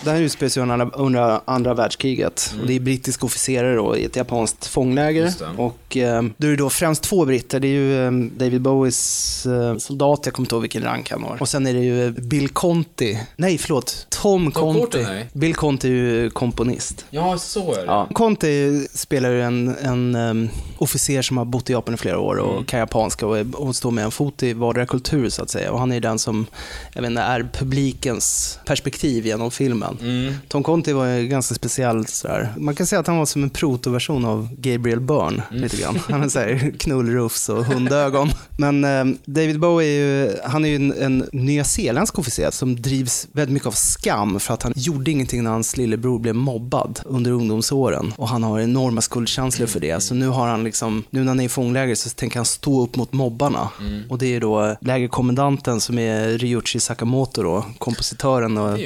Det 0.04 0.10
här 0.10 0.20
utspelar 0.20 0.48
sig 0.48 0.62
under, 0.62 0.90
under 0.94 1.40
andra 1.44 1.74
världskriget. 1.74 2.54
Och 2.60 2.66
det 2.66 2.76
är 2.76 2.80
brittiska 2.80 3.26
officerare 3.26 3.74
då, 3.76 3.96
i 3.96 4.04
ett 4.04 4.16
japanskt 4.16 4.66
fångläger. 4.66 5.32
Och 5.56 5.96
eh, 5.96 6.22
det 6.36 6.46
är 6.46 6.56
då 6.56 6.70
främst 6.70 7.02
två 7.02 7.24
britter. 7.24 7.60
Det 7.60 7.68
är 7.68 7.70
ju 7.70 8.06
eh, 8.06 8.10
David 8.12 8.60
Bowies 8.60 9.46
eh, 9.46 9.76
soldat, 9.76 10.20
jag 10.24 10.34
kommer 10.34 10.46
inte 10.46 10.54
ihåg 10.54 10.62
vilken 10.62 10.82
rank 10.82 11.10
han 11.10 11.22
har. 11.22 11.36
Och 11.40 11.48
sen 11.48 11.66
är 11.66 11.74
det 11.74 11.80
ju 11.80 12.10
Bill 12.10 12.48
Conti. 12.48 13.18
Nej, 13.36 13.58
förlåt. 13.58 14.06
Tom, 14.08 14.50
Conti. 14.50 14.80
Courtenay? 14.80 15.24
Bill 15.32 15.54
Conti 15.54 15.88
är 15.88 15.92
ju 15.92 16.30
komponist. 16.30 17.04
Ja, 17.10 17.38
så 17.38 17.72
är 17.72 17.76
det. 17.76 17.84
Ja. 17.84 18.08
Conti 18.12 18.86
spelar 18.94 19.30
ju 19.30 19.42
en, 19.42 19.76
en 19.82 20.14
um, 20.14 20.48
officer 20.78 21.22
som 21.22 21.38
har 21.38 21.44
bott 21.44 21.70
i 21.70 21.72
Japan 21.72 21.94
i 21.94 21.96
flera 21.96 22.18
år 22.18 22.36
och 22.36 22.66
kan 22.66 22.80
japanska 22.80 23.26
och, 23.26 23.38
är, 23.38 23.60
och 23.60 23.76
står 23.76 23.90
med 23.90 24.04
en 24.04 24.10
fot 24.10 24.42
i 24.42 24.52
vardera 24.52 24.86
kultur 24.86 25.28
så 25.28 25.42
att 25.42 25.50
säga. 25.50 25.72
Och 25.72 25.78
han 25.78 25.92
är 25.92 26.00
den 26.00 26.18
som, 26.18 26.27
jag 26.92 27.02
vet 27.02 27.10
inte, 27.10 27.22
är 27.22 27.48
publikens 27.52 28.58
perspektiv 28.64 29.26
genom 29.26 29.50
filmen. 29.50 29.98
Tom 30.48 30.62
Conti 30.62 30.92
var 30.92 31.06
ju 31.06 31.28
ganska 31.28 31.54
speciell 31.54 32.06
sådär. 32.06 32.52
Man 32.56 32.74
kan 32.74 32.86
säga 32.86 33.00
att 33.00 33.06
han 33.06 33.18
var 33.18 33.26
som 33.26 33.42
en 33.42 33.50
protoversion 33.50 34.24
av 34.24 34.48
Gabriel 34.58 35.00
Byrne, 35.00 35.42
lite 35.50 35.76
grann. 35.76 35.98
Han 36.08 36.20
har 36.20 36.28
såhär 36.28 36.72
knullrufs 36.78 37.48
och 37.48 37.64
hundögon. 37.64 38.30
Men 38.58 38.84
eh, 38.84 39.04
David 39.24 39.60
Bowie 39.60 39.88
är 39.88 40.24
ju, 40.24 40.36
han 40.44 40.64
är 40.64 40.68
ju 40.68 40.76
en, 40.76 40.92
en 40.92 41.28
nyzeeländsk 41.32 42.18
officer 42.18 42.50
som 42.50 42.82
drivs 42.82 43.28
väldigt 43.32 43.52
mycket 43.52 43.66
av 43.66 43.72
skam 43.72 44.40
för 44.40 44.54
att 44.54 44.62
han 44.62 44.72
gjorde 44.76 45.10
ingenting 45.10 45.44
när 45.44 45.50
hans 45.50 45.76
lillebror 45.76 46.18
blev 46.18 46.34
mobbad 46.34 47.00
under 47.04 47.30
ungdomsåren. 47.30 48.12
Och 48.16 48.28
han 48.28 48.42
har 48.42 48.60
enorma 48.60 49.00
skuldkänslor 49.00 49.66
för 49.66 49.80
det. 49.80 50.02
Så 50.02 50.14
nu 50.14 50.28
har 50.28 50.46
han 50.46 50.64
liksom, 50.64 51.04
nu 51.10 51.20
när 51.20 51.28
han 51.28 51.40
är 51.40 51.44
i 51.44 51.48
fångläger 51.48 51.94
så 51.94 52.10
tänker 52.10 52.36
han 52.38 52.46
stå 52.46 52.82
upp 52.82 52.96
mot 52.96 53.12
mobbarna. 53.12 53.68
Och 54.08 54.18
det 54.18 54.36
är 54.36 54.40
då 54.40 54.76
lägerkommendanten 54.80 55.80
som 55.80 55.98
är 55.98 56.07
Ryuichi 56.38 56.80
Sakamoto 56.80 57.42
då, 57.42 57.64
kompositören 57.78 58.58
och 58.58 58.78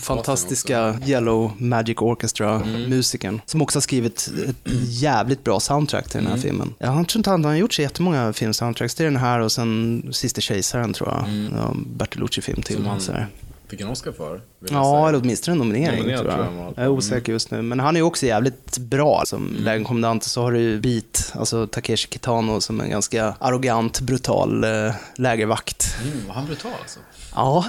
fantastiska 0.00 0.98
Yellow 1.06 1.52
Magic 1.58 1.96
Orchestra-musikern. 1.98 3.40
Som 3.46 3.62
också 3.62 3.76
har 3.76 3.80
skrivit 3.80 4.30
ett 4.48 4.54
jävligt 4.88 5.44
bra 5.44 5.60
soundtrack 5.60 6.08
till 6.08 6.16
den 6.18 6.26
här 6.26 6.32
Mm. 6.34 6.42
filmen. 6.42 6.74
Ja, 6.78 6.90
han 6.90 7.04
tror 7.04 7.20
inte 7.20 7.30
han 7.30 7.44
har 7.44 7.54
gjort 7.54 7.72
så 7.72 7.82
jättemånga 7.82 8.32
filmsoundtracks. 8.32 8.94
Det 8.94 9.02
är 9.02 9.04
den 9.04 9.16
här 9.16 9.38
och 9.40 9.52
sen 9.52 10.02
Sista 10.12 10.40
Kejsaren 10.40 10.92
tror 10.92 11.08
jag. 11.08 11.24
Ja, 11.58 11.74
Bertolucci-film 11.96 12.62
till. 12.62 12.76
Mm. 12.76 12.84
Som 12.84 12.90
han 12.90 13.00
så 13.00 13.12
här. 13.12 13.28
Fick 13.74 13.80
en 13.80 13.88
Oscar 13.92 14.12
för. 14.12 14.40
Ja, 14.70 15.08
eller 15.08 15.18
åtminstone 15.20 15.52
en 15.54 15.58
nominering 15.58 15.98
Nominerad 15.98 16.20
tror 16.20 16.30
jag. 16.32 16.40
tror 16.40 16.54
jag 16.56 16.62
han. 16.64 16.72
Jag 16.76 16.84
är 16.84 16.88
osäker 16.88 17.32
just 17.32 17.50
nu. 17.50 17.62
Men 17.62 17.80
han 17.80 17.96
är 17.96 18.00
ju 18.00 18.04
också 18.06 18.26
jävligt 18.26 18.78
bra. 18.78 19.22
Som 19.26 19.48
Mm. 19.48 19.64
lägerkommendant 19.64 20.24
så 20.24 20.42
har 20.42 20.52
du 20.52 20.80
Beat, 20.80 21.32
alltså 21.34 21.66
Takeshi 21.66 22.08
Kitano 22.12 22.60
som 22.60 22.80
en 22.80 22.90
ganska 22.90 23.34
arrogant, 23.38 24.00
brutal 24.00 24.64
eh, 24.64 24.94
lägervakt. 25.16 25.96
Mm, 26.04 26.26
var 26.28 26.34
han 26.34 26.46
brutal 26.46 26.70
alltså? 26.82 27.00
Ja, 27.34 27.64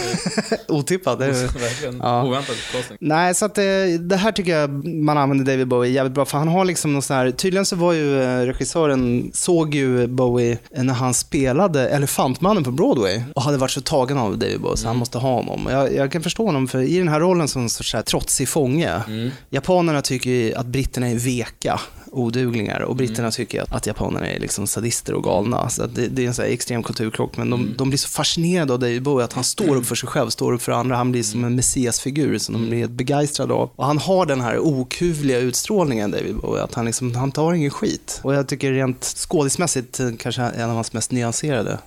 otippat. 0.68 1.20
Verkligen 1.20 1.98
Ja. 2.02 2.24
oväntat 2.24 2.56
casting. 2.72 2.96
Nej, 3.00 3.34
så 3.34 3.44
att 3.44 3.54
det, 3.54 3.98
det 3.98 4.16
här 4.16 4.32
tycker 4.32 4.58
jag 4.58 4.84
man 4.86 5.18
använder 5.18 5.44
David 5.44 5.68
Bowie 5.68 5.90
jävligt 5.92 6.14
bra. 6.14 6.24
För 6.24 6.38
han 6.38 6.48
har 6.48 6.64
liksom 6.64 6.92
någon 6.92 7.02
sån 7.02 7.16
här, 7.16 7.30
tydligen 7.30 7.66
så 7.66 7.76
var 7.76 7.92
ju 7.92 8.22
eh, 8.22 8.46
regissören, 8.46 9.30
såg 9.34 9.74
ju 9.74 10.06
Bowie 10.06 10.58
när 10.70 10.94
han 10.94 11.14
spelade 11.14 11.88
Elefantmannen 11.88 12.64
på 12.64 12.70
Broadway 12.70 13.22
och 13.34 13.42
hade 13.42 13.56
varit 13.58 13.70
så 13.70 13.80
tagen 13.80 14.18
av 14.18 14.38
David 14.38 14.60
Bowie 14.60 14.76
så 14.76 14.86
han 14.86 14.96
måste 14.96 15.18
ha 15.18 15.34
honom. 15.34 15.68
Jag, 15.70 15.94
jag 15.94 16.12
kan 16.12 16.22
förstå 16.22 16.46
honom 16.46 16.68
för 16.68 16.78
i 16.78 16.98
den 16.98 17.08
här 17.08 17.20
rollen 17.20 17.48
som 17.48 17.62
en 17.62 17.70
sorts 17.70 17.94
trotsig 18.06 18.48
fånge. 18.48 19.02
Japanerna 19.50 20.02
tycker 20.02 20.30
ju 20.30 20.54
att 20.54 20.66
britterna 20.66 21.08
är 21.08 21.14
veka 21.14 21.80
oduglingar 22.12 22.80
och 22.80 22.96
britterna 22.96 23.30
tycker 23.30 23.62
att, 23.62 23.72
att 23.72 23.86
japanerna 23.86 24.26
är 24.26 24.40
liksom 24.40 24.66
sadister 24.66 25.14
och 25.14 25.24
galna. 25.24 25.68
Så 25.68 25.86
det, 25.86 26.06
det 26.08 26.24
är 26.24 26.26
en 26.26 26.34
här 26.38 26.44
extrem 26.44 26.82
kulturkrock. 26.82 27.36
Men 27.36 27.50
de, 27.50 27.74
de 27.78 27.90
blir 27.90 27.98
så 27.98 28.08
fascinerade 28.08 28.72
av 28.72 28.78
David 28.78 29.02
Bowie 29.02 29.24
att 29.24 29.32
han 29.32 29.44
står 29.44 29.76
upp 29.76 29.86
för 29.86 29.94
sig 29.94 30.08
själv, 30.08 30.30
står 30.30 30.52
upp 30.52 30.62
för 30.62 30.72
andra. 30.72 30.96
Han 30.96 31.12
blir 31.12 31.22
som 31.22 31.44
en 31.44 31.54
messiasfigur 31.54 32.38
som 32.38 32.54
de 32.54 32.66
blir 32.68 32.78
helt 32.78 32.90
begeistrade 32.90 33.54
av. 33.54 33.70
Och 33.76 33.86
han 33.86 33.98
har 33.98 34.26
den 34.26 34.40
här 34.40 34.58
okuvliga 34.58 35.38
utstrålningen, 35.38 36.10
David 36.10 36.36
Bowie, 36.36 36.62
att 36.62 36.74
han, 36.74 36.84
liksom, 36.84 37.14
han 37.14 37.32
tar 37.32 37.52
ingen 37.52 37.70
skit. 37.70 38.20
Och 38.22 38.34
jag 38.34 38.48
tycker 38.48 38.72
rent 38.72 39.04
skådismässigt 39.04 40.00
kanske 40.18 40.42
en 40.42 40.70
av 40.70 40.74
hans 40.74 40.92
mest 40.92 41.10
nyanserade 41.10 41.78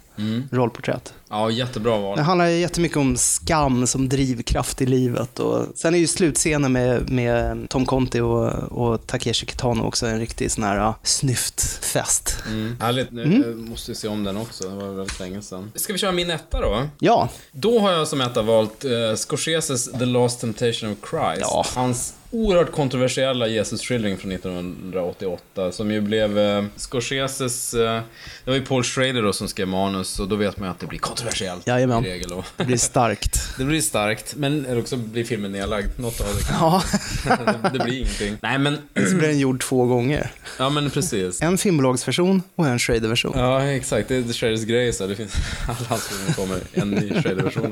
rollporträtt. 0.51 1.13
Ja, 1.29 1.49
jättebra 1.51 1.97
val. 1.97 2.17
Det 2.17 2.23
handlar 2.23 2.45
jättemycket 2.47 2.97
om 2.97 3.17
skam 3.17 3.87
som 3.87 4.09
drivkraft 4.09 4.81
i 4.81 4.85
livet. 4.85 5.39
Och 5.39 5.65
sen 5.75 5.95
är 5.95 5.99
ju 5.99 6.07
slutscenen 6.07 6.71
med, 6.71 7.09
med 7.09 7.69
Tom 7.69 7.85
Conti 7.85 8.19
och, 8.19 8.47
och 8.53 9.07
Takeshi 9.07 9.45
Kitano 9.45 9.83
också 9.83 10.05
en 10.05 10.19
riktig 10.19 10.51
sån 10.51 10.63
här 10.63 10.77
uh, 10.77 10.93
snyftfest. 11.03 12.35
Mm. 12.47 12.77
Härligt. 12.79 13.11
Nu 13.11 13.23
Mm. 13.23 13.41
eh, 13.43 13.55
måste 13.55 13.91
vi 13.91 13.95
se 13.95 14.07
om 14.07 14.23
den 14.23 14.37
också. 14.37 14.69
Det 14.69 14.75
var 14.75 14.93
väldigt 14.93 15.19
länge 15.19 15.41
sedan. 15.41 15.71
Ska 15.75 15.93
vi 15.93 15.99
köra 15.99 16.11
min 16.11 16.29
etta 16.29 16.61
då? 16.61 16.87
Ja. 16.99 17.29
Då 17.51 17.79
har 17.79 17.91
jag 17.91 18.07
som 18.07 18.21
etta 18.21 18.41
valt 18.41 18.85
uh, 18.85 19.15
Scorseses 19.15 19.91
The 19.91 20.05
Last 20.05 20.41
Temptation 20.41 20.91
of 20.91 20.97
Christ. 21.09 21.75
Hans 21.75 22.13
oerhört 22.33 22.71
kontroversiella 22.71 23.47
Jesus-skildring 23.47 24.17
från 24.17 24.31
1988 24.31 25.71
som 25.71 25.91
ju 25.91 26.01
blev 26.01 26.37
uh, 26.37 26.65
Scorseses... 26.75 27.73
eh, 27.73 28.01
det 28.45 28.51
var 28.51 28.55
ju 28.55 28.65
Paul 28.65 28.83
Schrader 28.83 29.21
då 29.21 29.33
som 29.33 29.47
skrev 29.47 29.67
manus 29.67 30.19
och 30.19 30.27
då 30.27 30.35
vet 30.35 30.57
man 30.57 30.67
ju 30.67 30.71
att 30.71 30.79
det 30.79 30.85
blir 30.85 30.99
kontroversiellt 30.99 31.67
Jajamän. 31.67 32.05
i 32.05 32.09
regel. 32.09 32.29
Då. 32.29 32.43
Det 32.57 32.63
blir 32.63 32.77
starkt. 32.77 33.39
Det 33.57 33.63
blir 33.65 33.81
starkt, 33.81 34.35
men 34.35 34.65
eller 34.65 34.79
också 34.79 34.97
blir 34.97 35.23
filmen 35.23 35.51
nedlagd. 35.51 35.99
Något 35.99 36.21
av 36.21 36.27
det. 36.27 36.41
Ja. 36.49 36.83
det, 37.23 37.69
det 37.77 37.83
blir 37.83 37.97
ingenting. 37.97 38.37
Nej, 38.41 38.57
men... 38.57 38.77
Så 39.09 39.15
blir 39.15 39.27
den 39.27 39.39
gjord 39.39 39.61
två 39.61 39.85
gånger. 39.85 40.31
Ja, 40.59 40.69
men 40.69 40.89
precis. 40.89 41.41
En 41.41 41.57
filmbolagsversion 41.57 42.41
och 42.55 42.67
en 42.67 42.79
Schrader-version. 42.79 43.33
Ja, 43.35 43.63
exakt. 43.63 44.07
Det 44.07 44.15
är 44.15 44.33
Schraders 44.33 44.63
grej, 44.65 44.93
så 44.93 45.07
det 45.07 45.15
finns... 45.15 45.35
Alla 45.67 45.87
hans 45.89 46.07
filmer 46.07 46.33
kommer 46.33 46.59
en 46.73 46.91
ny 46.91 47.21
Schrader-version. 47.21 47.71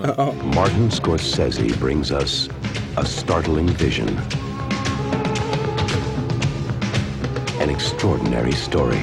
Martin 0.55 0.91
Scorsese 0.91 1.80
brings 1.82 2.12
us 2.12 2.49
a 2.95 3.05
startling 3.05 3.68
vision. 3.68 4.20
An 7.62 7.70
extraordinary 7.70 8.53
story. 8.53 8.99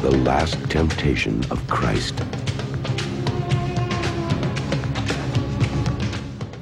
The 0.00 0.16
last 0.22 0.62
temptation 0.70 1.42
of 1.50 1.66
Christ. 1.66 2.14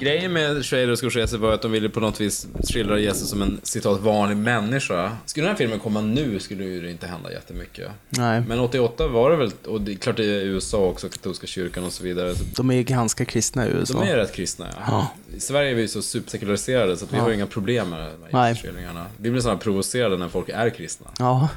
Grejen 0.01 0.33
med 0.33 0.65
Schrader 0.65 0.91
och 0.91 0.97
Scorsese 0.97 1.37
var 1.37 1.53
att 1.53 1.61
de 1.61 1.71
ville 1.71 1.89
på 1.89 1.99
något 1.99 2.21
vis 2.21 2.47
skildra 2.73 2.99
Jesus 2.99 3.29
som 3.29 3.41
en 3.41 3.59
citat 3.63 4.01
vanlig 4.01 4.37
människa. 4.37 5.17
Skulle 5.25 5.45
den 5.45 5.51
här 5.51 5.57
filmen 5.57 5.79
komma 5.79 6.01
nu 6.01 6.39
skulle 6.39 6.63
det 6.65 6.91
inte 6.91 7.07
hända 7.07 7.31
jättemycket. 7.31 7.87
Nej. 8.09 8.41
Men 8.47 8.59
88 8.59 9.07
var 9.07 9.31
det 9.31 9.35
väl, 9.37 9.51
och 9.67 9.81
det 9.81 9.91
är 9.91 9.95
klart 9.95 10.17
det 10.17 10.25
är 10.25 10.45
USA 10.45 10.77
också, 10.77 11.09
katolska 11.09 11.47
kyrkan 11.47 11.83
och 11.83 11.93
så 11.93 12.03
vidare. 12.03 12.33
De 12.55 12.69
är 12.71 12.75
ju 12.75 12.83
ganska 12.83 13.25
kristna 13.25 13.67
i 13.67 13.69
USA. 13.69 13.93
de 13.99 14.07
är 14.07 14.15
rätt 14.15 14.33
kristna, 14.33 14.67
ja. 14.77 14.81
Ja. 14.87 15.07
I 15.37 15.39
Sverige 15.39 15.71
är 15.71 15.75
vi 15.75 15.87
så 15.87 16.01
supersekulariserade 16.01 16.97
så 16.97 17.05
att 17.05 17.13
vi 17.13 17.17
Ja. 17.17 17.23
har 17.23 17.31
inga 17.31 17.45
problem 17.47 17.89
med 17.89 17.99
de 17.99 18.03
här 18.03 18.11
Nej. 18.31 18.49
Jesus-skildringarna. 18.51 19.05
Vi 19.17 19.31
blir 19.31 19.41
sådana 19.41 19.59
provocerade 19.59 20.17
när 20.17 20.29
folk 20.29 20.49
är 20.49 20.69
kristna. 20.69 21.07
Ja. 21.19 21.49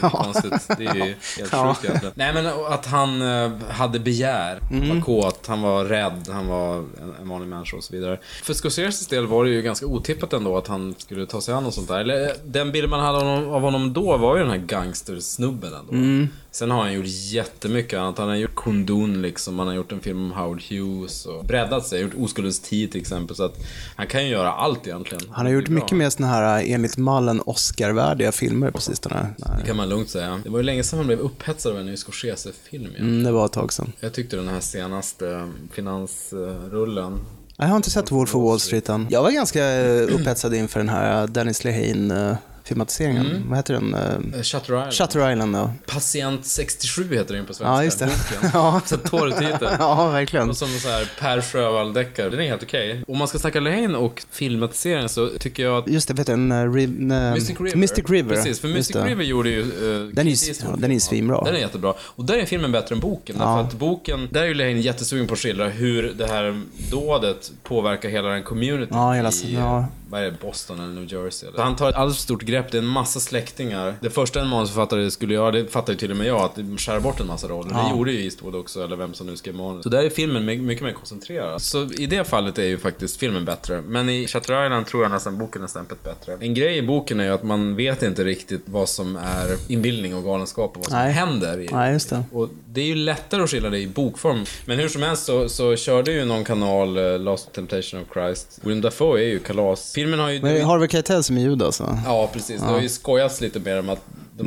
Det 0.00 0.06
är 0.06 0.10
konstigt. 0.10 0.68
Det 0.78 0.84
är 0.86 0.94
ju 0.94 1.00
helt 1.38 1.52
Ja. 1.52 1.74
sjukt 1.74 1.84
egentligen. 1.84 2.12
Nej 2.16 2.34
men 2.34 2.46
att 2.46 2.86
han 2.86 3.22
eh, 3.22 3.50
hade 3.70 3.98
begär, 3.98 4.60
Mm. 4.70 4.88
var 4.88 5.00
kåt, 5.00 5.46
han 5.46 5.62
var 5.62 5.84
rädd, 5.84 6.28
han 6.32 6.46
var 6.46 6.76
en, 6.76 6.86
en 7.20 7.28
vanlig 7.28 7.48
människa 7.48 7.59
och 7.60 7.84
så 7.84 7.92
vidare. 7.92 8.18
För 8.42 8.54
Scorseses 8.54 9.06
del 9.06 9.26
var 9.26 9.44
det 9.44 9.50
ju 9.50 9.62
ganska 9.62 9.86
otippat 9.86 10.32
ändå 10.32 10.56
att 10.56 10.68
han 10.68 10.94
skulle 10.98 11.26
ta 11.26 11.40
sig 11.40 11.54
an 11.54 11.66
och 11.66 11.74
sånt 11.74 11.88
där. 11.88 12.00
Eller 12.00 12.32
den 12.44 12.72
bild 12.72 12.88
man 12.88 13.00
hade 13.00 13.18
av 13.18 13.24
honom, 13.24 13.50
av 13.50 13.60
honom 13.60 13.92
då 13.92 14.16
var 14.16 14.36
ju 14.36 14.42
den 14.42 14.50
här 14.50 14.58
gangstersnubben 14.58 15.74
ändå. 15.74 15.92
Mm. 15.92 16.28
Sen 16.52 16.70
har 16.70 16.82
han 16.82 16.92
gjort 16.92 17.06
jättemycket 17.06 17.98
annat. 17.98 18.18
Han 18.18 18.28
har 18.28 18.36
gjort 18.36 18.54
Kundun 18.54 19.22
liksom, 19.22 19.58
han 19.58 19.68
har 19.68 19.74
gjort 19.74 19.92
en 19.92 20.00
film 20.00 20.24
om 20.24 20.32
Howard 20.32 20.62
Hughes 20.62 21.26
och 21.26 21.44
breddat 21.44 21.86
sig. 21.86 22.00
Gjort 22.00 22.12
Oskuldens 22.18 22.60
tid 22.60 22.92
till 22.92 23.00
exempel. 23.00 23.36
Så 23.36 23.44
att 23.44 23.54
han 23.96 24.06
kan 24.06 24.24
ju 24.24 24.30
göra 24.30 24.52
allt 24.52 24.86
egentligen. 24.86 25.24
Han 25.30 25.46
har 25.46 25.52
gjort 25.52 25.64
bra. 25.64 25.74
mycket 25.74 25.96
mer 25.96 26.10
såna 26.10 26.28
här, 26.28 26.64
enligt 26.66 26.96
mallen, 26.96 27.40
Oscar-värdiga 27.46 28.32
filmer 28.32 28.70
på 28.70 28.80
sistone. 28.80 29.26
Det 29.58 29.66
kan 29.66 29.76
man 29.76 29.88
lugnt 29.88 30.10
säga. 30.10 30.40
Det 30.44 30.50
var 30.50 30.58
ju 30.58 30.62
länge 30.62 30.82
sedan 30.82 30.96
man 30.98 31.06
blev 31.06 31.20
upphetsad 31.20 31.72
av 31.72 31.78
en 31.78 31.86
ny 31.86 31.96
Scorsese-film. 31.96 32.94
Mm, 32.98 33.22
det 33.24 33.32
var 33.32 33.46
ett 33.46 33.52
tag 33.52 33.72
sedan. 33.72 33.92
Jag 34.00 34.12
tyckte 34.12 34.36
den 34.36 34.48
här 34.48 34.60
senaste 34.60 35.48
finansrullen 35.72 37.20
Jag 37.56 37.66
har 37.66 37.76
inte 37.76 37.90
sett 37.90 38.10
Wolf 38.10 38.34
of 38.34 38.42
Wall 38.42 38.60
Street 38.60 38.88
än. 38.88 39.06
Jag 39.10 39.22
var 39.22 39.30
ganska 39.30 39.64
eh, 39.66 40.02
upphetsad 40.14 40.54
inför 40.54 40.80
den 40.80 40.88
här 40.88 41.26
Dennis 41.26 41.64
Lehane 41.64 42.30
eh, 42.30 42.36
filmatiseringen. 42.64 43.26
Mm. 43.26 43.48
Vad 43.48 43.58
heter 43.58 43.74
den? 43.74 43.94
eh, 43.94 44.00
Eh, 44.00 44.42
Shutter 44.42 44.72
Island. 44.74 44.92
Shutter 44.92 45.32
Island, 45.32 45.56
ja. 45.56 45.72
Patient 45.86 46.46
67 46.46 47.14
heter 47.14 47.34
den 47.34 47.46
på 47.46 47.54
svenska. 47.54 47.72
Ja, 47.74 47.84
just 47.84 47.98
det. 47.98 48.06
Boken. 48.06 48.50
Ja. 48.54 48.80
Så 48.86 48.96
torr 48.96 49.30
titel. 49.30 49.68
Ja, 49.78 50.10
verkligen. 50.10 50.50
Och 50.50 50.56
som 50.56 50.68
så 50.68 50.88
här 50.88 51.10
Per 51.20 51.40
Sjövall-deckare. 51.40 52.30
Den 52.30 52.40
är 52.40 52.44
helt 52.48 52.62
okej. 52.62 53.04
Om 53.08 53.18
man 53.18 53.28
ska 53.28 53.38
snacka 53.38 53.60
Lehane 53.60 53.98
och 53.98 54.22
filmatiseringen 54.30 55.08
så 55.08 55.28
tycker 55.38 55.62
jag 55.62 55.78
att 55.78 55.88
Just 55.88 56.08
det, 56.08 56.14
vet 56.14 56.26
du, 56.26 56.32
en, 56.32 56.52
uh, 56.52 56.72
ri- 56.74 57.12
eh, 57.28 57.34
Mystic 57.34 57.60
River. 57.60 57.76
Mystic 57.76 58.04
River. 58.08 58.34
Precis, 58.34 58.60
för 58.60 58.68
Mystic. 58.68 58.96
River 58.96 59.24
gjorde 59.24 59.50
ju... 59.50 59.60
Uh, 59.62 60.08
Den 60.12 60.28
är 60.28 60.64
ja, 60.64 60.76
den 60.78 60.92
är 60.92 60.98
svinbra. 60.98 61.44
Den 61.44 61.54
är 61.54 61.58
jättebra. 61.58 61.94
Och 62.00 62.24
där 62.24 62.34
är 62.34 62.44
filmen 62.46 62.72
bättre 62.72 62.94
än 62.94 63.00
boken. 63.00 63.36
Ja. 63.38 63.44
Därför 63.44 63.60
att 63.68 63.74
boken, 63.74 64.28
där 64.30 64.42
är 64.42 64.46
ju 64.46 64.54
Lehane 64.54 64.80
jättesugen 64.80 65.26
på 65.26 65.32
att 65.34 65.38
skildra 65.40 65.68
hur 65.68 66.14
det 66.18 66.26
här 66.26 66.60
dådet 66.90 67.52
påverkar 67.62 68.08
hela 68.08 68.28
den 68.28 68.42
communityn 68.42 68.88
Ja, 68.90 69.12
hela, 69.12 69.28
i 69.30 69.54
ja, 69.54 69.86
vad 70.10 70.20
är 70.20 70.24
det, 70.24 70.36
Boston 70.40 70.80
eller 70.80 70.92
New 71.00 71.12
Jersey. 71.12 71.48
Eller? 71.48 71.62
Han 71.62 71.76
tar 71.76 71.88
ett 71.88 71.94
alldeles 71.94 72.16
för 72.16 72.22
stort 72.22 72.42
grepp, 72.42 72.70
det 72.72 72.78
är 72.78 72.82
en 72.82 72.88
massa 72.88 73.20
släktingar. 73.20 73.94
Det 74.00 74.10
första 74.10 74.40
en 74.40 74.48
manusförfattare 74.48 75.10
skulle 75.10 75.34
göra, 75.34 75.50
det 75.50 75.66
fattar 75.72 75.92
ju 75.92 75.98
till 75.98 76.10
och 76.10 76.16
med 76.16 76.26
jag, 76.26 76.40
att 76.40 76.58
skära 76.80 77.00
bort 77.00 77.20
en 77.20 77.26
massa 77.26 77.48
roller. 77.48 77.70
Ja. 77.74 77.82
Det 77.82 77.90
gjorde 77.98 78.12
ju 78.12 78.24
Eastwood 78.24 78.54
också, 78.54 78.84
eller 78.84 78.96
vem 78.96 79.14
som 79.14 79.26
nu 79.26 79.36
skrev 79.36 79.54
manus. 79.54 79.82
Så 79.82 79.88
där 79.88 80.02
är 80.04 80.10
filmen 80.10 80.44
my- 80.44 80.58
mycket 80.58 80.84
mer 80.84 80.92
koncentrerad. 80.92 81.62
Så 81.62 81.84
i 81.84 82.06
det 82.06 82.24
fallet 82.24 82.58
är 82.58 82.64
ju 82.64 82.78
faktiskt 82.78 83.16
filmen 83.16 83.44
bättre. 83.44 83.80
Men 83.86 84.08
i 84.08 84.26
Shutter 84.26 84.66
Island 84.66 84.86
tror 84.86 85.02
jag 85.02 85.12
nästan 85.12 85.38
boken 85.38 85.62
är 85.62 85.66
stämpet 85.66 86.04
bättre. 86.04 86.36
En 86.40 86.54
grej 86.54 86.76
i 86.78 86.82
boken 86.82 87.20
är 87.20 87.24
ju 87.24 87.30
att 87.30 87.42
man 87.42 87.76
vet 87.76 88.02
inte 88.02 88.24
riktigt 88.24 88.62
vad 88.64 88.88
som 88.88 89.16
är 89.16 89.56
inbildning 89.68 90.14
och 90.14 90.24
galenskap 90.24 90.70
och 90.70 90.76
vad 90.76 90.84
som 90.86 90.98
Nej. 90.98 91.12
händer. 91.12 91.60
I, 91.60 91.68
Nej, 91.72 91.92
just 91.92 92.10
det. 92.10 92.24
och 92.32 92.48
det 92.72 92.80
är 92.80 92.84
ju 92.84 92.94
lättare 92.94 93.42
att 93.42 93.50
skilja 93.50 93.70
det 93.70 93.78
i 93.78 93.86
bokform. 93.86 94.44
Men 94.64 94.78
hur 94.78 94.88
som 94.88 95.02
helst 95.02 95.24
så, 95.24 95.48
så 95.48 95.76
körde 95.76 96.12
ju 96.12 96.24
någon 96.24 96.44
kanal 96.44 96.96
eh, 96.98 97.18
Lost 97.18 97.52
Temptation 97.52 98.00
of 98.02 98.06
Christ. 98.12 98.58
William 98.62 98.80
Dafoe 98.80 99.20
är 99.20 99.24
ju 99.24 99.38
kalas. 99.38 99.92
Filmen 99.92 100.18
har 100.20 100.30
ju... 100.30 100.42
Men 100.42 100.54
det 100.54 100.60
är 100.60 100.64
Harvey 100.64 100.88
Keitel 100.88 101.22
som 101.24 101.36
är 101.36 101.40
Judas 101.40 101.80
va? 101.80 101.98
Ja, 102.06 102.30
precis. 102.32 102.60
Det 102.60 102.66
Ja. 102.66 102.72
har 102.72 102.80
ju 102.80 102.88
skojats 102.88 103.40
lite 103.40 103.60
mer 103.60 103.78
om 103.78 103.88
att 103.88 104.00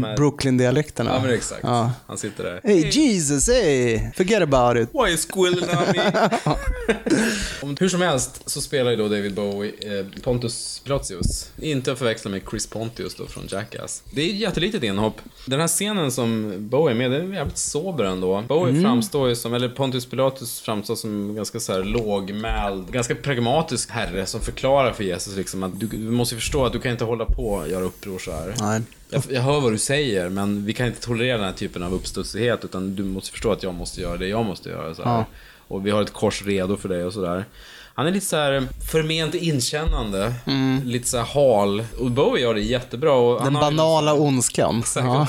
här... 0.04 0.18
Brooklyn-dialekterna. 0.18 1.12
Ja, 1.16 1.22
men 1.22 1.34
exakt. 1.34 1.60
Ja. 1.64 1.92
Han 2.08 2.18
sitter 2.18 2.44
där. 2.44 2.62
Hey 2.64 2.90
Jesus, 2.90 3.48
hey! 3.48 4.00
Forget 4.18 4.42
about 4.42 4.78
it. 4.78 4.90
Why 4.94 5.14
is 5.14 5.28
squilling 5.32 5.64
on 5.70 5.86
me? 5.96 7.76
Hur 7.80 7.90
som 7.90 8.02
helst 8.02 8.50
så 8.50 8.62
spelar 8.62 8.92
ju 8.92 8.98
då 8.98 9.04
David 9.04 9.34
Bowie 9.34 10.00
eh, 10.00 10.06
Pontus 10.24 10.82
Pilacius. 10.84 11.52
Inte 11.62 11.92
att 11.92 11.98
förväxla 11.98 12.32
med 12.32 12.42
Chris 12.50 12.68
Pontius 12.68 13.16
då 13.16 13.26
från 13.28 13.44
Jackass. 13.50 14.04
Det 14.14 14.22
är 14.22 14.30
ett 14.30 14.40
jättelitet 14.40 14.84
inhopp. 14.84 15.22
Den 15.46 15.60
här 15.60 15.68
scenen 15.68 16.12
som 16.12 16.54
Bowie 16.60 16.92
är 16.96 16.98
med, 16.98 17.12
den 17.12 17.32
är 17.32 17.36
jävligt 17.36 17.58
sober 17.58 18.04
ändå. 18.04 18.44
Bowie 18.48 18.70
Mm. 18.74 18.84
framstår 18.84 19.30
ju 19.30 19.36
som, 19.36 19.54
eller 19.54 19.70
Pontus 19.70 20.06
Pilatus 20.06 20.62
framstår 20.62 20.96
som 20.96 21.36
ganska 21.36 21.60
så 21.60 21.74
här 21.74 21.84
lågmäld, 21.84 22.92
ganska 22.92 23.16
pragmatisk 23.16 23.90
herre 23.92 24.26
som 24.26 24.42
förklarar 24.42 24.94
för 24.94 25.04
Jesus 25.04 25.36
liksom 25.36 25.64
att 25.64 25.80
du, 25.80 25.88
du 25.88 25.98
måste 25.98 26.36
förstå 26.36 26.66
att 26.66 26.74
du 26.74 26.80
kan 26.80 26.92
inte 26.92 27.04
hålla 27.04 27.26
på 27.26 27.50
och 27.50 27.70
göra 27.70 27.84
uppror 27.84 28.20
så 28.20 28.32
här. 28.32 28.54
Nej. 28.60 28.82
Jag, 29.14 29.24
jag 29.30 29.42
hör 29.42 29.60
vad 29.60 29.72
du 29.72 29.78
säger, 29.78 30.30
men 30.30 30.66
vi 30.66 30.74
kan 30.74 30.88
inte 30.88 31.02
tolerera 31.02 31.38
den 31.38 31.46
här 31.46 31.54
typen 31.54 31.84
av 31.84 31.94
uppstudsighet, 31.94 32.66
utan 32.66 32.96
du 32.96 33.04
måste 33.04 33.32
förstå 33.32 33.52
att 33.52 33.64
jag 33.64 33.74
måste 33.74 34.02
göra 34.02 34.18
det 34.18 34.28
jag 34.28 34.46
måste 34.46 34.70
göra. 34.70 34.96
Så 34.96 35.04
här. 35.04 35.12
Ja. 35.12 35.26
Och 35.68 35.86
vi 35.86 35.92
har 35.92 36.02
ett 36.02 36.14
kors 36.14 36.46
redo 36.46 36.78
för 36.78 36.90
dig 36.90 37.06
och 37.06 37.14
sådär. 37.14 37.46
Han 37.96 38.08
är 38.08 38.12
lite 38.12 38.26
så 38.26 38.36
här 38.36 38.68
förment 38.92 39.36
inkännande, 39.36 40.34
lite 40.84 41.08
så 41.10 41.18
här 41.18 41.26
hal. 41.26 41.84
Och 42.00 42.12
Bowie 42.12 42.44
gör 42.44 42.54
det 42.54 42.62
jättebra. 42.62 43.12
Och 43.14 43.42
Mm. 43.42 43.54
Den 43.54 43.56
han 43.56 43.64
har 43.64 43.72
banala 43.72 44.14
ondskan. 44.14 44.80
Exakt, 44.80 45.06
Ja. 45.08 45.28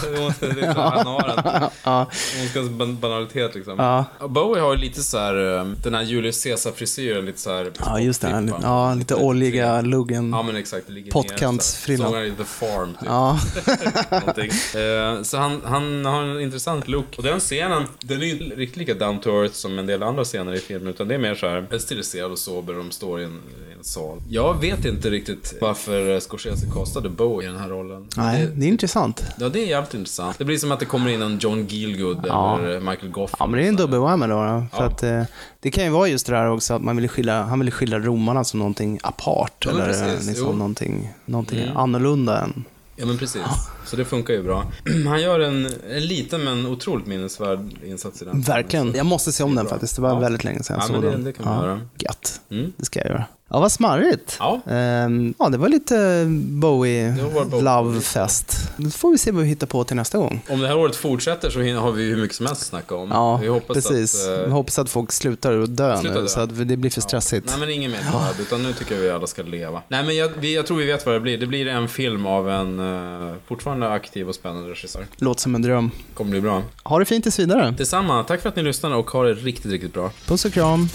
så 0.74 0.80
han 0.80 1.06
har. 1.06 2.06
Ondskans 2.40 2.70
ban- 2.70 2.96
banalitet 3.00 3.54
liksom. 3.54 3.74
Ja. 3.78 4.04
Bowie 4.28 4.62
har 4.62 4.74
ju 4.74 4.80
lite 4.80 5.02
så 5.02 5.18
här, 5.18 5.58
eh, 5.58 5.64
den 5.64 5.94
här 5.94 6.02
Julius 6.02 6.44
Caesar-frisyren, 6.44 7.26
lite 7.26 7.40
så 7.40 7.50
här 7.52 7.70
Ja, 7.84 8.00
just 8.00 8.20
det. 8.20 8.28
Han- 8.28 8.54
Ja, 8.62 8.94
lite 8.94 9.14
oljiga 9.14 9.80
luggen. 9.80 10.30
Ja 10.32 10.42
men 10.42 10.56
exakt, 10.56 10.86
Pottkantsfrillan. 11.12 12.08
Sångare 12.10 12.26
i 12.26 12.30
The 12.30 12.44
Farm 12.44 12.92
typ. 13.00 13.08
Ja. 13.08 13.38
Eh, 14.74 15.22
så 15.22 15.36
han, 15.38 15.60
han 15.64 16.04
har 16.04 16.22
en 16.22 16.40
intressant 16.40 16.88
look. 16.88 17.14
Och 17.16 17.22
den 17.22 17.40
scenen, 17.40 17.84
den 18.00 18.22
är 18.22 18.26
ju 18.26 18.54
riktigt 18.56 18.76
lika 18.76 18.94
down 18.94 19.20
to 19.20 19.30
earth 19.30 19.54
som 19.54 19.78
en 19.78 19.86
del 19.86 20.02
andra 20.02 20.24
scener 20.24 20.54
i 20.54 20.58
filmen. 20.58 20.88
Utan 20.88 21.08
det 21.08 21.14
är 21.14 21.18
mer 21.18 21.34
så 21.34 21.48
här 21.48 21.78
stiliserad 21.78 22.32
och 22.32 22.38
sober. 22.54 22.74
De 22.74 22.90
står 22.90 23.20
i 23.20 23.24
en, 23.24 23.30
i 23.70 23.72
en 23.78 23.84
sal. 23.84 24.22
Jag 24.28 24.60
vet 24.60 24.84
inte 24.84 25.10
riktigt 25.10 25.54
varför 25.60 26.20
Scorsese 26.20 26.66
castade 26.74 27.08
Bowie 27.08 27.48
i 27.48 27.52
den 27.52 27.60
här 27.60 27.68
rollen. 27.68 28.06
Nej, 28.16 28.48
det 28.54 28.66
är 28.66 28.68
intressant. 28.68 29.24
Ja, 29.38 29.48
det 29.48 29.60
är 29.62 29.66
jävligt 29.66 29.94
intressant. 29.94 30.38
Det 30.38 30.44
blir 30.44 30.58
som 30.58 30.72
att 30.72 30.80
det 30.80 30.86
kommer 30.86 31.10
in 31.10 31.22
en 31.22 31.38
John 31.38 31.66
Gielgud 31.66 32.18
Ja. 32.26 32.58
eller 32.58 32.80
Michael 32.80 33.08
Goff. 33.12 33.30
Ja, 33.38 33.46
men 33.46 33.60
det 33.60 33.66
är 33.66 33.68
en 33.68 33.78
dubbel-whammy 33.78 34.28
då. 34.28 34.34
då. 34.34 34.66
För 34.76 34.84
Ja. 34.84 34.90
att, 34.90 35.02
eh, 35.02 35.22
det 35.60 35.70
kan 35.70 35.84
ju 35.84 35.90
vara 35.90 36.08
just 36.08 36.26
det 36.26 36.32
där 36.32 36.50
också 36.50 36.74
att 36.74 36.82
man 36.82 36.96
vill 36.96 37.08
skilja, 37.08 37.42
han 37.42 37.58
vill 37.60 37.72
skilja 37.72 37.98
romarna 37.98 38.44
som 38.44 38.58
någonting 38.58 38.98
apart. 39.02 39.64
Ja, 39.66 39.70
eller 39.70 39.86
precis, 39.86 40.28
liksom 40.28 40.46
jo. 40.50 40.56
någonting, 40.56 41.12
någonting 41.24 41.62
Mm. 41.62 41.76
annorlunda 41.76 42.40
än... 42.40 42.64
Ja 42.96 43.06
men 43.06 43.18
precis. 43.18 43.42
Så 43.84 43.96
det 43.96 44.04
funkar 44.04 44.34
ju 44.34 44.42
bra. 44.42 44.64
Han 45.06 45.22
gör 45.22 45.40
en, 45.40 45.66
en 45.90 46.06
liten 46.06 46.44
men 46.44 46.66
otroligt 46.66 47.06
minnesvärd 47.06 47.70
insats 47.86 48.22
i 48.22 48.24
den. 48.24 48.40
Verkligen. 48.40 48.94
Jag 48.94 49.06
måste 49.06 49.32
se 49.32 49.44
om 49.44 49.54
den 49.54 49.66
faktiskt. 49.66 49.96
Det 49.96 50.02
var 50.02 50.08
Ja. 50.10 50.18
väldigt 50.18 50.44
länge 50.44 50.62
sedan 50.62 50.76
jag 50.80 50.88
Ja, 50.88 50.94
såg 50.94 51.02
det- 51.02 51.10
den. 51.10 51.24
det 51.24 51.32
kan 51.32 51.44
man 51.44 51.64
göra. 51.64 51.80
Gött. 51.98 52.40
Mm. 52.50 52.72
Det 52.76 52.84
ska 52.84 53.00
jag 53.00 53.08
göra. 53.08 53.24
Ja, 53.50 53.60
vad 53.60 53.72
smarrigt. 53.72 54.36
Ja. 54.40 54.60
Ehm, 54.70 55.34
ja, 55.38 55.48
det 55.48 55.58
var 55.58 55.68
lite 55.68 56.24
Bowie 56.48 57.10
Det 57.10 57.22
var 57.22 57.44
Bowie. 57.44 57.62
Love-fest. 57.64 58.70
Då 58.76 58.90
får 58.90 59.10
vi 59.10 59.18
se 59.18 59.30
vad 59.30 59.42
vi 59.42 59.48
hittar 59.48 59.66
på 59.66 59.84
till 59.84 59.96
nästa 59.96 60.18
gång. 60.18 60.42
Om 60.48 60.60
det 60.60 60.68
här 60.68 60.76
året 60.76 60.96
fortsätter 60.96 61.50
så 61.50 61.58
har 61.80 61.92
vi 61.92 62.02
hur 62.04 62.16
mycket 62.16 62.36
som 62.36 62.46
helst 62.46 62.62
att 62.62 62.68
snacka 62.68 62.94
om. 62.94 63.08
Ja, 63.10 63.36
vi 63.36 63.48
hoppas 63.48 63.74
precis. 63.74 64.26
Att, 64.26 64.38
eh, 64.38 64.44
Vi 64.44 64.50
hoppas 64.50 64.78
att 64.78 64.90
folk 64.90 65.12
slutar 65.12 65.58
att 65.58 65.76
dö 65.76 65.96
Slutar 66.00 66.14
nu, 66.16 66.22
dö. 66.22 66.28
så 66.28 66.40
att 66.40 66.68
det 66.68 66.76
blir 66.76 66.90
för 66.90 67.00
stressigt. 67.00 67.46
Nej 67.46 67.58
men 67.60 67.70
ingen 67.70 67.90
mer 67.90 67.98
död, 68.12 68.34
utan 68.40 68.62
nu 68.62 68.72
tycker 68.72 68.94
jag 68.94 69.02
vi 69.02 69.10
alla 69.10 69.26
ska 69.26 69.42
leva. 69.42 69.82
Nej 69.88 70.04
men 70.04 70.16
jag, 70.16 70.30
vi, 70.40 70.54
jag 70.54 70.66
tror 70.66 70.76
vi 70.76 70.86
vet 70.86 71.06
vad 71.06 71.14
det 71.14 71.20
blir. 71.20 71.38
Det 71.38 71.46
blir 71.46 71.66
en 71.66 71.88
film 71.88 72.26
av 72.26 72.50
en 72.50 72.80
uh, 72.80 73.32
fortfarande 73.74 73.96
aktiv 73.96 74.28
och 74.28 74.34
spännande 74.34 74.70
regissör. 74.70 75.06
Låter 75.16 75.40
som 75.40 75.54
en 75.54 75.62
dröm. 75.62 75.90
Kommer 76.14 76.30
bli 76.30 76.40
bra. 76.40 76.62
Ha 76.84 76.98
det 76.98 77.04
fint 77.04 77.24
tills 77.24 77.38
vidare. 77.38 77.74
Detsamma, 77.78 78.24
tack 78.24 78.40
för 78.40 78.48
att 78.48 78.56
ni 78.56 78.62
lyssnade 78.62 78.96
och 78.96 79.10
ha 79.10 79.24
det 79.24 79.34
riktigt, 79.34 79.72
riktigt 79.72 79.92
bra. 79.92 80.10
Puss 80.26 80.44
och 80.44 80.52
kram. 80.52 80.88